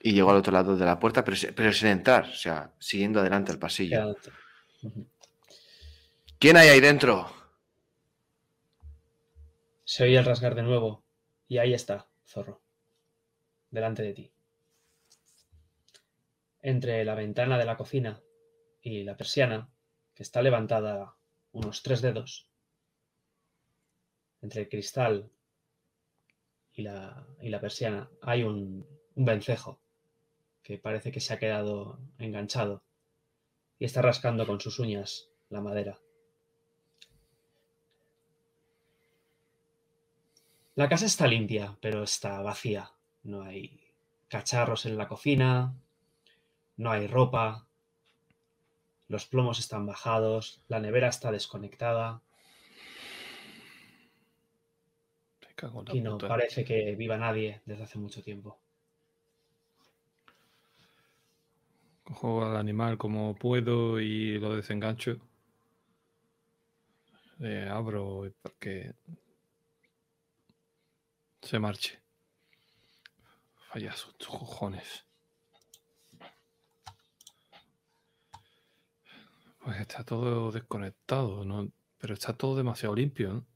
Y 0.03 0.13
llego 0.13 0.31
al 0.31 0.37
otro 0.37 0.53
lado 0.53 0.77
de 0.77 0.85
la 0.85 0.99
puerta, 0.99 1.25
pero, 1.25 1.37
si- 1.37 1.53
pero 1.53 1.73
sin 1.73 1.89
entrar, 1.89 2.25
o 2.25 2.35
sea, 2.35 2.73
siguiendo 2.79 3.21
adelante 3.21 3.53
el 3.53 3.59
pasillo. 3.59 4.17
¿Quién 6.39 6.57
hay 6.57 6.69
ahí 6.69 6.81
dentro? 6.81 7.31
Se 9.85 10.05
oye 10.05 10.19
el 10.19 10.25
rasgar 10.25 10.55
de 10.55 10.63
nuevo 10.63 11.05
y 11.49 11.59
ahí 11.59 11.75
está, 11.75 12.09
zorro, 12.31 12.63
delante 13.71 14.03
de 14.03 14.15
ti. 14.15 14.33
Entre 16.63 17.05
la 17.05 17.15
ventana 17.15 17.59
de 17.59 17.65
la 17.65 17.77
cocina 17.77 18.23
y 18.81 19.03
la 19.03 19.17
persiana, 19.17 19.69
que 20.15 20.23
está 20.23 20.41
levantada 20.41 21.17
unos 21.53 21.83
tres 21.83 22.01
dedos, 22.03 22.49
entre 24.43 24.63
el 24.63 24.69
cristal 24.69 25.31
y 26.73 26.83
la, 26.83 27.27
y 27.41 27.49
la 27.49 27.61
persiana, 27.61 28.09
hay 28.23 28.45
un, 28.45 28.87
un 29.15 29.25
vencejo 29.25 29.81
que 30.63 30.79
parece 30.79 31.11
que 31.11 31.21
se 31.21 31.35
ha 31.35 31.39
quedado 31.39 31.99
enganchado 32.19 32.85
y 33.79 33.87
está 33.87 34.03
rascando 34.03 34.47
con 34.47 34.61
sus 34.61 34.79
uñas 34.79 35.31
la 35.49 35.61
madera. 35.61 35.99
La 40.75 40.89
casa 40.89 41.07
está 41.07 41.27
limpia, 41.27 41.77
pero 41.81 42.03
está 42.03 42.41
vacía. 42.43 42.91
No 43.23 43.43
hay 43.43 43.81
cacharros 44.29 44.87
en 44.87 44.97
la 44.97 45.09
cocina, 45.09 45.75
no 46.77 46.91
hay 46.91 47.07
ropa, 47.07 47.67
los 49.09 49.27
plomos 49.27 49.59
están 49.59 49.87
bajados, 49.87 50.63
la 50.69 50.79
nevera 50.79 51.09
está 51.09 51.33
desconectada 51.33 52.23
y 55.93 56.01
no 56.01 56.13
puta. 56.13 56.29
parece 56.29 56.65
que 56.65 56.95
viva 56.95 57.19
nadie 57.19 57.61
desde 57.67 57.85
hace 57.85 57.99
mucho 57.99 58.23
tiempo. 58.23 58.59
Cojo 62.05 62.45
al 62.45 62.57
animal 62.57 62.99
como 62.99 63.35
puedo 63.35 64.01
y 64.01 64.39
lo 64.39 64.57
desengancho. 64.57 65.19
Eh, 67.41 67.69
abro 67.71 68.31
porque 68.43 68.95
se 71.43 71.59
marche. 71.59 72.01
Vaya 73.73 73.93
sus 73.93 74.15
cojones. 74.15 75.05
Pues 79.59 79.81
está 79.81 80.05
todo 80.05 80.51
desconectado, 80.51 81.45
¿no? 81.45 81.71
Pero 81.99 82.15
está 82.15 82.33
todo 82.33 82.57
demasiado 82.57 82.95
limpio, 82.95 83.47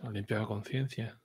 ¿no? 0.00 0.10
Limpia 0.10 0.40
la 0.40 0.46
conciencia. 0.46 1.20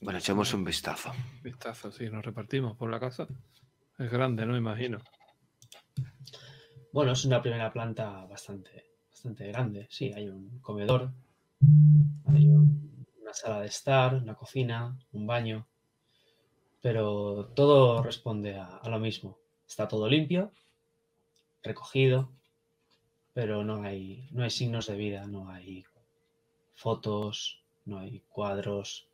Bueno, 0.00 0.18
echemos 0.18 0.52
un 0.54 0.64
vistazo. 0.64 1.12
Vistazo, 1.42 1.90
sí, 1.90 2.08
nos 2.10 2.24
repartimos 2.24 2.76
por 2.76 2.90
la 2.90 3.00
casa. 3.00 3.26
Es 3.98 4.10
grande, 4.10 4.44
¿no? 4.46 4.56
Imagino. 4.56 4.98
Bueno, 6.94 7.12
es 7.12 7.26
una 7.26 7.42
primera 7.42 7.70
planta 7.70 8.24
bastante, 8.24 8.86
bastante 9.10 9.46
grande. 9.48 9.86
Sí, 9.90 10.10
hay 10.14 10.30
un 10.30 10.60
comedor, 10.60 11.12
hay 12.26 12.46
un- 12.48 13.06
una 13.22 13.32
sala 13.32 13.60
de 13.60 13.66
estar, 13.68 14.14
una 14.14 14.34
cocina, 14.34 14.98
un 15.12 15.26
baño. 15.26 15.66
Pero 16.82 17.46
todo 17.56 18.00
responde 18.00 18.56
a, 18.56 18.76
a 18.76 18.88
lo 18.88 19.00
mismo. 19.00 19.38
Está 19.66 19.88
todo 19.88 20.08
limpio, 20.08 20.52
recogido, 21.64 22.30
pero 23.34 23.64
no 23.64 23.82
hay, 23.82 24.28
no 24.32 24.44
hay 24.44 24.50
signos 24.50 24.86
de 24.86 24.96
vida, 24.96 25.26
no 25.26 25.50
hay 25.50 25.84
fotos, 26.74 27.62
no 27.86 27.98
hay 27.98 28.20
cuadros, 28.28 29.08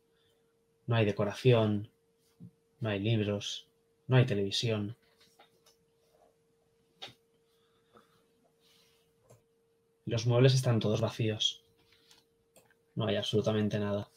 no 0.87 0.95
hay 0.97 1.05
decoración, 1.05 1.89
no 2.81 2.89
hay 2.89 2.99
libros, 2.99 3.67
no 4.07 4.17
hay 4.17 4.25
televisión. 4.25 4.97
Los 10.11 10.27
muebles 10.27 10.53
están 10.53 10.81
todos 10.81 10.99
vacíos. 10.99 11.63
No 12.95 13.07
hay 13.07 13.15
absolutamente 13.15 13.79
nada. 13.79 14.09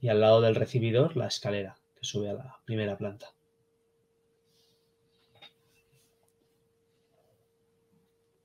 Y 0.00 0.08
al 0.08 0.22
lado 0.22 0.40
del 0.40 0.54
recibidor, 0.54 1.18
la 1.18 1.26
escalera 1.26 1.76
que 1.94 2.02
sube 2.02 2.30
a 2.30 2.32
la 2.32 2.60
primera 2.64 2.96
planta. 2.96 3.26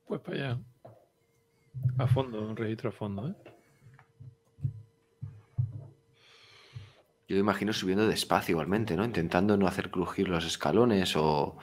Pues 0.06 0.20
para 0.20 0.36
allá. 0.38 0.60
A 2.00 2.08
fondo, 2.08 2.42
un 2.42 2.58
registro 2.58 2.90
a 2.90 2.92
fondo, 2.92 3.30
¿eh? 3.30 3.36
Yo 7.30 7.38
imagino 7.38 7.72
subiendo 7.72 8.08
despacio 8.08 8.52
igualmente, 8.52 8.98
¿no? 8.98 9.06
Intentando 9.06 9.56
no 9.56 9.68
hacer 9.68 9.90
crujir 9.90 10.28
los 10.28 10.44
escalones 10.44 11.16
o, 11.16 11.58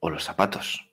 o 0.00 0.10
los 0.10 0.24
zapatos. 0.24 0.91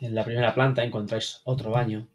En 0.00 0.14
la 0.14 0.24
primera 0.24 0.54
planta 0.54 0.82
encontráis 0.82 1.42
otro 1.44 1.72
baño. 1.72 2.08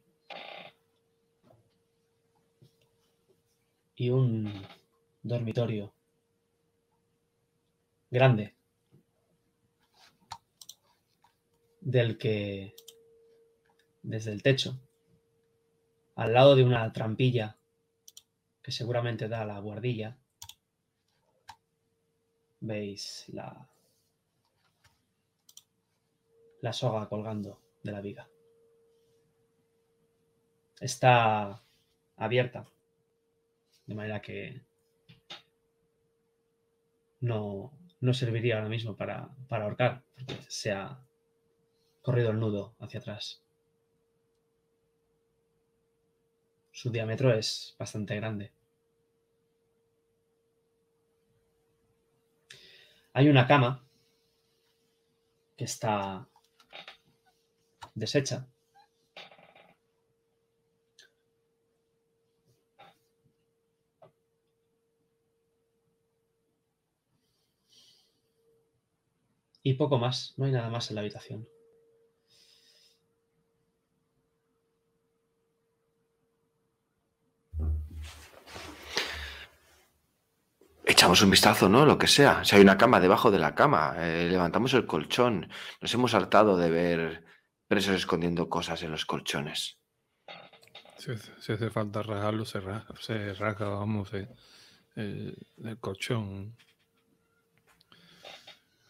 Y 3.95 4.09
un 4.09 4.51
dormitorio 5.21 5.93
grande. 8.09 8.55
Del 11.79 12.17
que 12.17 12.75
desde 14.01 14.31
el 14.31 14.41
techo, 14.41 14.79
al 16.15 16.33
lado 16.33 16.55
de 16.55 16.63
una 16.63 16.91
trampilla 16.91 17.55
que 18.63 18.71
seguramente 18.71 19.27
da 19.27 19.41
a 19.41 19.45
la 19.45 19.59
guardilla, 19.59 20.17
veis 22.61 23.25
la, 23.27 23.69
la 26.61 26.73
soga 26.73 27.07
colgando 27.07 27.64
de 27.85 27.91
la 27.91 28.01
viga. 28.01 28.27
Está 30.81 31.63
abierta, 32.17 32.65
de 33.85 33.95
manera 33.95 34.21
que 34.21 34.61
no, 37.21 37.71
no 38.01 38.13
serviría 38.13 38.55
ahora 38.55 38.69
mismo 38.69 38.95
para, 38.95 39.29
para 39.47 39.65
ahorcar, 39.65 40.03
porque 40.15 40.37
se 40.49 40.71
ha 40.71 40.99
corrido 42.01 42.31
el 42.31 42.39
nudo 42.39 42.75
hacia 42.79 42.99
atrás. 42.99 43.41
Su 46.71 46.91
diámetro 46.91 47.33
es 47.33 47.75
bastante 47.79 48.15
grande. 48.15 48.51
Hay 53.13 53.29
una 53.29 53.47
cama 53.47 53.81
que 55.55 55.63
está 55.63 56.27
deshecha. 57.95 58.47
Y 69.63 69.73
poco 69.73 69.97
más, 69.97 70.35
no 70.37 70.45
hay 70.45 70.51
nada 70.51 70.69
más 70.69 70.91
en 70.91 70.95
la 70.95 71.01
habitación. 71.01 71.47
Echamos 80.85 81.21
un 81.23 81.31
vistazo, 81.31 81.67
¿no? 81.67 81.83
Lo 81.85 81.97
que 81.97 82.05
sea. 82.05 82.43
Si 82.45 82.55
hay 82.55 82.61
una 82.61 82.77
cama 82.77 82.99
debajo 82.99 83.31
de 83.31 83.39
la 83.39 83.55
cama, 83.55 83.95
eh, 83.97 84.27
levantamos 84.29 84.71
el 84.75 84.85
colchón. 84.85 85.49
Nos 85.81 85.93
hemos 85.95 86.13
hartado 86.13 86.57
de 86.57 86.69
ver 86.69 87.25
presos 87.67 87.95
escondiendo 87.95 88.49
cosas 88.49 88.81
en 88.83 88.91
los 88.91 89.05
colchones. 89.05 89.77
Si, 90.97 91.11
hace- 91.11 91.41
si 91.41 91.51
hace 91.53 91.69
falta 91.69 92.01
rasgarlo, 92.03 92.45
se 92.45 92.59
rasga, 92.59 92.95
se 93.01 93.33
rasga, 93.33 93.67
vamos, 93.67 94.13
eh, 94.13 94.27
el, 94.95 95.37
el 95.63 95.77
colchón. 95.79 96.55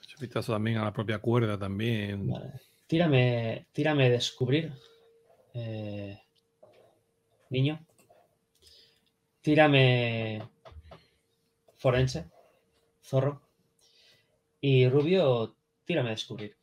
Echo 0.04 0.18
vistazo 0.20 0.54
también 0.54 0.78
a 0.78 0.84
la 0.86 0.94
propia 0.94 1.20
cuerda 1.20 1.58
también. 1.58 2.28
Vale. 2.30 2.54
Tírame, 2.88 3.68
tírame 3.72 4.10
descubrir. 4.10 4.72
eh, 5.54 6.22
niño. 7.50 7.80
Tírame 9.42 10.42
forense. 11.78 12.30
Zorro. 13.04 13.42
Y 14.62 14.88
Rubio, 14.90 15.56
tírame 15.86 16.10
descubrir. 16.12 16.56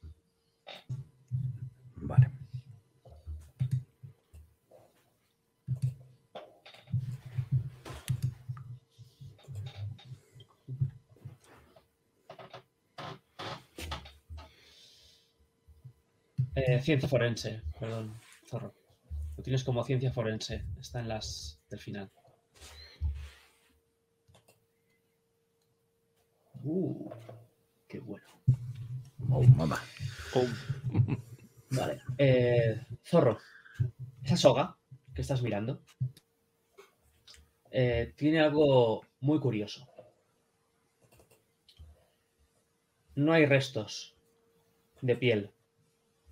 Eh, 16.73 16.81
ciencia 16.81 17.07
forense, 17.07 17.61
perdón, 17.79 18.19
Zorro. 18.49 18.73
Lo 19.37 19.43
tienes 19.43 19.63
como 19.63 19.85
ciencia 19.85 20.11
forense. 20.11 20.65
Está 20.81 21.01
en 21.01 21.09
las 21.09 21.61
del 21.69 21.79
final. 21.79 22.11
Uh, 26.65 27.11
qué 27.87 27.99
bueno. 28.01 28.25
Oh, 29.29 29.43
mamá. 29.43 29.79
Oh, 30.35 30.47
Vale. 31.73 32.01
Eh, 32.17 32.81
Zorro, 33.05 33.39
esa 34.25 34.39
soga 34.39 34.79
que 35.15 35.21
estás 35.21 35.43
mirando 35.43 35.83
eh, 37.71 38.15
tiene 38.17 38.41
algo 38.41 39.05
muy 39.21 39.39
curioso. 39.41 39.87
No 43.15 43.35
hay 43.35 43.45
restos 43.45 44.17
de 45.03 45.17
piel 45.17 45.51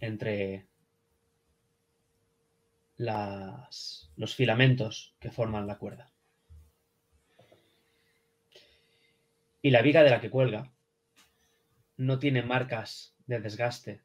entre 0.00 0.66
los 4.16 4.34
filamentos 4.34 5.14
que 5.20 5.30
forman 5.30 5.66
la 5.66 5.78
cuerda. 5.78 6.12
Y 9.62 9.70
la 9.70 9.82
viga 9.82 10.02
de 10.02 10.10
la 10.10 10.20
que 10.20 10.30
cuelga 10.30 10.72
no 11.96 12.18
tiene 12.18 12.42
marcas 12.42 13.14
de 13.26 13.40
desgaste 13.40 14.02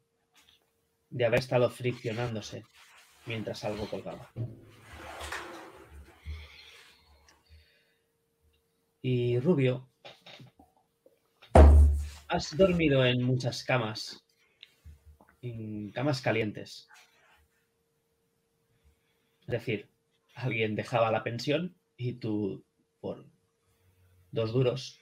de 1.08 1.24
haber 1.24 1.38
estado 1.38 1.70
friccionándose 1.70 2.64
mientras 3.24 3.64
algo 3.64 3.88
colgaba. 3.88 4.30
Y 9.00 9.38
Rubio, 9.38 9.88
has 12.28 12.56
dormido 12.56 13.04
en 13.04 13.22
muchas 13.22 13.62
camas, 13.62 14.25
en 15.50 15.90
camas 15.92 16.20
calientes. 16.20 16.88
Es 19.42 19.46
decir, 19.46 19.88
alguien 20.34 20.74
dejaba 20.74 21.10
la 21.10 21.22
pensión 21.22 21.76
y 21.96 22.14
tú, 22.14 22.64
por 23.00 23.26
dos 24.32 24.52
duros, 24.52 25.00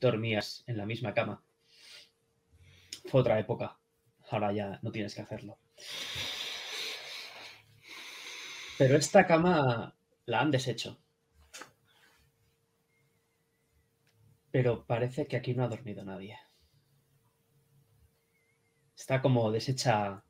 dormías 0.00 0.64
en 0.66 0.76
la 0.76 0.86
misma 0.86 1.14
cama. 1.14 1.42
fue 3.06 3.20
otra 3.20 3.38
época. 3.38 3.78
Ahora 4.30 4.52
ya 4.52 4.78
no 4.82 4.90
tienes 4.90 5.14
que 5.14 5.22
hacerlo. 5.22 5.58
Pero 8.78 8.96
esta 8.96 9.26
cama 9.26 9.94
la 10.26 10.40
han 10.40 10.50
deshecho. 10.50 10.98
Pero 14.50 14.86
parece 14.86 15.26
que 15.26 15.36
aquí 15.36 15.54
no 15.54 15.64
ha 15.64 15.68
dormido 15.68 16.04
nadie. 16.04 16.38
Está 19.04 19.20
como 19.20 19.52
deshecha 19.52 20.24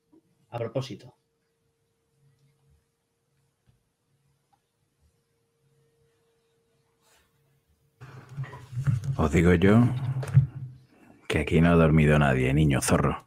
a 0.51 0.59
propósito. 0.59 1.15
Os 9.17 9.31
digo 9.31 9.55
yo 9.55 9.75
que 11.29 11.39
aquí 11.39 11.61
no 11.61 11.69
ha 11.71 11.77
dormido 11.77 12.19
nadie, 12.19 12.53
niño 12.53 12.81
zorro. 12.83 13.25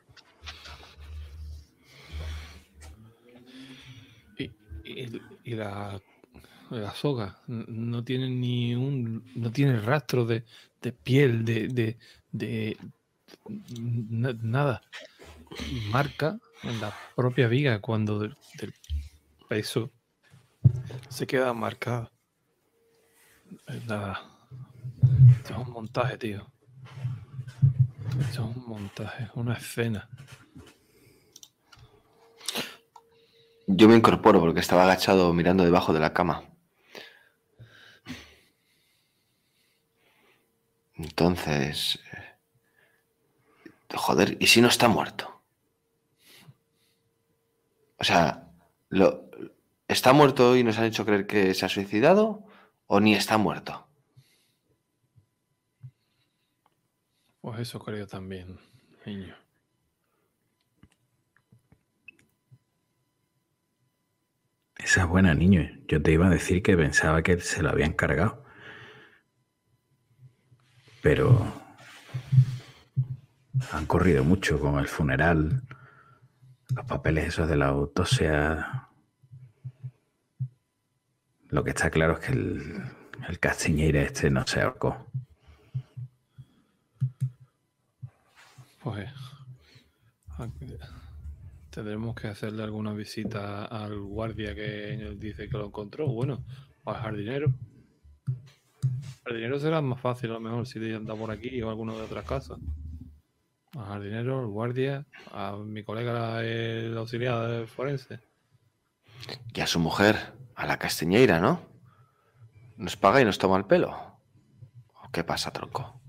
Y, 4.38 4.52
y- 4.84 5.22
y 5.46 5.52
la, 5.56 6.02
la 6.72 6.92
soga 6.92 7.40
no 7.48 8.04
tiene 8.04 8.30
ni 8.30 8.76
un. 8.76 9.24
No 9.36 9.50
tiene 9.54 9.80
rastro 9.80 10.26
de, 10.26 10.44
de 10.82 10.92
piel, 10.92 11.46
de. 11.46 11.70
de, 11.70 11.98
de- 12.34 12.78
na- 14.10 14.38
nada. 14.42 14.82
Marca 15.90 16.40
en 16.64 16.80
la 16.82 16.94
propia 17.16 17.48
viga 17.48 17.80
cuando 17.80 18.20
del, 18.20 18.38
peso 19.48 19.92
se 21.10 21.26
queda 21.26 21.54
marcada. 21.54 22.12
Esto 23.68 24.18
es 25.50 25.58
un 25.58 25.72
montaje, 25.72 26.18
tío. 26.18 26.52
Es 28.30 28.38
un 28.40 28.64
montaje, 28.68 29.30
una 29.36 29.54
escena. 29.54 30.10
Yo 33.68 33.88
me 33.88 33.96
incorporo 33.96 34.40
porque 34.40 34.60
estaba 34.60 34.84
agachado 34.84 35.34
mirando 35.34 35.64
debajo 35.64 35.94
de 35.94 36.00
la 36.00 36.14
cama. 36.14 36.44
Entonces... 40.96 42.00
eh, 42.14 42.28
Joder, 43.96 44.38
¿y 44.40 44.48
si 44.48 44.62
no 44.62 44.68
está 44.68 44.88
muerto? 44.88 45.37
O 47.98 48.04
sea, 48.04 48.52
lo, 48.90 49.30
¿está 49.88 50.14
muerto 50.14 50.56
y 50.56 50.64
nos 50.64 50.78
han 50.78 50.86
hecho 50.86 51.06
creer 51.06 51.28
que 51.28 51.54
se 51.54 51.66
ha 51.66 51.70
suicidado? 51.70 52.46
¿O 52.86 53.00
ni 53.00 53.16
está 53.16 53.38
muerto? 53.38 53.88
Pues 57.42 57.60
eso 57.60 57.80
creo 57.80 58.08
también, 58.08 58.60
niño. 59.06 59.36
Esa 64.78 65.02
es 65.02 65.08
buena, 65.08 65.34
niño. 65.34 65.68
Yo 65.88 66.02
te 66.02 66.12
iba 66.12 66.28
a 66.28 66.30
decir 66.30 66.62
que 66.62 66.78
pensaba 66.78 67.22
que 67.24 67.40
se 67.40 67.62
lo 67.62 67.70
habían 67.70 67.94
cargado. 67.94 68.44
Pero 71.02 71.52
han 73.72 73.86
corrido 73.86 74.24
mucho 74.24 74.60
con 74.60 74.80
el 74.80 74.88
funeral, 74.88 75.64
los 76.76 76.86
papeles 76.86 77.28
esos 77.28 77.48
de 77.50 77.58
la 77.58 77.68
autopsia. 77.68 78.90
Lo 81.50 81.64
que 81.64 81.70
está 81.70 81.90
claro 81.90 82.14
es 82.14 82.20
que 82.20 82.34
el, 82.34 82.84
el 83.28 83.96
este 83.96 84.30
no 84.30 84.46
se 84.46 84.62
ahorcó. 84.62 85.08
Pues 88.84 89.10
tendremos 91.70 92.16
que 92.16 92.28
hacerle 92.28 92.64
alguna 92.64 92.94
visita 92.94 93.66
al 93.66 94.00
guardia 94.00 94.56
que 94.56 95.16
dice 95.20 95.48
que 95.48 95.58
lo 95.58 95.68
encontró. 95.68 96.08
Bueno, 96.08 96.44
o 96.84 96.92
al 96.92 96.98
jardinero. 96.98 97.54
El 98.28 99.24
jardinero 99.24 99.60
será 99.60 99.82
más 99.82 100.02
fácil 100.02 100.32
a 100.32 100.34
lo 100.34 100.40
mejor 100.40 100.66
si 100.66 100.80
anda 100.94 101.16
por 101.16 101.32
aquí 101.32 101.62
o 101.62 101.70
alguno 101.70 101.96
de 101.96 102.04
otras 102.04 102.26
casas. 102.26 102.58
Al 103.78 103.86
jardinero, 103.86 104.40
al 104.40 104.48
guardia, 104.48 105.06
a 105.32 105.56
mi 105.56 105.84
colega 105.84 106.44
el 106.44 106.98
auxiliar 106.98 107.48
de 107.48 107.68
forense. 107.68 108.20
Y 109.54 109.62
a 109.62 109.68
su 109.68 109.80
mujer, 109.80 110.34
a 110.56 110.66
la 110.66 110.78
castiñeira, 110.78 111.40
¿no? 111.40 111.62
¿Nos 112.76 112.98
paga 112.98 113.22
y 113.22 113.26
nos 113.26 113.38
toma 113.38 113.58
el 113.58 113.66
pelo? 113.66 113.92
¿O 115.04 115.12
qué 115.12 115.24
pasa, 115.24 115.52
tronco? 115.52 116.00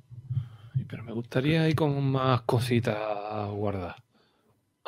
Pero 0.88 1.04
me 1.04 1.12
gustaría 1.12 1.68
ir 1.68 1.76
con 1.76 2.10
más 2.10 2.42
cositas 2.42 3.50
guardadas 3.50 3.96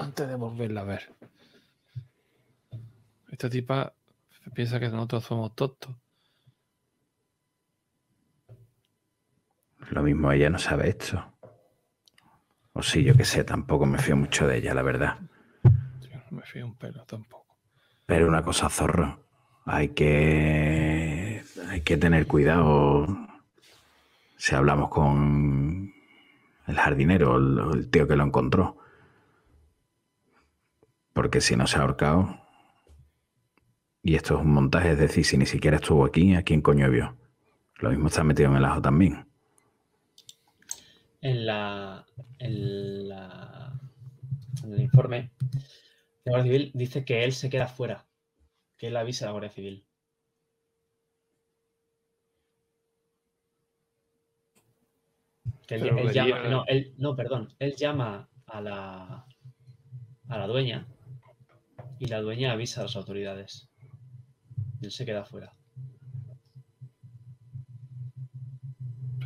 antes 0.01 0.27
de 0.27 0.35
volverla 0.35 0.81
a 0.81 0.85
ver. 0.85 1.13
Esta 3.31 3.51
tipa 3.51 3.93
piensa 4.55 4.81
que 4.81 4.89
nosotros 4.89 5.25
somos 5.25 5.55
tontos. 5.55 5.95
Lo 9.91 10.03
mismo 10.03 10.33
ella 10.33 10.51
no 10.51 10.59
sabe 10.59 10.89
esto. 10.89 11.23
O 12.73 12.83
sí, 12.83 13.03
yo 13.03 13.15
qué 13.17 13.25
sé, 13.25 13.45
tampoco 13.45 13.87
me 13.87 13.99
fío 13.99 14.17
mucho 14.17 14.47
de 14.47 14.59
ella, 14.59 14.75
la 14.75 14.83
verdad. 14.83 15.19
Yo 15.65 16.17
no 16.31 16.39
me 16.39 16.43
fío 16.43 16.67
un 16.67 16.77
pelo 16.77 17.05
tampoco. 17.05 17.57
Pero 18.07 18.29
una 18.29 18.43
cosa, 18.43 18.69
zorro, 18.69 19.25
hay 19.65 19.89
que, 19.89 21.45
hay 21.69 21.81
que 21.83 21.97
tener 21.97 22.27
cuidado 22.27 23.07
si 24.37 24.55
hablamos 24.55 24.89
con 24.89 25.93
el 26.67 26.77
jardinero, 26.79 27.37
el, 27.37 27.79
el 27.79 27.91
tío 27.91 28.09
que 28.09 28.17
lo 28.17 28.25
encontró. 28.25 28.79
Porque 31.13 31.41
si 31.41 31.57
no 31.57 31.67
se 31.67 31.79
ha 31.79 31.83
ahorcado, 31.83 32.41
y 34.03 34.15
esto 34.15 34.37
es 34.37 34.41
un 34.41 34.53
montaje, 34.53 34.93
es 34.93 34.99
decir, 34.99 35.25
si 35.25 35.37
ni 35.37 35.47
siquiera 35.47 35.77
estuvo 35.77 36.05
aquí, 36.05 36.35
¿a 36.35 36.43
quién 36.43 36.63
coño 36.63 36.89
vio? 36.91 37.17
Lo 37.77 37.91
mismo 37.91 38.09
está 38.09 38.25
metido 38.25 38.51
en 38.51 38.57
el 38.57 38.65
ajo 38.65 38.81
también. 38.81 39.30
En 41.23 41.47
la, 41.47 42.05
en 42.39 43.09
la- 43.09 43.73
en 44.65 44.73
el 44.75 44.81
informe 44.81 45.31
de 46.25 46.31
Guardia 46.31 46.45
Civil 46.53 46.71
dice 46.75 47.05
que 47.05 47.25
él 47.25 47.33
se 47.33 47.49
queda 47.51 47.67
fuera, 47.69 48.07
que 48.77 48.89
él 48.89 48.97
avisa 48.97 49.25
a 49.25 49.29
la 49.29 49.33
Guardia 49.33 49.51
Civil. 49.51 49.87
Que 55.67 55.77
él, 55.77 56.13
llama, 56.13 56.49
no, 56.49 56.65
él, 56.67 56.95
no, 56.99 57.15
perdón, 57.17 57.55
él 57.59 57.75
llama 57.77 58.29
a 58.47 58.61
la, 58.61 59.25
a 60.29 60.39
la 60.39 60.47
dueña 60.47 60.87
y 61.99 62.07
la 62.07 62.21
dueña 62.21 62.53
avisa 62.53 62.81
a 62.81 62.85
las 62.85 62.97
autoridades. 62.97 63.71
Y 64.81 64.87
él 64.87 64.91
se 64.91 65.07
queda 65.07 65.25
fuera. 65.25 65.53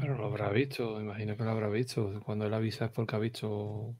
Pero 0.04 0.18
lo 0.18 0.26
habrá 0.26 0.50
visto, 0.50 1.00
imagino 1.00 1.36
que 1.36 1.44
lo 1.44 1.50
habrá 1.50 1.68
visto. 1.68 2.20
Cuando 2.24 2.46
él 2.46 2.54
avisa 2.54 2.86
es 2.86 2.90
porque 2.90 3.16
ha 3.16 3.18
visto. 3.18 3.94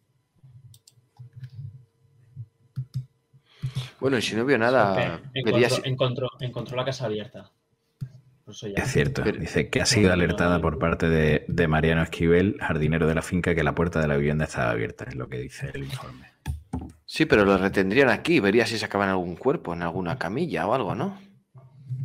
Bueno, 4.01 4.19
y 4.19 4.23
si 4.23 4.37
no 4.37 4.45
vio 4.45 4.59
nada, 4.59 5.21
encontró, 5.33 5.69
si- 5.71 5.83
encontró, 5.89 6.29
encontró 6.41 6.77
la 6.77 6.85
casa 6.85 7.07
abierta. 7.07 7.51
Por 8.45 8.55
eso 8.55 8.69
ya. 8.69 8.83
Es 8.83 8.93
cierto, 8.93 9.23
Pero- 9.25 9.39
dice 9.41 9.71
que 9.71 9.81
ha 9.81 9.87
sido 9.87 10.13
alertada 10.13 10.61
por 10.61 10.79
parte 10.79 11.09
de, 11.09 11.47
de 11.49 11.69
Mariano 11.69 12.03
Esquivel, 12.03 12.57
jardinero 12.61 13.07
de 13.07 13.15
la 13.15 13.23
finca, 13.23 13.55
que 13.55 13.65
la 13.65 13.75
puerta 13.75 14.01
de 14.03 14.09
la 14.09 14.17
vivienda 14.19 14.45
estaba 14.45 14.71
abierta, 14.71 15.05
es 15.05 15.15
lo 15.15 15.29
que 15.29 15.39
dice 15.39 15.71
el 15.73 15.85
informe. 15.85 16.27
Sí, 17.07 17.25
pero 17.25 17.47
lo 17.47 17.57
retendrían 17.57 18.11
aquí. 18.11 18.41
Vería 18.41 18.67
si 18.67 18.77
sacaban 18.77 19.09
algún 19.09 19.37
cuerpo 19.37 19.73
en 19.73 19.83
alguna 19.83 20.19
camilla 20.19 20.67
o 20.67 20.75
algo, 20.75 20.95
¿no? 20.95 21.19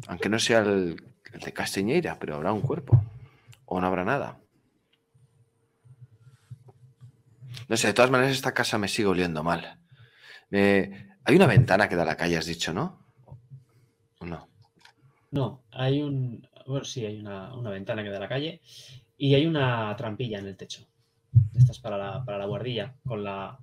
Aunque 0.08 0.30
no 0.30 0.40
sea 0.40 0.60
el, 0.60 1.02
el 1.34 1.40
de 1.42 1.52
Castiñeira, 1.52 2.18
pero 2.20 2.36
habrá 2.36 2.54
un 2.54 2.62
cuerpo. 2.62 3.04
O 3.72 3.80
no 3.80 3.88
habrá 3.88 4.04
nada. 4.04 4.40
No 7.68 7.78
sé, 7.78 7.88
de 7.88 7.94
todas 7.94 8.10
maneras 8.12 8.34
esta 8.34 8.54
casa 8.54 8.78
me 8.78 8.88
sigue 8.88 9.08
oliendo 9.08 9.44
mal. 9.44 9.80
Me- 10.50 11.08
Hay 11.26 11.36
una 11.36 11.46
ventana 11.46 11.88
que 11.88 11.96
da 11.96 12.02
a 12.02 12.06
la 12.06 12.18
calle, 12.18 12.38
has 12.38 12.46
dicho, 12.48 12.74
¿no? 12.74 13.06
¿O 14.20 14.26
no? 14.26 14.48
No, 15.32 15.62
hay 15.72 16.02
un. 16.02 16.48
Bueno, 16.66 16.84
sí, 16.86 17.06
hay 17.06 17.20
una, 17.20 17.54
una 17.56 17.70
ventana 17.70 18.04
que 18.04 18.10
da 18.10 18.18
a 18.18 18.22
la 18.22 18.28
calle 18.30 18.62
y 19.18 19.36
hay 19.36 19.46
una 19.46 19.96
trampilla 19.96 20.40
en 20.40 20.48
el 20.48 20.58
techo. 20.58 20.88
Esta 21.56 21.72
es 21.72 21.80
para 21.80 21.98
la, 21.98 22.26
para 22.26 22.40
la 22.40 22.46
guardilla, 22.46 22.96
con 23.06 23.24
la 23.24 23.60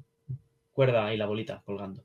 cuerda 0.73 1.13
y 1.13 1.17
la 1.17 1.27
bolita 1.27 1.63
colgando. 1.65 2.05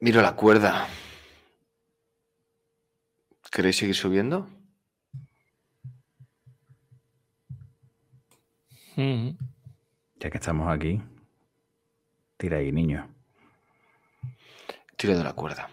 Miro 0.00 0.22
la 0.22 0.36
cuerda. 0.36 0.86
¿Queréis 3.56 3.78
seguir 3.78 3.94
subiendo? 3.94 4.50
Ujú. 8.98 9.34
Ya 10.20 10.28
que 10.28 10.36
estamos 10.36 10.68
aquí, 10.68 11.00
tira 12.36 12.58
ahí, 12.58 12.70
niño. 12.70 13.08
Tiro 14.98 15.16
de 15.16 15.24
la 15.24 15.32
cuerda. 15.32 15.70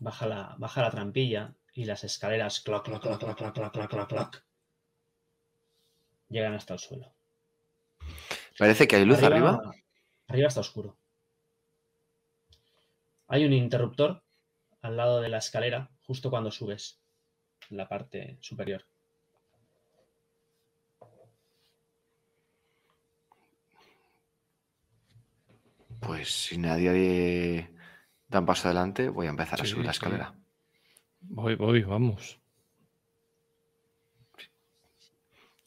Baja 0.00 0.26
la, 0.26 0.56
baja 0.58 0.82
la 0.82 0.90
trampilla 0.90 1.54
y 1.72 1.84
las 1.84 2.02
escaleras 2.02 2.58
cloc, 2.58 2.84
cloc, 2.84 3.00
cloc, 3.00 3.20
cloc, 3.20 3.36
cloc, 3.36 3.54
cloc, 3.54 3.90
cloc, 3.90 4.08
cloc, 4.08 4.42
llegan 6.30 6.54
hasta 6.54 6.74
el 6.74 6.80
suelo. 6.80 7.14
Parece 8.58 8.88
que 8.88 8.96
hay 8.96 9.04
luz 9.04 9.22
arriba. 9.22 9.60
Arriba 10.26 10.48
está 10.48 10.58
oscuro. 10.58 10.98
Hay 13.28 13.44
un 13.44 13.52
interruptor 13.52 14.23
al 14.84 14.98
lado 14.98 15.22
de 15.22 15.30
la 15.30 15.38
escalera, 15.38 15.90
justo 16.06 16.28
cuando 16.28 16.50
subes, 16.50 17.00
en 17.70 17.78
la 17.78 17.88
parte 17.88 18.36
superior. 18.42 18.84
Pues 26.00 26.28
si 26.28 26.58
nadie 26.58 27.70
da 28.28 28.40
un 28.40 28.46
paso 28.46 28.68
adelante, 28.68 29.08
voy 29.08 29.26
a 29.26 29.30
empezar 29.30 29.62
a 29.62 29.64
subir 29.64 29.86
la 29.86 29.94
sí. 29.94 29.96
escalera. 29.96 30.34
Voy, 31.22 31.54
voy, 31.54 31.82
vamos. 31.82 32.38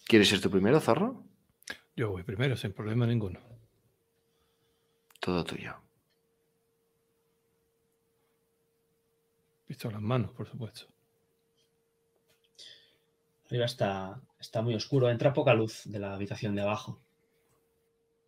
¿Quieres 0.06 0.30
ser 0.30 0.41
tú 0.41 0.52
primero, 0.52 0.80
zorro? 0.80 1.23
Yo 1.95 2.11
voy 2.11 2.22
primero, 2.22 2.56
sin 2.56 2.72
problema 2.72 3.07
ninguno. 3.07 3.39
Todo 5.19 5.44
tuyo. 5.44 5.86
Pistola 9.68 9.98
en 9.98 10.03
manos, 10.03 10.31
por 10.31 10.48
supuesto. 10.48 10.85
Arriba 13.48 13.65
está, 13.65 14.22
está 14.39 14.61
muy 14.61 14.76
oscuro, 14.76 15.10
entra 15.10 15.34
poca 15.34 15.53
luz 15.53 15.84
de 15.85 15.99
la 15.99 16.14
habitación 16.14 16.56
de 16.56 16.61
abajo. 16.61 17.02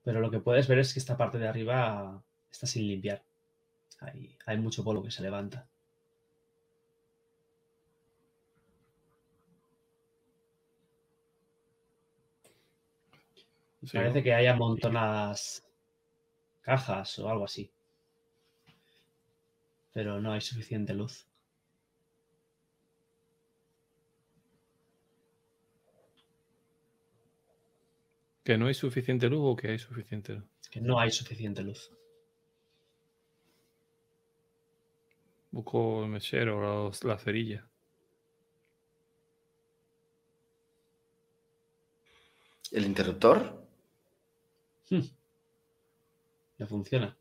Pero 0.04 0.20
lo 0.20 0.32
que 0.32 0.40
puedes 0.40 0.68
ver 0.68 0.80
es 0.80 0.94
que 0.94 1.00
esta 1.00 1.18
parte 1.18 1.38
de 1.38 1.48
arriba 1.48 2.22
está 2.52 2.68
sin 2.68 2.88
limpiar. 2.88 3.24
Hay, 4.00 4.38
hay 4.46 4.58
mucho 4.58 4.84
polvo 4.84 5.04
que 5.04 5.12
se 5.12 5.24
levanta. 5.24 5.68
Sí, 13.84 13.98
Parece 13.98 14.22
que 14.24 14.34
hay 14.34 14.48
amontonadas 14.48 15.66
cajas 16.62 17.18
o 17.20 17.30
algo 17.30 17.46
así. 17.46 17.72
Pero 19.94 20.20
no 20.20 20.34
hay 20.34 20.42
suficiente 20.42 20.94
luz. 20.94 21.29
¿Que 28.50 28.58
no 28.58 28.66
hay 28.66 28.74
suficiente 28.74 29.30
luz 29.30 29.42
o 29.44 29.56
que 29.56 29.68
hay 29.68 29.78
suficiente 29.78 30.34
luz? 30.34 30.50
Que 30.72 30.82
no 30.82 31.00
hay 31.00 31.12
suficiente 31.12 31.62
luz. 31.62 31.92
Busco 35.52 36.02
el 36.04 36.10
mechero, 36.10 36.60
los- 36.60 37.04
la 37.04 37.20
cerilla. 37.20 37.70
¿El 42.72 42.88
interruptor? 42.88 43.68
No 46.58 46.66
funciona. 46.66 47.16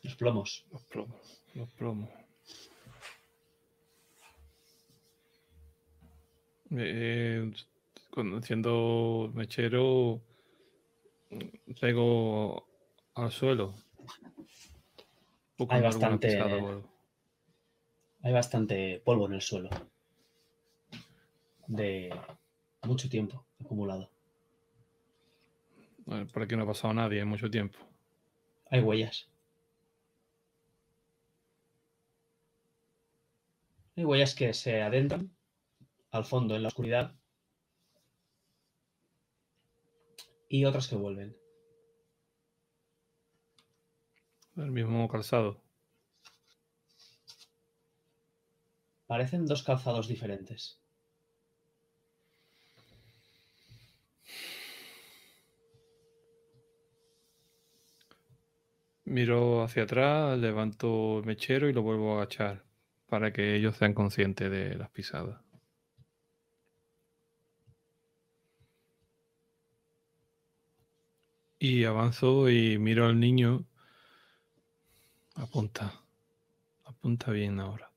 Los 0.00 0.14
plomos. 0.16 0.64
Los 0.72 0.82
plomos. 0.84 1.42
Los 1.52 1.70
plomos. 1.72 2.08
Eh, 6.70 7.52
el 8.16 9.32
mechero, 9.34 10.22
pego 11.80 12.66
al 13.14 13.30
suelo. 13.30 13.74
Alguna 15.58 15.80
bastante-. 15.80 16.40
Hay 18.22 18.32
bastante 18.32 19.02
polvo 19.04 19.26
en 19.26 19.34
el 19.34 19.42
suelo. 19.42 19.70
De 21.66 22.14
mucho 22.82 23.08
tiempo 23.08 23.46
acumulado. 23.60 24.10
Por 26.32 26.42
aquí 26.42 26.54
no 26.56 26.64
ha 26.64 26.66
pasado 26.66 26.92
nadie 26.94 27.20
en 27.20 27.28
mucho 27.28 27.50
tiempo. 27.50 27.78
Hay 28.70 28.80
huellas. 28.80 29.28
Hay 33.96 34.04
huellas 34.04 34.34
que 34.34 34.52
se 34.52 34.82
adentran 34.82 35.30
al 36.10 36.24
fondo 36.24 36.56
en 36.56 36.62
la 36.62 36.68
oscuridad 36.68 37.14
y 40.54 40.64
otras 40.66 40.86
que 40.86 40.94
vuelven. 40.94 41.36
El 44.56 44.70
mismo 44.70 45.08
calzado. 45.08 45.60
Parecen 49.08 49.46
dos 49.46 49.64
calzados 49.64 50.06
diferentes. 50.06 50.80
Miro 59.06 59.64
hacia 59.64 59.82
atrás, 59.82 60.38
levanto 60.38 61.18
el 61.18 61.24
mechero 61.24 61.68
y 61.68 61.72
lo 61.72 61.82
vuelvo 61.82 62.12
a 62.12 62.18
agachar 62.18 62.64
para 63.06 63.32
que 63.32 63.56
ellos 63.56 63.76
sean 63.76 63.92
conscientes 63.92 64.48
de 64.52 64.76
las 64.76 64.90
pisadas. 64.90 65.43
Y 71.66 71.86
avanzo 71.86 72.50
y 72.50 72.76
miro 72.76 73.06
al 73.06 73.18
niño. 73.18 73.64
Apunta. 75.36 75.94
Apunta 76.84 77.30
bien 77.30 77.58
ahora. 77.58 77.90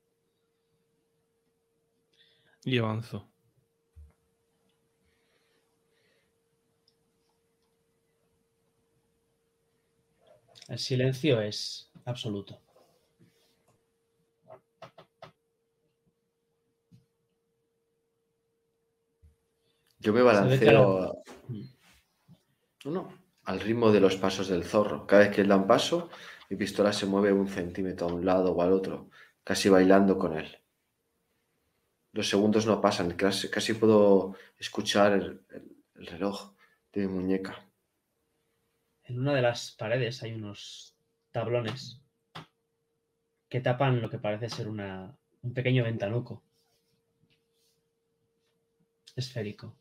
Y 2.63 2.77
avanzo. 2.77 3.29
El 10.69 10.79
silencio 10.79 11.41
es 11.41 11.91
absoluto. 12.05 12.61
Yo 19.99 20.13
me 20.13 20.21
balanceo 20.21 21.21
no, 22.85 23.26
al 23.47 23.59
ritmo 23.59 23.91
de 23.91 23.99
los 23.99 24.15
pasos 24.23 24.47
del 24.47 24.63
zorro. 24.63 25.07
Cada 25.07 25.23
vez 25.23 25.31
que 25.35 25.41
él 25.41 25.47
da 25.47 25.57
un 25.57 25.67
paso, 25.67 26.09
mi 26.49 26.55
pistola 26.57 26.93
se 26.93 27.07
mueve 27.07 27.33
un 27.33 27.47
centímetro 27.47 28.07
a 28.07 28.13
un 28.13 28.23
lado 28.25 28.51
o 28.53 28.61
al 28.61 28.71
otro, 28.73 29.09
casi 29.43 29.69
bailando 29.69 30.17
con 30.19 30.37
él. 30.37 30.49
Los 32.11 32.27
segundos 32.29 32.65
no 32.65 32.81
pasan, 32.81 33.11
casi, 33.11 33.49
casi 33.49 33.73
puedo 33.73 34.35
escuchar 34.57 35.13
el, 35.13 35.41
el- 35.51 35.77
el 35.95 36.05
reloj 36.07 36.53
de 36.93 37.07
mi 37.07 37.13
muñeca. 37.13 37.53
En 39.05 39.19
una 39.19 39.33
de 39.33 39.41
las 39.41 39.71
paredes 39.71 40.21
hay 40.21 40.33
unos 40.33 40.95
tablones 41.31 41.99
que 43.49 43.59
tapan 43.61 44.01
lo 44.01 44.09
que 44.09 44.19
parece 44.19 44.49
ser 44.49 44.67
una, 44.67 45.17
un 45.41 45.53
pequeño 45.53 45.83
ventanuco 45.83 46.43
esférico. 49.15 49.75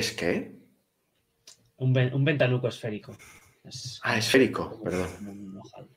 ¿Es 0.00 0.12
qué? 0.12 0.52
Un, 1.78 1.92
ven- 1.94 2.12
un 2.12 2.22
ventanuco 2.22 2.68
esférico. 2.68 3.16
Es 3.64 3.98
Ah, 4.02 4.18
esférico, 4.18 4.82
perdón. 4.84 5.08
un 5.26 5.56
ojal. 5.56 5.88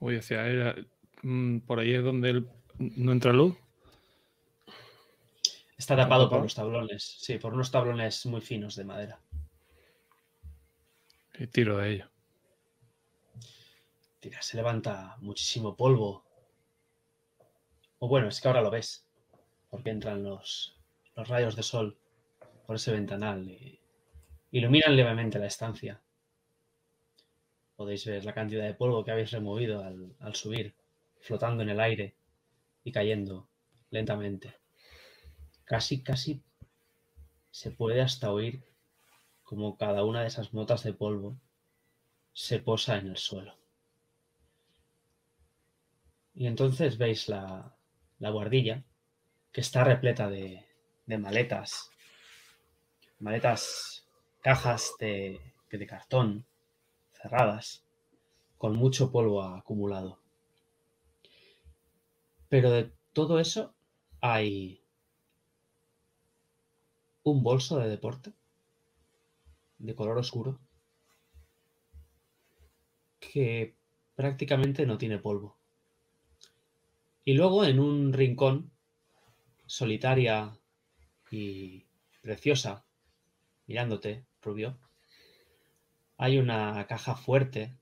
Voy 0.00 0.16
hacia 0.16 0.46
él. 0.46 0.88
mm, 1.22 1.58
Por 1.60 1.78
ahí 1.78 1.94
es 1.94 2.02
donde 2.04 2.44
no 2.78 3.12
entra 3.12 3.32
luz. 3.32 3.56
Está 5.76 5.96
tapado 5.96 6.28
por 6.30 6.42
los 6.42 6.54
tablones. 6.54 7.02
Sí, 7.20 7.38
por 7.38 7.54
unos 7.54 7.70
tablones 7.70 8.24
muy 8.26 8.40
finos 8.40 8.76
de 8.76 8.84
madera. 8.84 9.18
Y 11.38 11.46
tiro 11.48 11.78
de 11.78 11.90
ellos. 11.94 12.08
Tira, 14.22 14.40
se 14.40 14.56
levanta 14.56 15.16
muchísimo 15.20 15.76
polvo. 15.76 16.24
O 17.98 18.06
bueno, 18.06 18.28
es 18.28 18.40
que 18.40 18.46
ahora 18.46 18.62
lo 18.62 18.70
ves. 18.70 19.04
Porque 19.68 19.90
entran 19.90 20.22
los, 20.22 20.76
los 21.16 21.26
rayos 21.26 21.56
de 21.56 21.64
sol 21.64 21.98
por 22.64 22.76
ese 22.76 22.92
ventanal 22.92 23.50
y 23.50 23.80
iluminan 24.52 24.94
levemente 24.94 25.40
la 25.40 25.46
estancia. 25.46 26.00
Podéis 27.74 28.06
ver 28.06 28.24
la 28.24 28.32
cantidad 28.32 28.64
de 28.64 28.74
polvo 28.74 29.04
que 29.04 29.10
habéis 29.10 29.32
removido 29.32 29.82
al, 29.82 30.14
al 30.20 30.36
subir, 30.36 30.72
flotando 31.20 31.64
en 31.64 31.70
el 31.70 31.80
aire 31.80 32.14
y 32.84 32.92
cayendo 32.92 33.48
lentamente. 33.90 34.54
Casi, 35.64 36.04
casi 36.04 36.44
se 37.50 37.72
puede 37.72 38.00
hasta 38.00 38.30
oír 38.30 38.62
como 39.42 39.76
cada 39.76 40.04
una 40.04 40.20
de 40.20 40.28
esas 40.28 40.54
motas 40.54 40.84
de 40.84 40.92
polvo 40.92 41.36
se 42.32 42.60
posa 42.60 42.98
en 42.98 43.08
el 43.08 43.16
suelo. 43.16 43.61
Y 46.34 46.46
entonces 46.46 46.98
veis 46.98 47.28
la, 47.28 47.76
la 48.18 48.30
guardilla 48.30 48.84
que 49.52 49.60
está 49.60 49.84
repleta 49.84 50.30
de, 50.30 50.64
maletas, 51.06 51.90
maletas, 53.18 54.06
cajas 54.40 54.94
de, 54.98 55.40
de 55.70 55.86
cartón 55.86 56.46
cerradas, 57.12 57.84
con 58.56 58.76
mucho 58.76 59.12
polvo 59.12 59.42
acumulado. 59.42 60.18
Pero 62.48 62.70
de 62.70 62.92
todo 63.12 63.38
eso 63.38 63.74
hay 64.20 64.82
un 67.24 67.42
bolso 67.42 67.78
de 67.78 67.88
deporte 67.88 68.32
de 69.78 69.94
color 69.94 70.18
oscuro 70.18 70.60
que 73.18 73.74
prácticamente 74.14 74.86
no 74.86 74.98
tiene 74.98 75.18
polvo. 75.18 75.61
Y 77.24 77.34
luego 77.34 77.64
en 77.64 77.78
un 77.78 78.12
rincón, 78.12 78.72
solitaria 79.66 80.58
y 81.30 81.86
preciosa, 82.20 82.84
mirándote, 83.66 84.26
Rubio, 84.40 84.76
hay 86.16 86.38
una 86.38 86.84
caja 86.88 87.14
fuerte 87.14 87.76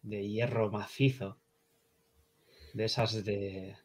de 0.00 0.26
hierro 0.26 0.70
macizo, 0.70 1.38
de 2.72 2.84
esas 2.86 3.22
de 3.24 3.76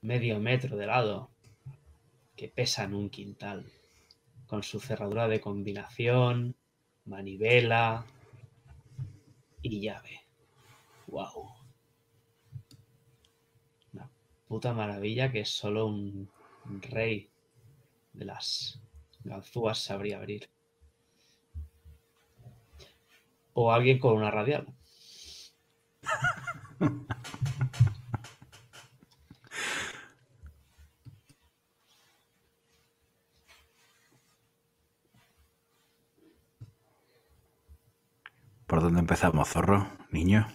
medio 0.00 0.38
metro 0.38 0.76
de 0.76 0.86
lado, 0.86 1.30
que 2.36 2.48
pesan 2.48 2.94
un 2.94 3.10
quintal, 3.10 3.72
con 4.46 4.62
su 4.62 4.78
cerradura 4.78 5.26
de 5.26 5.40
combinación, 5.40 6.54
manivela 7.06 8.06
y 9.62 9.80
llave. 9.80 10.20
¡Wow! 11.08 11.63
Puta 14.54 14.72
maravilla 14.72 15.32
que 15.32 15.44
solo 15.44 15.86
un 15.88 16.28
rey 16.88 17.28
de 18.12 18.24
las 18.24 18.78
ganzúas 19.24 19.80
sabría 19.80 20.18
abrir. 20.18 20.48
O 23.52 23.72
alguien 23.72 23.98
con 23.98 24.14
una 24.14 24.30
radial. 24.30 24.68
¿Por 38.68 38.82
dónde 38.82 39.00
empezamos, 39.00 39.48
zorro? 39.48 39.88
Niño. 40.12 40.46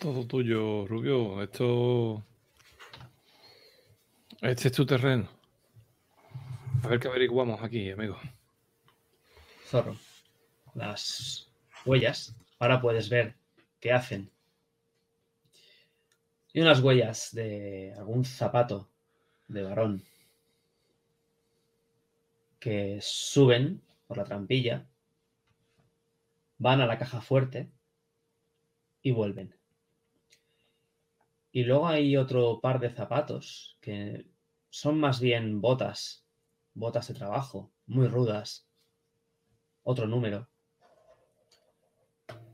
Todo 0.00 0.26
tuyo, 0.26 0.86
Rubio. 0.86 1.42
Esto. 1.42 2.24
Este 4.40 4.68
es 4.68 4.72
tu 4.72 4.86
terreno. 4.86 5.28
A 6.82 6.88
ver 6.88 6.98
qué 6.98 7.08
averiguamos 7.08 7.62
aquí, 7.62 7.90
amigo. 7.90 8.16
Zorro. 9.66 9.98
Las 10.72 11.52
huellas. 11.84 12.34
Ahora 12.58 12.80
puedes 12.80 13.10
ver 13.10 13.34
qué 13.78 13.92
hacen. 13.92 14.30
Y 16.54 16.62
unas 16.62 16.80
huellas 16.80 17.34
de 17.34 17.92
algún 17.98 18.24
zapato 18.24 18.88
de 19.48 19.64
varón 19.64 20.02
que 22.58 23.00
suben 23.02 23.82
por 24.06 24.16
la 24.16 24.24
trampilla, 24.24 24.88
van 26.56 26.80
a 26.80 26.86
la 26.86 26.98
caja 26.98 27.20
fuerte 27.20 27.70
y 29.02 29.10
vuelven. 29.10 29.59
Y 31.52 31.64
luego 31.64 31.88
hay 31.88 32.16
otro 32.16 32.60
par 32.60 32.78
de 32.78 32.90
zapatos 32.90 33.76
que 33.80 34.26
son 34.68 34.98
más 35.00 35.20
bien 35.20 35.60
botas, 35.60 36.24
botas 36.74 37.08
de 37.08 37.14
trabajo, 37.14 37.72
muy 37.86 38.06
rudas. 38.06 38.68
Otro 39.82 40.06
número. 40.06 40.48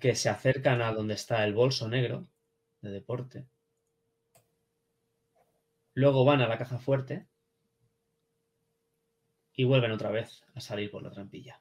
Que 0.01 0.15
se 0.15 0.29
acercan 0.29 0.81
a 0.81 0.93
donde 0.93 1.15
está 1.15 1.45
el 1.45 1.55
bolso 1.55 1.89
negro 1.89 2.29
de 2.81 2.91
deporte. 2.91 3.47
Luego 5.93 6.25
van 6.25 6.41
a 6.41 6.49
la 6.49 6.59
caja 6.59 6.79
fuerte 6.79 7.27
y 9.53 9.65
vuelven 9.65 9.93
otra 9.93 10.11
vez 10.11 10.45
a 10.55 10.61
salir 10.61 10.91
por 10.91 11.03
la 11.03 11.11
trampilla. 11.11 11.61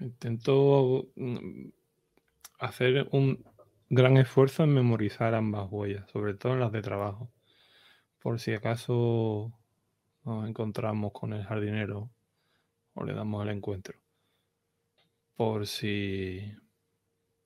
Intento 0.00 1.10
mm, 1.16 1.70
hacer 2.58 3.08
un 3.12 3.44
gran 3.88 4.16
esfuerzo 4.16 4.64
en 4.64 4.74
memorizar 4.74 5.34
ambas 5.34 5.68
huellas, 5.70 6.10
sobre 6.10 6.34
todo 6.34 6.54
en 6.54 6.60
las 6.60 6.72
de 6.72 6.82
trabajo, 6.82 7.32
por 8.20 8.40
si 8.40 8.52
acaso 8.52 9.52
nos 10.24 10.48
encontramos 10.48 11.12
con 11.12 11.32
el 11.32 11.44
jardinero 11.44 12.10
o 12.94 13.04
le 13.04 13.14
damos 13.14 13.42
el 13.44 13.50
encuentro, 13.50 13.98
por 15.36 15.66
si 15.66 16.52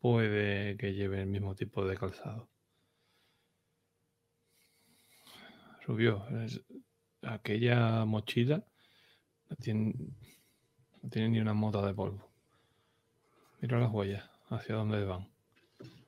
puede 0.01 0.76
que 0.76 0.94
lleve 0.94 1.20
el 1.20 1.28
mismo 1.28 1.55
tipo 1.55 1.86
de 1.86 1.97
calzado. 1.97 2.48
Rubio, 5.86 6.24
aquella 7.22 8.05
mochila 8.05 8.64
no 9.48 9.56
tiene, 9.56 9.94
no 11.02 11.10
tiene 11.10 11.28
ni 11.28 11.40
una 11.40 11.55
mota 11.55 11.84
de 11.84 11.93
polvo. 11.93 12.30
Mira 13.60 13.78
las 13.78 13.93
huellas, 13.93 14.31
hacia 14.52 14.74
dónde 14.76 15.04
van. 15.04 15.28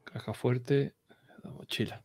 Caja 0.04 0.34
fuerte, 0.34 0.94
la 1.42 1.50
mochila. 1.50 2.02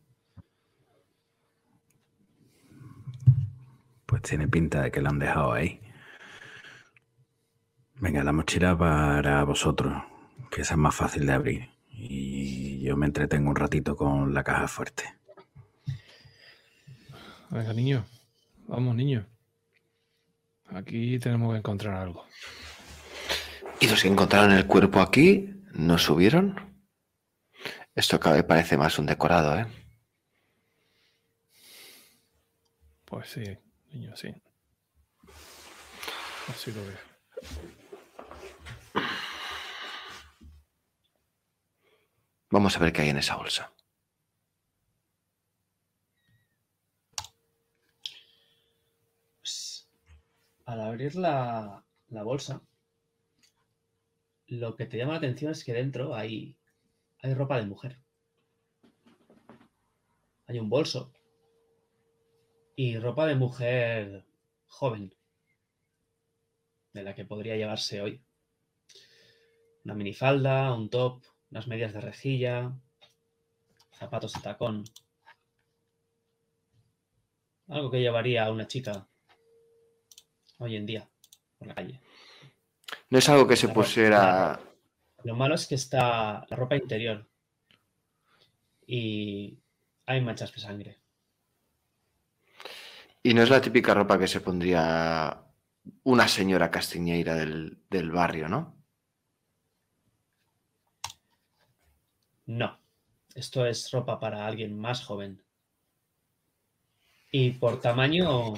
Pues 4.06 4.22
tiene 4.22 4.48
pinta 4.48 4.82
de 4.82 4.90
que 4.90 5.00
la 5.00 5.10
han 5.10 5.18
dejado 5.18 5.52
ahí. 5.52 5.80
Venga, 7.94 8.24
la 8.24 8.32
mochila 8.32 8.76
para 8.76 9.44
vosotros, 9.44 10.02
que 10.50 10.62
esa 10.62 10.74
es 10.74 10.78
más 10.78 10.94
fácil 10.94 11.26
de 11.26 11.32
abrir. 11.32 11.70
Y 11.90 12.80
yo 12.80 12.96
me 12.96 13.06
entretengo 13.06 13.50
un 13.50 13.56
ratito 13.56 13.94
con 13.94 14.32
la 14.32 14.42
caja 14.42 14.66
fuerte. 14.66 15.04
Venga, 17.50 17.72
niño. 17.72 18.04
Vamos, 18.66 18.96
niño. 18.96 19.26
Aquí 20.68 21.18
tenemos 21.18 21.52
que 21.52 21.58
encontrar 21.58 21.96
algo. 21.96 22.24
¿Y 23.80 23.88
los 23.88 24.02
que 24.02 24.08
encontraron 24.08 24.52
el 24.52 24.66
cuerpo 24.66 25.00
aquí 25.00 25.59
no 25.72 25.98
subieron? 25.98 26.84
Esto 27.94 28.20
cada 28.20 28.36
vez 28.36 28.44
parece 28.44 28.76
más 28.76 28.98
un 28.98 29.06
decorado, 29.06 29.58
¿eh? 29.58 29.66
Pues 33.04 33.30
sí, 33.30 33.58
niño, 33.92 34.16
sí. 34.16 34.32
Así 36.48 36.72
lo 36.72 36.82
veo. 36.84 37.10
Vamos 42.50 42.76
a 42.76 42.80
ver 42.80 42.92
qué 42.92 43.02
hay 43.02 43.08
en 43.10 43.18
esa 43.18 43.36
bolsa. 43.36 43.72
Pues, 49.40 49.88
al 50.66 50.80
abrir 50.80 51.14
la, 51.16 51.84
la 52.08 52.22
bolsa, 52.22 52.60
lo 54.50 54.74
que 54.74 54.86
te 54.86 54.98
llama 54.98 55.12
la 55.12 55.18
atención 55.18 55.52
es 55.52 55.64
que 55.64 55.72
dentro 55.72 56.14
hay, 56.14 56.56
hay 57.22 57.34
ropa 57.34 57.56
de 57.58 57.66
mujer. 57.66 57.98
Hay 60.46 60.58
un 60.58 60.68
bolso 60.68 61.12
y 62.74 62.98
ropa 62.98 63.26
de 63.26 63.36
mujer 63.36 64.26
joven, 64.66 65.14
de 66.92 67.02
la 67.04 67.14
que 67.14 67.24
podría 67.24 67.56
llevarse 67.56 68.00
hoy. 68.00 68.24
Una 69.84 69.94
minifalda, 69.94 70.74
un 70.74 70.90
top, 70.90 71.22
unas 71.52 71.68
medias 71.68 71.92
de 71.92 72.00
rejilla, 72.00 72.72
zapatos 73.92 74.32
de 74.32 74.40
tacón. 74.40 74.84
Algo 77.68 77.88
que 77.88 78.00
llevaría 78.00 78.50
una 78.50 78.66
chica 78.66 79.06
hoy 80.58 80.74
en 80.74 80.86
día 80.86 81.08
por 81.56 81.68
la 81.68 81.74
calle. 81.76 82.00
No 83.10 83.18
es 83.18 83.28
algo 83.28 83.46
que 83.46 83.56
se 83.56 83.66
ropa- 83.66 83.74
pusiera... 83.74 84.60
Lo 85.24 85.34
malo 85.36 85.54
es 85.54 85.66
que 85.66 85.74
está 85.74 86.46
la 86.48 86.56
ropa 86.56 86.76
interior 86.76 87.28
y 88.86 89.58
hay 90.06 90.20
manchas 90.22 90.52
de 90.54 90.60
sangre. 90.60 91.00
Y 93.22 93.34
no 93.34 93.42
es 93.42 93.50
la 93.50 93.60
típica 93.60 93.92
ropa 93.92 94.18
que 94.18 94.26
se 94.26 94.40
pondría 94.40 95.44
una 96.04 96.26
señora 96.26 96.70
castiñeira 96.70 97.34
del, 97.34 97.82
del 97.90 98.10
barrio, 98.10 98.48
¿no? 98.48 98.76
No, 102.46 102.80
esto 103.34 103.66
es 103.66 103.90
ropa 103.90 104.18
para 104.18 104.46
alguien 104.46 104.78
más 104.78 105.04
joven. 105.04 105.44
Y 107.30 107.50
por 107.50 107.80
tamaño 107.80 108.54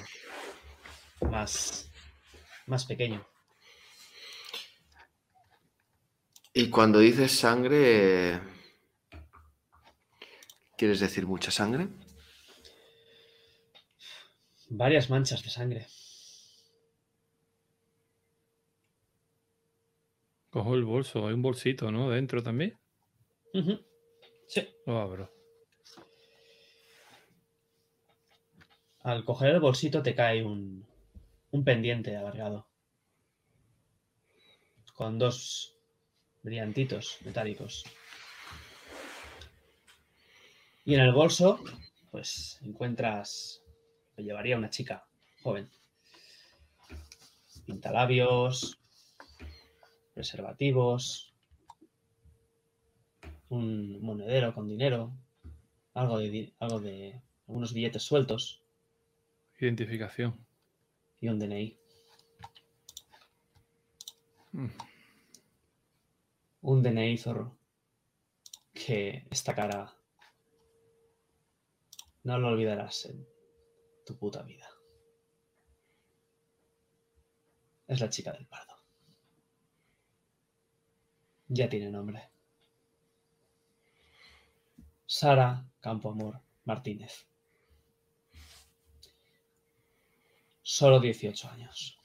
más, 1.29 1.91
más 2.67 2.87
pequeño. 2.87 3.27
Y 6.55 6.69
cuando 6.69 6.99
dices 6.99 7.33
sangre, 7.33 8.39
¿quieres 10.77 11.01
decir 11.01 11.27
mucha 11.27 11.51
sangre? 11.51 11.89
Varias 14.69 15.09
manchas 15.09 15.43
de 15.43 15.49
sangre. 15.49 15.87
Cojo 20.51 20.75
el 20.75 20.85
bolso, 20.85 21.27
hay 21.27 21.33
un 21.33 21.41
bolsito, 21.41 21.91
¿no? 21.91 22.11
Dentro 22.11 22.43
también. 22.43 22.79
Sí. 24.47 24.69
Lo 24.85 25.01
abro. 25.01 25.33
Al 29.01 29.25
coger 29.25 29.55
el 29.55 29.61
bolsito 29.61 30.03
te 30.03 30.15
cae 30.15 30.45
un, 30.45 30.87
un 31.51 31.65
pendiente 31.65 32.15
alargado. 32.15 32.69
Con 34.93 35.19
dos 35.19 35.82
brillantitos 36.43 37.19
metálicos. 37.25 37.85
Y 40.85 40.95
en 40.95 41.01
el 41.01 41.13
bolso, 41.13 41.63
pues 42.11 42.59
encuentras. 42.63 43.63
Lo 44.17 44.25
llevaría 44.25 44.59
una 44.59 44.69
chica 44.69 45.07
joven. 45.43 45.71
Pintalabios, 47.65 48.79
preservativos, 50.15 51.33
un 53.49 54.03
monedero 54.03 54.55
con 54.55 54.69
dinero, 54.69 55.13
algo 55.95 56.19
de, 56.19 56.53
algo 56.59 56.81
de 56.81 57.21
algunos 57.47 57.73
billetes 57.73 58.03
sueltos 58.03 58.63
Identificación. 59.59 60.35
y 61.21 61.29
un 61.29 61.39
DNI. 61.39 61.79
Mm. 64.53 64.67
Un 66.63 66.83
DNI. 66.83 67.19
Que 68.73 69.27
esta 69.31 69.55
cara 69.55 69.95
no 72.25 72.39
lo 72.39 72.49
olvidarás 72.49 73.05
en 73.07 73.27
tu 74.07 74.17
puta 74.17 74.43
vida. 74.43 74.69
Es 77.87 78.01
la 78.01 78.09
chica 78.09 78.33
del 78.33 78.47
pardo. 78.47 78.75
Ya 81.49 81.69
tiene 81.69 81.91
nombre. 81.91 82.31
Sara 85.05 85.67
Campoamor 85.81 86.41
Martínez. 86.65 87.27
Solo 90.63 91.01
18 91.01 91.49
años. 91.51 92.02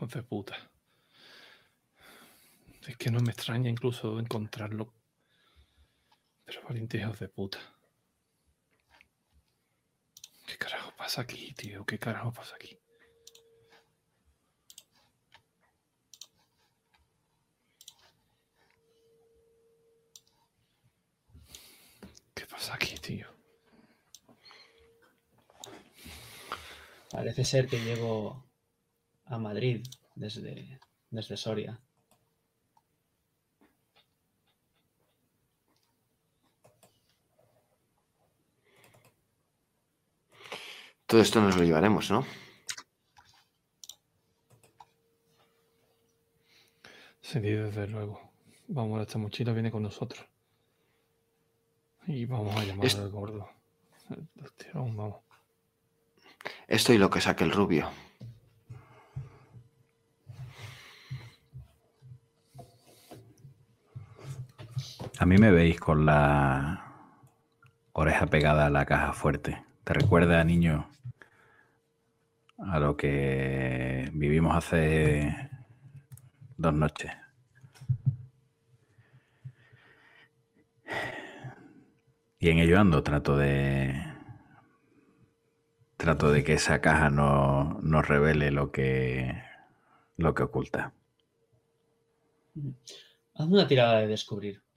De 0.00 0.22
puta. 0.22 0.56
Es 2.86 2.96
que 2.96 3.10
no 3.10 3.20
me 3.20 3.32
extraña 3.32 3.68
incluso 3.68 4.20
encontrarlo. 4.20 4.94
Pero 6.44 6.62
valiente 6.62 6.98
hijos 6.98 7.18
de 7.18 7.28
puta. 7.28 7.58
¿Qué 10.46 10.56
carajo 10.56 10.92
pasa 10.96 11.22
aquí, 11.22 11.52
tío? 11.52 11.84
¿Qué 11.84 11.98
carajo 11.98 12.32
pasa 12.32 12.54
aquí? 12.54 12.78
¿Qué 22.34 22.46
pasa 22.46 22.74
aquí, 22.74 22.94
tío? 22.98 23.26
Parece 27.10 27.44
ser 27.44 27.66
que 27.66 27.80
llego 27.80 28.47
a 29.28 29.38
Madrid 29.38 29.86
desde, 30.14 30.80
desde 31.10 31.36
Soria. 31.36 31.78
Todo 41.06 41.22
esto 41.22 41.40
nos 41.40 41.56
lo 41.56 41.64
llevaremos, 41.64 42.10
¿no? 42.10 42.26
Sí, 47.22 47.40
desde 47.40 47.86
luego. 47.86 48.20
Vamos, 48.68 49.00
esta 49.00 49.18
mochila 49.18 49.52
viene 49.52 49.70
con 49.70 49.82
nosotros. 49.82 50.24
Y 52.06 52.26
vamos 52.26 52.54
a 52.56 52.64
llamar 52.64 52.86
al 52.86 53.10
gordo. 53.10 53.50
Hostia, 54.42 54.70
vamos. 54.74 55.16
Esto 56.66 56.92
y 56.92 56.98
lo 56.98 57.08
que 57.08 57.22
saque 57.22 57.44
el 57.44 57.52
rubio. 57.52 57.90
A 65.20 65.26
mí 65.26 65.36
me 65.36 65.50
veis 65.50 65.80
con 65.80 66.06
la 66.06 66.94
oreja 67.92 68.26
pegada 68.26 68.66
a 68.66 68.70
la 68.70 68.86
caja 68.86 69.12
fuerte. 69.12 69.64
¿Te 69.82 69.92
recuerda, 69.92 70.44
niño, 70.44 70.88
a 72.58 72.78
lo 72.78 72.96
que 72.96 74.10
vivimos 74.12 74.56
hace 74.56 75.50
dos 76.56 76.72
noches? 76.72 77.10
Y 82.38 82.50
en 82.50 82.58
ello 82.58 82.78
ando, 82.78 83.02
trato 83.02 83.36
de. 83.36 84.00
Trato 85.96 86.30
de 86.30 86.44
que 86.44 86.52
esa 86.52 86.80
caja 86.80 87.10
no 87.10 87.80
nos 87.82 88.06
revele 88.06 88.52
lo 88.52 88.70
que. 88.70 89.42
lo 90.16 90.32
que 90.32 90.44
oculta. 90.44 90.92
Hazme 93.34 93.54
una 93.54 93.66
tirada 93.66 93.98
de 93.98 94.06
descubrir. 94.06 94.67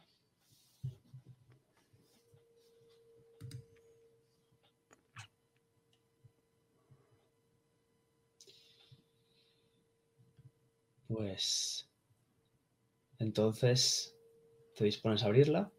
Pues 11.12 11.90
entonces 13.20 14.16
te 14.76 14.86
dispones 14.86 15.24
a 15.24 15.26
abrirla. 15.26 15.70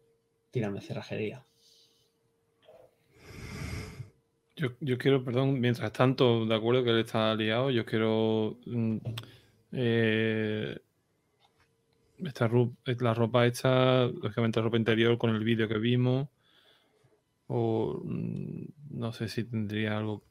Tírame 0.51 0.81
cerrajería. 0.81 1.43
Yo, 4.55 4.69
yo 4.79 4.97
quiero, 4.99 5.23
perdón, 5.25 5.59
mientras 5.59 5.91
tanto, 5.91 6.45
de 6.45 6.53
acuerdo 6.53 6.83
que 6.83 6.91
él 6.91 6.99
está 6.99 7.33
liado, 7.33 7.71
yo 7.71 7.85
quiero. 7.85 8.59
mm, 8.67 8.97
eh, 9.71 10.77
esta 12.19 12.47
la 12.99 13.13
ropa 13.15 13.47
hecha, 13.47 14.05
lógicamente 14.05 14.61
ropa 14.61 14.77
interior 14.77 15.17
con 15.17 15.31
el 15.31 15.43
vídeo 15.43 15.67
que 15.67 15.79
vimos. 15.79 16.27
O 17.47 18.01
mm, 18.03 18.65
no 18.91 19.11
sé 19.11 19.27
si 19.27 19.43
tendría 19.45 19.97
algo. 19.97 20.23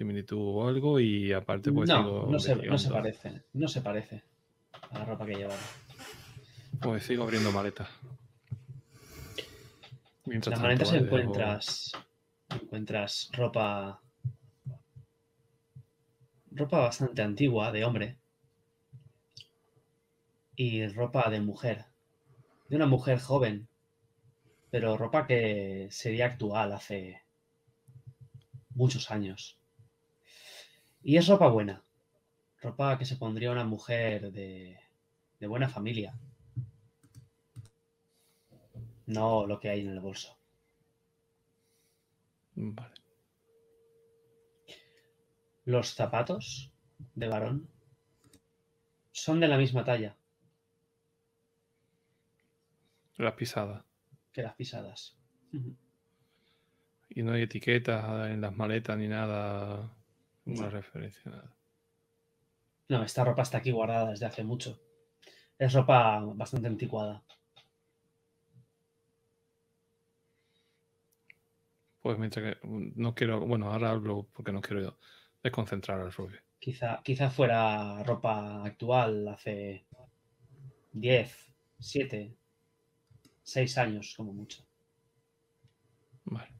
Similitud 0.00 0.38
o 0.40 0.66
algo. 0.66 0.98
Y 0.98 1.30
aparte, 1.32 1.70
pues. 1.70 1.86
no, 1.90 1.98
sigo 2.02 2.26
no 2.30 2.38
se, 2.40 2.56
no 2.56 2.78
se 2.78 2.88
parece. 2.90 3.42
No 3.52 3.68
se 3.68 3.82
parece 3.82 4.22
a 4.90 4.98
la 4.98 5.04
ropa 5.04 5.26
que 5.26 5.34
llevaba. 5.34 5.60
Pues 6.80 7.02
sigo 7.04 7.24
abriendo 7.24 7.52
maletas. 7.52 7.88
En 10.24 10.30
Mientras 10.32 10.52
las 10.52 10.60
tanto, 10.60 10.62
maletas 10.62 10.92
dejo- 10.92 11.04
encuentras, 11.04 11.92
encuentras 12.62 13.28
ropa. 13.32 14.00
Ropa 16.52 16.78
bastante 16.78 17.20
antigua 17.20 17.70
de 17.70 17.84
hombre. 17.84 18.16
Y 20.56 20.86
ropa 20.88 21.28
de 21.28 21.40
mujer. 21.42 21.84
De 22.70 22.76
una 22.76 22.86
mujer 22.86 23.20
joven. 23.20 23.68
Pero 24.70 24.96
ropa 24.96 25.26
que 25.26 25.88
sería 25.90 26.24
actual 26.26 26.72
hace 26.72 27.20
muchos 28.70 29.10
años. 29.10 29.58
Y 31.02 31.16
es 31.16 31.26
ropa 31.28 31.48
buena. 31.48 31.82
Ropa 32.60 32.98
que 32.98 33.04
se 33.04 33.16
pondría 33.16 33.50
una 33.52 33.64
mujer 33.64 34.32
de, 34.32 34.78
de 35.38 35.46
buena 35.46 35.68
familia. 35.68 36.14
No 39.06 39.46
lo 39.46 39.58
que 39.58 39.68
hay 39.70 39.80
en 39.80 39.90
el 39.90 40.00
bolso. 40.00 40.36
Vale. 42.54 42.94
Los 45.64 45.94
zapatos 45.94 46.70
de 47.14 47.28
varón 47.28 47.68
son 49.12 49.40
de 49.40 49.48
la 49.48 49.56
misma 49.58 49.84
talla 49.84 50.16
Las 53.16 53.34
pisadas. 53.34 53.84
que 54.32 54.42
las 54.42 54.54
pisadas. 54.54 55.16
Y 57.08 57.22
no 57.22 57.32
hay 57.32 57.42
etiquetas 57.42 58.30
en 58.30 58.40
las 58.40 58.56
maletas 58.56 58.96
ni 58.98 59.08
nada. 59.08 59.90
Una 60.44 60.68
referencia, 60.68 61.30
nada. 61.30 61.54
No, 62.88 63.02
esta 63.04 63.24
ropa 63.24 63.42
está 63.42 63.58
aquí 63.58 63.70
guardada 63.70 64.10
desde 64.10 64.26
hace 64.26 64.42
mucho. 64.42 64.80
Es 65.58 65.72
ropa 65.72 66.20
bastante 66.34 66.66
anticuada. 66.66 67.22
Pues 72.02 72.18
mientras 72.18 72.56
que 72.56 72.60
no 72.64 73.14
quiero, 73.14 73.46
bueno, 73.46 73.70
ahora 73.70 73.90
hablo 73.90 74.28
porque 74.32 74.52
no 74.52 74.60
quiero 74.60 74.98
desconcentrar 75.42 76.00
al 76.00 76.12
rubio. 76.12 76.40
Quizá, 76.58 77.00
quizá 77.02 77.30
fuera 77.30 78.02
ropa 78.02 78.64
actual 78.64 79.28
hace 79.28 79.86
10, 80.92 81.52
7, 81.78 82.34
6 83.42 83.78
años 83.78 84.14
como 84.16 84.32
mucho. 84.32 84.64
Vale. 86.24 86.59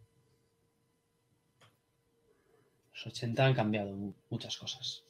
Los 3.04 3.06
80 3.14 3.46
han 3.46 3.54
cambiado 3.54 3.96
mu- 3.96 4.12
muchas 4.28 4.56
cosas. 4.58 5.02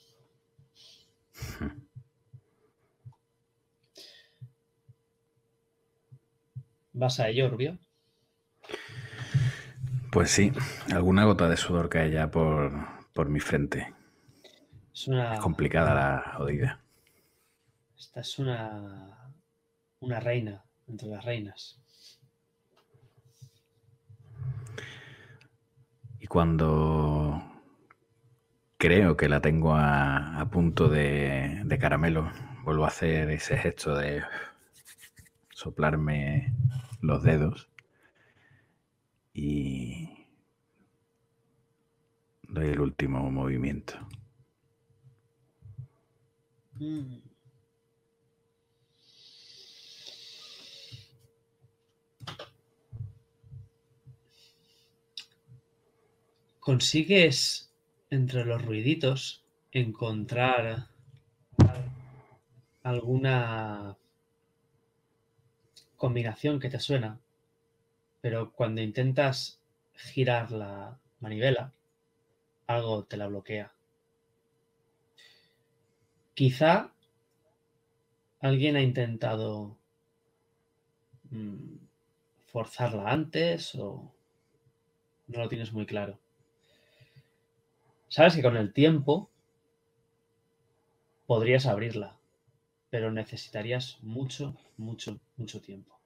¿Vas 6.93 7.19
a 7.19 7.29
ello, 7.29 7.49
Rubio? 7.51 7.79
Pues 10.13 10.31
sí, 10.31 10.53
alguna 10.93 11.25
gota 11.25 11.49
de 11.49 11.57
sudor 11.57 11.89
cae 11.89 12.11
ya 12.11 12.31
por, 12.31 12.73
por 13.15 13.29
mi 13.29 13.41
frente. 13.41 13.93
Es 14.95 15.09
una, 15.09 15.35
Es 15.35 15.41
complicada 15.41 15.95
la 15.95 16.35
jodida. 16.37 16.81
esta 17.97 18.21
es 18.21 18.39
una, 18.41 19.33
una 20.01 20.19
reina 20.21 20.65
entre 20.89 21.09
las 21.09 21.25
reinas. 21.25 21.81
Y 26.21 26.27
cuando 26.27 27.43
creo 28.81 29.15
que 29.15 29.29
la 29.29 29.43
tengo 29.43 29.75
a, 29.75 30.41
a 30.41 30.51
punto 30.51 30.89
de, 30.89 31.61
de 31.67 31.79
caramelo, 31.79 32.33
vuelvo 32.65 32.87
a 32.87 32.89
hacer 32.89 33.29
ese 33.31 33.59
gesto 33.59 33.95
de 33.95 34.23
soplarme 35.51 36.55
los 37.03 37.23
dedos 37.23 37.69
y 39.35 40.27
doy 42.43 42.69
el 42.69 42.81
último 42.81 43.31
movimiento. 43.31 43.99
Consigues 56.61 57.70
entre 58.11 58.45
los 58.45 58.65
ruiditos 58.65 59.45
encontrar 59.73 60.89
alguna 62.83 63.97
combinación 65.97 66.59
que 66.59 66.71
te 66.71 66.81
suena, 66.81 67.21
pero 68.21 68.53
cuando 68.53 68.81
intentas 68.81 69.61
girar 69.95 70.51
la 70.51 70.99
manivela, 71.21 71.73
algo 72.67 73.05
te 73.05 73.17
la 73.17 73.29
bloquea. 73.29 73.73
Quizá 76.35 76.93
alguien 78.41 78.77
ha 78.77 78.83
intentado 78.83 79.77
mm, 81.31 81.77
forzarla 82.47 83.11
antes 83.11 83.75
o 83.75 84.13
no 85.29 85.39
lo 85.39 85.49
tienes 85.49 85.73
muy 85.73 85.87
claro. 85.87 86.20
Sabes 88.11 88.35
que 88.35 88.43
con 88.43 88.57
el 88.57 88.73
tiempo 88.73 89.31
podrías 91.27 91.67
abrirla, 91.67 92.17
pero 92.91 93.13
necesitarías 93.13 93.99
mucho, 94.03 94.57
mucho, 94.77 95.21
mucho 95.37 95.61
tiempo. 95.61 95.97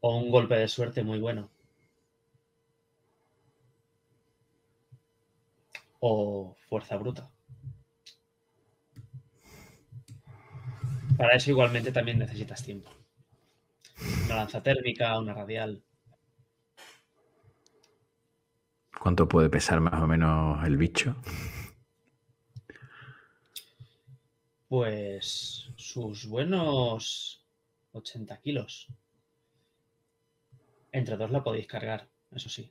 O 0.00 0.16
un 0.16 0.28
golpe 0.32 0.56
de 0.56 0.66
suerte 0.66 1.04
muy 1.04 1.20
bueno. 1.20 1.50
O 6.00 6.56
fuerza 6.68 6.96
bruta. 6.96 7.30
Para 11.16 11.34
eso 11.36 11.50
igualmente 11.50 11.92
también 11.92 12.18
necesitas 12.18 12.62
tiempo. 12.64 12.90
Una 14.26 14.36
lanza 14.36 14.62
térmica, 14.62 15.18
una 15.18 15.34
radial. 15.34 15.82
¿Cuánto 18.98 19.28
puede 19.28 19.48
pesar 19.48 19.80
más 19.80 20.00
o 20.02 20.06
menos 20.06 20.64
el 20.66 20.76
bicho? 20.76 21.16
Pues 24.68 25.70
sus 25.76 26.26
buenos 26.26 27.44
80 27.92 28.38
kilos. 28.40 28.88
Entre 30.92 31.16
dos 31.16 31.30
la 31.30 31.42
podéis 31.42 31.66
cargar, 31.66 32.08
eso 32.32 32.48
sí. 32.48 32.70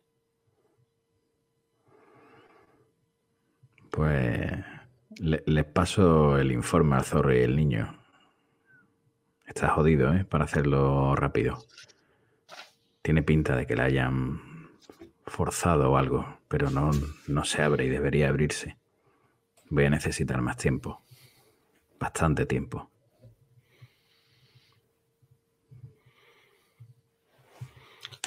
Pues 3.89 4.51
le- 5.19 5.43
les 5.45 5.65
paso 5.65 6.37
el 6.37 6.51
informe 6.51 6.97
al 6.97 7.05
zorro 7.05 7.33
y 7.33 7.39
el 7.39 7.55
niño. 7.55 7.97
Está 9.45 9.69
jodido, 9.69 10.13
¿eh? 10.13 10.25
Para 10.25 10.43
hacerlo 10.45 11.15
rápido. 11.15 11.57
Tiene 13.01 13.23
pinta 13.23 13.55
de 13.55 13.65
que 13.65 13.75
la 13.75 13.85
hayan 13.85 14.56
forzado 15.27 15.91
o 15.91 15.97
algo, 15.97 16.39
pero 16.47 16.69
no, 16.69 16.91
no 17.27 17.45
se 17.45 17.61
abre 17.61 17.85
y 17.85 17.89
debería 17.89 18.29
abrirse. 18.29 18.77
Voy 19.69 19.85
a 19.85 19.89
necesitar 19.89 20.41
más 20.41 20.57
tiempo. 20.57 21.03
Bastante 21.99 22.45
tiempo. 22.45 22.89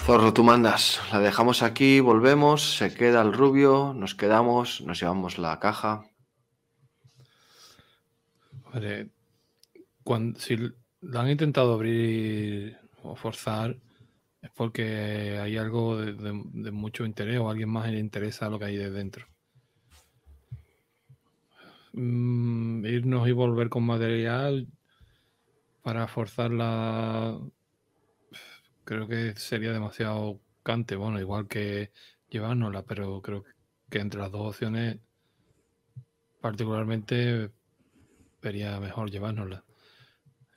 Zorro, 0.03 0.33
tú 0.33 0.43
mandas. 0.45 1.01
La 1.13 1.21
dejamos 1.21 1.63
aquí, 1.63 2.01
volvemos, 2.01 2.77
se 2.77 2.95
queda 2.95 3.23
el 3.23 3.33
rubio, 3.33 3.93
nos 3.95 4.15
quedamos, 4.15 4.81
nos 4.83 5.01
llevamos 5.01 5.39
la 5.39 5.59
caja. 5.61 6.05
Vale. 8.73 9.11
Cuando, 10.03 10.39
si 10.41 10.55
l- 10.55 10.73
la 11.03 11.21
han 11.21 11.31
intentado 11.31 11.75
abrir 11.75 12.79
o 13.03 13.15
forzar, 13.15 13.77
es 14.43 14.51
porque 14.51 15.39
hay 15.39 15.57
algo 15.57 15.99
de, 15.99 16.33
mucho 16.73 17.05
interés 17.05 17.39
o 17.39 17.49
a 17.49 17.53
alguien 17.53 17.69
más 17.69 17.91
le 17.91 17.99
interesa 17.99 18.49
lo 18.49 18.59
que 18.59 18.67
hay 18.67 18.77
de 18.77 18.91
dentro. 18.91 19.27
Mm, 21.93 22.85
irnos 22.87 23.29
y 23.29 23.33
volver 23.33 23.69
con 23.69 23.85
material 23.85 24.69
para 25.83 26.07
forzarla 26.07 27.39
creo 28.85 29.07
que 29.07 29.35
sería 29.37 29.73
demasiado 29.73 30.41
cante. 30.63 30.97
Bueno, 30.97 31.21
igual 31.21 31.47
que 31.49 31.93
llevárnosla, 32.29 32.83
pero 32.83 33.23
creo 33.23 33.45
que 33.89 33.99
entre 33.99 34.21
las 34.21 34.33
dos 34.33 34.49
opciones, 34.49 34.99
particularmente 36.41 37.51
vería 38.43 38.81
mejor 38.81 39.11
llevárnosla. 39.11 39.65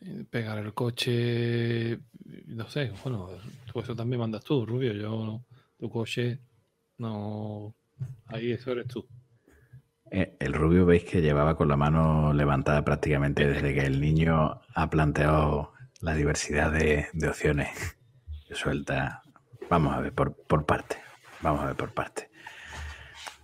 Eh, 0.01 0.26
Pegar 0.30 0.57
el 0.60 0.73
coche, 0.73 1.99
no 2.48 2.70
sé, 2.70 2.91
bueno, 3.04 3.30
tú 3.72 3.80
eso 3.80 3.95
también 3.95 4.20
mandas 4.20 4.44
tú, 4.44 4.66
Rubio. 4.66 4.94
Yo, 4.94 5.45
tu 5.78 5.90
coche, 5.90 6.40
no. 6.98 7.76
Ahí 8.28 8.52
eso 8.52 8.72
eres 8.72 8.88
tú. 8.88 9.08
Eh, 10.12 10.36
El 10.40 10.54
rubio 10.54 10.86
veis 10.86 11.04
que 11.04 11.22
llevaba 11.22 11.56
con 11.56 11.68
la 11.68 11.78
mano 11.78 12.34
levantada 12.34 12.84
prácticamente 12.84 13.48
desde 13.48 13.74
que 13.74 13.82
el 13.82 14.00
niño 14.00 14.62
ha 14.76 14.90
planteado 14.90 15.74
la 16.02 16.14
diversidad 16.14 16.72
de, 16.72 17.08
opciones 17.28 17.98
que 18.48 18.56
suelta. 18.56 19.24
Vamos 19.70 19.94
a 19.95 20.02
ver 20.02 20.14
por, 20.14 20.36
por 20.36 20.66
parte. 20.66 20.98
Vamos 21.41 21.62
a 21.62 21.68
ver 21.68 21.76
por 21.76 21.94
parte. 21.94 22.30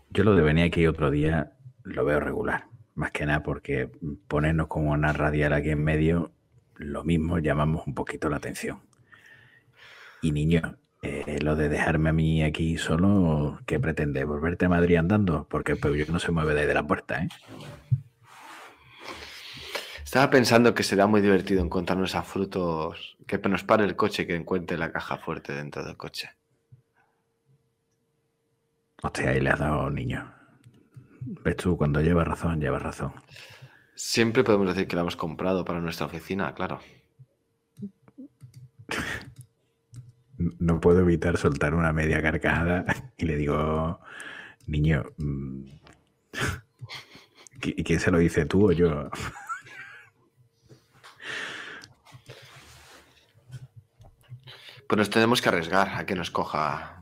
Yo 0.10 0.23
lo 0.23 0.35
de 0.35 0.41
venir 0.41 0.65
aquí 0.65 0.85
otro 0.88 1.11
día 1.11 1.53
lo 1.84 2.06
veo 2.06 2.19
regular. 2.19 2.65
Más 2.95 3.11
que 3.11 3.26
nada 3.26 3.43
porque 3.43 3.89
ponernos 4.27 4.68
como 4.68 4.91
una 4.91 5.14
radial 5.14 5.53
aquí 5.53 5.69
en 5.69 5.84
medio, 5.84 6.34
lo 6.80 7.03
mismo 7.03 7.39
llamamos 7.39 7.85
un 7.85 7.93
poquito 7.93 8.30
la 8.30 8.38
atención. 8.38 8.81
Y 10.22 10.31
niño, 10.31 10.77
eh, 11.01 11.39
lo 11.41 11.56
de 11.56 11.69
dejarme 11.69 12.10
a 12.10 12.14
mí 12.14 12.43
aquí 12.43 12.77
solo, 12.77 13.60
¿qué 13.65 13.80
pretende? 13.80 14.23
¿Volverte 14.23 14.65
a 14.65 14.69
Madrid 14.69 14.95
andando? 14.95 15.47
Porque 15.49 15.73
el 15.73 15.77
pueblo 15.80 16.06
no 16.10 16.19
se 16.19 16.31
mueve 16.31 16.56
desde 16.56 16.73
la 16.73 16.88
puerta, 16.88 17.23
¿eh? 17.23 17.30
Estaba 20.03 20.31
pensando 20.31 20.73
que 20.73 20.81
será 20.81 21.06
muy 21.06 21.22
divertido 21.22 21.64
encontrarnos 21.64 22.15
a 22.15 22.23
frutos, 22.23 23.18
que 23.27 23.38
nos 23.38 23.64
pare 23.64 23.84
el 23.84 23.95
coche 23.95 24.26
que 24.26 24.35
encuentre 24.35 24.76
la 24.76 24.91
caja 24.91 25.18
fuerte 25.18 25.53
dentro 25.53 25.85
del 25.85 25.97
coche. 25.97 26.31
Hostia, 29.03 29.30
ahí 29.30 29.39
le 29.39 29.51
has 29.51 29.60
dado 29.60 29.89
niño. 29.91 30.34
Ves 31.22 31.57
tú, 31.57 31.77
cuando 31.77 32.01
llevas 32.01 32.27
razón, 32.27 32.60
llevas 32.60 32.81
razón. 32.81 33.14
Siempre 34.03 34.45
podemos 34.45 34.67
decir 34.69 34.88
que 34.88 34.95
la 34.95 35.01
hemos 35.01 35.17
comprado 35.17 35.65
para 35.65 35.81
nuestra 35.81 36.05
oficina, 36.05 36.53
claro. 36.55 36.80
No 40.38 40.80
puedo 40.80 41.01
evitar 41.01 41.38
soltar 41.38 41.73
una 41.76 41.91
media 41.91 42.21
carcajada 42.21 42.85
y 43.17 43.26
le 43.26 43.35
digo, 43.35 43.99
niño, 44.67 45.03
mm, 45.17 45.63
¿qui- 47.59 47.73
¿y 47.76 47.84
quién 47.84 47.99
se 47.99 48.09
lo 48.11 48.19
dice 48.19 48.45
tú 48.45 48.69
o 48.69 48.71
yo? 48.71 49.09
Pues 54.88 54.97
nos 54.97 55.09
tenemos 55.09 55.41
que 55.41 55.49
arriesgar 55.49 55.89
a 55.89 56.05
que 56.05 56.15
nos 56.15 56.31
coja, 56.31 57.01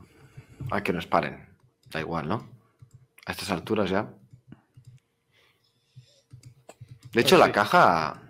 a 0.70 0.82
que 0.82 0.92
nos 0.92 1.06
paren. 1.06 1.46
Da 1.90 2.00
igual, 2.00 2.28
¿no? 2.28 2.48
A 3.26 3.32
estas 3.32 3.50
alturas 3.50 3.88
ya. 3.90 4.10
De 7.12 7.20
hecho, 7.20 7.36
Pues 7.36 7.48
la 7.48 7.52
caja. 7.52 8.22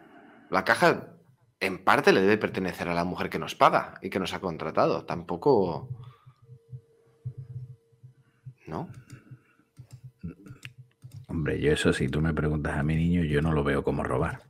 La 0.50 0.64
caja 0.64 1.08
en 1.60 1.84
parte 1.84 2.12
le 2.12 2.20
debe 2.20 2.38
pertenecer 2.38 2.88
a 2.88 2.94
la 2.94 3.04
mujer 3.04 3.28
que 3.28 3.38
nos 3.38 3.54
paga 3.54 3.98
y 4.02 4.10
que 4.10 4.18
nos 4.18 4.32
ha 4.32 4.40
contratado. 4.40 5.04
Tampoco. 5.04 5.88
¿No? 8.66 8.88
Hombre, 11.26 11.60
yo 11.60 11.72
eso 11.72 11.92
si 11.92 12.08
tú 12.08 12.20
me 12.20 12.32
preguntas 12.32 12.76
a 12.76 12.82
mi 12.82 12.96
niño, 12.96 13.24
yo 13.24 13.42
no 13.42 13.52
lo 13.52 13.64
veo 13.64 13.82
como 13.82 14.02
robar. 14.02 14.40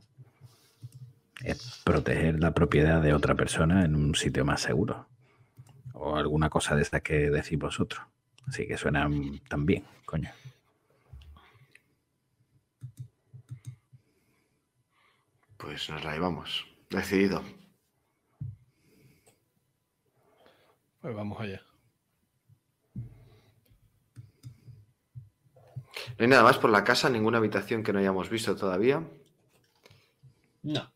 Es 1.43 1.81
proteger 1.83 2.39
la 2.39 2.53
propiedad 2.53 3.01
de 3.01 3.13
otra 3.13 3.35
persona 3.35 3.85
en 3.85 3.95
un 3.95 4.15
sitio 4.15 4.45
más 4.45 4.61
seguro. 4.61 5.07
O 5.93 6.15
alguna 6.15 6.49
cosa 6.49 6.75
de 6.75 6.81
estas 6.81 7.01
que 7.01 7.29
decís 7.29 7.57
vosotros. 7.57 8.01
Así 8.47 8.67
que 8.67 8.77
suenan 8.77 9.39
tan 9.47 9.65
bien, 9.65 9.83
coño. 10.05 10.29
Pues 15.59 15.89
nos 15.89 16.03
la 16.05 16.13
llevamos. 16.13 16.65
Decidido. 16.89 17.43
Pues 21.01 21.13
vamos 21.13 21.39
allá. 21.39 21.61
No 26.17 26.23
hay 26.23 26.27
nada 26.27 26.43
más 26.43 26.57
por 26.57 26.69
la 26.69 26.85
casa, 26.85 27.09
ninguna 27.09 27.39
habitación 27.39 27.83
que 27.83 27.91
no 27.91 27.99
hayamos 27.99 28.29
visto 28.29 28.55
todavía. 28.55 29.03
No. 30.63 30.91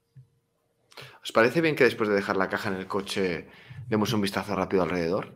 ¿Os 1.21 1.31
parece 1.33 1.59
bien 1.59 1.75
que 1.75 1.83
después 1.83 2.07
de 2.07 2.15
dejar 2.15 2.37
la 2.37 2.49
caja 2.49 2.69
en 2.69 2.75
el 2.75 2.87
coche 2.87 3.49
demos 3.87 4.13
un 4.13 4.21
vistazo 4.21 4.55
rápido 4.55 4.83
alrededor? 4.83 5.35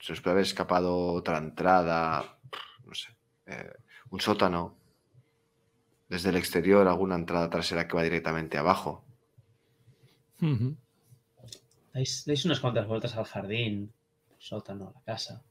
Se 0.00 0.12
nos 0.12 0.20
puede 0.20 0.32
haber 0.32 0.44
escapado 0.44 1.12
otra 1.12 1.38
entrada, 1.38 2.38
no 2.84 2.94
sé, 2.94 3.08
eh, 3.46 3.72
un 4.10 4.20
sótano. 4.20 4.79
Desde 6.10 6.30
el 6.30 6.36
exterior 6.36 6.88
alguna 6.88 7.14
entrada 7.14 7.48
trasera 7.48 7.86
que 7.86 7.94
va 7.96 8.02
directamente 8.02 8.58
abajo. 8.58 9.04
Ujú. 10.42 10.76
Dais, 11.94 12.24
dais 12.26 12.44
unas 12.44 12.58
cuantas 12.58 12.88
vueltas 12.88 13.16
al 13.16 13.24
jardín, 13.24 13.92
al 14.30 14.42
sótano, 14.42 14.88
a 14.88 14.92
la 14.98 15.02
casa. 15.04 15.44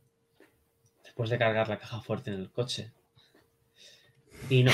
Después 1.04 1.30
de 1.30 1.38
cargar 1.38 1.70
la 1.70 1.80
caja 1.80 2.02
fuerte 2.02 2.32
en 2.32 2.42
el 2.42 2.52
coche. 2.52 2.92
Y 4.50 4.64
no, 4.64 4.72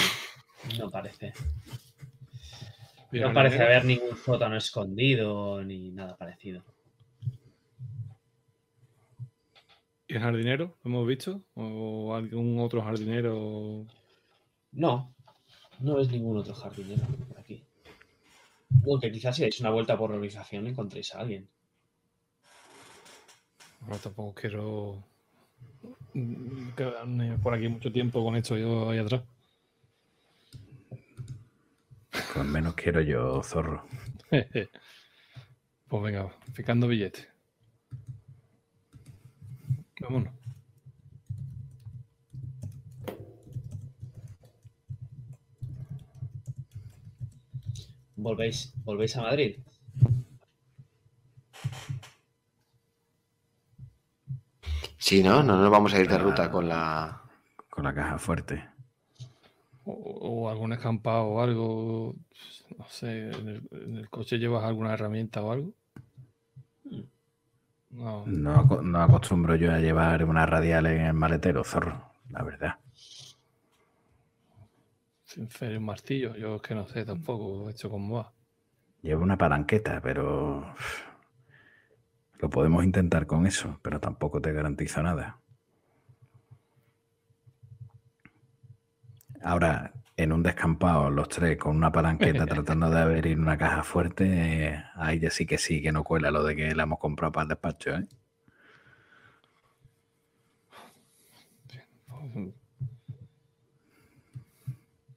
no 0.80 0.90
parece. 0.90 1.34
¿Y 3.12 3.20
No 3.20 3.32
parece 3.32 3.62
haber 3.62 3.86
ningún 3.86 4.18
sótano 4.18 4.58
escondido 4.58 5.64
ni 5.64 5.92
nada 5.92 6.18
parecido. 6.18 6.64
¿Y 10.08 10.16
el 10.16 10.20
jardinero? 10.20 10.78
¿Lo 10.84 10.90
hemos 10.90 11.08
visto? 11.08 11.44
¿O 11.54 12.16
algún 12.16 12.60
otro 12.60 12.82
jardinero? 12.82 13.86
No, 14.72 15.15
no 15.80 16.00
es 16.00 16.10
ningún 16.10 16.38
otro 16.38 16.54
jardinero 16.54 17.06
por 17.28 17.40
aquí. 17.40 17.64
Aunque 18.86 19.12
quizás 19.12 19.36
si 19.36 19.42
dais 19.42 19.60
una 19.60 19.70
vuelta 19.70 19.98
por 19.98 20.10
la 20.10 20.18
urbanización 20.18 20.68
encontréis 20.68 21.14
a 21.16 21.20
alguien. 21.20 21.48
No, 23.88 23.98
tampoco 23.98 24.34
quiero 24.34 25.04
quedarme 26.76 27.38
por 27.38 27.54
aquí 27.54 27.68
mucho 27.68 27.92
tiempo 27.92 28.24
con 28.24 28.36
esto 28.36 28.58
yo 28.58 28.90
ahí 28.90 29.00
atrás. 29.00 29.24
Pues 32.34 32.46
menos 32.46 32.74
quiero 32.74 33.02
yo, 33.02 33.42
zorro. 33.44 33.86
pues 35.88 36.04
venga, 36.04 36.34
picando 36.56 36.88
billetes. 36.88 37.28
Vámonos. 40.02 40.34
¿Volvéis, 48.26 48.74
volvéis 48.84 49.16
a 49.18 49.22
Madrid? 49.22 49.60
Sí, 54.98 55.22
¿no? 55.22 55.44
No 55.44 55.62
nos 55.62 55.70
vamos 55.70 55.94
a 55.94 56.00
ir 56.00 56.08
de 56.08 56.18
ruta 56.18 56.50
con 56.50 56.68
la... 56.68 57.22
Con 57.70 57.84
la 57.84 57.94
caja 57.94 58.18
fuerte. 58.18 58.68
O, 59.84 59.92
o 59.94 60.50
algún 60.50 60.74
escampado 60.74 61.26
o 61.26 61.40
algo. 61.40 62.16
No 62.80 62.86
sé, 62.90 63.30
¿en 63.30 63.48
el, 63.48 63.70
en 63.70 63.98
el 63.98 64.10
coche 64.10 64.40
llevas 64.40 64.64
alguna 64.64 64.94
herramienta 64.96 65.44
o 65.44 65.52
algo? 65.52 65.74
No, 67.92 68.26
no 68.26 69.02
acostumbro 69.04 69.56
yo 69.56 69.72
a 69.72 69.78
llevar 69.78 70.26
una 70.26 70.48
radial 70.48 70.88
en 70.88 71.02
el 71.02 71.14
maletero, 71.14 71.64
zorro, 71.64 72.12
la 72.32 72.42
verdad. 72.42 72.80
Fer 75.50 75.78
un 75.78 75.86
martillo. 75.86 76.36
Yo 76.36 76.56
es 76.56 76.62
que 76.62 76.76
no 76.76 76.88
sé 76.88 77.06
tampoco 77.06 77.70
esto 77.70 77.90
cómo 77.90 78.18
va. 78.18 78.34
Llevo 79.02 79.24
una 79.24 79.38
palanqueta, 79.38 80.02
pero 80.02 80.76
lo 82.40 82.50
podemos 82.50 82.84
intentar 82.84 83.28
con 83.28 83.46
eso, 83.46 83.80
pero 83.82 84.00
tampoco 84.00 84.42
te 84.42 84.52
garantizo 84.52 85.04
nada. 85.04 85.40
Ahora, 89.42 89.94
en 90.18 90.32
un 90.32 90.42
descampado, 90.42 91.10
los 91.12 91.30
tres 91.30 91.58
con 91.58 91.76
una 91.76 91.92
palanqueta 91.92 92.46
tratando 92.48 92.90
de 92.90 93.00
abrir 93.00 93.40
una 93.40 93.58
caja 93.58 93.84
fuerte, 93.84 94.26
eh, 94.70 94.84
ahí 94.96 95.20
ya 95.20 95.30
sí 95.30 95.46
que 95.46 95.58
sí 95.58 95.82
que 95.82 95.92
no 95.92 96.04
cuela 96.04 96.32
lo 96.32 96.44
de 96.44 96.56
que 96.56 96.74
la 96.74 96.84
hemos 96.84 97.00
comprado 97.00 97.32
para 97.32 97.44
el 97.44 97.50
despacho, 97.50 97.92
¿eh? 97.96 98.08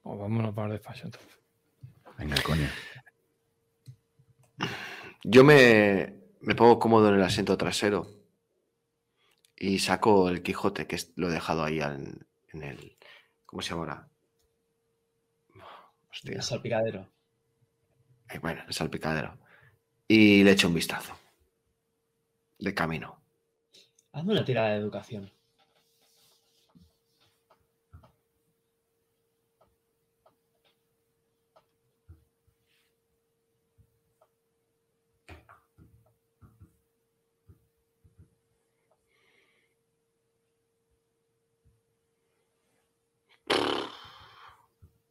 Pues 0.09 0.19
vámonos 0.21 0.55
para 0.55 0.65
el 0.69 0.73
despacho 0.73 1.05
entonces. 1.05 1.37
Venga, 2.17 2.35
coño. 2.41 2.67
Yo 5.23 5.43
me, 5.43 6.15
me 6.41 6.55
pongo 6.55 6.79
cómodo 6.79 7.09
en 7.09 7.15
el 7.15 7.21
asiento 7.21 7.55
trasero 7.59 8.07
y 9.55 9.77
saco 9.77 10.29
el 10.29 10.41
Quijote, 10.41 10.87
que 10.87 10.95
es- 10.95 11.13
lo 11.15 11.29
he 11.29 11.31
dejado 11.31 11.63
ahí 11.63 11.79
en, 11.79 12.25
en 12.53 12.63
el... 12.63 12.97
¿Cómo 13.45 13.61
se 13.61 13.69
llama 13.69 13.81
ahora? 13.83 14.09
Hostia. 16.09 16.31
El 16.37 16.41
salpicadero. 16.41 17.07
Eh, 18.31 18.39
Bueno, 18.39 18.63
el 18.67 18.73
salpicadero. 18.73 19.37
Y 20.07 20.43
le 20.43 20.53
echo 20.53 20.69
un 20.69 20.73
vistazo. 20.73 21.15
De 22.57 22.73
camino. 22.73 23.21
Hazme 24.11 24.31
una 24.33 24.43
tirada 24.43 24.69
de 24.69 24.77
educación. 24.77 25.31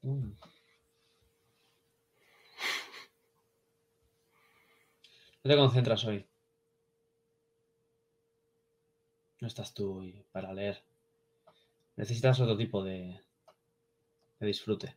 Mm. 0.03 0.33
No 5.38 5.38
te 5.49 5.57
concentras 5.57 6.05
hoy. 6.05 6.27
No 9.41 9.49
estás 9.49 9.73
tú 9.73 10.13
para 10.31 10.53
leer. 10.53 10.83
Necesitas 11.97 12.39
otro 12.41 12.57
tipo 12.57 12.85
de, 12.85 13.21
de 14.41 14.47
disfrute. 14.47 14.95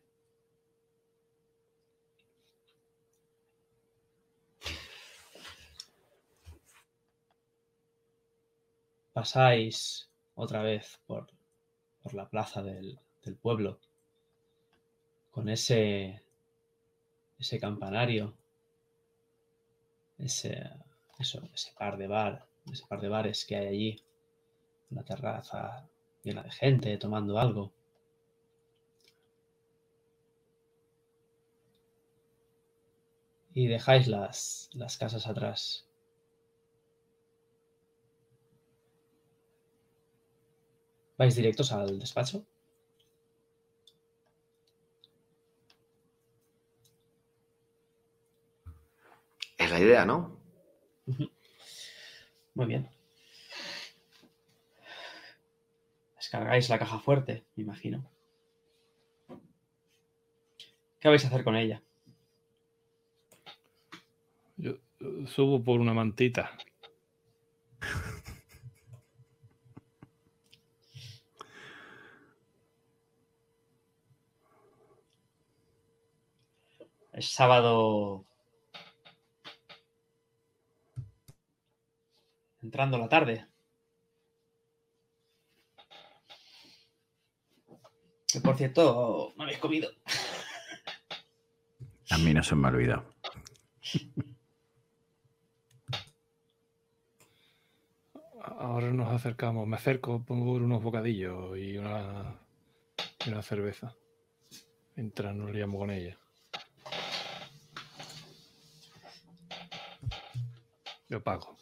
Pasáis 9.14 10.10
otra 10.36 10.62
vez 10.64 11.00
por, 11.08 11.28
por 12.04 12.14
la 12.14 12.28
plaza 12.30 12.62
del, 12.62 13.00
del 13.24 13.36
pueblo 13.36 13.80
con 15.32 15.48
ese, 15.50 16.22
ese 17.40 17.60
campanario, 17.60 18.34
ese, 20.22 20.70
eso, 21.20 21.42
ese 21.54 21.72
par 21.78 21.98
de 21.98 22.08
bar, 22.08 22.46
ese 22.72 22.86
par 22.88 23.02
de 23.02 23.10
bares 23.10 23.46
que 23.46 23.56
hay 23.56 23.68
allí, 23.68 24.04
una 24.92 25.04
terraza 25.04 25.88
llena 26.24 26.44
de 26.44 26.52
gente 26.52 26.98
tomando 26.98 27.40
algo. 27.40 27.72
Y 33.54 33.68
dejáis 33.68 34.08
las, 34.08 34.70
las 34.74 34.98
casas 34.98 35.28
atrás. 35.28 35.86
¿Vais 41.18 41.36
directos 41.36 41.72
al 41.72 42.00
despacho? 42.00 42.46
Es 49.72 49.80
la 49.80 49.86
idea, 49.86 50.06
¿no? 50.06 50.38
Muy 52.56 52.66
bien. 52.66 52.90
Es 56.10 56.16
Descargáis 56.18 56.68
la 56.68 56.78
caja 56.78 57.00
fuerte, 57.00 57.46
me 57.56 57.64
imagino. 57.64 58.12
¿Qué 61.00 61.08
vais 61.08 61.24
a 61.24 61.28
hacer 61.28 61.46
con 61.46 61.56
ella? 61.56 61.82
Yo 64.58 64.74
yo 65.00 65.26
subo 65.28 65.64
por 65.64 65.80
una 65.80 65.94
mantita. 65.94 66.52
Es 77.14 77.30
sábado. 77.30 78.26
Entrando 82.62 82.98
la 82.98 83.10
tarde. 83.10 83.48
Que 88.28 88.40
por 88.40 88.56
cierto, 88.56 89.34
no 89.36 89.44
habéis 89.44 89.60
comido. 89.60 89.90
A 92.12 92.18
mí 92.18 92.34
no 92.34 92.44
se 92.44 92.56
me 92.56 92.68
ha 92.68 92.72
olvidado. 92.72 93.06
Ahora 98.44 98.92
nos 98.92 99.12
acercamos, 99.14 99.68
me 99.68 99.76
acerco, 99.76 100.24
pongo 100.24 100.54
unos 100.54 100.82
bocadillos 100.84 101.58
y 101.58 101.78
una, 101.78 102.40
y 103.26 103.30
una 103.30 103.42
cerveza. 103.42 103.96
Mientras 104.96 105.36
nos 105.36 105.52
liamos 105.52 105.80
con 105.80 105.92
ella. 105.92 106.18
Yo 111.10 111.22
pago. 111.24 111.61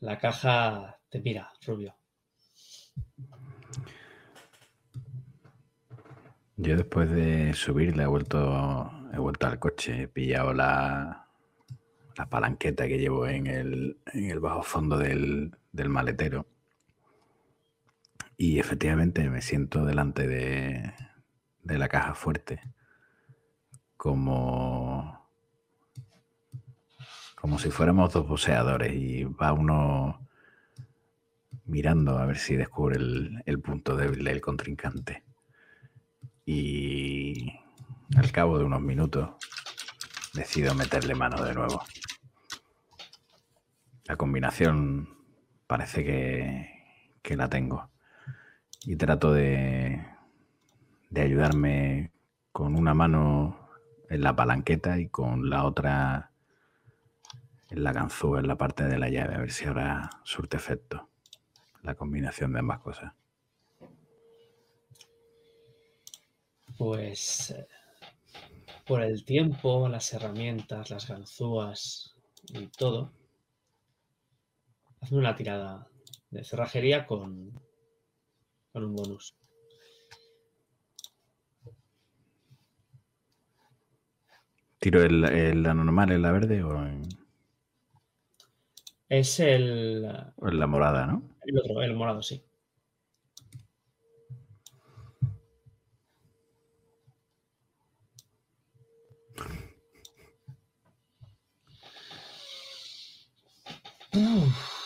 La 0.00 0.18
caja 0.18 1.00
te 1.08 1.20
mira, 1.20 1.52
Rubio. 1.66 1.94
Yo 6.56 6.76
después 6.76 7.10
de 7.10 7.52
subirle 7.54 8.02
he 8.02 8.06
vuelto, 8.06 8.90
he 9.12 9.18
vuelto 9.18 9.46
al 9.46 9.58
coche, 9.58 10.02
he 10.02 10.08
pillado 10.08 10.52
la, 10.52 11.28
la 12.16 12.26
palanqueta 12.28 12.86
que 12.88 12.98
llevo 12.98 13.26
en 13.26 13.46
el, 13.46 13.98
en 14.12 14.30
el 14.30 14.40
bajo 14.40 14.62
fondo 14.62 14.98
del, 14.98 15.56
del 15.72 15.88
maletero. 15.88 16.46
Y 18.36 18.58
efectivamente 18.58 19.28
me 19.30 19.42
siento 19.42 19.84
delante 19.84 20.26
de, 20.26 20.94
de 21.62 21.78
la 21.78 21.88
caja 21.88 22.14
fuerte. 22.14 22.60
Como, 23.96 24.87
como 27.40 27.58
si 27.58 27.70
fuéramos 27.70 28.12
dos 28.12 28.26
boxeadores 28.26 28.92
y 28.92 29.22
va 29.22 29.52
uno 29.52 30.26
mirando 31.66 32.18
a 32.18 32.26
ver 32.26 32.36
si 32.36 32.56
descubre 32.56 32.96
el, 32.96 33.42
el 33.46 33.60
punto 33.60 33.96
débil 33.96 34.24
del 34.24 34.40
contrincante. 34.40 35.22
Y 36.44 37.52
al 38.16 38.32
cabo 38.32 38.58
de 38.58 38.64
unos 38.64 38.80
minutos 38.80 39.30
decido 40.34 40.74
meterle 40.74 41.14
mano 41.14 41.42
de 41.44 41.54
nuevo. 41.54 41.82
La 44.06 44.16
combinación 44.16 45.08
parece 45.66 46.04
que, 46.04 47.20
que 47.22 47.36
la 47.36 47.48
tengo. 47.48 47.88
Y 48.84 48.96
trato 48.96 49.32
de, 49.32 50.04
de 51.10 51.20
ayudarme 51.20 52.10
con 52.50 52.74
una 52.74 52.94
mano 52.94 53.68
en 54.08 54.22
la 54.22 54.34
palanqueta 54.34 54.98
y 54.98 55.08
con 55.08 55.50
la 55.50 55.64
otra 55.64 56.32
en 57.70 57.84
la 57.84 57.92
ganzúa, 57.92 58.40
en 58.40 58.48
la 58.48 58.56
parte 58.56 58.84
de 58.84 58.98
la 58.98 59.08
llave, 59.08 59.34
a 59.34 59.38
ver 59.40 59.50
si 59.50 59.66
ahora 59.66 60.10
surte 60.24 60.56
efecto 60.56 61.08
la 61.82 61.94
combinación 61.94 62.52
de 62.52 62.58
ambas 62.60 62.80
cosas. 62.80 63.12
Pues 66.76 67.50
eh, 67.50 67.66
por 68.86 69.02
el 69.02 69.24
tiempo, 69.24 69.88
las 69.88 70.12
herramientas, 70.12 70.90
las 70.90 71.08
ganzúas 71.08 72.14
y 72.48 72.66
todo, 72.68 73.12
hazme 75.00 75.18
una 75.18 75.34
tirada 75.36 75.88
de 76.30 76.44
cerrajería 76.44 77.06
con, 77.06 77.52
con 78.72 78.84
un 78.84 78.94
bonus. 78.94 79.34
¿Tiro 84.78 85.02
el, 85.02 85.24
el 85.24 85.62
normal 85.62 86.12
en 86.12 86.22
la 86.22 86.30
verde 86.30 86.62
o 86.62 86.86
en, 86.86 87.08
Es 89.08 89.40
el, 89.40 90.02
la 90.02 90.66
morada, 90.66 91.06
no? 91.06 91.30
el 91.46 91.58
otro, 91.58 91.82
el 91.82 91.94
morado, 91.94 92.22
sí. 92.22 92.44
Uf, 104.14 104.78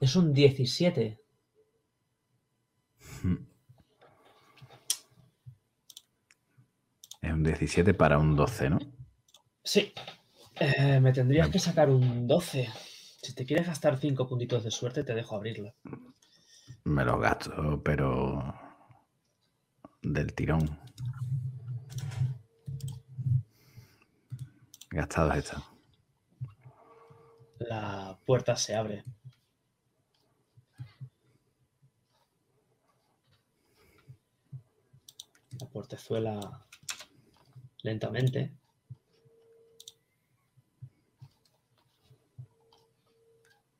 es 0.00 0.16
un 0.16 0.32
17. 0.32 1.18
Es 7.20 7.32
un 7.32 7.42
17 7.44 7.94
para 7.94 8.18
un 8.18 8.34
12, 8.34 8.70
¿no? 8.70 8.78
Sí. 9.62 9.92
Eh, 10.58 10.98
me 11.00 11.12
tendrías 11.12 11.48
que 11.48 11.58
sacar 11.58 11.88
un 11.88 12.26
12. 12.26 12.68
Si 13.22 13.34
te 13.34 13.46
quieres 13.46 13.68
gastar 13.68 13.98
5 13.98 14.28
puntitos 14.28 14.64
de 14.64 14.72
suerte, 14.72 15.04
te 15.04 15.14
dejo 15.14 15.36
abrirla. 15.36 15.72
Me 16.84 17.04
lo 17.04 17.20
gasto, 17.20 17.80
pero 17.84 18.52
del 20.02 20.34
tirón. 20.34 20.80
Gastados 24.90 25.36
están. 25.36 25.62
La 27.60 28.18
puerta 28.26 28.56
se 28.56 28.74
abre. 28.74 29.04
La 35.60 35.68
portezuela 35.68 36.66
lentamente. 37.82 38.52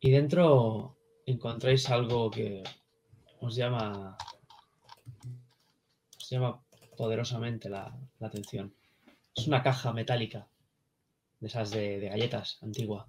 Y 0.05 0.11
dentro 0.11 0.97
encontráis 1.27 1.89
algo 1.89 2.29
que 2.29 2.65
os 3.41 3.55
llama, 3.55 4.17
os 6.19 6.29
llama 6.29 6.61
poderosamente 6.97 7.69
la, 7.71 7.97
atención. 8.21 8.75
Es 9.37 9.47
una 9.47 9.63
caja 9.63 9.93
metálica 9.93 10.49
de 11.39 11.47
esas 11.47 11.71
de 11.71 12.09
galletas 12.09 12.59
antigua. 12.63 13.09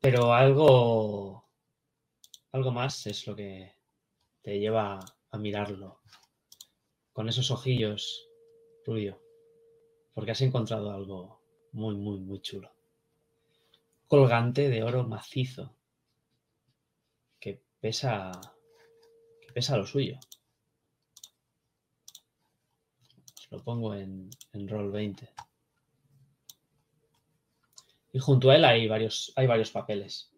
Pero 0.00 0.32
algo, 0.32 1.44
algo 2.52 2.70
más 2.70 3.06
es 3.08 3.26
lo 3.26 3.34
que 3.34 3.74
te 4.42 4.60
lleva 4.60 5.00
a 5.32 5.38
mirarlo 5.38 6.00
con 7.12 7.28
esos 7.28 7.50
ojillos, 7.50 8.27
Rubio, 8.88 9.20
porque 10.14 10.30
has 10.30 10.40
encontrado 10.40 10.90
algo 10.90 11.42
muy, 11.72 11.94
muy, 11.94 12.20
muy 12.20 12.40
chulo. 12.40 12.72
Colgante 14.06 14.70
de 14.70 14.82
oro 14.82 15.06
macizo 15.06 15.76
que 17.38 17.60
pesa, 17.80 18.32
que 19.42 19.52
pesa 19.52 19.76
lo 19.76 19.84
suyo. 19.84 20.18
Os 23.36 23.48
lo 23.50 23.62
pongo 23.62 23.94
en, 23.94 24.30
en 24.54 24.68
roll 24.68 24.90
20. 24.90 25.28
Y 28.14 28.18
junto 28.20 28.48
a 28.48 28.56
él 28.56 28.64
hay 28.64 28.88
varios, 28.88 29.34
hay 29.36 29.46
varios 29.46 29.70
papeles. 29.70 30.32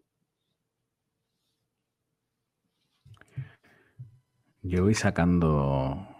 Yo 4.61 4.83
voy 4.83 4.93
sacando 4.93 6.10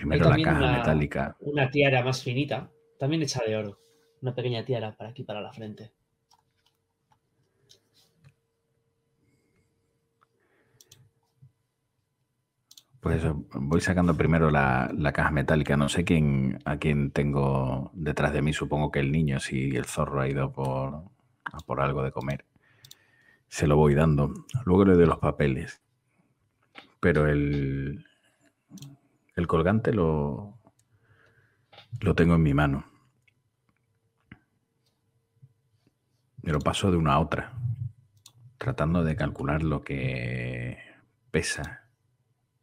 primero 0.00 0.30
la 0.30 0.36
caja 0.42 0.58
una- 0.58 0.72
metálica. 0.78 1.36
Una 1.40 1.70
tiara 1.70 2.02
más 2.02 2.22
finita, 2.22 2.70
también 2.98 3.22
hecha 3.22 3.42
de 3.46 3.56
oro. 3.56 3.80
Una 4.22 4.34
pequeña 4.34 4.64
tiara 4.64 4.96
para 4.96 5.10
aquí, 5.10 5.22
para 5.24 5.40
la 5.40 5.52
frente. 5.52 5.92
Pues 13.00 13.18
eso, 13.18 13.44
voy 13.54 13.80
sacando 13.80 14.16
primero 14.16 14.50
la, 14.50 14.90
la 14.96 15.12
caja 15.12 15.30
metálica. 15.30 15.76
No 15.76 15.88
sé 15.88 16.04
quién 16.04 16.58
a 16.64 16.78
quién 16.78 17.12
tengo 17.12 17.90
detrás 17.94 18.32
de 18.32 18.42
mí. 18.42 18.52
Supongo 18.52 18.90
que 18.90 18.98
el 19.00 19.12
niño, 19.12 19.38
si 19.38 19.76
el 19.76 19.84
zorro 19.84 20.20
ha 20.20 20.28
ido 20.28 20.52
por, 20.52 21.04
a 21.44 21.58
por 21.64 21.80
algo 21.80 22.02
de 22.02 22.10
comer. 22.12 22.44
se 23.48 23.66
lo 23.68 23.76
voy 23.76 23.94
dando. 23.94 24.32
Luego 24.64 24.84
le 24.84 24.94
doy 24.94 25.06
los 25.06 25.18
papeles. 25.18 25.80
Pero 27.00 27.28
el, 27.28 28.04
el 29.38 29.46
colgante 29.46 29.92
lo, 29.92 30.58
lo 32.00 32.14
tengo 32.16 32.34
en 32.34 32.42
mi 32.42 32.54
mano. 32.54 32.90
Me 36.42 36.52
lo 36.52 36.58
paso 36.58 36.90
de 36.90 36.96
una 36.96 37.14
a 37.14 37.20
otra, 37.20 37.52
tratando 38.58 39.04
de 39.04 39.14
calcular 39.14 39.62
lo 39.62 39.82
que 39.82 40.78
pesa 41.30 41.84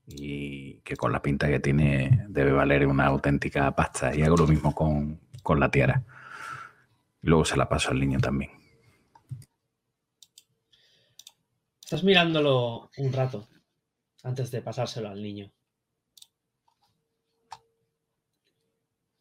y 0.06 0.80
que 0.82 0.98
con 0.98 1.14
la 1.14 1.22
pinta 1.22 1.48
que 1.48 1.62
tiene 1.62 2.26
debe 2.28 2.52
valer 2.52 2.88
una 2.88 3.06
auténtica 3.06 3.72
pasta. 3.74 4.14
Y 4.14 4.24
hago 4.24 4.36
lo 4.36 4.48
mismo 4.48 4.76
con, 4.76 5.22
con 5.44 5.62
la 5.62 5.72
tiara. 5.72 6.04
luego 7.22 7.46
se 7.46 7.56
la 7.56 7.70
paso 7.70 7.92
al 7.92 8.00
niño 8.02 8.20
también. 8.20 8.52
Estás 11.80 12.04
mirándolo 12.04 12.90
un 12.98 13.14
rato 13.14 13.48
antes 14.24 14.52
de 14.52 14.62
pasárselo 14.62 15.08
al 15.08 15.22
niño. 15.22 15.55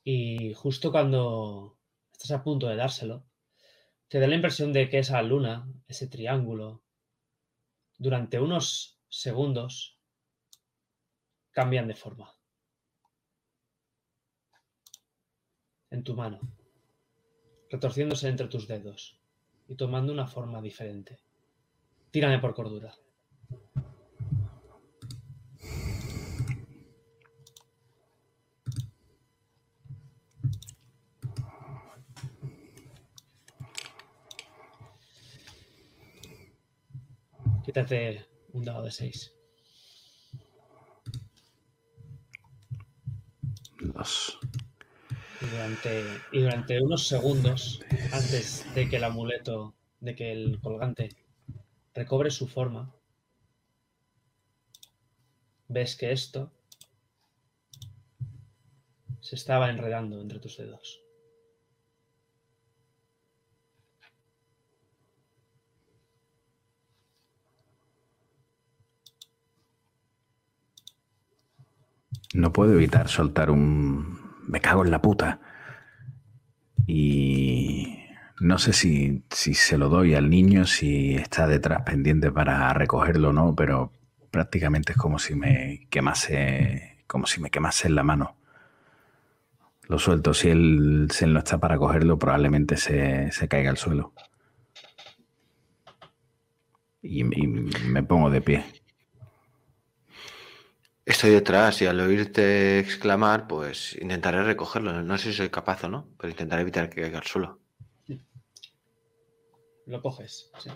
Y 0.04 0.52
justo 0.52 0.92
cuando 0.92 1.78
estás 2.12 2.30
a 2.32 2.44
punto 2.44 2.68
de 2.68 2.76
dárselo, 2.76 3.24
te 4.08 4.20
da 4.20 4.26
la 4.26 4.34
impresión 4.34 4.72
de 4.72 4.90
que 4.90 4.98
esa 4.98 5.22
luna, 5.22 5.66
ese 5.88 6.06
triángulo, 6.08 6.84
durante 7.96 8.38
unos 8.38 9.00
segundos 9.08 9.98
cambian 11.52 11.88
de 11.88 11.94
forma. 11.94 12.34
En 15.90 16.04
tu 16.04 16.14
mano, 16.14 16.40
retorciéndose 17.70 18.28
entre 18.28 18.48
tus 18.48 18.68
dedos 18.68 19.18
y 19.68 19.74
tomando 19.74 20.12
una 20.12 20.26
forma 20.26 20.60
diferente. 20.60 21.18
Tírame 22.10 22.40
por 22.40 22.54
cordura. 22.54 22.94
Quítate 37.64 38.26
un 38.52 38.62
dado 38.62 38.82
de 38.82 38.90
6. 38.90 39.32
Dos. 43.80 44.38
Y 45.40 45.46
durante, 45.46 46.04
y 46.32 46.40
durante 46.42 46.82
unos 46.82 47.06
segundos, 47.06 47.80
antes 48.12 48.66
de 48.74 48.88
que 48.88 48.96
el 48.96 49.04
amuleto, 49.04 49.74
de 50.00 50.14
que 50.14 50.30
el 50.32 50.60
colgante 50.60 51.08
recobre 51.94 52.30
su 52.30 52.48
forma, 52.48 52.94
ves 55.68 55.96
que 55.96 56.12
esto 56.12 56.52
se 59.20 59.36
estaba 59.36 59.70
enredando 59.70 60.20
entre 60.20 60.38
tus 60.38 60.58
dedos. 60.58 61.00
No 72.34 72.52
puedo 72.52 72.72
evitar 72.72 73.08
soltar 73.08 73.48
un... 73.48 74.18
Me 74.48 74.60
cago 74.60 74.84
en 74.84 74.90
la 74.90 75.00
puta. 75.00 75.40
Y 76.84 77.96
no 78.40 78.58
sé 78.58 78.72
si, 78.72 79.24
si 79.30 79.54
se 79.54 79.78
lo 79.78 79.88
doy 79.88 80.14
al 80.14 80.28
niño, 80.28 80.66
si 80.66 81.14
está 81.14 81.46
detrás 81.46 81.82
pendiente 81.82 82.32
para 82.32 82.72
recogerlo 82.74 83.30
o 83.30 83.32
no, 83.32 83.54
pero 83.54 83.92
prácticamente 84.32 84.92
es 84.92 84.98
como 84.98 85.20
si 85.20 85.36
me 85.36 85.86
quemase, 85.90 87.04
como 87.06 87.26
si 87.26 87.40
me 87.40 87.50
quemase 87.50 87.86
en 87.86 87.94
la 87.94 88.02
mano. 88.02 88.36
Lo 89.88 90.00
suelto, 90.00 90.34
si 90.34 90.48
él, 90.48 91.06
si 91.12 91.26
él 91.26 91.34
no 91.34 91.38
está 91.38 91.58
para 91.58 91.78
cogerlo, 91.78 92.18
probablemente 92.18 92.76
se, 92.76 93.30
se 93.30 93.46
caiga 93.46 93.70
al 93.70 93.76
suelo. 93.76 94.12
Y, 97.00 97.20
y 97.20 97.46
me 97.46 98.02
pongo 98.02 98.28
de 98.28 98.40
pie. 98.40 98.64
Estoy 101.06 101.30
detrás 101.30 101.82
y 101.82 101.86
al 101.86 102.00
oírte 102.00 102.78
exclamar, 102.78 103.46
pues 103.46 103.94
intentaré 104.00 104.42
recogerlo. 104.42 105.02
No 105.02 105.18
sé 105.18 105.30
si 105.30 105.36
soy 105.36 105.50
capaz 105.50 105.84
o 105.84 105.88
no, 105.88 106.08
pero 106.18 106.30
intentaré 106.30 106.62
evitar 106.62 106.88
que 106.88 107.02
caiga 107.02 107.18
al 107.18 107.26
suelo. 107.26 107.60
Lo 109.86 110.00
coges, 110.00 110.50
sí. 110.58 110.70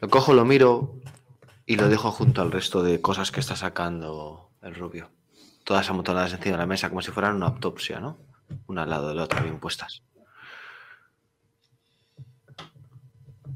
Lo 0.00 0.08
cojo, 0.08 0.32
lo 0.32 0.44
miro 0.44 1.00
y 1.64 1.76
lo 1.76 1.88
dejo 1.88 2.10
junto 2.10 2.42
al 2.42 2.50
resto 2.50 2.82
de 2.82 3.00
cosas 3.00 3.30
que 3.30 3.38
está 3.38 3.54
sacando 3.54 4.50
el 4.62 4.74
rubio. 4.74 5.10
Todas 5.62 5.88
amontonadas 5.88 6.32
encima 6.32 6.56
de 6.56 6.62
la 6.62 6.66
mesa, 6.66 6.88
como 6.88 7.02
si 7.02 7.12
fueran 7.12 7.36
una 7.36 7.46
autopsia, 7.46 8.00
¿no? 8.00 8.18
Una 8.66 8.82
al 8.82 8.90
lado 8.90 9.08
de 9.10 9.14
la 9.14 9.24
otra, 9.24 9.42
bien 9.42 9.60
puestas. 9.60 10.02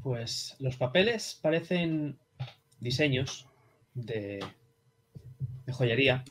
Pues 0.01 0.55
los 0.59 0.77
papeles 0.77 1.37
parecen 1.41 2.17
diseños 2.79 3.47
de, 3.95 4.39
joyería. 5.71 6.23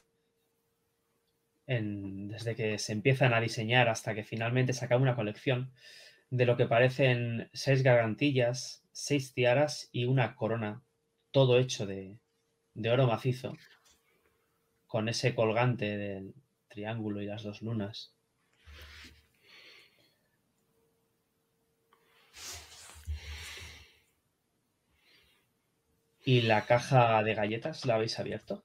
En- 1.66 2.28
desde 2.28 2.54
que 2.54 2.78
se 2.78 2.92
empiezan 2.92 3.34
a 3.34 3.40
diseñar 3.40 3.88
hasta 3.88 4.14
que 4.14 4.22
finalmente 4.22 4.72
se 4.72 4.84
acaba 4.84 5.02
una 5.02 5.16
colección 5.16 5.72
de 6.30 6.46
lo 6.46 6.56
que 6.56 6.66
parecen 6.66 7.50
seis 7.52 7.82
gargantillas, 7.82 8.84
seis 8.92 9.34
tiaras 9.34 9.88
y 9.92 10.06
una 10.06 10.36
corona, 10.36 10.82
todo 11.32 11.58
hecho 11.58 11.86
de, 11.86 12.18
de 12.74 12.90
oro 12.90 13.06
macizo, 13.06 13.56
con 14.86 15.08
ese 15.08 15.34
colgante 15.34 15.98
del 15.98 16.34
triángulo 16.68 17.20
y 17.20 17.26
las 17.26 17.42
dos 17.42 17.62
lunas. 17.62 18.14
¿Y 26.24 26.42
la 26.42 26.66
caja 26.66 27.22
de 27.22 27.34
galletas 27.34 27.84
la 27.84 27.96
habéis 27.96 28.18
abierto? 28.18 28.62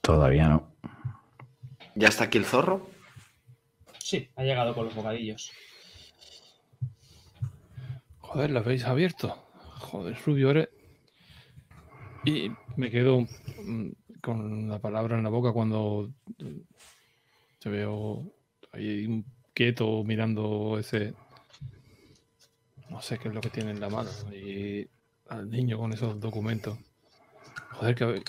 Todavía 0.00 0.48
no. 0.48 0.72
¿Ya 1.94 2.08
está 2.08 2.24
aquí 2.24 2.38
el 2.38 2.44
zorro? 2.44 2.88
Sí, 3.98 4.30
ha 4.36 4.42
llegado 4.44 4.74
con 4.74 4.86
los 4.86 4.94
bocadillos. 4.94 5.52
Joder, 8.20 8.50
¿la 8.50 8.60
habéis 8.60 8.84
abierto? 8.84 9.36
Joder, 9.80 10.16
Rubio, 10.24 10.50
eres... 10.50 10.68
Y 12.24 12.50
me 12.76 12.90
quedo 12.90 13.22
mm, 13.64 13.90
con 14.22 14.68
la 14.68 14.78
palabra 14.78 15.16
en 15.16 15.24
la 15.24 15.30
boca 15.30 15.52
cuando 15.52 16.10
mm, 16.38 16.60
te 17.58 17.68
veo 17.68 18.32
ahí 18.72 19.24
quieto 19.54 20.04
mirando 20.04 20.78
ese... 20.78 21.14
No 22.90 23.00
sé 23.02 23.18
qué 23.18 23.28
es 23.28 23.34
lo 23.34 23.40
que 23.40 23.50
tiene 23.50 23.70
en 23.70 23.80
la 23.80 23.88
mano. 23.88 24.10
Y 24.32 24.88
al 25.28 25.48
niño 25.50 25.78
con 25.78 25.92
esos 25.92 26.18
documentos. 26.20 26.78
Joder, 27.72 27.94
¿qué, 27.94 28.22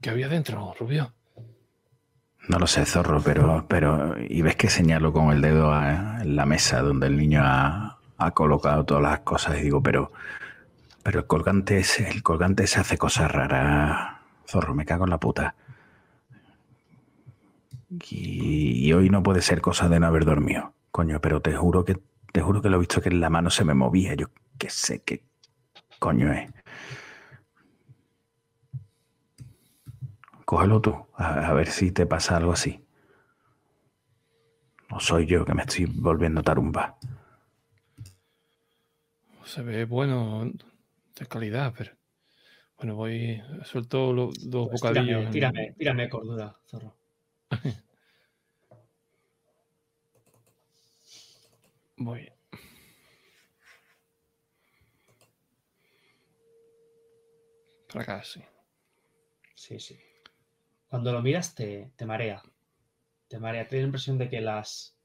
qué 0.00 0.10
había 0.10 0.28
dentro, 0.28 0.74
Rubio? 0.78 1.12
No 2.48 2.58
lo 2.58 2.66
sé, 2.66 2.86
zorro, 2.86 3.20
pero, 3.20 3.66
pero. 3.68 4.14
Y 4.22 4.42
ves 4.42 4.54
que 4.56 4.70
señalo 4.70 5.12
con 5.12 5.32
el 5.32 5.40
dedo 5.42 5.72
a- 5.72 6.18
en 6.22 6.36
la 6.36 6.46
mesa 6.46 6.80
donde 6.82 7.08
el 7.08 7.16
niño 7.16 7.40
ha, 7.42 7.98
ha 8.18 8.30
colocado 8.32 8.84
todas 8.84 9.02
las 9.02 9.20
cosas 9.20 9.58
y 9.58 9.62
digo, 9.62 9.82
pero. 9.82 10.12
Pero 11.02 11.20
el 11.20 11.26
colgante 11.26 11.78
ese, 11.78 12.08
el 12.08 12.22
colgante 12.22 12.66
se 12.66 12.80
hace 12.80 12.98
cosas 12.98 13.30
raras. 13.30 14.16
Zorro, 14.48 14.74
me 14.74 14.84
cago 14.84 15.04
en 15.04 15.10
la 15.10 15.18
puta. 15.18 15.54
Y 18.10 18.92
hoy 18.92 19.10
no 19.10 19.22
puede 19.22 19.42
ser 19.42 19.60
cosa 19.60 19.88
de 19.88 20.00
no 20.00 20.06
haber 20.06 20.24
dormido. 20.24 20.72
Coño, 20.90 21.20
pero 21.20 21.40
te 21.40 21.54
juro 21.54 21.84
que 21.84 21.98
te 22.36 22.42
juro 22.42 22.60
que 22.60 22.68
lo 22.68 22.76
he 22.76 22.80
visto 22.80 23.00
que 23.00 23.08
en 23.08 23.18
la 23.18 23.30
mano 23.30 23.48
se 23.48 23.64
me 23.64 23.72
movía. 23.72 24.12
Yo 24.12 24.26
qué 24.58 24.68
sé 24.68 25.02
qué 25.02 25.24
coño 25.98 26.30
es. 26.30 26.52
Cógelo 30.44 30.82
tú, 30.82 31.06
a, 31.14 31.48
a 31.48 31.54
ver 31.54 31.68
si 31.68 31.92
te 31.92 32.04
pasa 32.04 32.36
algo 32.36 32.52
así. 32.52 32.84
No 34.90 35.00
soy 35.00 35.24
yo 35.24 35.46
que 35.46 35.54
me 35.54 35.62
estoy 35.62 35.86
volviendo 35.86 36.42
tarumba. 36.42 36.98
Se 39.44 39.62
ve 39.62 39.86
bueno, 39.86 40.44
de 41.18 41.26
calidad, 41.26 41.72
pero... 41.74 41.92
Bueno, 42.76 42.96
voy... 42.96 43.42
Suelto 43.64 44.12
los 44.12 44.50
dos 44.50 44.68
Pues 44.68 44.82
bocadillos. 44.82 45.30
tírame, 45.30 45.30
tírame, 45.30 45.72
tírame 45.78 46.08
cordura, 46.10 46.54
zorro. 46.66 46.98
Voy. 51.96 52.30
Para 57.88 58.02
acá, 58.02 58.24
sí. 58.24 58.42
Sí, 59.54 59.80
sí. 59.80 59.98
Cuando 60.88 61.12
lo 61.12 61.22
miras 61.22 61.54
te, 61.54 61.92
te 61.96 62.04
marea. 62.04 62.42
Te 63.28 63.38
marea. 63.38 63.64
Da 63.64 63.76
la 63.76 63.82
impresión 63.82 64.18
de 64.18 64.28
que 64.28 64.40
las, 64.40 64.96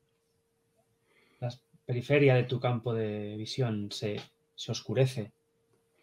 las 1.40 1.64
periferia 1.86 2.36
de 2.36 2.44
tu 2.44 2.60
campo 2.60 2.94
de 2.94 3.36
visión 3.38 3.92
se, 3.92 4.22
se 4.56 4.72
oscurece 4.72 5.32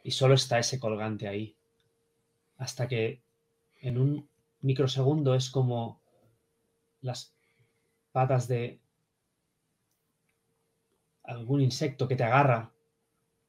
y 0.03 0.11
solo 0.11 0.35
está 0.35 0.59
ese 0.59 0.81
colgante 0.81 1.29
ahí. 1.29 1.57
Hasta 2.57 2.89
que 2.89 3.23
en 3.81 3.99
un 3.99 4.29
microsegundo 4.61 5.35
es 5.35 5.51
como 5.51 6.01
las 7.01 7.35
patas 8.13 8.49
de 8.49 8.81
algún 11.29 11.61
insecto 11.61 12.09
que 12.09 12.17
te 12.17 12.25
agarra 12.25 12.73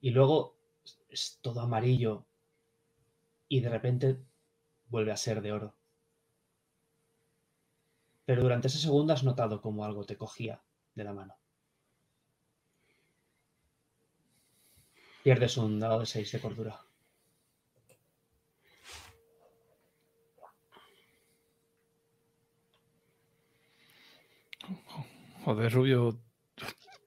y 0.02 0.12
luego 0.12 0.58
es 1.10 1.40
todo 1.42 1.62
amarillo 1.62 2.26
y 3.48 3.62
de 3.62 3.70
repente 3.70 4.20
vuelve 4.88 5.12
a 5.12 5.18
ser 5.18 5.42
de 5.42 5.52
oro. 5.52 5.76
Pero 8.26 8.44
durante 8.44 8.68
ese 8.68 8.78
segundo 8.78 9.14
has 9.14 9.24
notado 9.24 9.62
como 9.62 9.86
algo 9.86 10.04
te 10.04 10.18
cogía 10.18 10.62
de 10.94 11.04
la 11.04 11.14
mano. 11.14 11.36
Pierdes 15.24 15.58
un 15.58 15.80
dado 15.80 16.02
de 16.02 16.06
6 16.06 16.32
de 16.32 16.40
cordura. 16.40 16.80
Joder, 25.44 25.72
Rubio, 25.72 26.22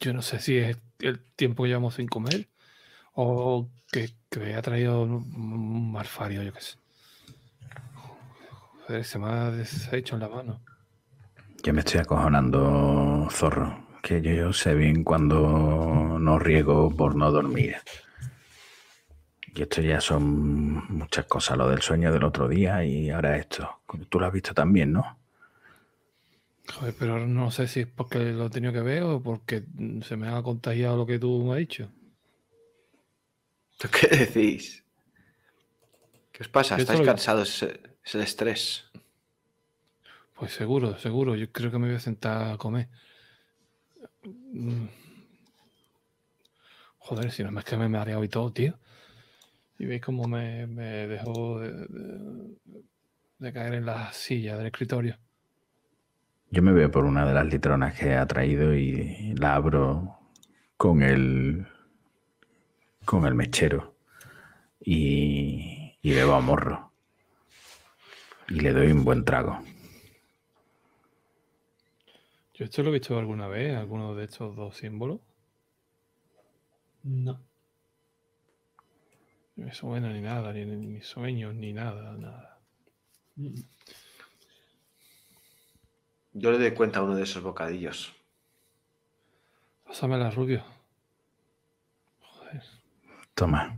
yo 0.02 0.12
no 0.12 0.20
sé 0.20 0.40
si 0.40 0.58
es 0.58 0.76
el 0.98 1.20
tiempo 1.36 1.62
que 1.62 1.68
llevamos 1.68 1.94
sin 1.94 2.08
comer 2.08 2.48
o 3.14 3.68
que, 3.90 4.10
me 4.38 4.54
ha 4.54 4.62
traído 4.62 5.02
un, 5.02 5.12
un 5.12 5.92
marfario, 5.92 6.42
yo 6.42 6.52
qué 6.52 6.60
sé. 6.60 6.76
Joder, 8.86 9.04
se 9.04 9.18
me 9.18 9.26
ha 9.26 9.50
deshecho 9.50 10.16
en 10.16 10.20
la 10.20 10.28
mano. 10.28 10.60
Yo 11.62 11.72
me 11.72 11.80
estoy 11.80 12.00
acojonando, 12.00 13.28
zorro. 13.30 13.86
Que 14.02 14.20
yo, 14.20 14.32
yo 14.32 14.52
sé 14.52 14.74
bien 14.74 15.04
cuando 15.04 16.18
no 16.18 16.38
riego 16.38 16.90
por 16.90 17.14
no 17.14 17.30
dormir. 17.30 17.76
Y 19.54 19.62
esto 19.62 19.82
ya 19.82 20.00
son 20.00 20.92
muchas 20.92 21.26
cosas, 21.26 21.58
lo 21.58 21.68
del 21.68 21.82
sueño 21.82 22.12
del 22.12 22.24
otro 22.24 22.48
día 22.48 22.84
y 22.84 23.10
ahora 23.10 23.36
esto. 23.36 23.82
Tú 24.08 24.18
lo 24.18 24.26
has 24.26 24.32
visto 24.32 24.54
también, 24.54 24.92
¿no? 24.92 25.21
Joder, 26.68 26.94
pero 26.98 27.24
no 27.26 27.50
sé 27.52 27.68
si 27.68 27.80
es 27.80 27.86
porque 27.86 28.18
lo 28.32 28.46
he 28.46 28.50
tenido 28.50 28.72
que 28.72 28.80
ver 28.80 29.02
o 29.04 29.22
porque 29.22 29.64
se 30.06 30.16
me 30.16 30.28
ha 30.28 30.42
contagiado 30.42 30.96
lo 30.96 31.06
que 31.06 31.18
tú 31.20 31.42
me 31.44 31.52
has 31.52 31.58
dicho. 31.58 31.88
¿Tú 33.78 33.88
qué 33.90 34.08
decís? 34.08 34.82
¿Qué 36.32 36.40
os 36.44 36.48
pasa? 36.56 36.76
¿Estáis 36.76 37.00
cansados? 37.08 37.50
Es 38.04 38.14
el 38.14 38.22
estrés. 38.22 38.62
Pues 40.34 40.52
seguro, 40.52 40.98
seguro. 40.98 41.36
Yo 41.36 41.50
creo 41.52 41.70
que 41.70 41.78
me 41.78 41.86
voy 41.88 41.96
a 41.96 42.00
sentar 42.00 42.52
a 42.52 42.58
comer. 42.58 42.88
Mm. 44.54 44.88
Joder, 46.98 47.30
si 47.32 47.42
no 47.44 47.58
es 47.58 47.64
que 47.66 47.76
me 47.76 47.84
he 47.86 47.88
mareado 47.88 48.24
y 48.24 48.28
todo, 48.28 48.50
tío. 48.52 48.78
Y 49.78 49.86
veis 49.86 50.00
cómo 50.02 50.26
me, 50.28 50.66
me 50.66 51.06
dejó 51.08 51.60
de, 51.60 51.72
de- 51.72 52.56
de 53.38 53.52
caer 53.52 53.74
en 53.74 53.86
la 53.86 54.12
silla 54.12 54.56
del 54.56 54.66
escritorio. 54.66 55.18
Yo 56.52 56.60
me 56.62 56.72
veo 56.72 56.90
por 56.90 57.06
una 57.06 57.24
de 57.24 57.32
las 57.32 57.46
litronas 57.46 57.98
que 57.98 58.12
ha 58.12 58.26
traído 58.26 58.74
y 58.74 59.32
la 59.36 59.54
abro 59.54 60.18
con 60.76 61.02
el 61.02 61.66
con 63.06 63.24
el 63.24 63.34
mechero 63.34 63.94
y, 64.78 65.96
y 66.02 66.12
bebo 66.12 66.34
a 66.34 66.40
morro. 66.42 66.92
Y 68.50 68.60
le 68.60 68.74
doy 68.74 68.92
un 68.92 69.02
buen 69.02 69.24
trago. 69.24 69.60
Yo 72.52 72.66
esto 72.66 72.82
lo 72.82 72.90
he 72.90 72.92
visto 72.92 73.18
alguna 73.18 73.48
vez, 73.48 73.74
alguno 73.74 74.14
de 74.14 74.24
estos 74.24 74.54
dos 74.54 74.76
símbolos. 74.76 75.20
No. 77.02 77.40
Ni 79.56 79.64
me 79.64 79.72
suena 79.72 80.12
ni 80.12 80.20
nada, 80.20 80.52
ni, 80.52 80.66
ni 80.66 80.86
mis 80.86 81.06
sueños, 81.06 81.54
ni 81.54 81.72
nada, 81.72 82.12
nada. 82.18 82.60
Mm. 83.36 83.54
Yo 86.34 86.50
le 86.50 86.58
doy 86.58 86.72
cuenta 86.72 87.00
a 87.00 87.02
uno 87.02 87.14
de 87.14 87.24
esos 87.24 87.42
bocadillos. 87.42 88.14
Pásamela, 89.84 90.30
Rubio. 90.30 90.64
Joder. 92.20 92.62
Toma. 93.34 93.76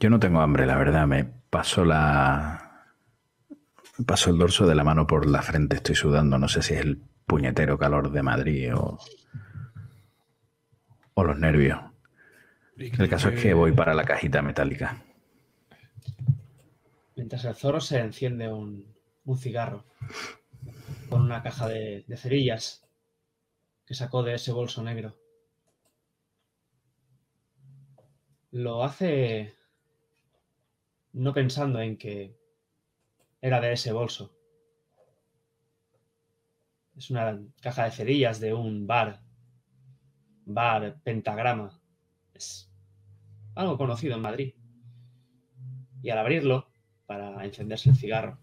Yo 0.00 0.10
no 0.10 0.18
tengo 0.18 0.40
hambre, 0.40 0.66
la 0.66 0.76
verdad. 0.76 1.06
Me 1.06 1.24
paso 1.24 1.84
la. 1.84 2.84
Me 3.98 4.04
paso 4.04 4.30
el 4.30 4.38
dorso 4.38 4.66
de 4.66 4.74
la 4.74 4.82
mano 4.82 5.06
por 5.06 5.26
la 5.26 5.42
frente. 5.42 5.76
Estoy 5.76 5.94
sudando. 5.94 6.38
No 6.38 6.48
sé 6.48 6.62
si 6.62 6.74
es 6.74 6.80
el 6.80 7.00
puñetero 7.26 7.78
calor 7.78 8.10
de 8.10 8.22
Madrid 8.22 8.74
o. 8.74 8.98
o 11.14 11.24
los 11.24 11.38
nervios. 11.38 11.78
El 12.76 13.08
caso 13.08 13.28
es 13.28 13.40
que 13.40 13.54
voy 13.54 13.72
para 13.72 13.94
la 13.94 14.04
cajita 14.04 14.42
metálica. 14.42 15.04
Mientras 17.16 17.44
el 17.44 17.54
zorro 17.54 17.80
se 17.80 17.98
enciende 17.98 18.52
un, 18.52 18.86
un 19.24 19.38
cigarro 19.38 19.84
con 21.08 21.22
una 21.22 21.42
caja 21.42 21.68
de, 21.68 22.04
cerillas 22.16 22.86
que 23.86 23.94
sacó 23.94 24.22
de 24.22 24.34
ese 24.34 24.52
bolso 24.52 24.82
negro. 24.82 25.16
Lo 28.50 28.84
hace 28.84 29.54
no 31.12 31.32
pensando 31.32 31.80
en 31.80 31.96
que 31.96 32.36
era 33.40 33.60
de 33.60 33.72
ese 33.72 33.92
bolso. 33.92 34.34
Es 36.96 37.10
una 37.10 37.40
caja 37.60 37.84
de 37.84 37.90
cerillas 37.92 38.40
de 38.40 38.54
un 38.54 38.86
bar. 38.86 39.22
Bar 40.44 41.00
Pentagrama. 41.02 41.80
Es 42.34 42.70
algo 43.54 43.76
conocido 43.76 44.14
en 44.14 44.22
Madrid. 44.22 44.54
Y 46.02 46.10
al 46.10 46.18
abrirlo, 46.18 46.68
para 47.06 47.44
encenderse 47.44 47.90
el 47.90 47.96
cigarro, 47.96 48.38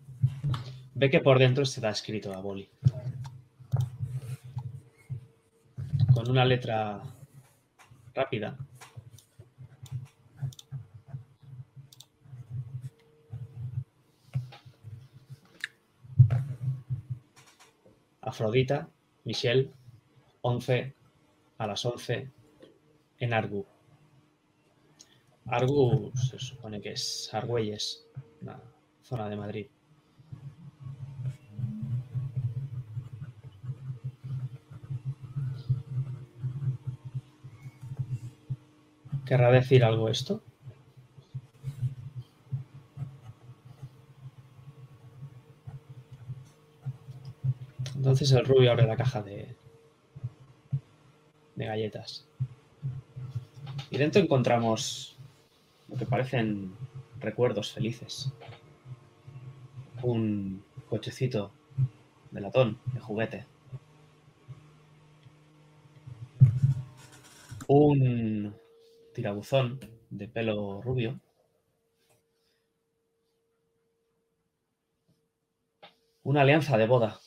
ve 0.95 1.09
que 1.09 1.19
por 1.19 1.37
dentro 1.37 1.63
está 1.63 1.89
escrito 1.89 2.33
a 2.33 2.39
boli. 2.39 2.67
Con 6.13 6.29
una 6.29 6.45
letra 6.45 7.01
rápida. 8.13 8.57
Afrodita, 18.21 18.89
Michelle, 19.25 19.71
11 20.41 20.93
a 21.59 21.67
las 21.67 21.85
11 21.85 22.31
en 23.19 23.33
Argu. 23.33 23.65
Argu 25.45 26.11
se 26.15 26.39
supone 26.39 26.81
que 26.81 26.93
es 26.93 27.29
Argüelles, 27.33 28.07
una 28.41 28.59
zona 29.03 29.29
de 29.29 29.35
Madrid. 29.35 29.67
¿Querrá 39.25 39.51
decir 39.51 39.83
algo 39.83 40.07
esto? 40.07 40.41
Entonces 47.95 48.31
el 48.33 48.45
rubio 48.45 48.71
abre 48.71 48.85
la 48.85 48.95
caja 48.95 49.23
de, 49.23 49.55
de 51.55 51.65
galletas. 51.65 52.27
Y 53.89 53.97
dentro 53.97 54.21
encontramos 54.21 55.15
lo 55.89 55.97
que 55.97 56.05
parecen 56.05 56.75
recuerdos 57.19 57.71
felices. 57.71 58.31
Un 60.03 60.63
cochecito 60.87 61.49
de 62.29 62.41
latón, 62.41 62.77
de 62.93 62.99
juguete. 62.99 63.45
Un 67.67 68.53
tirabuzón 69.15 69.79
de 70.09 70.27
pelo 70.27 70.81
rubio. 70.81 71.19
Una 76.23 76.41
alianza 76.41 76.77
de 76.77 76.85
boda. 76.85 77.19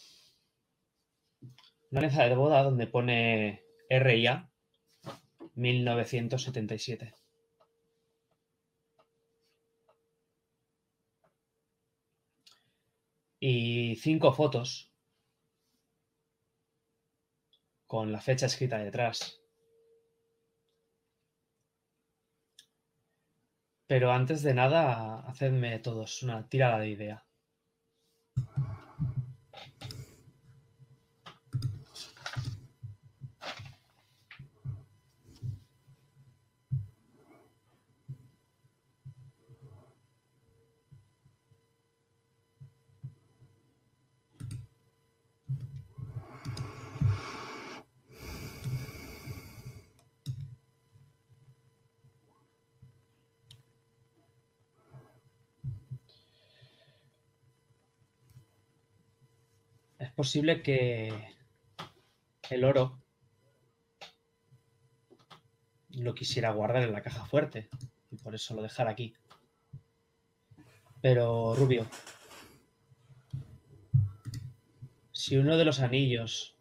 Una 1.90 2.00
alianza 2.00 2.24
de 2.28 2.34
boda 2.34 2.62
donde 2.62 2.86
pone 2.86 3.64
RIA 3.88 4.50
1977. 5.54 7.14
Y 13.40 13.96
cinco 13.96 14.32
fotos 14.32 14.92
con 17.86 18.12
la 18.12 18.20
fecha 18.20 18.46
escrita 18.46 18.78
detrás. 18.78 19.37
Pero 23.88 24.12
antes 24.12 24.42
de 24.42 24.54
nada, 24.54 25.20
hacedme 25.28 25.80
todos 25.80 26.22
una 26.22 26.48
tirada 26.48 26.78
de 26.78 26.90
idea. 26.90 27.24
Posible 60.28 60.60
que 60.60 61.10
el 62.50 62.64
oro 62.64 63.00
lo 65.88 66.14
quisiera 66.14 66.50
guardar 66.50 66.82
en 66.82 66.92
la 66.92 67.00
caja 67.00 67.24
fuerte 67.24 67.70
y 68.10 68.16
por 68.16 68.34
eso 68.34 68.54
lo 68.54 68.60
dejara 68.60 68.90
aquí. 68.90 69.14
Pero, 71.00 71.54
Rubio, 71.54 71.86
si 75.12 75.38
uno 75.38 75.56
de 75.56 75.64
los 75.64 75.80
anillos 75.80 76.58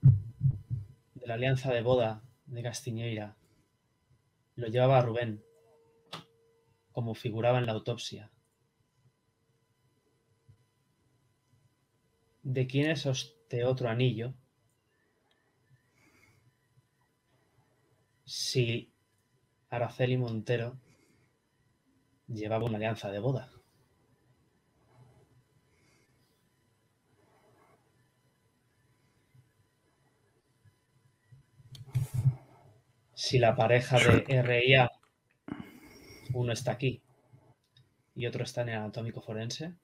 de 0.00 1.26
la 1.26 1.34
alianza 1.34 1.70
de 1.70 1.82
boda 1.82 2.22
de 2.46 2.62
Castiñeira 2.62 3.36
lo 4.56 4.68
llevaba 4.68 5.02
Rubén, 5.02 5.44
como 6.92 7.12
figuraba 7.14 7.58
en 7.58 7.66
la 7.66 7.72
autopsia, 7.72 8.31
¿de 12.42 12.66
quién 12.66 12.90
es 12.90 13.06
este 13.06 13.64
otro 13.64 13.88
anillo? 13.88 14.34
Si 18.24 18.90
Araceli 19.70 20.16
Montero 20.16 20.78
llevaba 22.26 22.66
una 22.66 22.76
alianza 22.76 23.10
de 23.10 23.18
boda. 23.18 23.50
Si 33.14 33.38
la 33.38 33.54
pareja 33.54 33.98
de 33.98 34.42
RIA, 34.42 34.90
uno 36.34 36.52
está 36.52 36.72
aquí 36.72 37.02
y 38.14 38.26
otro 38.26 38.44
está 38.44 38.62
en 38.62 38.70
el 38.70 38.76
anatómico 38.76 39.20
forense, 39.20 39.74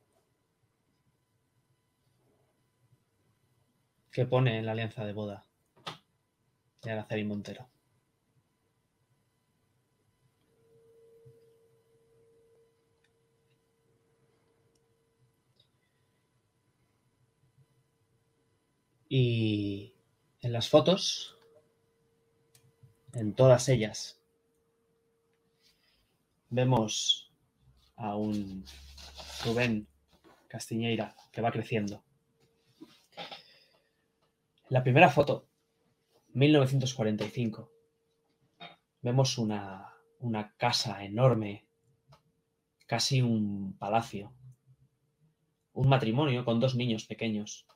¿qué 4.19 4.27
pone 4.27 4.59
en 4.59 4.67
la 4.67 4.73
alianza 4.73 5.05
de 5.05 5.13
boda 5.13 5.45
de 6.83 6.91
Araceli 6.91 7.23
Montero? 7.23 7.69
Y 19.09 19.95
en 20.41 20.53
las 20.53 20.69
fotos, 20.69 21.37
en 23.13 23.35
todas 23.35 23.69
ellas, 23.69 24.21
vemos 26.51 27.31
a 27.95 28.17
un 28.17 28.65
Rubén 29.45 29.87
Castiñeira 30.49 31.15
que 31.31 31.41
va 31.41 31.53
creciendo. 31.53 32.03
La 34.71 34.83
primera 34.83 35.09
foto, 35.09 35.49
1945, 36.35 37.71
vemos 39.03 39.39
una, 39.39 39.95
una 40.21 40.55
casa 40.57 41.05
enorme, 41.05 41.67
casi 42.87 43.23
un 43.23 43.77
palacio, 43.79 44.33
un 45.73 45.89
matrimonio 45.89 46.45
con 46.45 46.61
dos 46.61 46.75
niños 46.75 47.07
pequeños. 47.07 47.67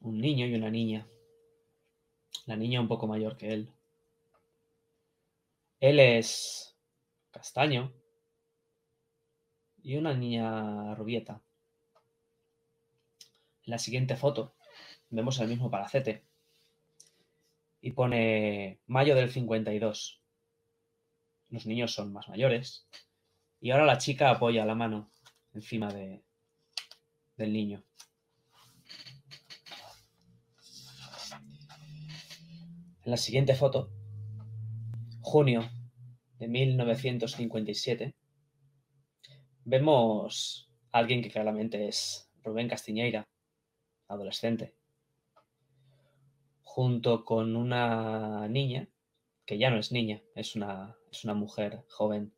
un 0.00 0.20
niño 0.20 0.46
y 0.46 0.54
una 0.54 0.70
niña. 0.70 1.06
La 2.46 2.56
niña 2.56 2.80
un 2.80 2.88
poco 2.88 3.06
mayor 3.06 3.36
que 3.36 3.52
él. 3.52 3.72
Él 5.80 6.00
es 6.00 6.76
castaño 7.30 7.92
y 9.82 9.96
una 9.96 10.14
niña 10.14 10.94
rubieta. 10.94 11.42
En 13.68 13.72
la 13.72 13.78
siguiente 13.78 14.16
foto 14.16 14.54
vemos 15.10 15.38
el 15.40 15.48
mismo 15.48 15.70
palacete 15.70 16.24
y 17.82 17.92
pone 17.92 18.80
mayo 18.86 19.14
del 19.14 19.28
52. 19.28 20.22
Los 21.50 21.66
niños 21.66 21.92
son 21.92 22.10
más 22.10 22.30
mayores 22.30 22.88
y 23.60 23.70
ahora 23.70 23.84
la 23.84 23.98
chica 23.98 24.30
apoya 24.30 24.64
la 24.64 24.74
mano 24.74 25.10
encima 25.52 25.92
de, 25.92 26.24
del 27.36 27.52
niño. 27.52 27.84
En 33.04 33.10
la 33.10 33.18
siguiente 33.18 33.54
foto, 33.54 33.90
junio 35.20 35.68
de 36.38 36.48
1957, 36.48 38.14
vemos 39.66 40.70
a 40.90 40.98
alguien 41.00 41.20
que 41.20 41.30
claramente 41.30 41.86
es 41.86 42.30
Rubén 42.42 42.66
Castiñeira, 42.70 43.28
adolescente, 44.08 44.74
junto 46.62 47.24
con 47.24 47.56
una 47.56 48.48
niña, 48.48 48.88
que 49.46 49.58
ya 49.58 49.70
no 49.70 49.78
es 49.78 49.92
niña, 49.92 50.22
es 50.34 50.56
una, 50.56 50.96
es 51.10 51.24
una 51.24 51.34
mujer 51.34 51.84
joven. 51.88 52.32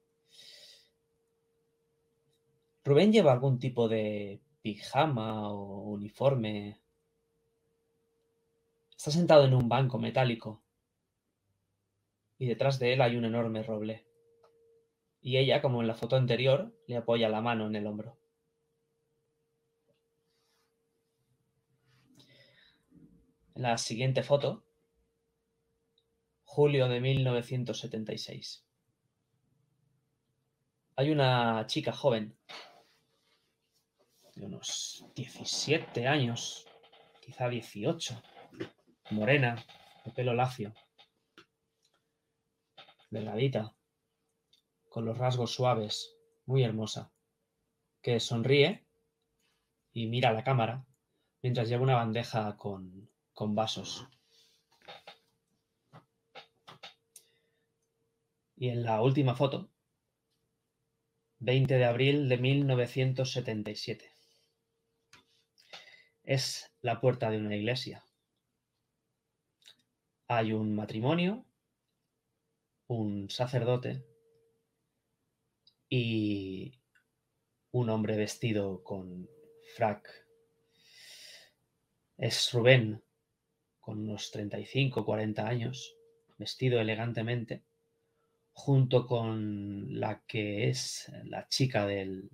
Rubén 2.85 3.13
lleva 3.13 3.33
algún 3.33 3.59
tipo 3.59 3.89
de 3.89 4.41
pijama 4.63 5.51
o 5.51 5.91
uniforme 5.91 6.81
Está 9.01 9.13
sentado 9.13 9.47
en 9.47 9.55
un 9.55 9.67
banco 9.67 9.99
metálico 9.99 10.61
y 12.37 12.45
detrás 12.45 12.79
de 12.79 12.93
él 12.93 13.01
hay 13.01 13.17
un 13.17 13.25
enorme 13.25 13.63
roble. 13.63 14.05
Y 15.23 15.39
ella, 15.39 15.63
como 15.63 15.81
en 15.81 15.87
la 15.87 15.95
foto 15.95 16.17
anterior, 16.17 16.75
le 16.87 16.99
apoya 16.99 17.31
la 17.31 17.41
mano 17.41 17.67
en 17.67 17.77
el 17.77 17.87
hombro. 17.87 18.19
La 23.61 23.77
siguiente 23.77 24.23
foto, 24.23 24.65
julio 26.45 26.89
de 26.89 26.99
1976. 26.99 28.65
Hay 30.97 31.11
una 31.11 31.67
chica 31.67 31.93
joven, 31.93 32.39
de 34.35 34.47
unos 34.47 35.05
17 35.15 36.07
años, 36.07 36.67
quizá 37.21 37.51
18, 37.51 38.23
morena, 39.11 39.63
de 40.07 40.13
pelo 40.13 40.33
lacio, 40.33 40.73
delgadita, 43.11 43.75
con 44.89 45.05
los 45.05 45.19
rasgos 45.19 45.53
suaves, 45.53 46.17
muy 46.47 46.65
hermosa, 46.65 47.13
que 48.01 48.21
sonríe 48.21 48.87
y 49.93 50.07
mira 50.07 50.31
a 50.31 50.33
la 50.33 50.45
cámara 50.45 50.87
mientras 51.43 51.69
lleva 51.69 51.83
una 51.83 51.97
bandeja 51.97 52.57
con, 52.57 53.11
con 53.41 53.55
vasos. 53.55 54.07
Y 58.55 58.69
en 58.69 58.85
la 58.85 59.01
última 59.01 59.35
foto, 59.35 59.71
20 61.39 61.75
de 61.75 61.85
abril 61.87 62.29
de 62.29 62.37
1977. 62.37 64.13
Es 66.23 66.71
la 66.83 67.01
puerta 67.01 67.31
de 67.31 67.39
una 67.39 67.57
iglesia 67.57 68.05
hay 70.31 70.53
un 70.53 70.77
matrimonio, 70.77 71.45
un 72.87 73.29
sacerdote 73.31 74.07
y 75.89 76.79
un 77.73 77.91
hombre 77.91 78.17
vestido 78.17 78.85
con 78.85 79.29
frac. 79.75 80.09
Es 82.17 82.53
Rubén, 82.53 83.03
con 83.81 83.99
unos 84.01 84.31
35, 84.31 85.05
40 85.05 85.47
años, 85.47 85.97
vestido 86.39 86.81
elegantemente, 86.81 87.65
junto 88.53 89.07
con 89.07 89.99
la 89.99 90.23
que 90.27 90.69
es 90.69 91.11
la 91.25 91.49
chica 91.49 91.87
de 91.87 92.29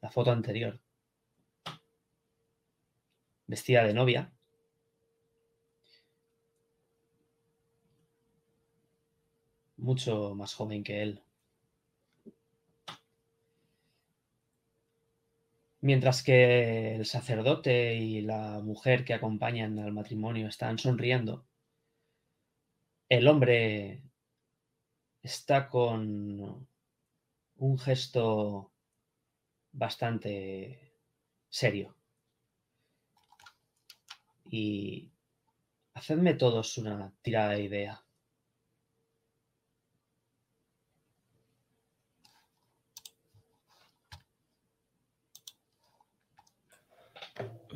la 0.00 0.10
foto 0.10 0.32
anterior, 0.32 0.80
vestida 3.46 3.84
de 3.84 3.94
novia, 3.94 4.32
mucho 9.76 10.34
más 10.34 10.54
joven 10.54 10.84
que 10.84 11.02
él. 11.02 11.22
Mientras 15.82 16.22
que 16.22 16.96
el 16.96 17.06
sacerdote 17.06 17.94
y 17.94 18.20
la 18.20 18.60
mujer 18.60 19.04
que 19.04 19.14
acompañan 19.14 19.78
al 19.78 19.92
matrimonio 19.92 20.46
están 20.48 20.78
sonriendo, 20.78 21.46
el 23.08 23.26
hombre 23.26 24.02
está 25.22 25.68
con 25.68 26.68
un 27.56 27.78
gesto 27.78 28.72
bastante 29.72 30.92
serio. 31.48 31.94
Y 34.50 35.10
hacedme 35.94 36.34
todos 36.34 36.76
una 36.78 37.12
tirada 37.22 37.50
de 37.52 37.62
idea. 37.62 38.04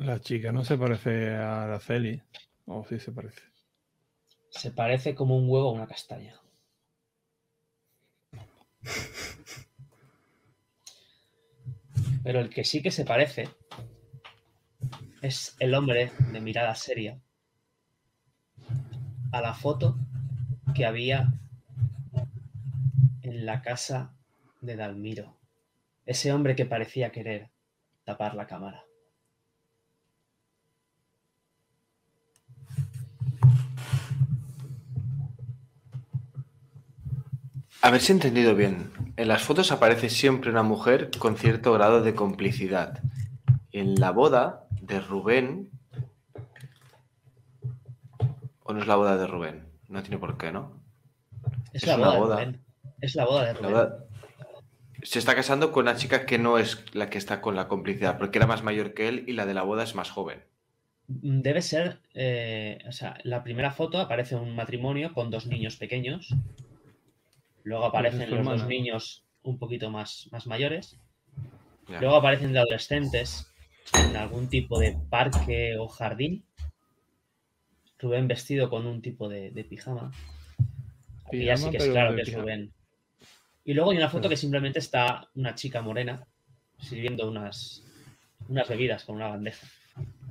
La 0.05 0.19
chica 0.19 0.51
no 0.51 0.63
se 0.63 0.77
parece 0.77 1.33
a 1.33 1.63
Araceli. 1.63 2.21
O 2.67 2.85
sí 2.87 2.99
se 2.99 3.11
parece. 3.11 3.41
Se 4.51 4.69
parece 4.69 5.15
como 5.15 5.35
un 5.35 5.49
huevo 5.49 5.69
a 5.69 5.73
una 5.73 5.87
castaña. 5.87 6.39
Pero 12.23 12.39
el 12.39 12.51
que 12.51 12.63
sí 12.63 12.83
que 12.83 12.91
se 12.91 13.03
parece 13.03 13.49
es 15.23 15.55
el 15.59 15.73
hombre 15.73 16.11
de 16.31 16.39
mirada 16.39 16.75
seria 16.75 17.19
a 19.31 19.41
la 19.41 19.55
foto 19.55 19.97
que 20.75 20.85
había 20.85 21.33
en 23.23 23.47
la 23.47 23.63
casa 23.63 24.13
de 24.61 24.75
Dalmiro. 24.75 25.35
Ese 26.05 26.31
hombre 26.31 26.55
que 26.55 26.67
parecía 26.67 27.11
querer 27.11 27.49
tapar 28.03 28.35
la 28.35 28.45
cámara. 28.45 28.84
A 37.85 37.91
ver 37.91 38.01
si 38.01 38.11
he 38.11 38.15
entendido 38.15 38.55
bien. 38.55 38.89
En 39.15 39.27
las 39.27 39.43
fotos 39.43 39.71
aparece 39.71 40.09
siempre 40.09 40.49
una 40.49 40.63
mujer 40.63 41.11
con 41.19 41.37
cierto 41.37 41.71
grado 41.73 42.01
de 42.01 42.15
complicidad. 42.15 42.99
En 43.71 43.93
la 43.95 44.09
boda 44.09 44.65
de 44.81 44.99
Rubén. 44.99 45.69
¿O 48.63 48.73
no 48.73 48.79
es 48.81 48.87
la 48.87 48.95
boda 48.95 49.17
de 49.17 49.27
Rubén? 49.27 49.65
No 49.87 50.01
tiene 50.01 50.17
por 50.17 50.35
qué, 50.37 50.51
¿no? 50.51 50.81
Es, 51.73 51.83
Es 51.83 51.87
la 51.89 51.97
boda, 51.97 52.17
boda. 52.17 52.35
de 52.37 52.45
Rubén. 52.45 52.61
Es 53.01 53.15
la 53.15 53.25
boda 53.25 53.45
de 53.45 53.53
Rubén. 53.53 53.71
boda- 53.71 53.99
Se 55.03 55.19
está 55.19 55.35
casando 55.35 55.71
con 55.71 55.83
una 55.83 55.95
chica 55.95 56.25
que 56.25 56.39
no 56.39 56.57
es 56.57 56.83
la 56.95 57.11
que 57.11 57.19
está 57.19 57.39
con 57.39 57.55
la 57.55 57.67
complicidad, 57.67 58.17
porque 58.17 58.39
era 58.39 58.47
más 58.47 58.63
mayor 58.63 58.95
que 58.95 59.07
él 59.09 59.23
y 59.27 59.33
la 59.33 59.45
de 59.45 59.53
la 59.53 59.61
boda 59.61 59.83
es 59.83 59.93
más 59.93 60.09
joven. 60.09 60.39
Debe 61.07 61.61
ser, 61.61 61.99
eh, 62.15 62.79
o 62.87 62.91
sea, 62.91 63.19
la 63.23 63.43
primera 63.43 63.69
foto 63.71 63.99
aparece 63.99 64.35
un 64.35 64.55
matrimonio 64.55 65.13
con 65.13 65.29
dos 65.29 65.45
niños 65.45 65.75
pequeños. 65.75 66.33
Luego 67.65 67.85
aparecen 67.85 68.29
los 68.29 68.45
dos 68.45 68.67
niños 68.67 69.25
un 69.41 69.57
poquito 69.57 69.89
más, 69.89 70.29
más 70.31 70.45
mayores. 70.45 70.99
Ya. 71.89 71.99
Luego 71.99 72.15
aparecen 72.15 72.53
de 72.53 72.59
adolescentes 72.59 73.51
en 73.93 74.15
algún 74.15 74.47
tipo 74.49 74.79
de 74.79 74.95
parque 75.09 75.75
o 75.79 75.87
jardín. 75.87 76.45
Rubén 77.97 78.27
vestido 78.27 78.69
con 78.69 78.85
un 78.85 79.01
tipo 79.01 79.27
de, 79.27 79.49
de 79.49 79.63
pijama. 79.63 80.11
Y 81.31 81.45
ya 81.45 81.57
sí 81.57 81.71
que 81.71 81.77
es 81.77 81.87
claro 81.87 82.15
que 82.15 82.21
es. 82.21 82.33
Rubén. 82.33 82.71
Y 83.63 83.73
luego 83.73 83.89
hay 83.89 83.97
una 83.97 84.09
foto 84.09 84.29
que 84.29 84.37
simplemente 84.37 84.77
está 84.77 85.27
una 85.33 85.55
chica 85.55 85.81
morena 85.81 86.27
sirviendo 86.77 87.27
unas, 87.27 87.83
unas 88.47 88.69
bebidas 88.69 89.05
con 89.05 89.15
una 89.15 89.29
bandeja. 89.29 89.65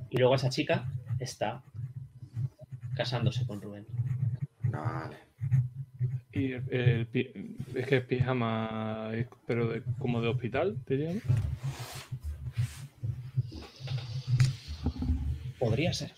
Y 0.09 0.19
luego 0.19 0.35
esa 0.35 0.49
chica 0.49 0.89
está 1.19 1.61
casándose 2.95 3.45
con 3.45 3.61
Rubén. 3.61 3.85
Vale. 4.63 5.24
Y 6.35 6.51
el, 6.51 6.63
el 6.69 7.07
es 7.75 7.87
que 7.87 7.97
es 7.97 8.03
pijama, 8.05 9.09
pero 9.47 9.69
de- 9.69 9.81
como 9.97 10.21
de 10.21 10.27
hospital, 10.27 10.77
diríamos. 10.85 11.23
Podría 15.57 15.93
ser. 15.93 16.11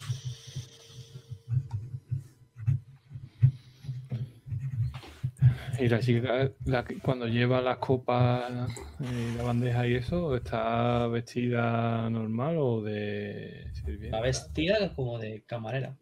Y 5.79 5.87
la 5.89 5.99
chica, 5.99 6.51
la 6.65 6.83
cuando 7.03 7.27
lleva 7.27 7.61
las 7.61 7.77
copas 7.77 8.71
y 8.99 9.37
la 9.37 9.43
bandeja 9.43 9.87
y 9.87 9.93
eso, 9.95 10.35
¿está 10.35 11.05
vestida 11.07 12.09
normal 12.09 12.57
o 12.57 12.81
de 12.81 13.69
sirvienta? 13.73 14.17
Va 14.17 14.23
vestida 14.23 14.95
como 14.95 15.19
de 15.19 15.43
camarera. 15.45 15.95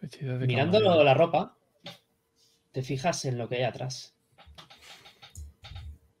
Vestida 0.00 0.01
de 0.01 0.01
Mirando 0.20 1.02
la 1.04 1.14
ropa, 1.14 1.56
te 2.72 2.82
fijas 2.82 3.24
en 3.24 3.38
lo 3.38 3.48
que 3.48 3.56
hay 3.56 3.62
atrás. 3.62 4.14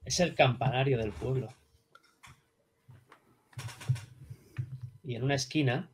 Es 0.04 0.20
el 0.20 0.34
campanario 0.34 0.98
del 0.98 1.12
pueblo. 1.12 1.48
Y 5.04 5.16
en 5.16 5.24
una 5.24 5.34
esquina 5.34 5.90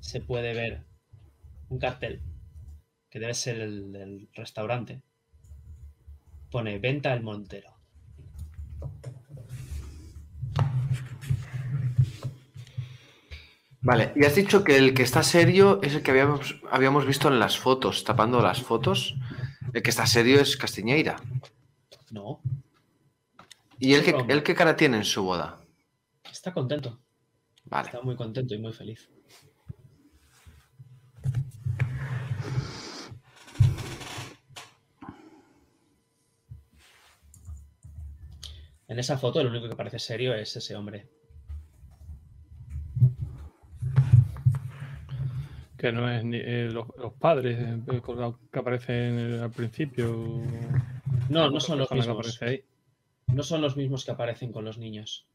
se 0.00 0.20
puede 0.20 0.54
ver 0.54 0.82
un 1.68 1.78
cartel, 1.78 2.20
que 3.08 3.20
debe 3.20 3.34
ser 3.34 3.60
el 3.60 3.92
del 3.92 4.28
restaurante. 4.34 5.02
Pone 6.50 6.78
venta 6.78 7.12
el 7.14 7.22
Montero. 7.22 7.71
Vale, 13.82 14.12
y 14.14 14.24
has 14.24 14.36
dicho 14.36 14.62
que 14.62 14.76
el 14.76 14.94
que 14.94 15.02
está 15.02 15.22
serio 15.24 15.80
es 15.82 15.94
el 15.94 16.02
que 16.02 16.12
habíamos, 16.12 16.60
habíamos 16.70 17.04
visto 17.04 17.28
en 17.28 17.40
las 17.40 17.58
fotos, 17.58 18.04
tapando 18.04 18.40
las 18.40 18.62
fotos. 18.62 19.16
El 19.72 19.82
que 19.82 19.90
está 19.90 20.06
serio 20.06 20.40
es 20.40 20.56
Castiñeira. 20.56 21.16
No, 22.10 22.40
¿Y 23.82 23.94
el 23.94 24.04
que, 24.04 24.14
el 24.28 24.44
qué 24.44 24.54
cara 24.54 24.76
tiene 24.76 24.98
en 24.98 25.04
su 25.04 25.24
boda? 25.24 25.58
está 26.30 26.52
contento. 26.54 27.00
Vale. 27.64 27.86
Está 27.88 28.00
muy 28.00 28.14
contento 28.14 28.54
y 28.54 28.58
muy 28.58 28.72
feliz. 28.72 29.10
En 38.86 38.98
esa 39.00 39.18
foto 39.18 39.40
el 39.40 39.48
único 39.48 39.68
que 39.68 39.74
parece 39.74 39.98
serio 39.98 40.32
es 40.32 40.54
ese 40.54 40.76
hombre. 40.76 41.08
Que 45.82 45.90
no 45.90 46.08
es 46.08 46.22
ni 46.22 46.36
eh, 46.36 46.68
los, 46.70 46.86
los 46.96 47.12
padres 47.14 47.58
eh, 47.58 48.00
que 48.52 48.58
aparecen 48.60 49.40
al 49.40 49.50
principio. 49.50 50.16
No, 51.28 51.50
no 51.50 51.58
son 51.58 51.80
los 51.80 51.88
que 51.88 51.96
mismos. 51.96 52.18
aparece 52.18 52.44
ahí. 52.44 52.64
No 53.26 53.42
son 53.42 53.60
los 53.62 53.76
mismos 53.76 54.04
que 54.04 54.12
aparecen 54.12 54.52
con 54.52 54.64
los 54.64 54.78
niños. 54.78 55.26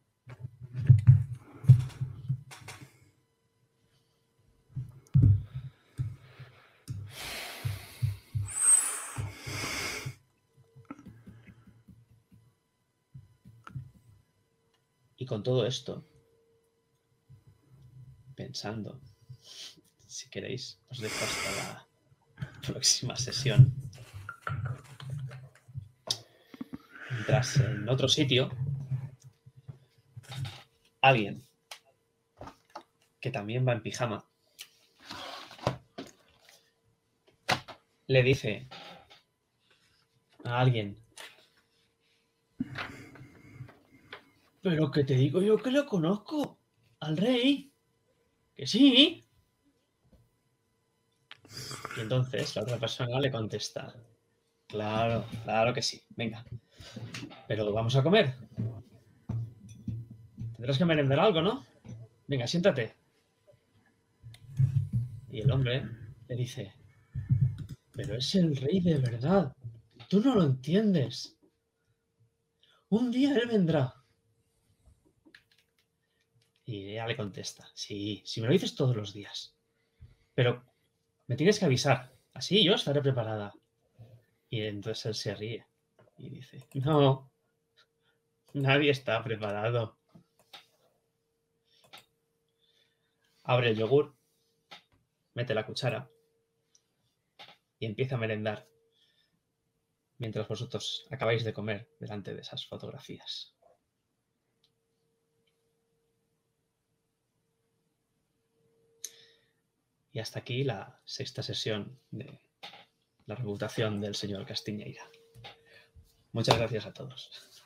Y 15.18 15.26
con 15.26 15.44
todo 15.44 15.66
esto, 15.66 16.06
pensando, 18.34 19.02
si 20.18 20.32
queréis, 20.32 20.80
os 20.90 20.98
dejo 20.98 21.24
hasta 21.24 21.52
la 21.62 21.88
próxima 22.66 23.16
sesión. 23.16 23.72
Mientras 27.12 27.58
en 27.58 27.88
otro 27.88 28.08
sitio, 28.08 28.50
alguien 31.02 31.46
que 33.20 33.30
también 33.30 33.68
va 33.68 33.74
en 33.74 33.84
pijama 33.84 34.26
le 38.08 38.24
dice 38.24 38.68
a 40.46 40.60
alguien, 40.60 40.98
pero 44.64 44.90
que 44.90 45.04
te 45.04 45.14
digo 45.14 45.44
yo 45.44 45.62
que 45.62 45.70
lo 45.70 45.86
conozco, 45.86 46.58
al 47.02 47.18
rey, 47.18 47.72
que 48.56 48.66
sí. 48.66 49.27
Y 51.98 52.02
entonces 52.02 52.56
la 52.56 52.64
otra 52.64 52.78
persona 52.78 53.20
le 53.20 53.32
contesta, 53.32 53.94
claro, 54.68 55.26
claro 55.44 55.74
que 55.74 55.82
sí, 55.82 56.02
venga. 56.16 56.46
Pero 57.48 57.72
vamos 57.74 57.96
a 57.96 58.04
comer. 58.04 58.36
Tendrás 60.56 60.78
que 60.78 60.86
merendar 60.86 61.20
algo, 61.20 61.42
¿no? 61.42 61.66
Venga, 62.28 62.48
siéntate. 62.48 62.96
Y 65.30 65.42
el 65.42 65.52
hombre 65.52 65.88
le 66.28 66.36
dice, 66.36 66.74
pero 67.92 68.16
es 68.16 68.36
el 68.36 68.56
rey 68.56 68.80
de 68.80 68.98
verdad. 68.98 69.56
Tú 70.10 70.22
no 70.22 70.36
lo 70.36 70.44
entiendes. 70.44 71.38
Un 72.90 73.12
día 73.12 73.36
él 73.36 73.48
vendrá. 73.48 73.94
Y 76.66 76.92
ella 76.92 77.08
le 77.08 77.16
contesta, 77.16 77.66
sí, 77.74 78.22
si 78.26 78.42
me 78.42 78.48
lo 78.48 78.54
dices 78.54 78.76
todos 78.76 78.96
los 78.96 79.14
días. 79.14 79.56
Pero 80.36 80.64
me 81.28 81.36
tienes 81.36 81.60
que 81.60 81.66
avisar. 81.66 82.12
Así 82.34 82.64
yo 82.64 82.74
estaré 82.74 83.02
preparada. 83.02 83.54
Y 84.50 84.62
entonces 84.62 85.06
él 85.06 85.16
se 85.16 85.36
ríe 85.36 85.66
y 86.18 86.30
dice, 86.30 86.66
no, 86.74 87.30
nadie 88.54 88.92
está 88.92 89.24
preparado. 89.24 89.98
Abre 93.44 93.70
el 93.70 93.78
yogur, 93.78 94.16
mete 95.34 95.54
la 95.54 95.66
cuchara 95.66 96.10
y 97.80 97.86
empieza 97.86 98.16
a 98.16 98.20
merendar 98.20 98.68
mientras 100.18 100.48
vosotros 100.48 101.06
acabáis 101.12 101.44
de 101.44 101.54
comer 101.54 101.90
delante 102.00 102.34
de 102.34 102.42
esas 102.42 102.66
fotografías. 102.66 103.57
Y 110.18 110.20
hasta 110.20 110.40
aquí 110.40 110.64
la 110.64 111.00
sexta 111.06 111.44
sesión 111.44 112.00
de 112.10 112.40
la 113.28 113.36
reputación 113.36 114.02
del 114.02 114.16
señor 114.16 114.48
Castiñeira. 114.48 115.08
Muchas 116.32 116.58
gracias 116.58 116.88
a 116.88 116.92
todos. 116.92 117.57